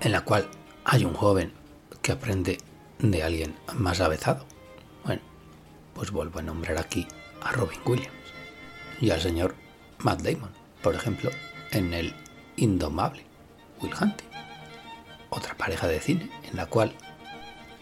En 0.00 0.12
la 0.12 0.22
cual 0.22 0.48
hay 0.84 1.04
un 1.04 1.14
joven 1.14 1.52
que 2.08 2.12
aprende 2.12 2.56
de 3.00 3.22
alguien 3.22 3.54
más 3.74 4.00
avezado. 4.00 4.46
Bueno, 5.04 5.20
pues 5.92 6.10
vuelvo 6.10 6.38
a 6.38 6.42
nombrar 6.42 6.78
aquí 6.78 7.06
a 7.42 7.52
Robin 7.52 7.80
Williams 7.84 8.32
y 8.98 9.10
al 9.10 9.20
señor 9.20 9.54
Matt 9.98 10.22
Damon 10.22 10.48
por 10.82 10.94
ejemplo, 10.94 11.30
en 11.70 11.92
el 11.92 12.14
Indomable 12.56 13.26
Will 13.82 13.92
Hunting, 13.92 14.26
otra 15.28 15.54
pareja 15.54 15.86
de 15.86 16.00
cine 16.00 16.30
en 16.50 16.56
la 16.56 16.64
cual 16.64 16.94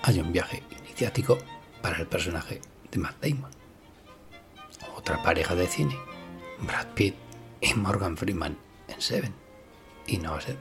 hay 0.03 0.19
un 0.19 0.32
viaje 0.32 0.65
iniciático 0.81 1.39
para 1.81 1.98
el 1.98 2.09
personaje 2.09 2.61
de 2.90 2.98
Matt 2.98 3.23
Damon. 3.23 3.53
Otra 4.97 5.23
pareja 5.23 5.55
de 5.55 5.69
cine, 5.69 5.97
Brad 6.62 6.89
Pitt 6.94 7.15
y 7.61 7.74
Morgan 7.74 8.16
Freeman 8.16 8.59
en 8.89 9.01
Seven. 9.01 9.32
Y 10.09 10.19
no 10.19 10.32
va 10.32 10.39
a 10.39 10.40
ser 10.40 10.57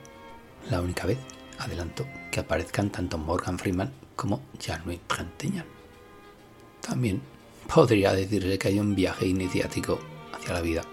la 0.70 0.82
única 0.82 1.08
vez, 1.08 1.18
adelanto, 1.60 2.06
que 2.32 2.40
aparezcan 2.40 2.90
tanto 2.90 3.18
Morgan 3.18 3.60
Freeman 3.60 3.92
como 4.16 4.42
Jean-Louis. 4.60 5.00
También 6.82 7.22
podría 7.74 8.14
decirse 8.14 8.58
que 8.58 8.68
hay 8.68 8.80
un 8.80 8.96
viaje 8.96 9.28
iniciático 9.28 10.00
hacia 10.34 10.54
la 10.54 10.62
vida 10.62 10.84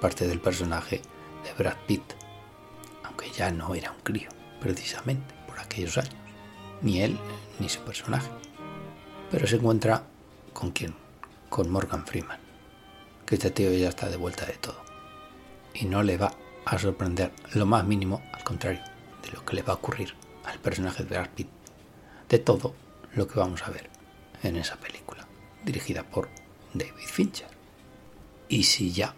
parte 0.00 0.26
del 0.26 0.40
personaje 0.40 1.00
de 1.44 1.52
Brad 1.56 1.76
Pitt, 1.86 2.02
aunque 3.04 3.30
ya 3.30 3.50
no 3.50 3.74
era 3.74 3.90
un 3.90 4.00
crío, 4.00 4.28
precisamente 4.60 5.34
por 5.46 5.58
aquellos 5.58 5.98
años, 5.98 6.14
ni 6.82 7.02
él 7.02 7.18
ni 7.58 7.68
su 7.68 7.80
personaje. 7.80 8.30
Pero 9.30 9.46
se 9.46 9.56
encuentra 9.56 10.04
con 10.52 10.70
quién? 10.70 10.94
Con 11.48 11.70
Morgan 11.70 12.06
Freeman, 12.06 12.38
que 13.26 13.34
este 13.34 13.50
tío 13.50 13.72
ya 13.72 13.88
está 13.88 14.08
de 14.08 14.16
vuelta 14.16 14.46
de 14.46 14.54
todo. 14.54 14.80
Y 15.74 15.86
no 15.86 16.02
le 16.02 16.16
va 16.16 16.32
a 16.64 16.78
sorprender 16.78 17.32
lo 17.54 17.66
más 17.66 17.84
mínimo, 17.84 18.22
al 18.32 18.44
contrario, 18.44 18.80
de 19.22 19.30
lo 19.32 19.44
que 19.44 19.56
le 19.56 19.62
va 19.62 19.74
a 19.74 19.76
ocurrir 19.76 20.14
al 20.44 20.58
personaje 20.58 21.04
de 21.04 21.10
Brad 21.10 21.30
Pitt, 21.30 21.48
de 22.28 22.38
todo 22.38 22.74
lo 23.14 23.26
que 23.26 23.38
vamos 23.38 23.62
a 23.62 23.70
ver 23.70 23.90
en 24.42 24.56
esa 24.56 24.76
película, 24.76 25.26
dirigida 25.64 26.02
por 26.02 26.28
David 26.74 27.06
Fincher. 27.06 27.48
Y 28.48 28.64
si 28.64 28.92
ya 28.92 29.14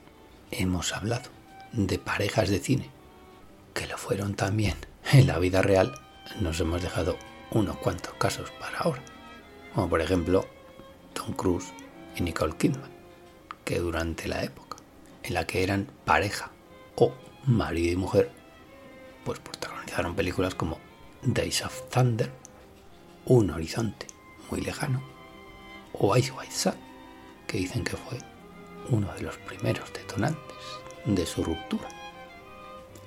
hemos 0.51 0.95
hablado 0.95 1.31
de 1.73 1.99
parejas 1.99 2.49
de 2.49 2.59
cine, 2.59 2.91
que 3.75 3.87
lo 3.87 3.97
fueron 3.97 4.35
también 4.35 4.77
en 5.13 5.27
la 5.27 5.39
vida 5.39 5.63
real, 5.63 5.95
nos 6.41 6.61
hemos 6.61 6.83
dejado 6.83 7.17
unos 7.51 7.77
cuantos 7.79 8.15
casos 8.15 8.51
para 8.61 8.79
ahora. 8.79 9.03
Como 9.75 9.89
por 9.89 10.01
ejemplo 10.01 10.47
Tom 11.13 11.33
Cruise 11.35 11.73
y 12.17 12.23
Nicole 12.23 12.57
Kidman, 12.57 12.91
que 13.65 13.79
durante 13.79 14.29
la 14.29 14.43
época 14.43 14.79
en 15.23 15.35
la 15.35 15.47
que 15.47 15.63
eran 15.63 15.89
pareja 16.05 16.51
o 16.97 17.13
marido 17.47 17.93
y 17.93 17.97
mujer, 17.97 18.40
pues 19.25 19.39
protagonizaron 19.41 20.15
películas 20.15 20.55
como 20.55 20.79
Days 21.23 21.65
of 21.65 21.89
Thunder, 21.91 22.33
Un 23.27 23.51
horizonte 23.51 24.07
muy 24.51 24.61
lejano, 24.61 25.03
o 25.93 26.17
Ice 26.17 26.33
White 26.33 26.53
Sun, 26.53 26.75
que 27.47 27.59
dicen 27.59 27.85
que 27.85 27.97
fue 27.97 28.19
uno 28.89 29.13
de 29.15 29.23
los 29.23 29.37
primeros 29.39 29.93
detonantes 29.93 30.57
de 31.05 31.27
su 31.27 31.45
ruptura. 31.45 31.89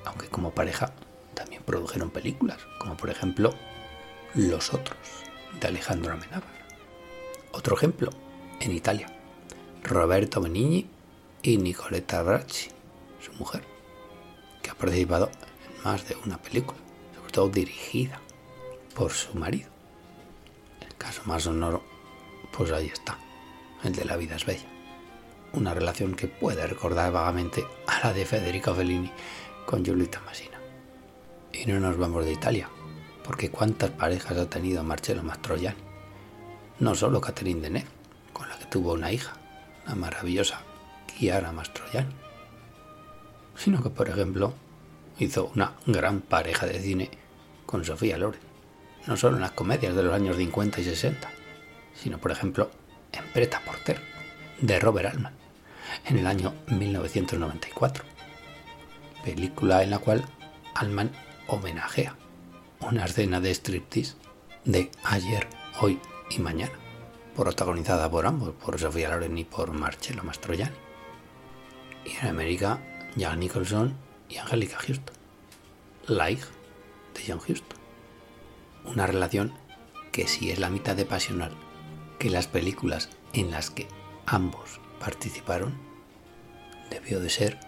Aunque 0.06 0.28
como 0.28 0.52
pareja 0.52 0.94
también 1.34 1.64
produjeron 1.64 2.10
películas, 2.10 2.60
como 2.80 2.96
por 2.96 3.10
ejemplo 3.10 3.54
Los 4.36 4.74
Otros, 4.74 4.98
de 5.60 5.68
Alejandro 5.68 6.14
Amenábar. 6.14 6.64
Otro 7.52 7.76
ejemplo, 7.76 8.10
en 8.60 8.72
Italia, 8.72 9.08
Roberto 9.84 10.42
Benigni 10.42 10.90
y 11.42 11.58
Nicoletta 11.58 12.22
Bracci, 12.24 12.70
su 13.20 13.34
mujer, 13.34 13.64
que 14.62 14.70
ha 14.70 14.76
participado 14.76 15.30
más 15.84 16.08
de 16.08 16.16
una 16.26 16.38
película, 16.38 16.80
sobre 17.16 17.32
todo 17.32 17.50
dirigida 17.50 18.20
por 18.96 19.12
su 19.12 19.36
marido. 19.38 19.70
El 20.82 20.96
caso 20.96 21.22
más 21.26 21.44
sonoro, 21.44 21.84
pues 22.52 22.72
ahí 22.72 22.88
está, 22.88 23.18
el 23.84 23.96
de 23.96 24.06
La 24.06 24.18
vida 24.18 24.36
es 24.36 24.46
bella 24.46 24.74
una 25.54 25.74
relación 25.74 26.16
que 26.16 26.28
puede 26.28 26.66
recordar 26.66 27.12
vagamente 27.12 27.66
a 27.88 28.08
la 28.08 28.14
de 28.14 28.26
Federico 28.26 28.74
Fellini 28.74 29.12
con 29.66 29.86
Giulietta 29.86 30.20
Masina. 30.26 30.60
Y 31.52 31.66
no 31.66 31.80
nos 31.80 31.98
vamos 31.98 32.26
de 32.26 32.34
Italia, 32.34 32.70
porque 33.24 33.52
cuántas 33.52 33.92
parejas 33.92 34.38
ha 34.38 34.50
tenido 34.50 34.84
Marcello 34.84 35.24
Mastroianni. 35.24 35.82
No 36.80 36.96
solo 36.96 37.22
Catherine 37.22 37.62
Deneuve, 37.62 37.88
con 38.34 38.50
la 38.50 38.58
que 38.58 38.66
tuvo 38.66 38.94
una 38.94 39.12
hija, 39.12 39.34
la 39.86 39.94
maravillosa 39.94 40.62
Chiara 41.08 41.52
Mastroianni, 41.52 42.14
sino 43.56 43.84
que, 43.84 43.92
por 43.92 44.10
ejemplo, 44.10 44.54
hizo 45.24 45.52
una 45.56 45.74
gran 45.86 46.22
pareja 46.22 46.66
de 46.66 46.80
cine 46.80 47.10
con 47.66 47.84
Sofía 47.84 48.18
Loren, 48.18 48.42
no 49.08 49.18
solo 49.18 49.36
en 49.36 49.42
las 49.42 49.52
comedias 49.52 49.96
de 49.96 50.04
los 50.04 50.14
años 50.14 50.38
50 50.38 50.82
y 50.82 50.84
60, 50.84 51.30
sino, 51.94 52.18
por 52.18 52.32
ejemplo, 52.32 52.72
en 53.12 53.24
Preta 53.34 53.62
Porter, 53.66 54.00
de 54.62 54.80
Robert 54.80 55.10
Altman 55.14 55.34
en 56.06 56.20
el 56.20 56.28
año 56.28 56.54
1994, 56.68 58.04
película 59.24 59.84
en 59.84 59.92
la 59.92 60.00
cual 60.00 60.26
Alman 60.76 61.12
homenajea 61.48 62.16
una 62.82 63.06
escena 63.06 63.40
de 63.40 63.52
striptease 63.52 64.16
de 64.66 64.92
ayer, 65.04 65.48
hoy 65.80 66.00
y 66.30 66.40
mañana, 66.40 66.74
protagonizada 67.36 68.10
por 68.10 68.26
ambos, 68.26 68.54
por 68.56 68.80
Sofía 68.80 69.10
Loren 69.10 69.38
y 69.38 69.44
por 69.44 69.72
Marcello 69.72 70.24
Mastroianni. 70.24 70.76
Y 72.06 72.18
en 72.18 72.28
América, 72.28 72.82
Jack 73.16 73.38
Nicholson 73.38 73.96
y 74.34 74.38
Angelica 74.38 74.78
Houston, 74.78 75.16
la 76.08 76.32
hija 76.32 76.50
de 77.14 77.24
John 77.28 77.40
Houston. 77.40 77.78
Una 78.86 79.06
relación 79.06 79.54
que 80.12 80.28
sí 80.28 80.52
es 80.52 80.60
la 80.60 80.70
mitad 80.70 80.96
de 80.96 81.06
pasional 81.06 81.52
que 82.20 82.30
las 82.30 82.48
películas 82.48 83.10
en 83.34 83.52
las 83.52 83.70
que 83.70 83.88
ambos 84.26 84.80
participaron, 85.00 85.74
debió 86.90 87.20
de 87.20 87.30
ser 87.30 87.60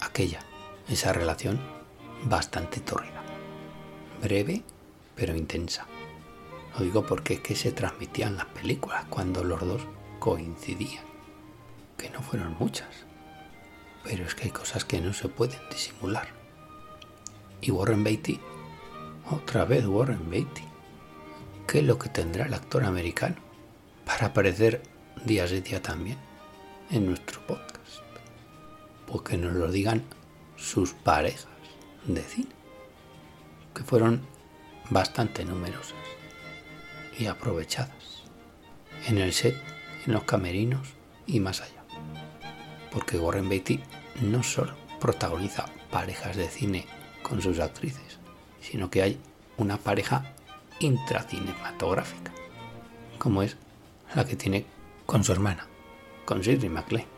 aquella, 0.00 0.40
esa 0.88 1.12
relación 1.12 1.60
bastante 2.24 2.80
tórrida, 2.80 3.22
breve 4.22 4.62
pero 5.14 5.36
intensa, 5.36 5.86
Lo 6.78 6.84
digo 6.84 7.04
porque 7.04 7.34
es 7.34 7.40
que 7.40 7.54
se 7.54 7.72
transmitían 7.72 8.36
las 8.36 8.46
películas 8.46 9.04
cuando 9.10 9.44
los 9.44 9.60
dos 9.60 9.82
coincidían. 10.18 11.04
Que 11.98 12.08
no 12.08 12.22
fueron 12.22 12.56
muchas. 12.58 13.09
Pero 14.04 14.24
es 14.24 14.34
que 14.34 14.44
hay 14.44 14.50
cosas 14.50 14.84
que 14.84 15.00
no 15.00 15.12
se 15.12 15.28
pueden 15.28 15.60
disimular. 15.70 16.28
Y 17.60 17.70
Warren 17.70 18.02
Beatty, 18.02 18.40
otra 19.30 19.64
vez 19.64 19.86
Warren 19.86 20.30
Beatty. 20.30 20.64
¿Qué 21.66 21.80
es 21.80 21.84
lo 21.84 21.98
que 21.98 22.08
tendrá 22.08 22.46
el 22.46 22.54
actor 22.54 22.84
americano 22.84 23.36
para 24.04 24.26
aparecer 24.26 24.82
día 25.24 25.44
a 25.44 25.46
día 25.46 25.80
también 25.82 26.18
en 26.90 27.06
nuestro 27.06 27.40
podcast? 27.46 28.02
Pues 29.06 29.22
que 29.22 29.36
nos 29.36 29.52
lo 29.52 29.70
digan 29.70 30.02
sus 30.56 30.92
parejas 30.92 31.46
de 32.06 32.22
cine, 32.22 32.50
que 33.74 33.84
fueron 33.84 34.22
bastante 34.90 35.44
numerosas 35.44 35.94
y 37.18 37.26
aprovechadas 37.26 38.24
en 39.06 39.18
el 39.18 39.32
set, 39.32 39.56
en 40.06 40.12
los 40.12 40.24
camerinos 40.24 40.88
y 41.26 41.40
más 41.40 41.60
allá. 41.60 41.79
Porque 42.90 43.18
Warren 43.18 43.48
Beatty 43.48 43.80
no 44.22 44.42
solo 44.42 44.74
protagoniza 45.00 45.66
parejas 45.90 46.36
de 46.36 46.48
cine 46.48 46.86
con 47.22 47.40
sus 47.40 47.58
actrices, 47.60 48.18
sino 48.60 48.90
que 48.90 49.02
hay 49.02 49.18
una 49.56 49.76
pareja 49.76 50.34
intracinematográfica, 50.78 52.32
como 53.18 53.42
es 53.42 53.56
la 54.14 54.24
que 54.24 54.36
tiene 54.36 54.64
con 55.06 55.24
su 55.24 55.32
hermana, 55.32 55.66
con 56.24 56.40
Shirley 56.40 56.68
MacLaine. 56.68 57.08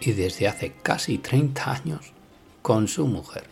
Y 0.00 0.12
desde 0.12 0.48
hace 0.48 0.72
casi 0.82 1.18
30 1.18 1.72
años 1.72 2.12
con 2.62 2.88
su 2.88 3.06
mujer. 3.06 3.44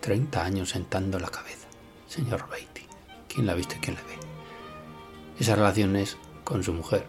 30 0.00 0.44
años 0.44 0.70
sentando 0.70 1.18
la 1.18 1.28
cabeza. 1.28 1.66
Señor 2.08 2.48
Beatty, 2.48 2.82
¿quién 3.28 3.46
la 3.46 3.52
ha 3.52 3.56
visto 3.56 3.76
y 3.76 3.78
quién 3.78 3.96
la 3.96 4.02
ve? 4.02 4.16
Esa 5.38 5.54
relación 5.54 5.96
es 5.96 6.16
con 6.44 6.62
su 6.62 6.72
mujer, 6.72 7.06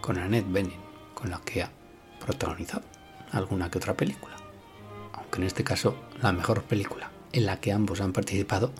con 0.00 0.18
Annette 0.18 0.50
Bening, 0.50 0.80
con 1.14 1.30
la 1.30 1.40
que 1.40 1.62
ha 1.62 1.70
protagonizado 2.24 2.84
alguna 3.32 3.70
que 3.70 3.78
otra 3.78 3.94
película. 3.94 4.36
Aunque 5.12 5.38
en 5.38 5.44
este 5.44 5.64
caso 5.64 5.96
la 6.20 6.32
mejor 6.32 6.62
película 6.62 7.10
en 7.32 7.46
la 7.46 7.60
que 7.60 7.72
ambos 7.72 8.00
han 8.00 8.12
participado 8.12 8.72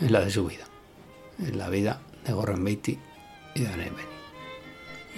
es 0.00 0.10
la 0.10 0.20
de 0.20 0.30
su 0.30 0.46
vida. 0.46 0.64
En 1.38 1.58
la 1.58 1.68
vida 1.68 2.00
de 2.24 2.34
Warren 2.34 2.64
Beatty 2.64 2.98
y 3.54 3.60
de 3.60 3.68
Annette 3.68 3.94
Bening. 3.94 4.14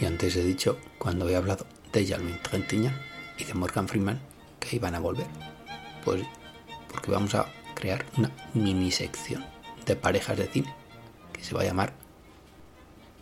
Y 0.00 0.04
antes 0.04 0.36
he 0.36 0.42
dicho, 0.42 0.78
cuando 0.98 1.28
he 1.28 1.36
hablado 1.36 1.66
de 1.92 2.06
Jalmin 2.06 2.40
Trintignant 2.42 2.96
y 3.38 3.44
de 3.44 3.54
Morgan 3.54 3.88
Freeman, 3.88 4.20
que 4.60 4.76
iban 4.76 4.94
a 4.94 5.00
volver. 5.00 5.26
Pues 6.04 6.22
porque 6.88 7.10
vamos 7.10 7.34
a 7.34 7.46
crear 7.74 8.04
una 8.16 8.30
mini 8.54 8.90
sección 8.90 9.44
de 9.84 9.96
parejas 9.96 10.36
de 10.36 10.46
cine 10.46 10.74
que 11.32 11.44
se 11.44 11.54
va 11.54 11.62
a 11.62 11.64
llamar 11.64 11.92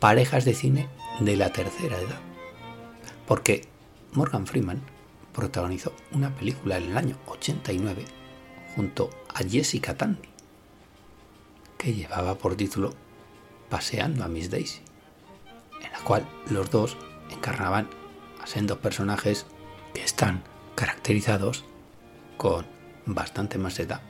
Parejas 0.00 0.44
de 0.44 0.52
cine 0.52 0.88
de 1.20 1.36
la 1.36 1.50
tercera 1.50 1.98
edad. 1.98 2.20
Porque 3.26 3.66
Morgan 4.14 4.46
Freeman 4.46 4.80
protagonizó 5.32 5.92
una 6.12 6.34
película 6.34 6.78
en 6.78 6.84
el 6.84 6.96
año 6.96 7.18
89 7.26 8.04
junto 8.76 9.10
a 9.34 9.38
Jessica 9.38 9.96
Tandy 9.96 10.28
que 11.76 11.92
llevaba 11.92 12.36
por 12.36 12.56
título 12.56 12.94
Paseando 13.68 14.24
a 14.24 14.28
Miss 14.28 14.50
Daisy, 14.50 14.80
en 15.82 15.92
la 15.92 15.98
cual 15.98 16.26
los 16.48 16.70
dos 16.70 16.96
encarnaban 17.30 17.90
a 18.40 18.46
sendos 18.46 18.78
personajes 18.78 19.46
que 19.92 20.02
están 20.02 20.42
caracterizados 20.76 21.64
con 22.38 22.66
bastante 23.04 23.58
más 23.58 23.78
edad 23.80 24.00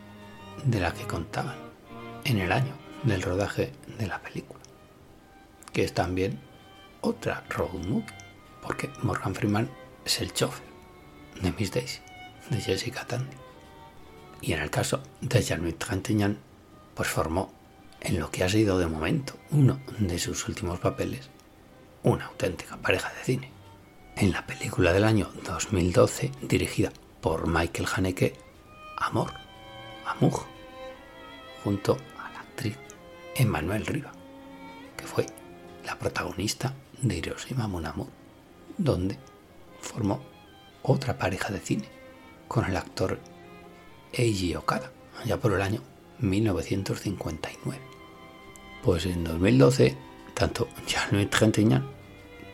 de 0.64 0.80
la 0.80 0.92
que 0.92 1.06
contaban 1.06 1.56
en 2.24 2.38
el 2.38 2.52
año 2.52 2.74
del 3.02 3.22
rodaje 3.22 3.72
de 3.98 4.06
la 4.06 4.20
película, 4.20 4.60
que 5.72 5.82
es 5.82 5.92
también 5.94 6.38
otra 7.00 7.44
road 7.50 7.72
movie, 7.88 8.06
porque 8.62 8.88
Morgan 9.02 9.34
Freeman 9.34 9.68
es 10.04 10.20
el 10.20 10.32
chofer 10.32 10.64
de 11.40 11.52
Miss 11.52 11.72
Daisy, 11.72 12.00
de 12.50 12.60
Jessica 12.60 13.06
Tandy. 13.06 13.36
Y 14.40 14.52
en 14.52 14.60
el 14.60 14.70
caso 14.70 15.02
de 15.20 15.42
Jean-Louis 15.42 15.78
Trintignant, 15.78 16.38
pues 16.94 17.08
formó 17.08 17.52
en 18.00 18.20
lo 18.20 18.30
que 18.30 18.44
ha 18.44 18.48
sido 18.48 18.78
de 18.78 18.86
momento 18.86 19.34
uno 19.50 19.80
de 19.98 20.18
sus 20.18 20.46
últimos 20.48 20.78
papeles, 20.78 21.30
una 22.02 22.26
auténtica 22.26 22.76
pareja 22.76 23.10
de 23.10 23.24
cine. 23.24 23.50
En 24.16 24.30
la 24.30 24.46
película 24.46 24.92
del 24.92 25.04
año 25.04 25.30
2012, 25.44 26.30
dirigida 26.42 26.92
por 27.20 27.48
Michael 27.48 27.88
Haneke, 27.92 28.34
Amor, 28.98 29.32
Amug, 30.06 30.44
junto 31.64 31.96
a 32.18 32.30
la 32.30 32.40
actriz 32.40 32.76
Emmanuel 33.34 33.86
Riva, 33.86 34.12
que 34.96 35.04
fue 35.04 35.26
la 35.84 35.98
protagonista 35.98 36.74
de 37.00 37.16
Hiroshima 37.16 37.66
Mon 37.66 37.86
Amour, 37.86 38.08
donde 38.78 39.18
formó 39.84 40.22
otra 40.82 41.16
pareja 41.16 41.52
de 41.52 41.60
cine 41.60 41.88
con 42.48 42.64
el 42.64 42.76
actor 42.76 43.20
Eiji 44.12 44.54
Okada, 44.56 44.90
allá 45.22 45.38
por 45.38 45.52
el 45.52 45.62
año 45.62 45.80
1959. 46.18 47.80
Pues 48.82 49.06
en 49.06 49.24
2012, 49.24 49.96
tanto 50.34 50.68
Jean-Louis 50.86 51.30
Trintignant 51.30 51.84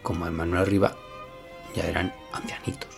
como 0.02 0.26
Emmanuel 0.26 0.66
Riva 0.66 0.96
ya 1.74 1.84
eran 1.86 2.12
ancianitos 2.32 2.90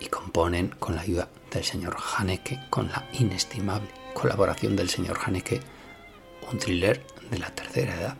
y 0.00 0.06
componen 0.06 0.68
con 0.78 0.94
la 0.94 1.02
ayuda 1.02 1.28
del 1.50 1.64
señor 1.64 1.96
Haneke, 2.16 2.58
con 2.70 2.88
la 2.88 3.08
inestimable 3.12 3.88
colaboración 4.14 4.76
del 4.76 4.88
señor 4.88 5.18
Haneke, 5.24 5.60
un 6.50 6.58
thriller 6.58 7.04
de 7.30 7.38
la 7.38 7.54
tercera 7.54 7.94
edad. 7.94 8.16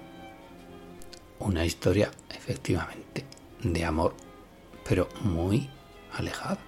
Una 1.39 1.65
historia 1.65 2.11
efectivamente 2.29 3.25
de 3.63 3.85
amor, 3.85 4.15
pero 4.91 5.09
muy 5.23 5.71
alejada 6.15 6.59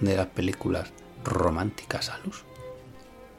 de 0.00 0.16
las 0.16 0.28
películas 0.28 0.94
románticas 1.22 2.08
a 2.08 2.16
luz. 2.20 2.42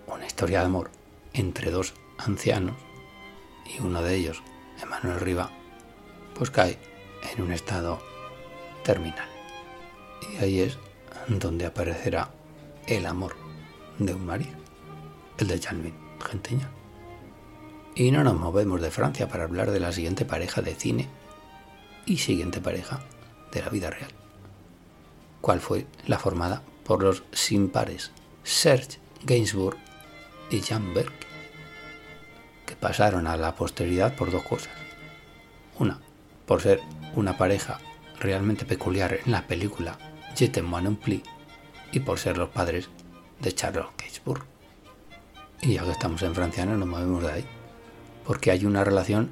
Una 0.05 0.27
historia 0.27 0.59
de 0.59 0.67
amor 0.67 0.91
entre 1.33 1.71
dos 1.71 1.95
ancianos 2.19 2.75
y 3.65 3.81
uno 3.81 4.03
de 4.03 4.13
ellos, 4.13 4.43
Emanuel 4.79 5.19
Riva, 5.21 5.49
pues 6.35 6.51
cae 6.51 6.77
en 7.33 7.41
un 7.41 7.51
estado 7.51 7.99
terminal. 8.83 9.27
Y 10.31 10.37
ahí 10.37 10.59
es 10.59 10.77
donde 11.27 11.65
aparecerá 11.65 12.29
el 12.85 13.07
amor 13.07 13.35
de 13.97 14.13
un 14.13 14.23
marido, 14.23 14.59
el 15.39 15.47
de 15.47 15.59
Jean 15.59 15.93
Genteña. 16.23 16.69
Y 17.95 18.11
no 18.11 18.23
nos 18.23 18.35
movemos 18.35 18.81
de 18.81 18.91
Francia 18.91 19.27
para 19.27 19.45
hablar 19.45 19.71
de 19.71 19.79
la 19.79 19.91
siguiente 19.91 20.25
pareja 20.25 20.61
de 20.61 20.75
cine 20.75 21.07
y 22.05 22.17
siguiente 22.17 22.61
pareja 22.61 22.99
de 23.51 23.63
la 23.63 23.69
vida 23.69 23.89
real. 23.89 24.16
¿Cuál 25.41 25.59
fue 25.59 25.85
la 26.05 26.19
formada 26.19 26.63
por 26.83 27.03
los 27.03 27.23
sin 27.31 27.69
pares 27.69 28.11
Serge 28.43 28.99
Gainsbourg 29.25 29.77
y 30.49 30.61
Jean 30.61 30.93
Berg, 30.93 31.11
que 32.65 32.75
pasaron 32.75 33.27
a 33.27 33.35
la 33.35 33.55
posteridad 33.55 34.15
por 34.15 34.31
dos 34.31 34.43
cosas. 34.43 34.73
Una, 35.79 35.99
por 36.45 36.61
ser 36.61 36.81
una 37.15 37.37
pareja 37.37 37.79
realmente 38.19 38.65
peculiar 38.65 39.19
en 39.25 39.31
la 39.31 39.45
película 39.45 39.97
Jet 40.35 40.57
en 40.57 40.95
Pli 40.95 41.23
y 41.91 41.99
por 41.99 42.19
ser 42.19 42.37
los 42.37 42.49
padres 42.49 42.89
de 43.39 43.53
Charles 43.53 43.85
Gainsbourg. 43.97 44.45
Y 45.61 45.73
ya 45.73 45.83
que 45.83 45.91
estamos 45.91 46.21
en 46.21 46.35
Francia 46.35 46.65
no 46.65 46.77
nos 46.77 46.87
movemos 46.87 47.23
de 47.23 47.31
ahí, 47.31 47.45
porque 48.25 48.51
hay 48.51 48.65
una 48.65 48.83
relación 48.83 49.31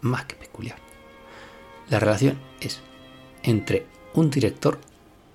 más 0.00 0.26
que 0.26 0.36
peculiar. 0.36 0.78
La 1.88 1.98
relación 1.98 2.38
es 2.60 2.80
entre 3.42 3.86
un 4.14 4.30
director 4.30 4.78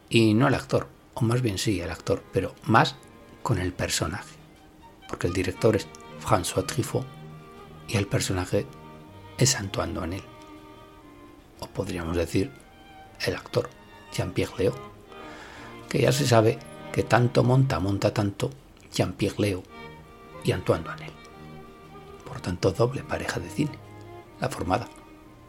y 0.09 0.33
no 0.33 0.47
el 0.47 0.55
actor, 0.55 0.87
o 1.13 1.21
más 1.21 1.41
bien 1.41 1.57
sí 1.57 1.79
el 1.79 1.91
actor, 1.91 2.23
pero 2.33 2.55
más 2.63 2.95
con 3.43 3.59
el 3.59 3.73
personaje, 3.73 4.35
porque 5.07 5.27
el 5.27 5.33
director 5.33 5.75
es 5.75 5.87
François 6.19 6.65
Truffaut 6.65 7.05
y 7.87 7.97
el 7.97 8.07
personaje 8.07 8.65
es 9.37 9.55
Antoine 9.55 9.93
Doinel, 9.93 10.23
o 11.59 11.67
podríamos 11.67 12.17
decir 12.17 12.51
el 13.25 13.35
actor 13.35 13.69
Jean-Pierre 14.13 14.53
Léo, 14.57 14.75
que 15.87 16.01
ya 16.01 16.11
se 16.11 16.27
sabe 16.27 16.59
que 16.91 17.03
tanto 17.03 17.43
monta, 17.43 17.79
monta 17.79 18.13
tanto 18.13 18.49
Jean-Pierre 18.93 19.35
Léo 19.39 19.63
y 20.43 20.51
Antoine 20.51 20.83
Doinel. 20.83 21.11
Por 22.25 22.41
tanto, 22.41 22.71
doble 22.71 23.03
pareja 23.03 23.39
de 23.39 23.49
cine, 23.49 23.79
la 24.39 24.49
formada 24.49 24.87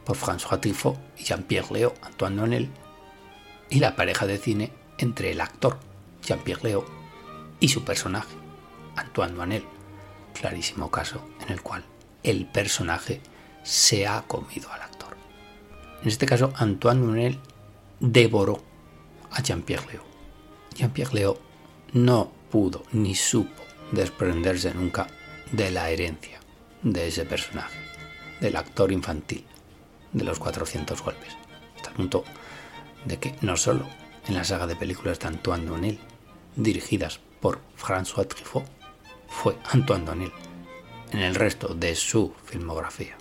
por 0.05 0.17
François 0.17 0.61
Truffaut 0.61 0.99
y 1.19 1.25
Jean-Pierre 1.25 1.73
Léo, 1.73 1.95
Antoine 2.03 2.37
Doinel, 2.37 2.71
y 3.71 3.79
la 3.79 3.97
pareja 3.97 4.27
de 4.27 4.39
cine 4.39 4.73
entre 4.99 5.31
el 5.31 5.41
actor 5.41 5.79
Jean-Pierre 6.23 6.63
Léo 6.65 6.85
y 7.61 7.69
su 7.69 7.85
personaje, 7.85 8.35
Antoine 8.97 9.35
Doinel. 9.35 9.65
Clarísimo 10.35 10.91
caso 10.91 11.23
en 11.41 11.53
el 11.53 11.63
cual 11.63 11.85
el 12.23 12.47
personaje 12.47 13.21
se 13.63 14.07
ha 14.07 14.23
comido 14.23 14.73
al 14.73 14.83
actor. 14.83 15.17
En 16.03 16.09
este 16.09 16.27
caso, 16.27 16.53
Antoine 16.57 17.01
Doinel 17.01 17.39
devoró 18.01 18.63
a 19.31 19.43
Jean-Pierre 19.43 19.87
Léo. 19.93 20.03
Jean-Pierre 20.75 21.15
Léo 21.15 21.39
no 21.93 22.33
pudo 22.51 22.85
ni 22.93 23.15
supo 23.15 23.63
desprenderse 23.93 24.73
nunca 24.75 25.07
de 25.53 25.71
la 25.71 25.91
herencia 25.91 26.41
de 26.83 27.09
ese 27.09 27.25
personaje. 27.25 27.79
del 28.41 28.57
actor 28.57 28.91
infantil 28.91 29.45
de 30.13 30.25
los 30.25 30.39
400 30.39 31.03
golpes. 31.03 31.37
Hasta 31.77 31.91
el 31.91 31.97
punto 31.97 32.25
de 33.05 33.19
que 33.19 33.35
no 33.41 33.57
solo 33.57 33.87
en 34.27 34.35
la 34.35 34.45
saga 34.45 34.67
de 34.67 34.77
películas 34.77 35.19
de 35.19 35.29
Antoine 35.29 35.67
Donnel, 35.67 35.99
dirigidas 36.57 37.21
por 37.41 37.61
François 37.77 38.27
Truffaut, 38.27 38.67
fue 39.29 39.57
Antoine 39.73 40.05
Donnel. 40.05 40.33
En 41.13 41.21
el 41.21 41.35
resto 41.35 41.75
de 41.75 41.95
su 41.95 42.35
filmografía 42.45 43.17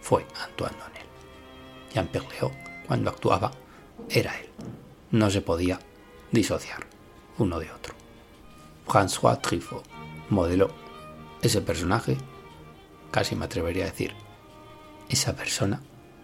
fue 0.00 0.26
Antoine 0.42 0.76
Donnel. 0.78 1.06
Jean-Pierre 1.92 2.28
Léaud, 2.30 2.52
cuando 2.86 3.10
actuaba, 3.10 3.52
era 4.08 4.38
él. 4.38 4.48
No 5.10 5.30
se 5.30 5.40
podía 5.40 5.78
disociar 6.32 6.86
uno 7.38 7.58
de 7.58 7.70
otro. 7.70 7.94
François 8.86 9.40
Truffaut 9.40 9.84
modeló 10.30 10.70
ese 11.42 11.60
personaje, 11.60 12.16
casi 13.10 13.36
me 13.36 13.44
atrevería 13.44 13.84
a 13.84 13.90
decir, 13.90 14.14
esa 15.08 15.36
persona 15.36 15.80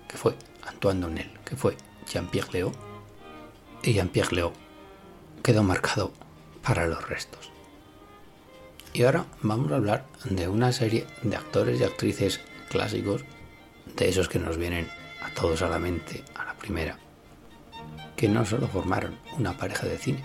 que 0.09 0.17
fue 0.17 0.35
Antoine 0.67 1.01
Donnel, 1.01 1.39
que 1.45 1.57
fue 1.57 1.77
Jean-Pierre 2.11 2.53
Léaud, 2.53 2.73
y 3.83 3.95
Jean-Pierre 3.95 4.35
Léaud 4.35 4.53
quedó 5.43 5.63
marcado 5.63 6.13
para 6.63 6.87
los 6.87 7.09
restos. 7.09 7.51
Y 8.93 9.05
ahora 9.05 9.27
vamos 9.43 9.71
a 9.71 9.77
hablar 9.77 10.07
de 10.25 10.49
una 10.49 10.73
serie 10.73 11.07
de 11.23 11.37
actores 11.37 11.81
y 11.81 11.85
actrices 11.85 12.41
clásicos, 12.69 13.25
de 13.97 14.09
esos 14.09 14.29
que 14.29 14.39
nos 14.39 14.57
vienen 14.57 14.89
a 15.23 15.33
todos 15.35 15.63
a 15.63 15.69
la 15.69 15.79
mente 15.79 16.25
a 16.35 16.45
la 16.45 16.55
primera, 16.55 16.99
que 18.17 18.29
no 18.29 18.45
solo 18.45 18.67
formaron 18.69 19.19
una 19.39 19.57
pareja 19.57 19.87
de 19.87 19.99
cine, 19.99 20.25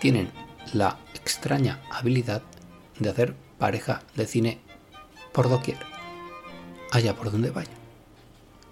tienen 0.00 0.30
la 0.72 0.98
extraña 1.14 1.80
habilidad 1.90 2.42
de 2.98 3.10
hacer 3.10 3.34
pareja 3.58 4.02
de 4.16 4.26
cine 4.26 4.60
por 5.32 5.48
doquier, 5.48 5.78
allá 6.90 7.14
por 7.14 7.30
donde 7.30 7.50
vayan. 7.50 7.74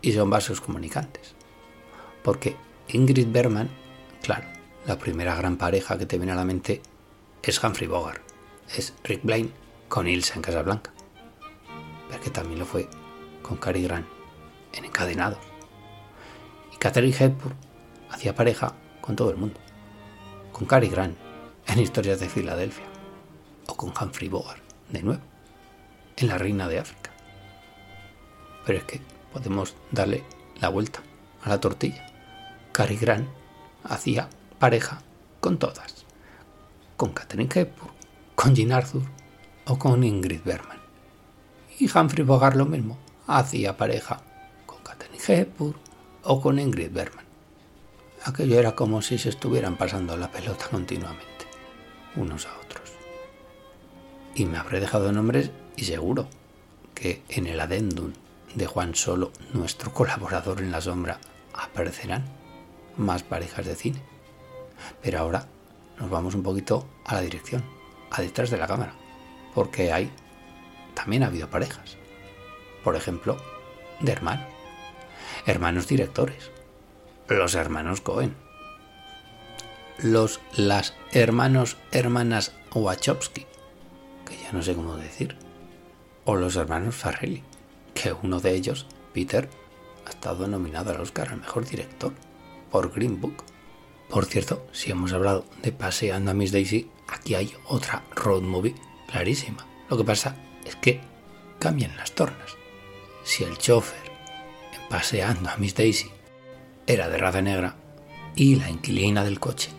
Y 0.02 0.12
son 0.12 0.30
vasos 0.30 0.60
comunicantes. 0.60 1.34
Porque 2.22 2.56
Ingrid 2.88 3.28
Bergman, 3.30 3.70
claro, 4.22 4.46
la 4.86 4.98
primera 4.98 5.34
gran 5.34 5.56
pareja 5.56 5.98
que 5.98 6.06
te 6.06 6.18
viene 6.18 6.32
a 6.32 6.36
la 6.36 6.44
mente 6.44 6.82
es 7.42 7.62
Humphrey 7.62 7.88
Bogart, 7.88 8.22
es 8.74 8.94
Rick 9.04 9.22
Blaine 9.22 9.50
con 9.88 10.06
Ilsa 10.06 10.34
en 10.34 10.42
Casablanca. 10.42 10.92
Pero 12.08 12.22
que 12.22 12.30
también 12.30 12.58
lo 12.58 12.66
fue 12.66 12.88
con 13.42 13.56
Cary 13.56 13.82
Grant 13.82 14.06
en 14.72 14.84
Encadenados. 14.84 15.38
Y 16.72 16.76
Catherine 16.76 17.16
Hepburn 17.18 17.56
hacía 18.10 18.34
pareja 18.34 18.74
con 19.00 19.16
todo 19.16 19.30
el 19.30 19.36
mundo. 19.36 19.58
Con 20.52 20.66
Cary 20.66 20.88
Grant 20.88 21.16
en 21.66 21.78
Historias 21.78 22.20
de 22.20 22.28
Filadelfia. 22.28 22.86
O 23.66 23.76
con 23.76 23.90
Humphrey 23.90 24.28
Bogart, 24.28 24.62
de 24.90 25.02
nuevo, 25.02 25.22
en 26.16 26.28
La 26.28 26.38
Reina 26.38 26.68
de 26.68 26.78
África. 26.78 27.10
Pero 28.66 28.78
es 28.78 28.84
que 28.84 29.00
podemos 29.32 29.74
darle 29.90 30.24
la 30.60 30.68
vuelta 30.68 31.00
a 31.42 31.48
la 31.48 31.60
tortilla. 31.60 32.09
Cary 32.80 32.96
Grant 32.96 33.28
hacía 33.84 34.30
pareja 34.58 35.02
con 35.40 35.58
todas. 35.58 36.06
Con 36.96 37.12
Catherine 37.12 37.50
Hepburn, 37.54 37.92
con 38.34 38.54
Jean 38.54 38.72
Arthur 38.72 39.02
o 39.66 39.78
con 39.78 40.02
Ingrid 40.02 40.40
Bergman. 40.42 40.78
Y 41.78 41.90
Humphrey 41.94 42.24
Bogart 42.24 42.56
lo 42.56 42.64
mismo. 42.64 42.96
Hacía 43.26 43.76
pareja 43.76 44.22
con 44.64 44.78
Catherine 44.82 45.18
Hepburn 45.22 45.76
o 46.22 46.40
con 46.40 46.58
Ingrid 46.58 46.90
Bergman. 46.90 47.26
Aquello 48.24 48.58
era 48.58 48.74
como 48.74 49.02
si 49.02 49.18
se 49.18 49.28
estuvieran 49.28 49.76
pasando 49.76 50.16
la 50.16 50.30
pelota 50.30 50.66
continuamente, 50.70 51.44
unos 52.16 52.46
a 52.46 52.56
otros. 52.64 52.94
Y 54.34 54.46
me 54.46 54.56
habré 54.56 54.80
dejado 54.80 55.12
nombres 55.12 55.50
y 55.76 55.84
seguro 55.84 56.28
que 56.94 57.24
en 57.28 57.46
el 57.46 57.60
adendum 57.60 58.14
de 58.54 58.66
Juan 58.66 58.94
Solo, 58.94 59.32
nuestro 59.52 59.92
colaborador 59.92 60.62
en 60.62 60.72
la 60.72 60.80
sombra, 60.80 61.20
aparecerán 61.52 62.39
más 63.00 63.22
parejas 63.22 63.66
de 63.66 63.74
cine. 63.74 64.02
Pero 65.02 65.18
ahora 65.18 65.46
nos 65.98 66.10
vamos 66.10 66.34
un 66.34 66.42
poquito 66.42 66.86
a 67.04 67.14
la 67.14 67.20
dirección, 67.20 67.64
a 68.10 68.22
detrás 68.22 68.50
de 68.50 68.58
la 68.58 68.66
cámara, 68.66 68.94
porque 69.54 69.92
hay 69.92 70.10
también 70.94 71.22
ha 71.22 71.26
habido 71.26 71.50
parejas. 71.50 71.96
Por 72.84 72.96
ejemplo, 72.96 73.36
de 74.00 74.12
hermanos, 74.12 74.46
hermanos 75.46 75.86
directores, 75.88 76.50
los 77.28 77.54
hermanos 77.54 78.00
Cohen, 78.00 78.34
los 79.98 80.40
las 80.56 80.94
hermanos 81.12 81.76
hermanas 81.92 82.52
Wachowski, 82.74 83.46
que 84.26 84.36
ya 84.42 84.52
no 84.52 84.62
sé 84.62 84.74
cómo 84.74 84.96
decir, 84.96 85.36
o 86.24 86.36
los 86.36 86.56
hermanos 86.56 86.94
Farrelly, 86.94 87.42
que 87.94 88.12
uno 88.12 88.40
de 88.40 88.54
ellos, 88.54 88.86
Peter, 89.12 89.48
ha 90.06 90.10
estado 90.10 90.48
nominado 90.48 90.90
al 90.90 91.00
Oscar 91.00 91.28
al 91.28 91.40
mejor 91.40 91.66
director 91.66 92.12
por 92.70 92.92
Green 92.92 93.20
Book. 93.20 93.44
Por 94.08 94.26
cierto, 94.26 94.66
si 94.72 94.90
hemos 94.90 95.12
hablado 95.12 95.44
de 95.62 95.72
Paseando 95.72 96.30
a 96.30 96.34
Miss 96.34 96.52
Daisy, 96.52 96.90
aquí 97.08 97.34
hay 97.34 97.52
otra 97.66 98.04
road 98.14 98.42
movie 98.42 98.74
clarísima. 99.08 99.66
Lo 99.88 99.96
que 99.96 100.04
pasa 100.04 100.36
es 100.64 100.76
que 100.76 101.00
cambian 101.58 101.96
las 101.96 102.12
tornas. 102.12 102.56
Si 103.22 103.44
el 103.44 103.58
chofer 103.58 104.10
en 104.74 104.88
Paseando 104.88 105.50
a 105.50 105.56
Miss 105.56 105.74
Daisy 105.74 106.10
era 106.86 107.08
de 107.08 107.18
raza 107.18 107.42
negra 107.42 107.76
y 108.34 108.56
la 108.56 108.70
inquilina 108.70 109.24
del 109.24 109.38
coche 109.38 109.70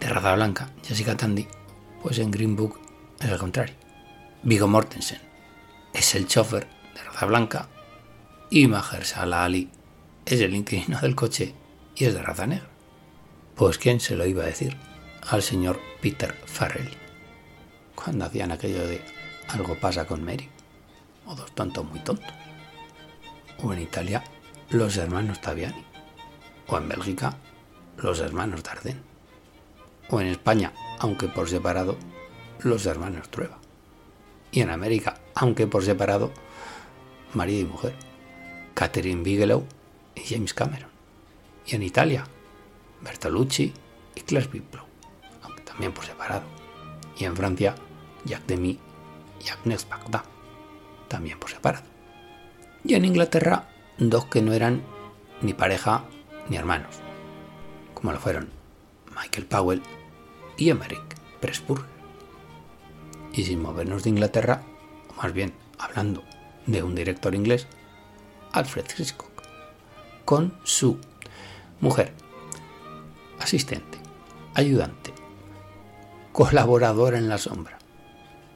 de 0.00 0.08
raza 0.08 0.34
blanca, 0.34 0.70
Jessica 0.84 1.16
Tandy, 1.16 1.46
pues 2.02 2.18
en 2.18 2.30
Green 2.30 2.56
Book 2.56 2.80
es 3.20 3.30
al 3.30 3.38
contrario. 3.38 3.74
Vigo 4.42 4.68
Mortensen 4.68 5.20
es 5.92 6.14
el 6.14 6.26
chofer 6.26 6.68
de 6.94 7.02
raza 7.02 7.26
blanca 7.26 7.68
y 8.50 8.68
Mahershala 8.68 9.44
Ali 9.44 9.70
es 10.24 10.40
el 10.40 10.54
inquilino 10.54 11.00
del 11.00 11.14
coche 11.14 11.54
y 11.96 12.04
es 12.04 12.14
de 12.14 12.22
raza 12.22 12.46
negra. 12.46 12.68
Pues 13.54 13.78
quién 13.78 14.00
se 14.00 14.16
lo 14.16 14.26
iba 14.26 14.42
a 14.42 14.46
decir 14.46 14.76
al 15.28 15.42
señor 15.42 15.80
Peter 16.00 16.34
Farrell 16.44 16.90
cuando 17.94 18.26
hacían 18.26 18.52
aquello 18.52 18.86
de 18.86 19.00
algo 19.48 19.74
pasa 19.80 20.06
con 20.06 20.24
Mary 20.24 20.48
o 21.26 21.34
dos 21.34 21.50
tontos 21.52 21.84
muy 21.84 22.00
tontos. 22.00 22.32
O 23.62 23.72
en 23.72 23.80
Italia 23.80 24.22
los 24.70 24.96
hermanos 24.96 25.40
Taviani. 25.40 25.84
O 26.68 26.78
en 26.78 26.88
Bélgica 26.88 27.36
los 27.96 28.20
hermanos 28.20 28.62
Dardenne. 28.62 29.00
O 30.10 30.20
en 30.20 30.28
España, 30.28 30.72
aunque 30.98 31.28
por 31.28 31.48
separado, 31.48 31.96
los 32.60 32.86
hermanos 32.86 33.28
Trueba. 33.30 33.58
Y 34.52 34.60
en 34.60 34.70
América, 34.70 35.18
aunque 35.34 35.66
por 35.66 35.84
separado, 35.84 36.32
marido 37.34 37.60
y 37.60 37.64
mujer. 37.64 37.94
Catherine 38.74 39.22
Bigelow 39.22 39.66
y 40.14 40.20
James 40.20 40.54
Cameron. 40.54 40.85
Y 41.66 41.74
en 41.74 41.82
Italia, 41.82 42.24
Bertolucci 43.02 43.72
y 44.14 44.20
Claire 44.20 44.48
Biplo, 44.48 44.84
aunque 45.42 45.62
también 45.62 45.92
por 45.92 46.04
separado. 46.04 46.44
Y 47.18 47.24
en 47.24 47.36
Francia, 47.36 47.74
Jacques 48.24 48.46
Demy 48.46 48.78
y 49.44 49.48
Agnès 49.48 49.88
Bagdad, 49.88 50.24
también 51.08 51.38
por 51.38 51.50
separado. 51.50 51.86
Y 52.84 52.94
en 52.94 53.04
Inglaterra, 53.04 53.68
dos 53.98 54.26
que 54.26 54.42
no 54.42 54.52
eran 54.52 54.82
ni 55.42 55.54
pareja 55.54 56.04
ni 56.48 56.56
hermanos, 56.56 57.00
como 57.94 58.12
lo 58.12 58.18
fueron 58.20 58.48
Michael 59.14 59.46
Powell 59.46 59.82
y 60.56 60.70
Emmerich 60.70 61.16
Pressburger. 61.40 61.86
Y 63.32 63.44
sin 63.44 63.60
movernos 63.60 64.04
de 64.04 64.10
Inglaterra, 64.10 64.62
o 65.10 65.22
más 65.22 65.32
bien 65.32 65.52
hablando 65.78 66.22
de 66.66 66.82
un 66.82 66.94
director 66.94 67.34
inglés, 67.34 67.66
Alfred 68.52 68.86
Hitchcock, 68.96 69.42
con 70.24 70.58
su 70.64 70.98
mujer, 71.80 72.12
asistente, 73.38 73.98
ayudante, 74.54 75.12
colaboradora 76.32 77.18
en 77.18 77.28
la 77.28 77.38
sombra. 77.38 77.78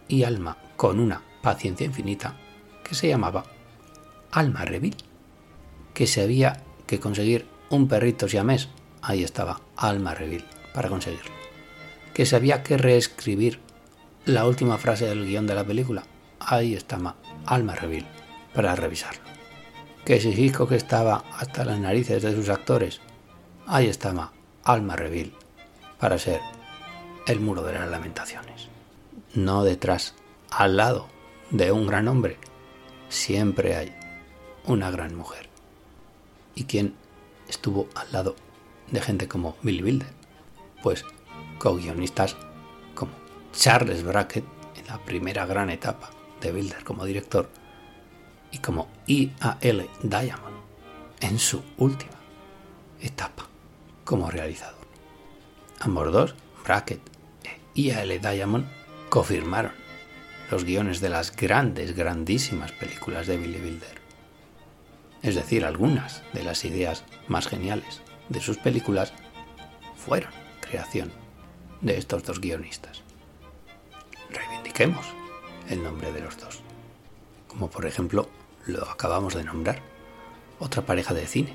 Y 0.09 0.25
alma 0.25 0.57
con 0.77 0.99
una 0.99 1.23
paciencia 1.43 1.87
infinita 1.87 2.37
que 2.83 2.95
se 2.95 3.09
llamaba 3.09 3.45
Alma 4.33 4.65
Reville, 4.65 4.97
que 5.95 6.07
sabía 6.07 6.63
que 6.87 7.01
conseguir 7.01 7.47
un 7.69 7.87
perrito 7.87 8.29
siamés, 8.29 8.69
ahí 9.03 9.23
estaba 9.23 9.61
Alma 9.77 10.15
Reville 10.15 10.47
para 10.75 10.89
conseguirlo, 10.89 11.31
que 12.15 12.27
sabía 12.27 12.63
que 12.63 12.77
reescribir 12.77 13.61
la 14.25 14.47
última 14.47 14.79
frase 14.79 15.07
del 15.07 15.27
guion 15.27 15.47
de 15.47 15.55
la 15.55 15.65
película, 15.65 16.05
ahí 16.41 16.75
estaba 16.75 17.17
Alma 17.47 17.75
Reville 17.75 18.09
para 18.55 18.75
revisarlo, 18.75 19.23
que 20.05 20.21
si 20.21 20.31
Hitchcock 20.31 20.73
estaba 20.73 21.25
hasta 21.39 21.65
las 21.65 21.79
narices 21.79 22.23
de 22.23 22.35
sus 22.35 22.49
actores, 22.49 23.01
ahí 23.71 23.87
estaba 23.87 24.33
Alma 24.65 24.97
Reville 24.97 25.33
para 26.01 26.19
ser 26.19 26.41
el 27.27 27.39
muro 27.39 27.63
de 27.63 27.75
las 27.75 27.89
lamentaciones. 27.89 28.69
No 29.35 29.63
detrás, 29.63 30.15
al 30.51 30.77
lado 30.77 31.07
de 31.51 31.71
un 31.71 31.87
gran 31.87 32.09
hombre, 32.09 32.37
siempre 33.09 33.77
hay 33.77 33.95
una 34.67 34.91
gran 34.91 35.15
mujer. 35.15 35.49
¿Y 36.57 36.65
quién 36.65 36.95
estuvo 37.49 37.89
al 37.95 38.11
lado 38.11 38.35
de 38.91 39.01
gente 39.01 39.29
como 39.29 39.57
Billy 39.63 39.85
Wilder? 39.85 40.13
Pues 40.83 41.05
co-guionistas 41.59 42.37
como 42.97 43.13
Charles 43.53 44.03
Brackett 44.03 44.45
en 44.77 44.87
la 44.89 44.99
primera 45.05 45.47
gran 45.47 45.71
etapa 45.71 46.11
de 46.41 46.53
Wilder 46.53 46.83
como 46.83 47.05
director 47.05 47.49
y 48.51 48.59
como 48.59 48.89
IAL 49.07 49.89
Diamond 50.03 50.57
en 51.21 51.39
su 51.39 51.63
última 51.77 52.19
etapa 53.01 53.50
como 54.11 54.29
realizador. 54.29 54.89
Ambos 55.79 56.13
dos, 56.13 56.35
Brackett 56.65 57.01
e 57.45 57.81
IAL 57.81 58.21
Diamond, 58.21 58.67
confirmaron 59.09 59.71
los 60.51 60.65
guiones 60.65 61.01
de 61.01 61.11
las 61.11 61.37
grandes, 61.37 61.95
grandísimas 61.95 62.73
películas 62.73 63.29
de 63.29 63.37
Billy 63.37 63.61
Wilder. 63.61 64.01
Es 65.23 65.37
decir, 65.37 65.65
algunas 65.65 66.25
de 66.33 66.43
las 66.43 66.65
ideas 66.65 67.05
más 67.29 67.47
geniales 67.47 68.03
de 68.29 68.41
sus 68.41 68.59
películas 68.59 69.13
fueron 69.95 70.33
creación 70.61 71.13
de 71.81 71.97
estos 71.97 72.25
dos 72.25 72.41
guionistas. 72.41 73.03
Reivindiquemos 74.29 75.07
el 75.69 75.85
nombre 75.85 76.11
de 76.11 76.23
los 76.23 76.37
dos, 76.37 76.63
como 77.47 77.71
por 77.71 77.87
ejemplo 77.87 78.29
lo 78.67 78.91
acabamos 78.91 79.37
de 79.37 79.45
nombrar, 79.45 79.81
otra 80.59 80.85
pareja 80.85 81.15
de 81.15 81.29
cine, 81.29 81.55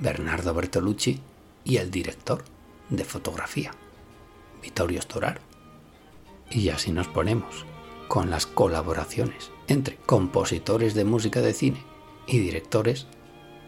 Bernardo 0.00 0.52
Bertolucci 0.52 1.22
y 1.64 1.76
el 1.76 1.90
director 1.90 2.44
de 2.88 3.04
fotografía, 3.04 3.72
Vittorio 4.62 5.00
Storaro. 5.02 5.40
Y 6.50 6.68
así 6.70 6.90
nos 6.92 7.08
ponemos 7.08 7.64
con 8.08 8.30
las 8.30 8.46
colaboraciones 8.46 9.50
entre 9.68 9.96
compositores 9.96 10.94
de 10.94 11.04
música 11.04 11.40
de 11.40 11.54
cine 11.54 11.84
y 12.26 12.38
directores. 12.38 13.06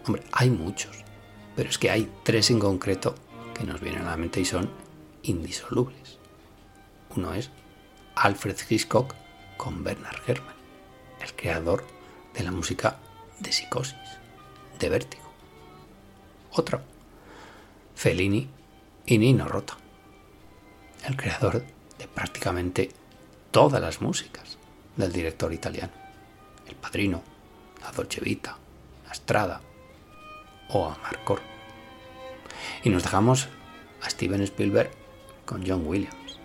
Hombre, 0.06 0.24
hay 0.32 0.51
muchos, 0.51 0.97
pero 1.55 1.70
es 1.70 1.78
que 1.78 1.90
hay 1.90 2.10
tres 2.24 2.51
en 2.51 2.59
concreto 2.59 3.14
que 3.55 3.64
nos 3.64 3.81
vienen 3.81 4.02
a 4.02 4.10
la 4.10 4.16
mente 4.16 4.40
y 4.40 4.44
son 4.44 4.69
indisolubles. 5.23 6.19
Uno 7.16 7.35
es 7.35 7.51
Alfred 8.16 8.56
Hitchcock 8.69 9.14
con 9.56 9.85
Bernard 9.85 10.19
Herrmann, 10.27 10.56
el 11.20 11.32
creador 11.35 11.85
de 12.35 12.43
la 12.43 12.51
música 12.51 12.98
de 13.39 13.52
Psicosis, 13.52 13.94
de 14.78 14.89
Vértigo. 14.89 15.23
Otro, 16.51 16.82
Fellini 18.02 18.48
y 19.06 19.16
Nino 19.16 19.46
Rota, 19.46 19.76
el 21.06 21.16
creador 21.16 21.62
de 22.00 22.08
prácticamente 22.12 22.90
todas 23.52 23.80
las 23.80 24.00
músicas 24.00 24.58
del 24.96 25.12
director 25.12 25.52
italiano. 25.52 25.92
El 26.66 26.74
Padrino, 26.74 27.22
la 27.80 27.92
Dolce 27.92 28.20
Vita, 28.20 28.58
la 29.06 29.14
Strada 29.14 29.60
o 30.70 30.88
a. 30.88 30.98
Y 32.82 32.90
nos 32.90 33.04
dejamos 33.04 33.48
a 34.00 34.10
Steven 34.10 34.42
Spielberg 34.42 34.90
con 35.44 35.64
John 35.64 35.86
Williams. 35.86 36.40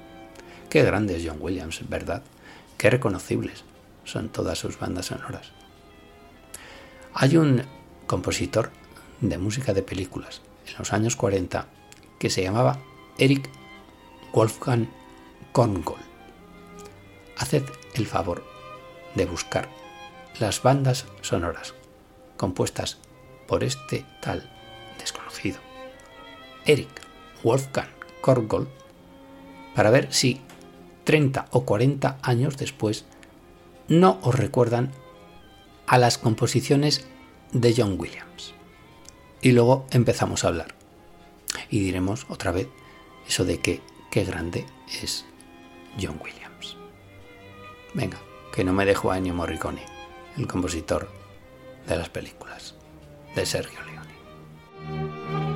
Qué 0.69 0.83
grande 0.83 1.17
es 1.17 1.23
John 1.25 1.37
Williams, 1.39 1.89
¿verdad? 1.89 2.21
Qué 2.77 2.91
reconocibles 2.91 3.63
son 4.05 4.29
todas 4.29 4.59
sus 4.59 4.77
bandas 4.77 5.07
sonoras. 5.07 5.53
Hay 7.15 7.35
un 7.35 7.63
compositor 8.05 8.69
de 9.21 9.39
música 9.39 9.73
de 9.73 9.81
películas 9.81 10.43
en 10.67 10.75
los 10.79 10.93
años 10.93 11.15
40 11.15 11.67
que 12.19 12.29
se 12.29 12.43
llamaba 12.43 12.79
Eric 13.17 13.49
Wolfgang 14.33 14.87
Korngold. 15.51 16.05
Haced 17.37 17.63
el 17.93 18.05
favor 18.05 18.43
de 19.15 19.25
buscar 19.25 19.69
las 20.39 20.61
bandas 20.61 21.05
sonoras 21.21 21.73
compuestas 22.37 22.99
por 23.47 23.63
este 23.63 24.05
tal 24.21 24.49
desconocido, 24.99 25.57
Eric 26.65 27.01
Wolfgang 27.43 27.89
Korngold, 28.21 28.67
para 29.75 29.89
ver 29.89 30.13
si 30.13 30.41
30 31.03 31.47
o 31.51 31.65
40 31.65 32.19
años 32.21 32.57
después 32.57 33.05
no 33.87 34.19
os 34.21 34.35
recuerdan 34.35 34.91
a 35.85 35.97
las 35.97 36.17
composiciones 36.17 37.07
de 37.53 37.73
John 37.75 37.95
Williams. 37.97 38.53
Y 39.41 39.51
luego 39.51 39.85
empezamos 39.91 40.43
a 40.43 40.49
hablar. 40.49 40.75
Y 41.69 41.79
diremos 41.79 42.25
otra 42.29 42.51
vez 42.51 42.67
eso 43.27 43.45
de 43.45 43.59
que 43.59 43.81
qué 44.11 44.23
grande 44.23 44.65
es 45.01 45.25
John 45.99 46.19
Williams. 46.23 46.77
Venga, 47.93 48.17
que 48.53 48.63
no 48.63 48.73
me 48.73 48.85
dejo 48.85 49.11
a 49.11 49.17
Ennio 49.17 49.33
Morricone, 49.33 49.83
el 50.37 50.47
compositor 50.47 51.09
de 51.87 51.97
las 51.97 52.09
películas 52.09 52.75
de 53.35 53.45
Sergio 53.45 53.79
Leone. 53.85 55.46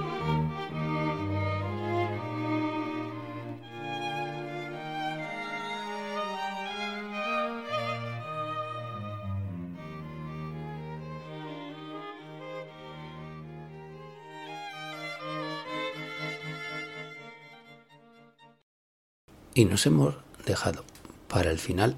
Y 19.61 19.65
nos 19.65 19.85
hemos 19.85 20.15
dejado 20.43 20.83
para 21.27 21.51
el 21.51 21.59
final 21.59 21.95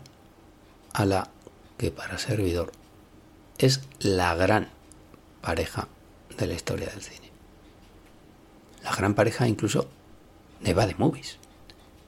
a 0.92 1.06
la 1.06 1.30
que 1.78 1.92
para 1.92 2.18
servidor 2.18 2.74
es 3.58 3.80
la 4.00 4.36
gran 4.36 4.68
pareja 5.40 5.88
de 6.38 6.48
la 6.48 6.56
historia 6.56 6.88
del 6.88 7.02
cine. 7.02 7.32
La 8.84 8.94
gran 8.94 9.14
pareja 9.14 9.48
incluso 9.48 9.88
de 10.60 10.74
Bad 10.74 10.98
Movies. 10.98 11.38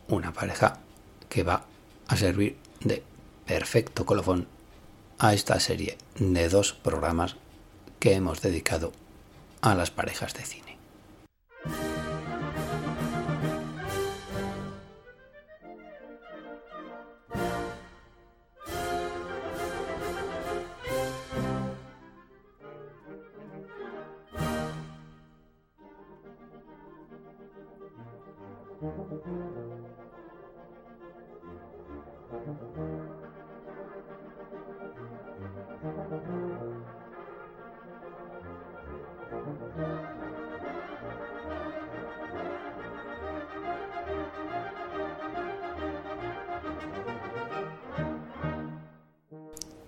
Una 0.09 0.33
pareja 0.33 0.81
que 1.29 1.43
va 1.43 1.65
a 2.09 2.17
servir 2.17 2.57
de 2.81 3.01
perfecto 3.45 4.05
colofón 4.05 4.49
a 5.19 5.33
esta 5.33 5.57
serie 5.61 5.97
de 6.19 6.49
dos 6.49 6.73
programas 6.73 7.37
que 8.01 8.11
hemos 8.11 8.41
dedicado 8.41 8.91
a 9.61 9.73
las 9.73 9.89
parejas 9.89 10.33
de 10.33 10.43
cine. 10.43 10.64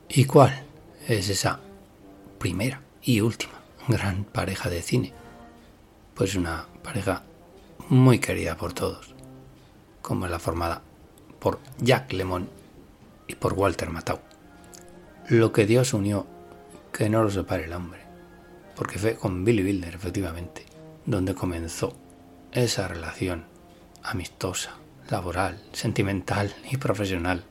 ¿Y 0.09 0.25
cuál 0.25 0.51
es 1.07 1.29
esa 1.29 1.59
primera 2.39 2.81
y 3.03 3.21
última 3.21 3.61
gran 3.87 4.23
pareja 4.23 4.67
de 4.67 4.81
cine? 4.81 5.13
Pues 6.15 6.33
una 6.33 6.65
pareja 6.81 7.21
muy 7.89 8.19
querida 8.19 8.57
por 8.57 8.73
todos, 8.73 9.13
como 10.01 10.27
la 10.27 10.39
formada 10.39 10.81
por 11.39 11.59
Jack 11.79 12.11
Lemon 12.11 12.49
y 13.27 13.35
por 13.35 13.53
Walter 13.53 13.89
Matthau. 13.89 14.19
Lo 15.29 15.51
que 15.51 15.65
Dios 15.65 15.93
unió, 15.93 16.27
que 16.91 17.09
no 17.09 17.23
lo 17.23 17.29
separe 17.29 17.65
el 17.65 17.73
hombre, 17.73 18.01
porque 18.75 18.99
fue 18.99 19.15
con 19.15 19.45
Billy 19.45 19.63
Wilder, 19.63 19.95
efectivamente, 19.95 20.65
donde 21.05 21.33
comenzó 21.33 21.93
esa 22.51 22.87
relación 22.87 23.45
amistosa, 24.03 24.75
laboral, 25.09 25.61
sentimental 25.71 26.53
y 26.69 26.77
profesional 26.77 27.43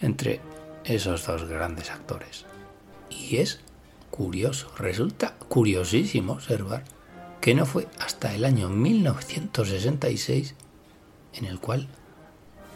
entre 0.00 0.40
esos 0.84 1.26
dos 1.26 1.44
grandes 1.44 1.90
actores. 1.90 2.44
Y 3.08 3.36
es 3.36 3.60
curioso, 4.10 4.72
resulta 4.76 5.34
curiosísimo 5.48 6.34
observar 6.34 6.84
que 7.40 7.54
no 7.54 7.64
fue 7.66 7.88
hasta 7.98 8.34
el 8.34 8.44
año 8.44 8.68
1966 8.68 10.54
en 11.34 11.44
el 11.46 11.58
cual 11.58 11.88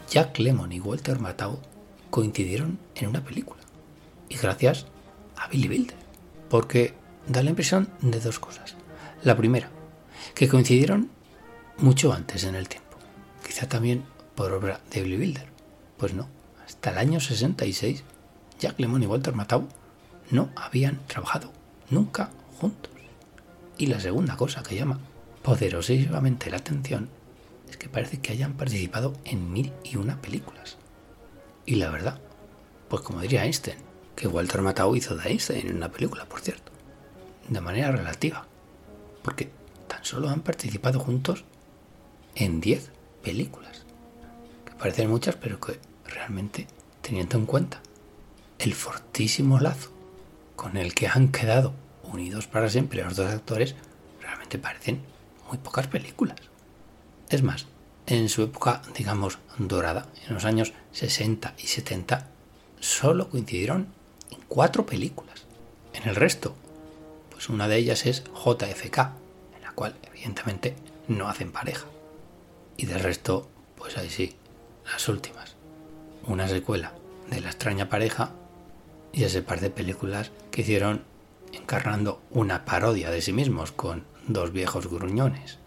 Jack 0.09 0.39
Lemmon 0.39 0.71
y 0.71 0.79
Walter 0.79 1.19
Matthau 1.19 1.59
coincidieron 2.09 2.79
en 2.95 3.09
una 3.09 3.23
película. 3.23 3.61
Y 4.29 4.37
gracias 4.37 4.85
a 5.35 5.47
Billy 5.47 5.67
Wilder. 5.67 5.97
Porque 6.49 6.93
da 7.27 7.43
la 7.43 7.49
impresión 7.49 7.89
de 8.01 8.19
dos 8.19 8.39
cosas. 8.39 8.75
La 9.23 9.35
primera, 9.35 9.69
que 10.33 10.47
coincidieron 10.47 11.09
mucho 11.77 12.13
antes 12.13 12.43
en 12.43 12.55
el 12.55 12.69
tiempo. 12.69 12.97
Quizá 13.45 13.67
también 13.67 14.03
por 14.35 14.51
obra 14.53 14.81
de 14.91 15.01
Billy 15.01 15.17
Wilder. 15.17 15.47
Pues 15.97 16.13
no, 16.13 16.27
hasta 16.65 16.91
el 16.91 16.97
año 16.97 17.19
66, 17.19 18.03
Jack 18.59 18.79
Lemmon 18.79 19.03
y 19.03 19.07
Walter 19.07 19.33
Matthau 19.33 19.67
no 20.31 20.49
habían 20.55 20.99
trabajado 21.07 21.51
nunca 21.89 22.31
juntos. 22.59 22.94
Y 23.77 23.87
la 23.87 23.99
segunda 23.99 24.37
cosa 24.37 24.63
que 24.63 24.75
llama 24.75 24.99
poderosísimamente 25.43 26.49
la 26.49 26.57
atención 26.57 27.09
es 27.69 27.77
que 27.77 27.89
parece 27.89 28.19
que 28.19 28.31
hayan 28.31 28.53
participado 28.53 29.13
en 29.25 29.51
mil 29.51 29.73
y 29.83 29.97
una 29.97 30.21
películas. 30.21 30.77
Y 31.65 31.75
la 31.75 31.89
verdad, 31.89 32.19
pues 32.89 33.01
como 33.01 33.21
diría 33.21 33.43
Einstein, 33.43 33.77
que 34.15 34.27
Walter 34.27 34.61
Matthau 34.61 34.95
hizo 34.95 35.15
de 35.15 35.29
Einstein 35.29 35.67
en 35.67 35.77
una 35.77 35.91
película, 35.91 36.25
por 36.25 36.39
cierto, 36.39 36.71
de 37.49 37.61
manera 37.61 37.91
relativa, 37.91 38.45
porque 39.23 39.49
tan 39.87 40.05
solo 40.05 40.29
han 40.29 40.41
participado 40.41 40.99
juntos 40.99 41.43
en 42.35 42.61
10 42.61 42.91
películas, 43.23 43.85
que 44.65 44.73
parecen 44.73 45.09
muchas, 45.09 45.35
pero 45.35 45.59
que 45.59 45.79
realmente, 46.05 46.67
teniendo 47.01 47.37
en 47.37 47.45
cuenta 47.45 47.81
el 48.59 48.73
fortísimo 48.73 49.59
lazo 49.59 49.91
con 50.55 50.77
el 50.77 50.93
que 50.93 51.07
han 51.07 51.31
quedado 51.31 51.73
unidos 52.07 52.47
para 52.47 52.69
siempre 52.69 53.03
los 53.03 53.15
dos 53.15 53.31
actores, 53.31 53.75
realmente 54.21 54.57
parecen 54.57 55.01
muy 55.47 55.57
pocas 55.57 55.87
películas. 55.87 56.37
Es 57.29 57.43
más, 57.43 57.67
en 58.07 58.29
su 58.29 58.43
época, 58.43 58.81
digamos, 58.95 59.39
dorada, 59.57 60.07
en 60.27 60.33
los 60.33 60.45
años 60.45 60.73
60 60.91 61.55
y 61.57 61.67
70, 61.67 62.27
solo 62.79 63.29
coincidieron 63.29 63.87
en 64.31 64.39
cuatro 64.47 64.85
películas. 64.85 65.45
En 65.93 66.07
el 66.07 66.15
resto, 66.15 66.55
pues 67.31 67.49
una 67.49 67.67
de 67.67 67.77
ellas 67.77 68.05
es 68.05 68.23
JFK, 68.23 68.97
en 69.55 69.61
la 69.63 69.71
cual 69.73 69.95
evidentemente 70.03 70.75
no 71.07 71.27
hacen 71.27 71.51
pareja. 71.51 71.85
Y 72.77 72.85
del 72.85 72.99
resto, 72.99 73.49
pues 73.75 73.97
ahí 73.97 74.09
sí, 74.09 74.35
las 74.85 75.07
últimas. 75.07 75.55
Una 76.27 76.47
secuela 76.47 76.93
de 77.29 77.41
La 77.41 77.49
extraña 77.49 77.89
pareja 77.89 78.31
y 79.13 79.23
ese 79.23 79.41
par 79.41 79.61
de 79.61 79.69
películas 79.69 80.31
que 80.51 80.61
hicieron 80.61 81.03
encarnando 81.53 82.21
una 82.31 82.65
parodia 82.65 83.09
de 83.09 83.21
sí 83.21 83.33
mismos 83.33 83.71
con 83.71 84.03
dos 84.27 84.51
viejos 84.51 84.87
gruñones. 84.87 85.59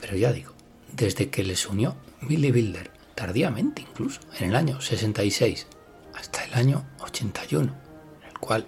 Pero 0.00 0.16
ya 0.16 0.32
digo, 0.32 0.52
desde 0.92 1.30
que 1.30 1.44
les 1.44 1.66
unió 1.66 1.96
Billy 2.22 2.50
Wilder, 2.50 2.90
tardíamente 3.14 3.82
incluso, 3.82 4.20
en 4.38 4.50
el 4.50 4.56
año 4.56 4.80
66 4.80 5.66
hasta 6.14 6.44
el 6.44 6.54
año 6.54 6.84
81, 7.00 7.74
en 8.22 8.28
el 8.28 8.38
cual 8.38 8.66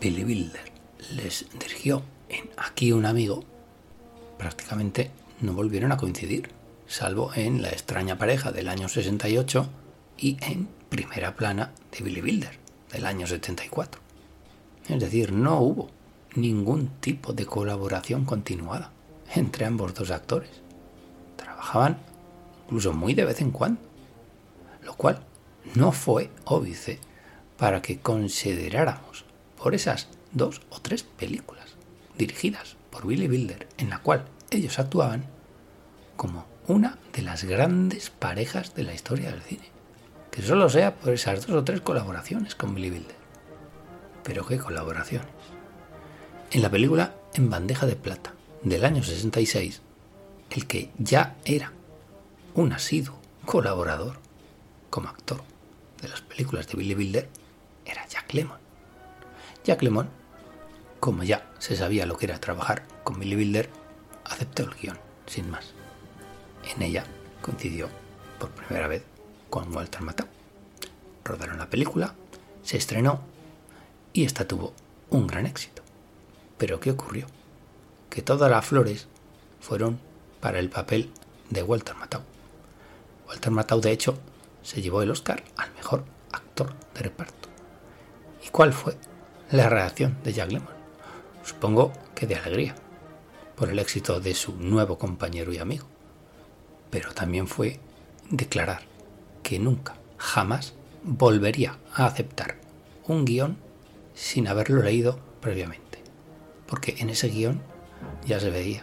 Billy 0.00 0.24
Wilder 0.24 0.72
les 1.14 1.46
dirigió 1.58 2.02
en 2.28 2.50
Aquí 2.56 2.92
un 2.92 3.06
amigo, 3.06 3.44
prácticamente 4.36 5.10
no 5.40 5.52
volvieron 5.52 5.92
a 5.92 5.96
coincidir, 5.96 6.50
salvo 6.86 7.32
en 7.34 7.62
La 7.62 7.70
extraña 7.70 8.18
pareja 8.18 8.52
del 8.52 8.68
año 8.68 8.88
68 8.88 9.68
y 10.18 10.36
en 10.40 10.68
Primera 10.88 11.36
plana 11.36 11.72
de 11.92 12.02
Billy 12.02 12.22
Wilder 12.22 12.58
del 12.90 13.06
año 13.06 13.26
74. 13.26 14.00
Es 14.88 15.00
decir, 15.00 15.32
no 15.32 15.60
hubo 15.60 15.90
ningún 16.34 16.88
tipo 17.00 17.32
de 17.32 17.46
colaboración 17.46 18.24
continuada 18.24 18.90
entre 19.34 19.66
ambos 19.66 19.94
dos 19.94 20.10
actores. 20.10 20.50
Trabajaban 21.36 21.98
incluso 22.64 22.92
muy 22.92 23.14
de 23.14 23.24
vez 23.24 23.40
en 23.40 23.50
cuando, 23.50 23.80
lo 24.84 24.94
cual 24.94 25.20
no 25.74 25.92
fue 25.92 26.30
óbice 26.44 26.98
para 27.56 27.82
que 27.82 27.98
consideráramos 27.98 29.24
por 29.60 29.74
esas 29.74 30.08
dos 30.32 30.62
o 30.70 30.80
tres 30.80 31.02
películas 31.02 31.76
dirigidas 32.16 32.76
por 32.90 33.06
Billy 33.06 33.28
Wilder 33.28 33.68
en 33.78 33.90
la 33.90 33.98
cual 33.98 34.24
ellos 34.50 34.78
actuaban 34.78 35.24
como 36.16 36.46
una 36.66 36.98
de 37.12 37.22
las 37.22 37.44
grandes 37.44 38.10
parejas 38.10 38.74
de 38.74 38.84
la 38.84 38.94
historia 38.94 39.30
del 39.30 39.42
cine. 39.42 39.68
Que 40.30 40.42
solo 40.42 40.68
sea 40.68 40.94
por 40.94 41.12
esas 41.12 41.46
dos 41.46 41.56
o 41.56 41.64
tres 41.64 41.80
colaboraciones 41.80 42.54
con 42.54 42.74
Billy 42.74 42.90
Wilder. 42.90 43.17
Pero 44.28 44.46
qué 44.46 44.58
colaboraciones. 44.58 45.26
En 46.50 46.60
la 46.60 46.70
película 46.70 47.14
En 47.32 47.48
bandeja 47.48 47.86
de 47.86 47.96
plata 47.96 48.34
del 48.62 48.84
año 48.84 49.02
66, 49.02 49.80
el 50.50 50.66
que 50.66 50.90
ya 50.98 51.36
era 51.46 51.72
un 52.54 52.72
asiduo 52.72 53.18
colaborador 53.46 54.18
como 54.90 55.08
actor 55.08 55.42
de 56.02 56.08
las 56.08 56.20
películas 56.20 56.66
de 56.66 56.76
Billy 56.76 56.94
Wilder 56.94 57.28
era 57.86 58.06
Jack 58.06 58.34
Lemmon. 58.34 58.58
Jack 59.64 59.82
Lemmon, 59.82 60.10
como 61.00 61.22
ya 61.22 61.50
se 61.58 61.76
sabía 61.76 62.04
lo 62.04 62.18
que 62.18 62.26
era 62.26 62.38
trabajar 62.38 62.84
con 63.04 63.18
Billy 63.18 63.36
Wilder, 63.36 63.70
aceptó 64.24 64.64
el 64.64 64.74
guion, 64.74 64.98
sin 65.26 65.48
más. 65.50 65.72
En 66.74 66.82
ella 66.82 67.04
coincidió 67.40 67.88
por 68.38 68.50
primera 68.50 68.88
vez 68.88 69.04
con 69.48 69.74
Walter 69.74 70.02
Matthau. 70.02 70.26
Rodaron 71.24 71.58
la 71.58 71.70
película, 71.70 72.14
se 72.62 72.76
estrenó 72.76 73.22
y 74.12 74.24
esta 74.24 74.46
tuvo 74.46 74.72
un 75.10 75.26
gran 75.26 75.46
éxito. 75.46 75.82
Pero 76.56 76.80
¿qué 76.80 76.90
ocurrió? 76.90 77.26
Que 78.10 78.22
todas 78.22 78.50
las 78.50 78.64
flores 78.64 79.06
fueron 79.60 79.98
para 80.40 80.58
el 80.58 80.70
papel 80.70 81.10
de 81.50 81.62
Walter 81.62 81.94
Matthau. 81.96 82.22
Walter 83.28 83.50
Matthau, 83.50 83.80
de 83.80 83.92
hecho, 83.92 84.18
se 84.62 84.82
llevó 84.82 85.02
el 85.02 85.10
Oscar 85.10 85.42
al 85.56 85.72
mejor 85.74 86.04
actor 86.32 86.74
de 86.94 87.00
reparto. 87.00 87.48
¿Y 88.44 88.48
cuál 88.48 88.72
fue 88.72 88.96
la 89.50 89.68
reacción 89.68 90.16
de 90.24 90.32
Jack 90.32 90.52
Lemmon? 90.52 90.74
Supongo 91.44 91.92
que 92.14 92.26
de 92.26 92.36
alegría, 92.36 92.74
por 93.56 93.70
el 93.70 93.78
éxito 93.78 94.20
de 94.20 94.34
su 94.34 94.56
nuevo 94.56 94.98
compañero 94.98 95.52
y 95.52 95.58
amigo. 95.58 95.86
Pero 96.90 97.12
también 97.12 97.46
fue 97.46 97.80
declarar 98.30 98.82
que 99.42 99.58
nunca, 99.58 99.94
jamás 100.16 100.74
volvería 101.02 101.78
a 101.94 102.06
aceptar 102.06 102.56
un 103.06 103.24
guion 103.24 103.56
sin 104.18 104.48
haberlo 104.48 104.82
leído 104.82 105.20
previamente. 105.40 106.02
Porque 106.66 106.96
en 106.98 107.08
ese 107.08 107.28
guion 107.28 107.62
ya 108.26 108.40
se 108.40 108.50
veía 108.50 108.82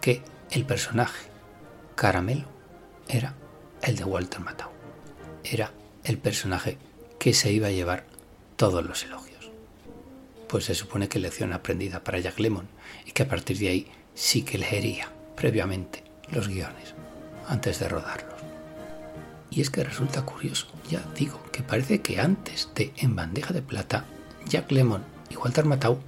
que 0.00 0.22
el 0.50 0.64
personaje 0.64 1.28
Caramelo 1.96 2.46
era 3.08 3.34
el 3.82 3.96
de 3.96 4.04
Walter 4.04 4.40
Matthau. 4.40 4.70
Era 5.42 5.72
el 6.04 6.16
personaje 6.18 6.78
que 7.18 7.34
se 7.34 7.52
iba 7.52 7.66
a 7.66 7.72
llevar 7.72 8.06
todos 8.56 8.86
los 8.86 9.02
elogios. 9.02 9.50
Pues 10.48 10.64
se 10.66 10.74
supone 10.74 11.08
que 11.08 11.18
lección 11.18 11.52
aprendida 11.52 12.04
para 12.04 12.20
Jack 12.20 12.38
Lemon 12.38 12.68
y 13.04 13.12
que 13.12 13.24
a 13.24 13.28
partir 13.28 13.58
de 13.58 13.68
ahí 13.68 13.92
sí 14.14 14.42
que 14.42 14.58
leería 14.58 15.10
previamente 15.36 16.04
los 16.30 16.48
guiones 16.48 16.94
antes 17.48 17.80
de 17.80 17.88
rodarlos. 17.88 18.40
Y 19.50 19.60
es 19.60 19.70
que 19.70 19.84
resulta 19.84 20.22
curioso, 20.22 20.68
ya 20.88 21.02
digo, 21.16 21.42
que 21.50 21.62
parece 21.62 22.00
que 22.00 22.20
antes 22.20 22.70
de 22.74 22.92
En 22.96 23.16
bandeja 23.16 23.52
de 23.52 23.60
plata, 23.60 24.06
Jack 24.52 24.70
Lemon 24.70 25.02
y 25.30 25.36
Walter 25.36 25.64
Matthau 25.64 25.98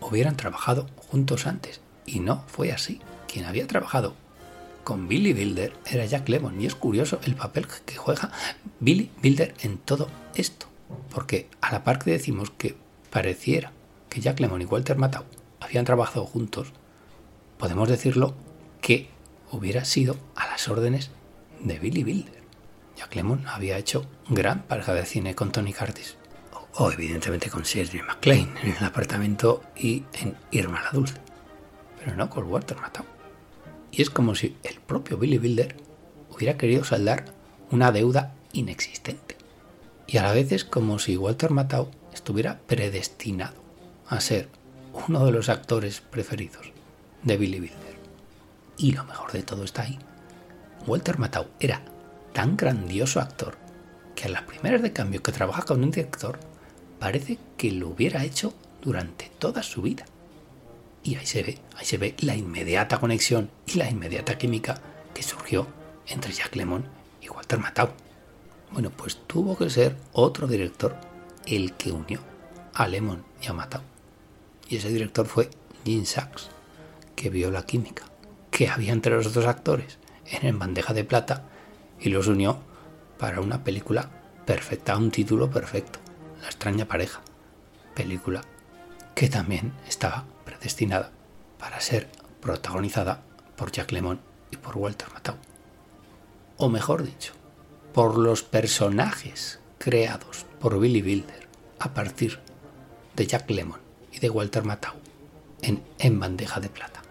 hubieran 0.00 0.36
trabajado 0.36 0.86
juntos 0.96 1.48
antes. 1.48 1.80
Y 2.06 2.20
no 2.20 2.44
fue 2.46 2.70
así. 2.70 3.00
Quien 3.26 3.46
había 3.46 3.66
trabajado 3.66 4.14
con 4.84 5.08
Billy 5.08 5.32
Wilder 5.32 5.72
era 5.90 6.04
Jack 6.04 6.28
Lemon. 6.28 6.60
Y 6.60 6.66
es 6.66 6.76
curioso 6.76 7.18
el 7.24 7.34
papel 7.34 7.66
que 7.66 7.96
juega 7.96 8.30
Billy 8.78 9.10
Wilder 9.24 9.54
en 9.62 9.78
todo 9.78 10.08
esto. 10.36 10.66
Porque 11.12 11.48
a 11.60 11.72
la 11.72 11.82
par 11.82 11.98
que 11.98 12.12
decimos 12.12 12.50
que 12.50 12.76
pareciera 13.10 13.72
que 14.08 14.20
Jack 14.20 14.38
Lemon 14.38 14.62
y 14.62 14.66
Walter 14.66 14.96
Matthau 14.96 15.24
habían 15.58 15.84
trabajado 15.84 16.24
juntos, 16.26 16.68
podemos 17.58 17.88
decirlo 17.88 18.36
que 18.80 19.08
hubiera 19.50 19.84
sido 19.84 20.16
a 20.36 20.46
las 20.46 20.68
órdenes 20.68 21.10
de 21.58 21.80
Billy 21.80 22.04
Wilder. 22.04 22.40
Jack 22.96 23.16
Lemmon 23.16 23.48
había 23.48 23.78
hecho 23.78 24.06
gran 24.28 24.62
pareja 24.62 24.94
de 24.94 25.06
cine 25.06 25.34
con 25.34 25.50
Tony 25.50 25.72
Curtis. 25.72 26.19
O, 26.74 26.90
evidentemente 26.90 27.50
con 27.50 27.62
Shirley 27.62 28.02
MacLaine 28.02 28.54
en 28.62 28.76
el 28.76 28.84
apartamento 28.84 29.62
y 29.76 30.04
en 30.14 30.36
Irma 30.50 30.82
la 30.82 30.90
Dulce. 30.90 31.16
Pero 31.98 32.16
no 32.16 32.30
con 32.30 32.44
Walter 32.44 32.78
Matthau. 32.78 33.04
Y 33.90 34.02
es 34.02 34.10
como 34.10 34.34
si 34.34 34.56
el 34.62 34.80
propio 34.80 35.18
Billy 35.18 35.38
Wilder 35.38 35.76
hubiera 36.30 36.56
querido 36.56 36.84
saldar 36.84 37.24
una 37.70 37.92
deuda 37.92 38.34
inexistente. 38.52 39.36
Y 40.06 40.18
a 40.18 40.22
la 40.22 40.32
vez 40.32 40.52
es 40.52 40.64
como 40.64 40.98
si 40.98 41.16
Walter 41.16 41.50
Matthau 41.50 41.90
estuviera 42.12 42.60
predestinado 42.66 43.60
a 44.08 44.20
ser 44.20 44.48
uno 45.08 45.24
de 45.24 45.32
los 45.32 45.48
actores 45.48 46.00
preferidos 46.00 46.72
de 47.22 47.36
Billy 47.36 47.60
Wilder. 47.60 47.96
Y 48.76 48.92
lo 48.92 49.04
mejor 49.04 49.32
de 49.32 49.42
todo 49.42 49.64
está 49.64 49.82
ahí. 49.82 49.98
Walter 50.86 51.18
Matthau 51.18 51.46
era 51.60 51.82
tan 52.32 52.56
grandioso 52.56 53.20
actor 53.20 53.56
que 54.14 54.24
a 54.26 54.30
las 54.30 54.42
primeras 54.42 54.82
de 54.82 54.92
cambio 54.92 55.22
que 55.22 55.32
trabaja 55.32 55.62
con 55.62 55.82
un 55.82 55.90
director 55.90 56.38
parece 57.00 57.38
que 57.56 57.72
lo 57.72 57.88
hubiera 57.88 58.24
hecho 58.24 58.54
durante 58.80 59.30
toda 59.40 59.64
su 59.64 59.82
vida. 59.82 60.04
Y 61.02 61.16
ahí 61.16 61.26
se 61.26 61.42
ve, 61.42 61.58
ahí 61.76 61.84
se 61.84 61.98
ve 61.98 62.14
la 62.20 62.36
inmediata 62.36 63.00
conexión 63.00 63.50
y 63.66 63.78
la 63.78 63.90
inmediata 63.90 64.38
química 64.38 64.80
que 65.12 65.24
surgió 65.24 65.66
entre 66.06 66.32
Jack 66.32 66.54
Lemmon 66.54 66.84
y 67.20 67.28
Walter 67.28 67.58
Matthau. 67.58 67.88
Bueno, 68.70 68.90
pues 68.90 69.16
tuvo 69.26 69.58
que 69.58 69.68
ser 69.70 69.96
otro 70.12 70.46
director 70.46 70.96
el 71.46 71.72
que 71.72 71.90
unió 71.90 72.20
a 72.74 72.86
Lemmon 72.86 73.24
y 73.42 73.48
a 73.48 73.52
Matthau. 73.52 73.82
Y 74.68 74.76
ese 74.76 74.90
director 74.90 75.26
fue 75.26 75.50
Gene 75.84 76.06
Sachs, 76.06 76.50
que 77.16 77.30
vio 77.30 77.50
la 77.50 77.66
química 77.66 78.04
que 78.50 78.68
había 78.68 78.92
entre 78.92 79.14
los 79.14 79.32
dos 79.32 79.46
actores 79.46 79.98
en 80.26 80.46
el 80.46 80.56
bandeja 80.56 80.92
de 80.92 81.04
plata 81.04 81.44
y 81.98 82.10
los 82.10 82.26
unió 82.26 82.58
para 83.18 83.40
una 83.40 83.64
película 83.64 84.10
perfecta, 84.44 84.96
un 84.98 85.10
título 85.10 85.50
perfecto, 85.50 85.98
La 86.40 86.46
extraña 86.46 86.86
pareja, 86.86 87.20
película 87.94 88.42
que 89.14 89.28
también 89.28 89.72
estaba 89.86 90.24
predestinada 90.44 91.10
para 91.58 91.80
ser 91.80 92.08
protagonizada 92.40 93.22
por 93.56 93.70
Jack 93.70 93.92
Lemmon 93.92 94.20
y 94.50 94.56
por 94.56 94.76
Walter 94.76 95.08
Matthau. 95.12 95.36
O 96.56 96.68
mejor 96.68 97.04
dicho, 97.04 97.34
por 97.92 98.18
los 98.18 98.42
personajes 98.42 99.60
creados 99.78 100.46
por 100.60 100.78
Billy 100.78 101.02
Wilder 101.02 101.48
a 101.78 101.92
partir 101.92 102.38
de 103.16 103.26
Jack 103.26 103.50
Lemmon 103.50 103.80
y 104.12 104.18
de 104.18 104.30
Walter 104.30 104.64
Matthau 104.64 104.94
en 105.62 105.82
En 105.98 106.18
bandeja 106.18 106.60
de 106.60 106.70
plata. 106.70 107.02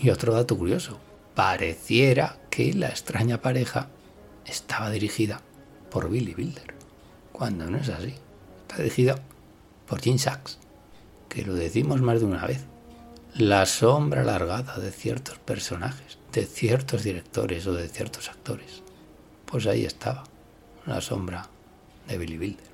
Y 0.00 0.10
otro 0.10 0.32
dato 0.32 0.56
curioso, 0.56 1.00
pareciera 1.34 2.38
que 2.50 2.72
la 2.74 2.88
extraña 2.88 3.42
pareja 3.42 3.88
estaba 4.46 4.90
dirigida 4.90 5.40
por 5.90 6.08
Billy 6.08 6.34
Wilder, 6.34 6.74
cuando 7.32 7.68
no 7.68 7.78
es 7.78 7.88
así. 7.88 8.14
Está 8.78 9.16
por 9.86 10.00
Gene 10.00 10.18
Sachs, 10.18 10.58
que 11.28 11.44
lo 11.44 11.54
decimos 11.54 12.00
más 12.00 12.20
de 12.20 12.26
una 12.26 12.46
vez. 12.46 12.64
La 13.34 13.66
sombra 13.66 14.22
alargada 14.22 14.78
de 14.78 14.90
ciertos 14.90 15.38
personajes, 15.38 16.18
de 16.32 16.46
ciertos 16.46 17.02
directores 17.02 17.66
o 17.66 17.74
de 17.74 17.88
ciertos 17.88 18.30
actores. 18.30 18.82
Pues 19.44 19.66
ahí 19.66 19.84
estaba, 19.84 20.24
la 20.86 21.00
sombra 21.00 21.48
de 22.08 22.16
Billy 22.16 22.38
Wilder. 22.38 22.72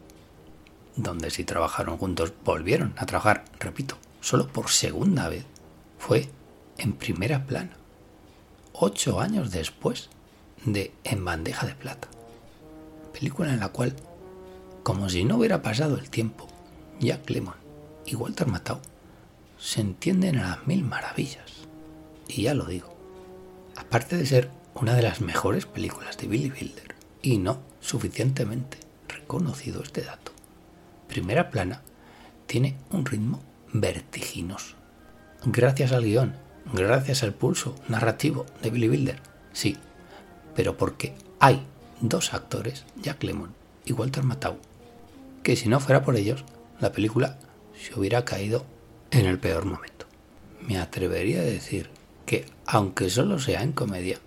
Donde 0.97 1.31
si 1.31 1.45
trabajaron 1.45 1.99
juntos, 1.99 2.33
volvieron 2.45 2.95
a 2.97 3.07
trabajar, 3.07 3.45
repito, 3.59 3.99
solo 4.21 4.47
por 4.49 4.71
segunda 4.71 5.29
vez. 5.29 5.45
Fue 5.99 6.29
en 6.79 6.93
primera 6.93 7.45
plana, 7.45 7.77
ocho 8.73 9.21
años 9.21 9.51
después 9.51 10.11
de 10.65 10.93
En 11.03 11.25
bandeja 11.25 11.67
de 11.67 11.75
plata. 11.75 12.09
Película 13.13 13.53
en 13.53 13.61
la 13.61 13.69
cual, 13.69 13.95
como 14.89 15.11
si 15.11 15.23
no 15.23 15.37
hubiera 15.37 15.61
pasado 15.61 15.99
el 15.99 16.09
tiempo, 16.09 16.49
Jack 16.99 17.29
Lemmon 17.29 17.57
y 18.07 18.15
Walter 18.15 18.47
Matthau 18.47 18.81
se 19.59 19.83
entienden 19.83 20.39
a 20.39 20.49
las 20.49 20.67
mil 20.67 20.83
maravillas. 20.83 21.45
Y 22.27 22.45
ya 22.45 22.55
lo 22.55 22.65
digo, 22.65 22.97
aparte 23.77 24.17
de 24.17 24.25
ser 24.25 24.51
una 24.75 24.95
de 24.95 25.03
las 25.03 25.21
mejores 25.21 25.67
películas 25.67 26.17
de 26.17 26.27
Billy 26.27 26.51
Wilder, 26.51 26.95
y 27.21 27.37
no 27.37 27.61
suficientemente 27.81 28.79
reconocido 29.09 29.83
este 29.83 30.01
dato, 30.01 30.33
Primera 31.07 31.51
Plana 31.51 31.83
tiene 32.47 32.79
un 32.91 33.05
ritmo 33.05 33.43
vertiginoso. 33.75 34.75
Gracias 35.45 35.93
al 35.93 36.05
guion, 36.05 36.35
gracias 36.73 37.23
al 37.23 37.35
pulso 37.35 37.75
narrativo 37.89 38.47
de 38.63 38.71
Billy 38.71 38.89
Wilder, 38.89 39.21
sí, 39.53 39.77
pero 40.57 40.79
porque 40.79 41.15
hay 41.41 41.63
dos 42.01 42.33
actores, 42.33 42.87
Jack 43.03 43.23
Lemmon 43.23 43.53
y 43.85 43.93
Walter 43.93 44.25
Matthau, 44.25 44.57
que 45.49 45.57
si 45.57 45.71
no 45.71 45.81
fuera 45.81 46.03
por 46.03 46.15
ellos, 46.15 46.45
la 46.79 46.93
película 46.93 47.39
se 47.75 47.99
hubiera 47.99 48.23
caído 48.27 48.67
en 49.11 49.25
el 49.25 49.39
peor 49.39 49.65
momento. 49.65 50.05
Me 50.61 50.77
atrevería 50.77 51.41
a 51.41 51.45
decir 51.45 51.89
que, 52.27 52.45
aunque 52.67 53.09
solo 53.09 53.39
sea 53.39 53.63
en 53.63 53.73
comedia, 53.73 54.19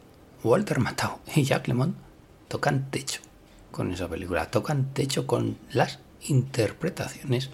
Walter 0.43 0.79
Matthau 0.79 1.19
y 1.35 1.43
Jack 1.43 1.67
Lemmon 1.67 1.95
tocan 2.47 2.89
techo 2.89 3.21
con 3.69 3.91
esa 3.91 4.07
película, 4.07 4.49
tocan 4.49 4.95
techo 4.95 5.27
con 5.27 5.59
las 5.71 5.99
interpretaciones 6.21 7.51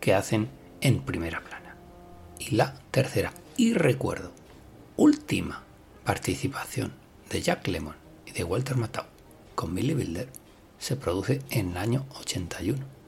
que 0.00 0.14
hacen 0.14 0.48
en 0.80 1.02
primera 1.02 1.44
plana. 1.44 1.76
Y 2.38 2.54
la 2.54 2.72
tercera, 2.90 3.34
y 3.58 3.74
recuerdo, 3.74 4.32
última 4.96 5.64
participación 6.02 6.94
de 7.28 7.42
Jack 7.42 7.68
Lemmon 7.68 7.96
y 8.24 8.30
de 8.30 8.42
Walter 8.42 8.78
Matthau 8.78 9.04
con 9.54 9.74
Billy 9.74 9.92
Wilder 9.92 10.30
se 10.78 10.96
produce 10.96 11.42
en 11.50 11.72
el 11.72 11.76
año 11.76 12.06
81 12.18 13.01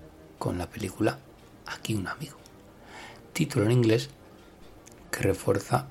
con 0.44 0.58
la 0.58 0.68
película 0.68 1.18
Aquí 1.64 1.94
un 1.94 2.06
amigo. 2.06 2.36
Título 3.32 3.64
en 3.64 3.72
inglés 3.72 4.10
que 5.10 5.22
refuerza 5.22 5.86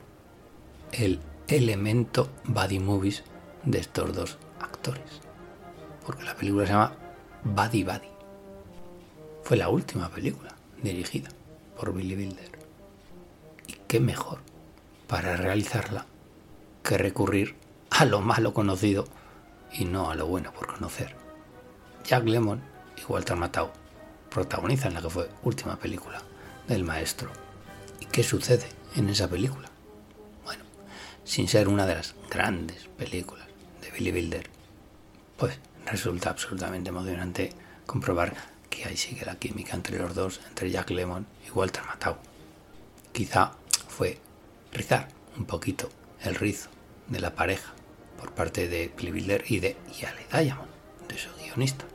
el 0.92 1.20
elemento 1.48 2.30
buddy 2.46 2.78
movies 2.78 3.24
de 3.64 3.80
estos 3.80 4.16
dos 4.16 4.38
actores. 4.60 5.22
Porque 6.06 6.24
la 6.24 6.36
película 6.36 6.68
se 6.68 6.74
llama 6.74 6.94
Buddy 7.44 7.84
Buddy. 7.84 8.12
Fue 9.42 9.58
la 9.58 9.70
última 9.70 10.10
película 10.10 10.54
dirigida 10.84 11.30
por 11.76 11.92
Billy 11.92 12.16
Wilder. 12.16 12.52
Y 13.66 13.74
qué 13.88 14.00
mejor 14.00 14.38
para 15.08 15.36
realizarla 15.36 16.06
que 16.84 17.00
recurrir 17.00 17.56
a 17.90 18.06
lo 18.06 18.22
malo 18.22 18.54
conocido 18.54 19.06
y 19.72 19.86
no 19.86 20.12
a 20.12 20.16
lo 20.16 20.28
bueno 20.28 20.54
por 20.54 20.68
conocer. 20.68 21.16
Jack 22.04 22.26
Lemmon 22.26 22.62
y 22.96 23.12
Walter 23.12 23.36
Matthau 23.36 23.72
protagonizan 24.34 24.96
la 24.96 25.02
que 25.02 25.10
fue 25.10 25.30
última 25.44 25.78
película 25.78 26.22
del 26.68 26.84
maestro. 26.84 27.32
¿Y 28.00 28.06
qué 28.06 28.24
sucede 28.24 28.68
en 28.96 29.08
esa 29.10 29.30
película? 29.30 29.70
Bueno, 30.44 30.64
sin 31.24 31.48
ser 31.48 31.68
una 31.68 31.86
de 31.86 31.96
las 31.96 32.16
grandes 32.30 32.88
películas 32.98 33.46
de 33.82 33.92
Billy 33.92 34.12
Wilder, 34.12 34.50
pues 35.38 35.60
resulta 35.86 36.32
absolutamente 36.32 36.90
emocionante 36.90 37.52
comprobar 37.86 38.34
que 38.70 38.86
ahí 38.86 38.98
sigue 38.98 39.24
la 39.24 39.36
química 39.36 39.76
entre 39.76 40.00
los 40.00 40.16
dos, 40.16 40.42
entre 40.50 40.72
Jack 40.72 40.90
Lemmon 40.90 41.28
y 41.48 41.52
Walter 41.52 41.84
Matthau. 41.86 42.18
Quizá 43.12 43.52
fue 43.88 44.18
rizar 44.72 45.10
un 45.38 45.46
poquito 45.46 45.90
el 46.22 46.34
rizo 46.34 46.70
de 47.08 47.20
la 47.20 47.36
pareja 47.36 47.72
por 48.20 48.34
parte 48.34 48.68
de 48.68 48.92
Billy 48.98 49.12
Wilder 49.12 49.44
y 49.48 49.60
de 49.60 49.78
Yale 50.00 50.26
Diamond, 50.32 50.70
de 51.08 51.18
su 51.18 51.30
guionista 51.36 51.86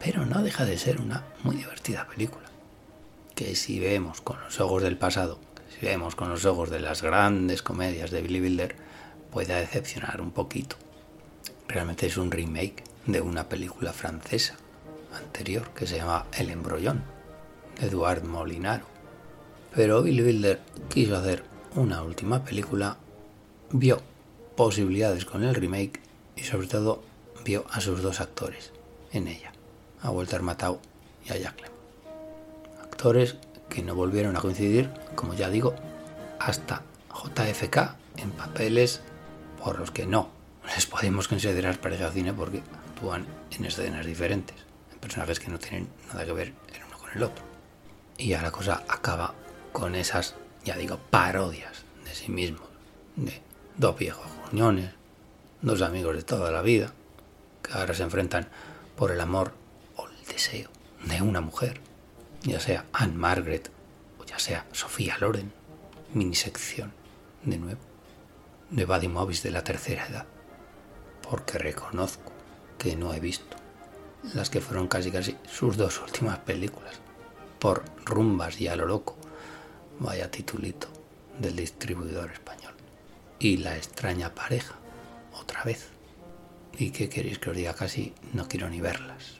pero 0.00 0.24
no 0.24 0.42
deja 0.42 0.64
de 0.64 0.78
ser 0.78 1.00
una 1.00 1.26
muy 1.44 1.56
divertida 1.56 2.08
película. 2.08 2.48
Que 3.34 3.54
si 3.54 3.78
vemos 3.78 4.22
con 4.22 4.40
los 4.40 4.58
ojos 4.58 4.82
del 4.82 4.96
pasado, 4.96 5.38
si 5.68 5.86
vemos 5.86 6.16
con 6.16 6.30
los 6.30 6.44
ojos 6.46 6.70
de 6.70 6.80
las 6.80 7.02
grandes 7.02 7.62
comedias 7.62 8.10
de 8.10 8.22
Billy 8.22 8.40
Wilder, 8.40 8.76
puede 9.30 9.54
decepcionar 9.54 10.20
un 10.22 10.32
poquito. 10.32 10.76
Realmente 11.68 12.06
es 12.06 12.16
un 12.16 12.30
remake 12.30 12.82
de 13.06 13.20
una 13.20 13.48
película 13.48 13.92
francesa 13.92 14.56
anterior 15.14 15.70
que 15.74 15.86
se 15.86 15.98
llama 15.98 16.26
El 16.32 16.50
embrollón, 16.50 17.02
de 17.78 17.86
Eduard 17.86 18.24
Molinaro. 18.24 18.86
Pero 19.74 20.02
Billy 20.02 20.22
Wilder 20.22 20.60
quiso 20.88 21.16
hacer 21.16 21.44
una 21.74 22.02
última 22.02 22.42
película, 22.42 22.96
vio 23.70 24.00
posibilidades 24.56 25.26
con 25.26 25.44
el 25.44 25.54
remake 25.54 26.00
y 26.36 26.42
sobre 26.42 26.68
todo 26.68 27.02
vio 27.44 27.66
a 27.70 27.80
sus 27.80 28.02
dos 28.02 28.20
actores 28.20 28.72
en 29.12 29.28
ella 29.28 29.52
a 30.02 30.10
Walter 30.10 30.42
Matthau 30.42 30.80
y 31.26 31.32
a 31.32 31.36
Jack 31.36 31.60
Lemmon. 31.60 31.78
Actores 32.82 33.36
que 33.68 33.82
no 33.82 33.94
volvieron 33.94 34.36
a 34.36 34.40
coincidir, 34.40 34.90
como 35.14 35.34
ya 35.34 35.48
digo, 35.48 35.74
hasta 36.38 36.82
JFK 37.10 37.96
en 38.16 38.30
papeles 38.32 39.00
por 39.62 39.78
los 39.78 39.90
que 39.90 40.06
no 40.06 40.30
les 40.74 40.86
podemos 40.86 41.28
considerar 41.28 41.80
pareja 41.80 42.06
de 42.06 42.12
cine 42.12 42.32
porque 42.32 42.62
actúan 42.88 43.26
en 43.50 43.64
escenas 43.64 44.06
diferentes, 44.06 44.56
en 44.92 44.98
personajes 44.98 45.40
que 45.40 45.48
no 45.48 45.58
tienen 45.58 45.88
nada 46.08 46.24
que 46.24 46.32
ver 46.32 46.54
el 46.74 46.84
uno 46.86 46.98
con 46.98 47.10
el 47.12 47.22
otro. 47.22 47.44
Y 48.16 48.28
ya 48.28 48.42
la 48.42 48.50
cosa 48.50 48.84
acaba 48.88 49.34
con 49.72 49.94
esas, 49.94 50.34
ya 50.64 50.76
digo, 50.76 50.98
parodias 51.10 51.84
de 52.04 52.14
sí 52.14 52.30
mismos, 52.30 52.68
de 53.16 53.40
dos 53.76 53.98
viejos 53.98 54.26
uniones, 54.52 54.90
dos 55.62 55.82
amigos 55.82 56.16
de 56.16 56.22
toda 56.22 56.50
la 56.50 56.62
vida, 56.62 56.92
que 57.62 57.72
ahora 57.72 57.94
se 57.94 58.02
enfrentan 58.02 58.48
por 58.96 59.10
el 59.10 59.20
amor 59.20 59.52
de 61.04 61.20
una 61.20 61.42
mujer, 61.42 61.82
ya 62.42 62.60
sea 62.60 62.86
Anne 62.94 63.12
Margaret 63.12 63.70
o 64.18 64.24
ya 64.24 64.38
sea 64.38 64.66
Sofía 64.72 65.18
Loren, 65.18 65.52
minisección, 66.14 66.94
de 67.44 67.58
nuevo, 67.58 67.80
de 68.70 68.86
Buddy 68.86 69.08
Movies 69.08 69.42
de 69.42 69.50
la 69.50 69.64
tercera 69.64 70.06
edad, 70.06 70.26
porque 71.28 71.58
reconozco 71.58 72.32
que 72.78 72.96
no 72.96 73.12
he 73.12 73.20
visto 73.20 73.58
las 74.32 74.48
que 74.48 74.62
fueron 74.62 74.88
casi 74.88 75.10
casi 75.10 75.36
sus 75.46 75.76
dos 75.76 76.00
últimas 76.00 76.38
películas, 76.38 76.94
por 77.58 77.84
rumbas 78.06 78.58
y 78.62 78.68
a 78.68 78.76
lo 78.76 78.86
loco, 78.86 79.18
vaya 79.98 80.30
titulito 80.30 80.88
del 81.38 81.56
distribuidor 81.56 82.32
español. 82.32 82.72
Y 83.38 83.58
la 83.58 83.76
extraña 83.76 84.34
pareja, 84.34 84.74
otra 85.34 85.64
vez. 85.64 85.88
¿Y 86.78 86.90
qué 86.92 87.10
queréis 87.10 87.38
que 87.38 87.50
os 87.50 87.56
diga? 87.56 87.74
Casi 87.74 88.14
no 88.32 88.48
quiero 88.48 88.68
ni 88.70 88.80
verlas 88.80 89.39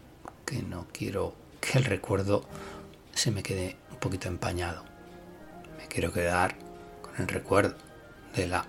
que 0.51 0.63
no 0.63 0.89
quiero 0.93 1.37
que 1.61 1.79
el 1.79 1.85
recuerdo 1.85 2.45
se 3.13 3.31
me 3.31 3.45
quede 3.45 3.77
un 3.93 3.99
poquito 3.99 4.27
empañado. 4.27 4.83
Me 5.79 5.87
quiero 5.87 6.13
quedar 6.13 6.57
con 7.01 7.15
el 7.19 7.29
recuerdo 7.29 7.77
de 8.35 8.49
la 8.49 8.67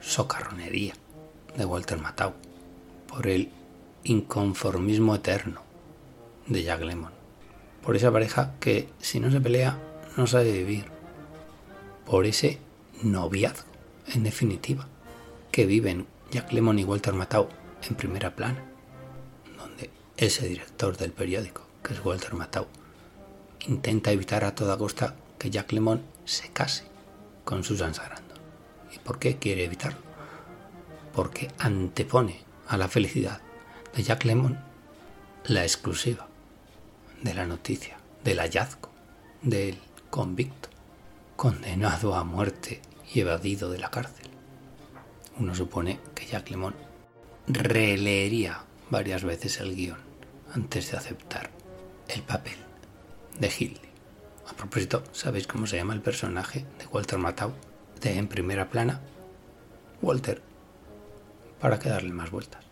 socarronería 0.00 0.94
de 1.56 1.64
Walter 1.64 1.98
Matthau, 1.98 2.34
por 3.08 3.26
el 3.26 3.50
inconformismo 4.04 5.16
eterno 5.16 5.62
de 6.46 6.62
Jack 6.62 6.82
Lemmon, 6.82 7.12
por 7.82 7.96
esa 7.96 8.12
pareja 8.12 8.54
que 8.60 8.88
si 9.00 9.18
no 9.18 9.28
se 9.32 9.40
pelea 9.40 9.80
no 10.16 10.28
sabe 10.28 10.52
vivir, 10.52 10.84
por 12.04 12.24
ese 12.24 12.60
noviazgo, 13.02 13.66
en 14.14 14.22
definitiva, 14.22 14.86
que 15.50 15.66
viven 15.66 16.06
Jack 16.30 16.52
Lemmon 16.52 16.78
y 16.78 16.84
Walter 16.84 17.14
Matthau 17.14 17.48
en 17.88 17.96
primera 17.96 18.36
plana 18.36 18.65
ese 20.16 20.48
director 20.48 20.96
del 20.96 21.12
periódico, 21.12 21.66
que 21.82 21.92
es 21.92 22.04
Walter 22.04 22.34
Matthau, 22.34 22.66
intenta 23.66 24.12
evitar 24.12 24.44
a 24.44 24.54
toda 24.54 24.78
costa 24.78 25.14
que 25.38 25.50
Jack 25.50 25.72
Lemon 25.72 26.02
se 26.24 26.48
case 26.48 26.84
con 27.44 27.64
Susan 27.64 27.94
Sarandon. 27.94 28.38
¿Y 28.94 28.98
por 28.98 29.18
qué 29.18 29.36
quiere 29.36 29.64
evitarlo? 29.64 30.00
Porque 31.12 31.50
antepone 31.58 32.40
a 32.66 32.78
la 32.78 32.88
felicidad 32.88 33.40
de 33.94 34.02
Jack 34.02 34.24
Lemon 34.24 34.58
la 35.44 35.62
exclusiva 35.62 36.26
de 37.22 37.34
la 37.34 37.46
noticia 37.46 37.98
del 38.24 38.40
hallazgo 38.40 38.90
del 39.42 39.78
convicto, 40.10 40.70
condenado 41.36 42.14
a 42.14 42.24
muerte 42.24 42.80
y 43.12 43.20
evadido 43.20 43.70
de 43.70 43.78
la 43.78 43.90
cárcel. 43.90 44.30
Uno 45.38 45.54
supone 45.54 46.00
que 46.14 46.26
Jack 46.26 46.50
Lemon 46.50 46.74
releería 47.46 48.64
varias 48.90 49.22
veces 49.24 49.60
el 49.60 49.76
guion 49.76 50.05
antes 50.56 50.90
de 50.90 50.96
aceptar 50.96 51.50
el 52.08 52.22
papel 52.22 52.56
de 53.38 53.48
Hildy. 53.48 53.88
A 54.48 54.54
propósito, 54.54 55.04
¿sabéis 55.12 55.46
cómo 55.46 55.66
se 55.66 55.76
llama 55.76 55.92
el 55.92 56.00
personaje 56.00 56.64
de 56.78 56.86
Walter 56.86 57.18
Matthau 57.18 57.52
de 58.00 58.16
En 58.16 58.26
Primera 58.26 58.70
Plana? 58.70 59.02
Walter, 60.00 60.40
para 61.60 61.78
que 61.78 61.90
darle 61.90 62.14
más 62.14 62.30
vueltas. 62.30 62.64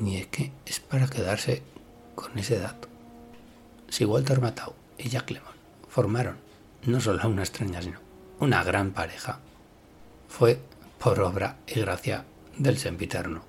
Ni 0.00 0.18
es 0.18 0.26
que 0.26 0.52
es 0.66 0.80
para 0.80 1.08
quedarse 1.08 1.62
con 2.14 2.38
ese 2.38 2.58
dato. 2.58 2.88
Si 3.88 4.04
Walter 4.04 4.42
Matthau 4.42 4.74
y 4.98 5.08
Jack 5.08 5.30
Lemmon 5.30 5.54
formaron 5.88 6.36
no 6.84 7.00
solo 7.00 7.26
una 7.26 7.42
extraña, 7.42 7.80
sino 7.80 8.00
una 8.38 8.62
gran 8.64 8.90
pareja, 8.90 9.40
fue 10.28 10.60
por 10.98 11.20
obra 11.20 11.56
y 11.66 11.80
gracia 11.80 12.26
del 12.58 12.76
sempiterno 12.76 13.42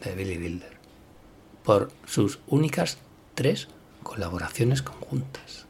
de 0.00 0.14
Billy 0.14 0.38
Wilder, 0.38 0.73
por 1.64 1.90
sus 2.06 2.38
únicas 2.46 2.98
tres 3.34 3.68
colaboraciones 4.02 4.82
conjuntas. 4.82 5.64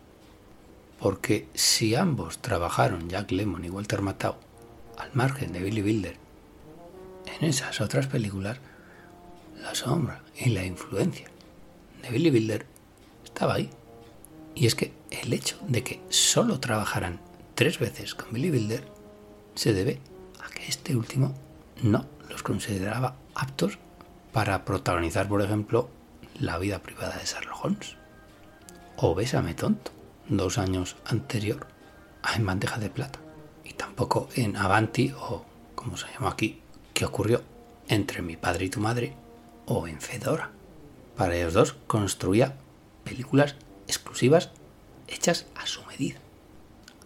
Porque 0.99 1.49
si 1.55 1.95
ambos 1.95 2.39
trabajaron, 2.39 3.09
Jack 3.09 3.31
Lemmon 3.31 3.65
y 3.65 3.71
Walter 3.71 4.03
Matthau, 4.03 4.37
al 4.99 5.11
margen 5.15 5.53
de 5.53 5.61
Billy 5.61 5.83
Wilder, 5.83 6.17
en 7.39 7.49
esas 7.49 7.81
otras 7.81 8.07
películas, 8.07 8.59
la 9.63 9.75
sombra 9.75 10.23
y 10.37 10.51
la 10.51 10.65
influencia 10.65 11.31
de 12.03 12.11
Billy 12.11 12.31
Wilder 12.31 12.67
estaba 13.25 13.55
ahí. 13.55 13.71
Y 14.55 14.67
es 14.67 14.75
que 14.75 14.93
el 15.11 15.33
hecho 15.33 15.59
de 15.69 15.83
que 15.83 16.01
solo 16.09 16.61
trabajaran 16.61 17.21
tres 17.55 17.79
veces 17.79 18.15
con 18.15 18.33
Billy 18.33 18.51
Wilder 18.51 18.85
se 19.55 19.73
debe 19.73 20.01
a 20.45 20.49
que 20.51 20.67
este 20.67 20.97
último 20.97 21.35
no 21.83 22.07
los 22.29 22.43
consideraba 22.43 23.17
aptos 23.35 23.79
para 24.35 24.65
protagonizar, 24.65 25.29
por 25.29 25.43
ejemplo, 25.43 25.89
la 26.41 26.59
vida 26.59 26.81
privada 26.81 27.17
de 27.17 27.25
Sherlock 27.25 27.65
Holmes. 27.65 27.97
O 28.97 29.15
Bésame 29.15 29.55
tonto, 29.55 29.93
dos 30.29 30.59
años 30.59 30.97
anterior 31.07 31.69
En 32.35 32.45
bandeja 32.45 32.79
de 32.79 32.91
plata. 32.91 33.21
Y 33.65 33.75
tampoco 33.75 34.29
en 34.35 34.57
Avanti 34.57 35.15
o, 35.17 35.45
como 35.77 35.97
se 35.97 36.09
llama 36.13 36.31
aquí, 36.31 36.61
¿Qué 36.93 37.05
ocurrió 37.05 37.43
entre 37.87 38.23
mi 38.23 38.37
padre 38.37 38.65
y 38.65 38.71
tu 38.71 38.81
madre 38.81 39.15
o 39.67 39.87
en 39.87 40.01
Fedora. 40.01 40.51
Para 41.17 41.37
ellos 41.37 41.55
dos 41.55 41.77
construía 41.87 42.57
películas 43.05 43.55
exclusivas 43.87 44.51
hechas 45.07 45.47
a 45.55 45.67
su 45.67 45.85
medida, 45.85 46.19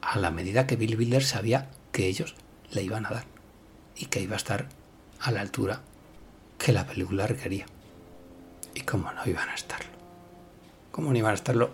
a 0.01 0.19
la 0.19 0.31
medida 0.31 0.67
que 0.67 0.77
Bill 0.77 0.97
Wilder 0.97 1.25
sabía 1.25 1.71
que 1.93 2.07
ellos 2.07 2.37
le 2.71 2.83
iban 2.83 3.05
a 3.05 3.11
dar 3.11 3.25
y 3.97 4.07
que 4.07 4.23
iba 4.23 4.35
a 4.35 4.39
estar 4.39 4.69
a 5.21 5.31
la 5.31 5.41
altura 5.41 5.83
que 6.59 6.73
la 6.73 6.87
película 6.87 7.27
requería. 7.27 7.67
¿Y 8.75 8.81
cómo 8.83 9.13
no 9.13 9.23
iban 9.27 9.49
a 9.49 9.55
estarlo? 9.55 9.91
¿Cómo 10.91 11.11
no 11.11 11.19
iban 11.19 11.31
a 11.31 11.35
estarlo 11.35 11.71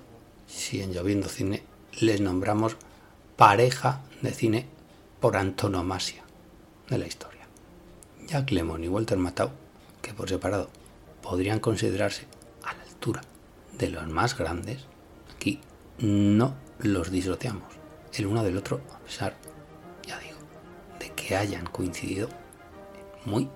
si 0.47 0.83
en 0.83 0.93
Lloviendo 0.93 1.29
Cine 1.29 1.63
les 2.01 2.21
nombramos 2.21 2.77
pareja 3.37 4.03
de 4.21 4.31
cine 4.33 4.67
por 5.21 5.37
antonomasia 5.37 6.23
de 6.89 6.99
la 6.99 7.07
historia? 7.07 7.47
Jack 8.27 8.51
Lemmon 8.51 8.85
y 8.85 8.89
Walter 8.89 9.19
Matthau, 9.19 9.51
que 10.03 10.15
por 10.15 10.29
separado 10.29 10.71
podrían 11.23 11.61
considerarse 11.61 12.27
a 12.63 12.75
la 12.75 12.83
altura 12.83 13.23
de 13.73 13.89
los 13.89 14.07
más 14.09 14.37
grandes, 14.37 14.85
aquí 15.35 15.61
no 15.99 16.55
los 16.79 17.11
disociamos 17.11 17.75
el 18.13 18.27
uno 18.27 18.45
del 18.45 18.57
otro, 18.57 18.81
a 18.95 18.99
pesar, 19.01 19.35
ya 20.07 20.19
digo, 20.21 20.37
de 21.01 21.11
que 21.11 21.37
hayan 21.37 21.67
coincidido 21.67 22.29
muy 23.25 23.49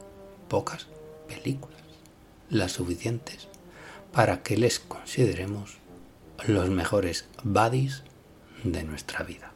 pocas 0.49 0.89
películas, 1.28 1.81
las 2.50 2.73
suficientes 2.73 3.48
para 4.12 4.42
que 4.42 4.57
les 4.57 4.81
consideremos 4.81 5.78
los 6.47 6.70
mejores 6.70 7.26
buddies 7.44 8.02
de 8.65 8.82
nuestra 8.82 9.23
vida. 9.23 9.52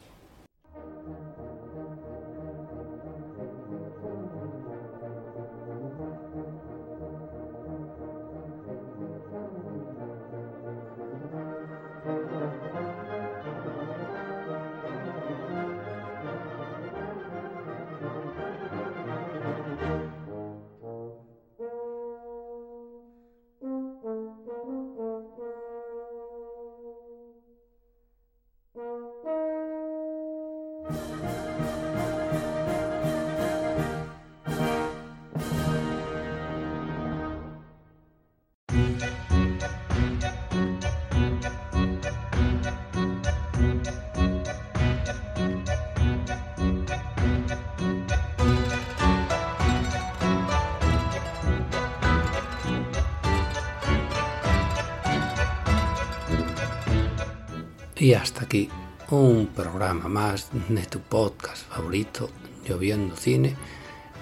Más 59.95 60.49
de 60.69 60.87
tu 60.87 61.01
podcast 61.01 61.69
favorito, 61.69 62.31
Lloviendo 62.65 63.17
Cine, 63.17 63.57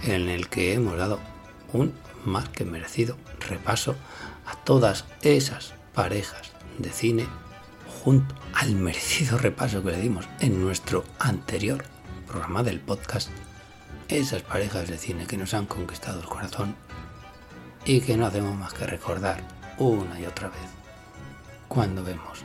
en 0.02 0.28
el 0.28 0.48
que 0.48 0.74
hemos 0.74 0.96
dado 0.96 1.20
un 1.72 1.94
más 2.24 2.48
que 2.48 2.64
merecido 2.64 3.16
repaso 3.38 3.94
a 4.46 4.56
todas 4.56 5.04
esas 5.22 5.74
parejas 5.94 6.52
de 6.78 6.90
cine 6.90 7.26
junto 8.02 8.34
al 8.54 8.74
merecido 8.74 9.38
repaso 9.38 9.82
que 9.82 9.92
le 9.92 10.00
dimos 10.00 10.28
en 10.40 10.60
nuestro 10.60 11.04
anterior 11.18 11.84
programa 12.26 12.62
del 12.62 12.80
podcast. 12.80 13.30
Esas 14.08 14.42
parejas 14.42 14.88
de 14.88 14.98
cine 14.98 15.26
que 15.26 15.36
nos 15.36 15.54
han 15.54 15.66
conquistado 15.66 16.20
el 16.20 16.26
corazón 16.26 16.74
y 17.84 18.00
que 18.00 18.16
no 18.16 18.26
hacemos 18.26 18.56
más 18.56 18.72
que 18.72 18.86
recordar 18.86 19.42
una 19.78 20.18
y 20.18 20.26
otra 20.26 20.48
vez 20.48 20.58
cuando 21.68 22.02
vemos 22.02 22.40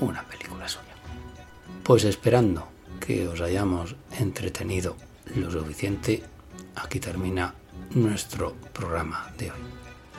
una 0.00 0.24
película 0.24 0.68
suya. 0.68 0.87
Pues 1.88 2.04
esperando 2.04 2.68
que 3.00 3.26
os 3.28 3.40
hayamos 3.40 3.96
entretenido 4.18 4.94
lo 5.34 5.50
suficiente, 5.50 6.22
aquí 6.76 7.00
termina 7.00 7.54
nuestro 7.94 8.56
programa 8.74 9.32
de 9.38 9.50
hoy. 9.50 9.58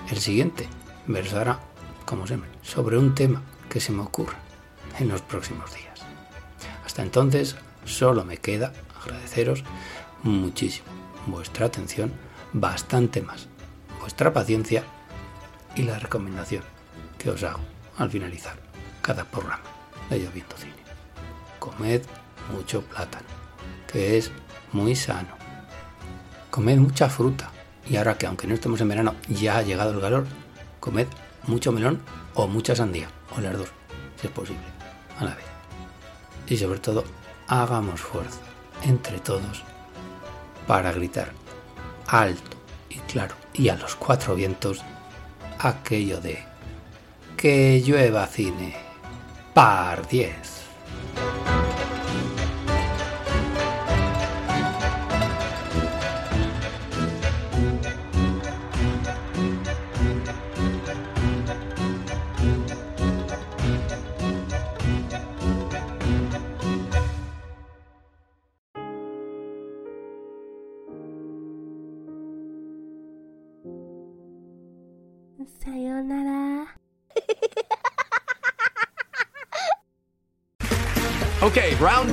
El 0.09 0.17
siguiente 0.17 0.67
versará, 1.05 1.59
como 2.07 2.25
siempre, 2.25 2.49
sobre 2.63 2.97
un 2.97 3.13
tema 3.13 3.43
que 3.69 3.79
se 3.79 3.91
me 3.91 4.01
ocurra 4.01 4.39
en 4.97 5.09
los 5.09 5.21
próximos 5.21 5.71
días. 5.75 6.01
Hasta 6.83 7.03
entonces, 7.03 7.55
solo 7.85 8.25
me 8.25 8.37
queda 8.37 8.73
agradeceros 9.03 9.63
muchísimo 10.23 10.87
vuestra 11.27 11.67
atención, 11.67 12.11
bastante 12.51 13.21
más, 13.21 13.47
vuestra 13.99 14.33
paciencia 14.33 14.85
y 15.75 15.83
la 15.83 15.99
recomendación 15.99 16.63
que 17.19 17.29
os 17.29 17.43
hago 17.43 17.61
al 17.99 18.09
finalizar 18.09 18.57
cada 19.03 19.23
programa 19.23 19.61
de 20.09 20.17
Lloviendo 20.17 20.57
Cine. 20.57 20.78
Comed 21.69 22.01
mucho 22.51 22.81
plátano, 22.81 23.27
que 23.91 24.17
es 24.17 24.31
muy 24.71 24.95
sano. 24.95 25.29
Comed 26.49 26.77
mucha 26.77 27.09
fruta. 27.09 27.51
Y 27.87 27.95
ahora 27.97 28.17
que 28.17 28.25
aunque 28.25 28.47
no 28.47 28.55
estemos 28.55 28.81
en 28.81 28.89
verano 28.89 29.15
ya 29.27 29.57
ha 29.57 29.61
llegado 29.61 29.91
el 29.91 30.01
calor, 30.01 30.25
comed 30.79 31.07
mucho 31.47 31.71
melón 31.71 32.01
o 32.33 32.47
mucha 32.47 32.75
sandía, 32.75 33.07
o 33.35 33.41
las 33.41 33.57
dos, 33.57 33.69
si 34.19 34.27
es 34.27 34.33
posible, 34.33 34.63
a 35.19 35.25
la 35.25 35.35
vez. 35.35 35.45
Y 36.47 36.57
sobre 36.57 36.79
todo, 36.79 37.03
hagamos 37.47 38.01
fuerza 38.01 38.39
entre 38.83 39.19
todos 39.19 39.63
para 40.67 40.91
gritar 40.91 41.31
alto 42.07 42.57
y 42.89 42.97
claro 42.99 43.35
y 43.53 43.69
a 43.69 43.75
los 43.75 43.95
cuatro 43.95 44.35
vientos 44.35 44.81
aquello 45.59 46.19
de 46.19 46.43
que 47.37 47.81
llueva 47.81 48.25
cine 48.27 48.75
par 49.53 50.07
10. 50.07 50.48
Música 50.91 51.68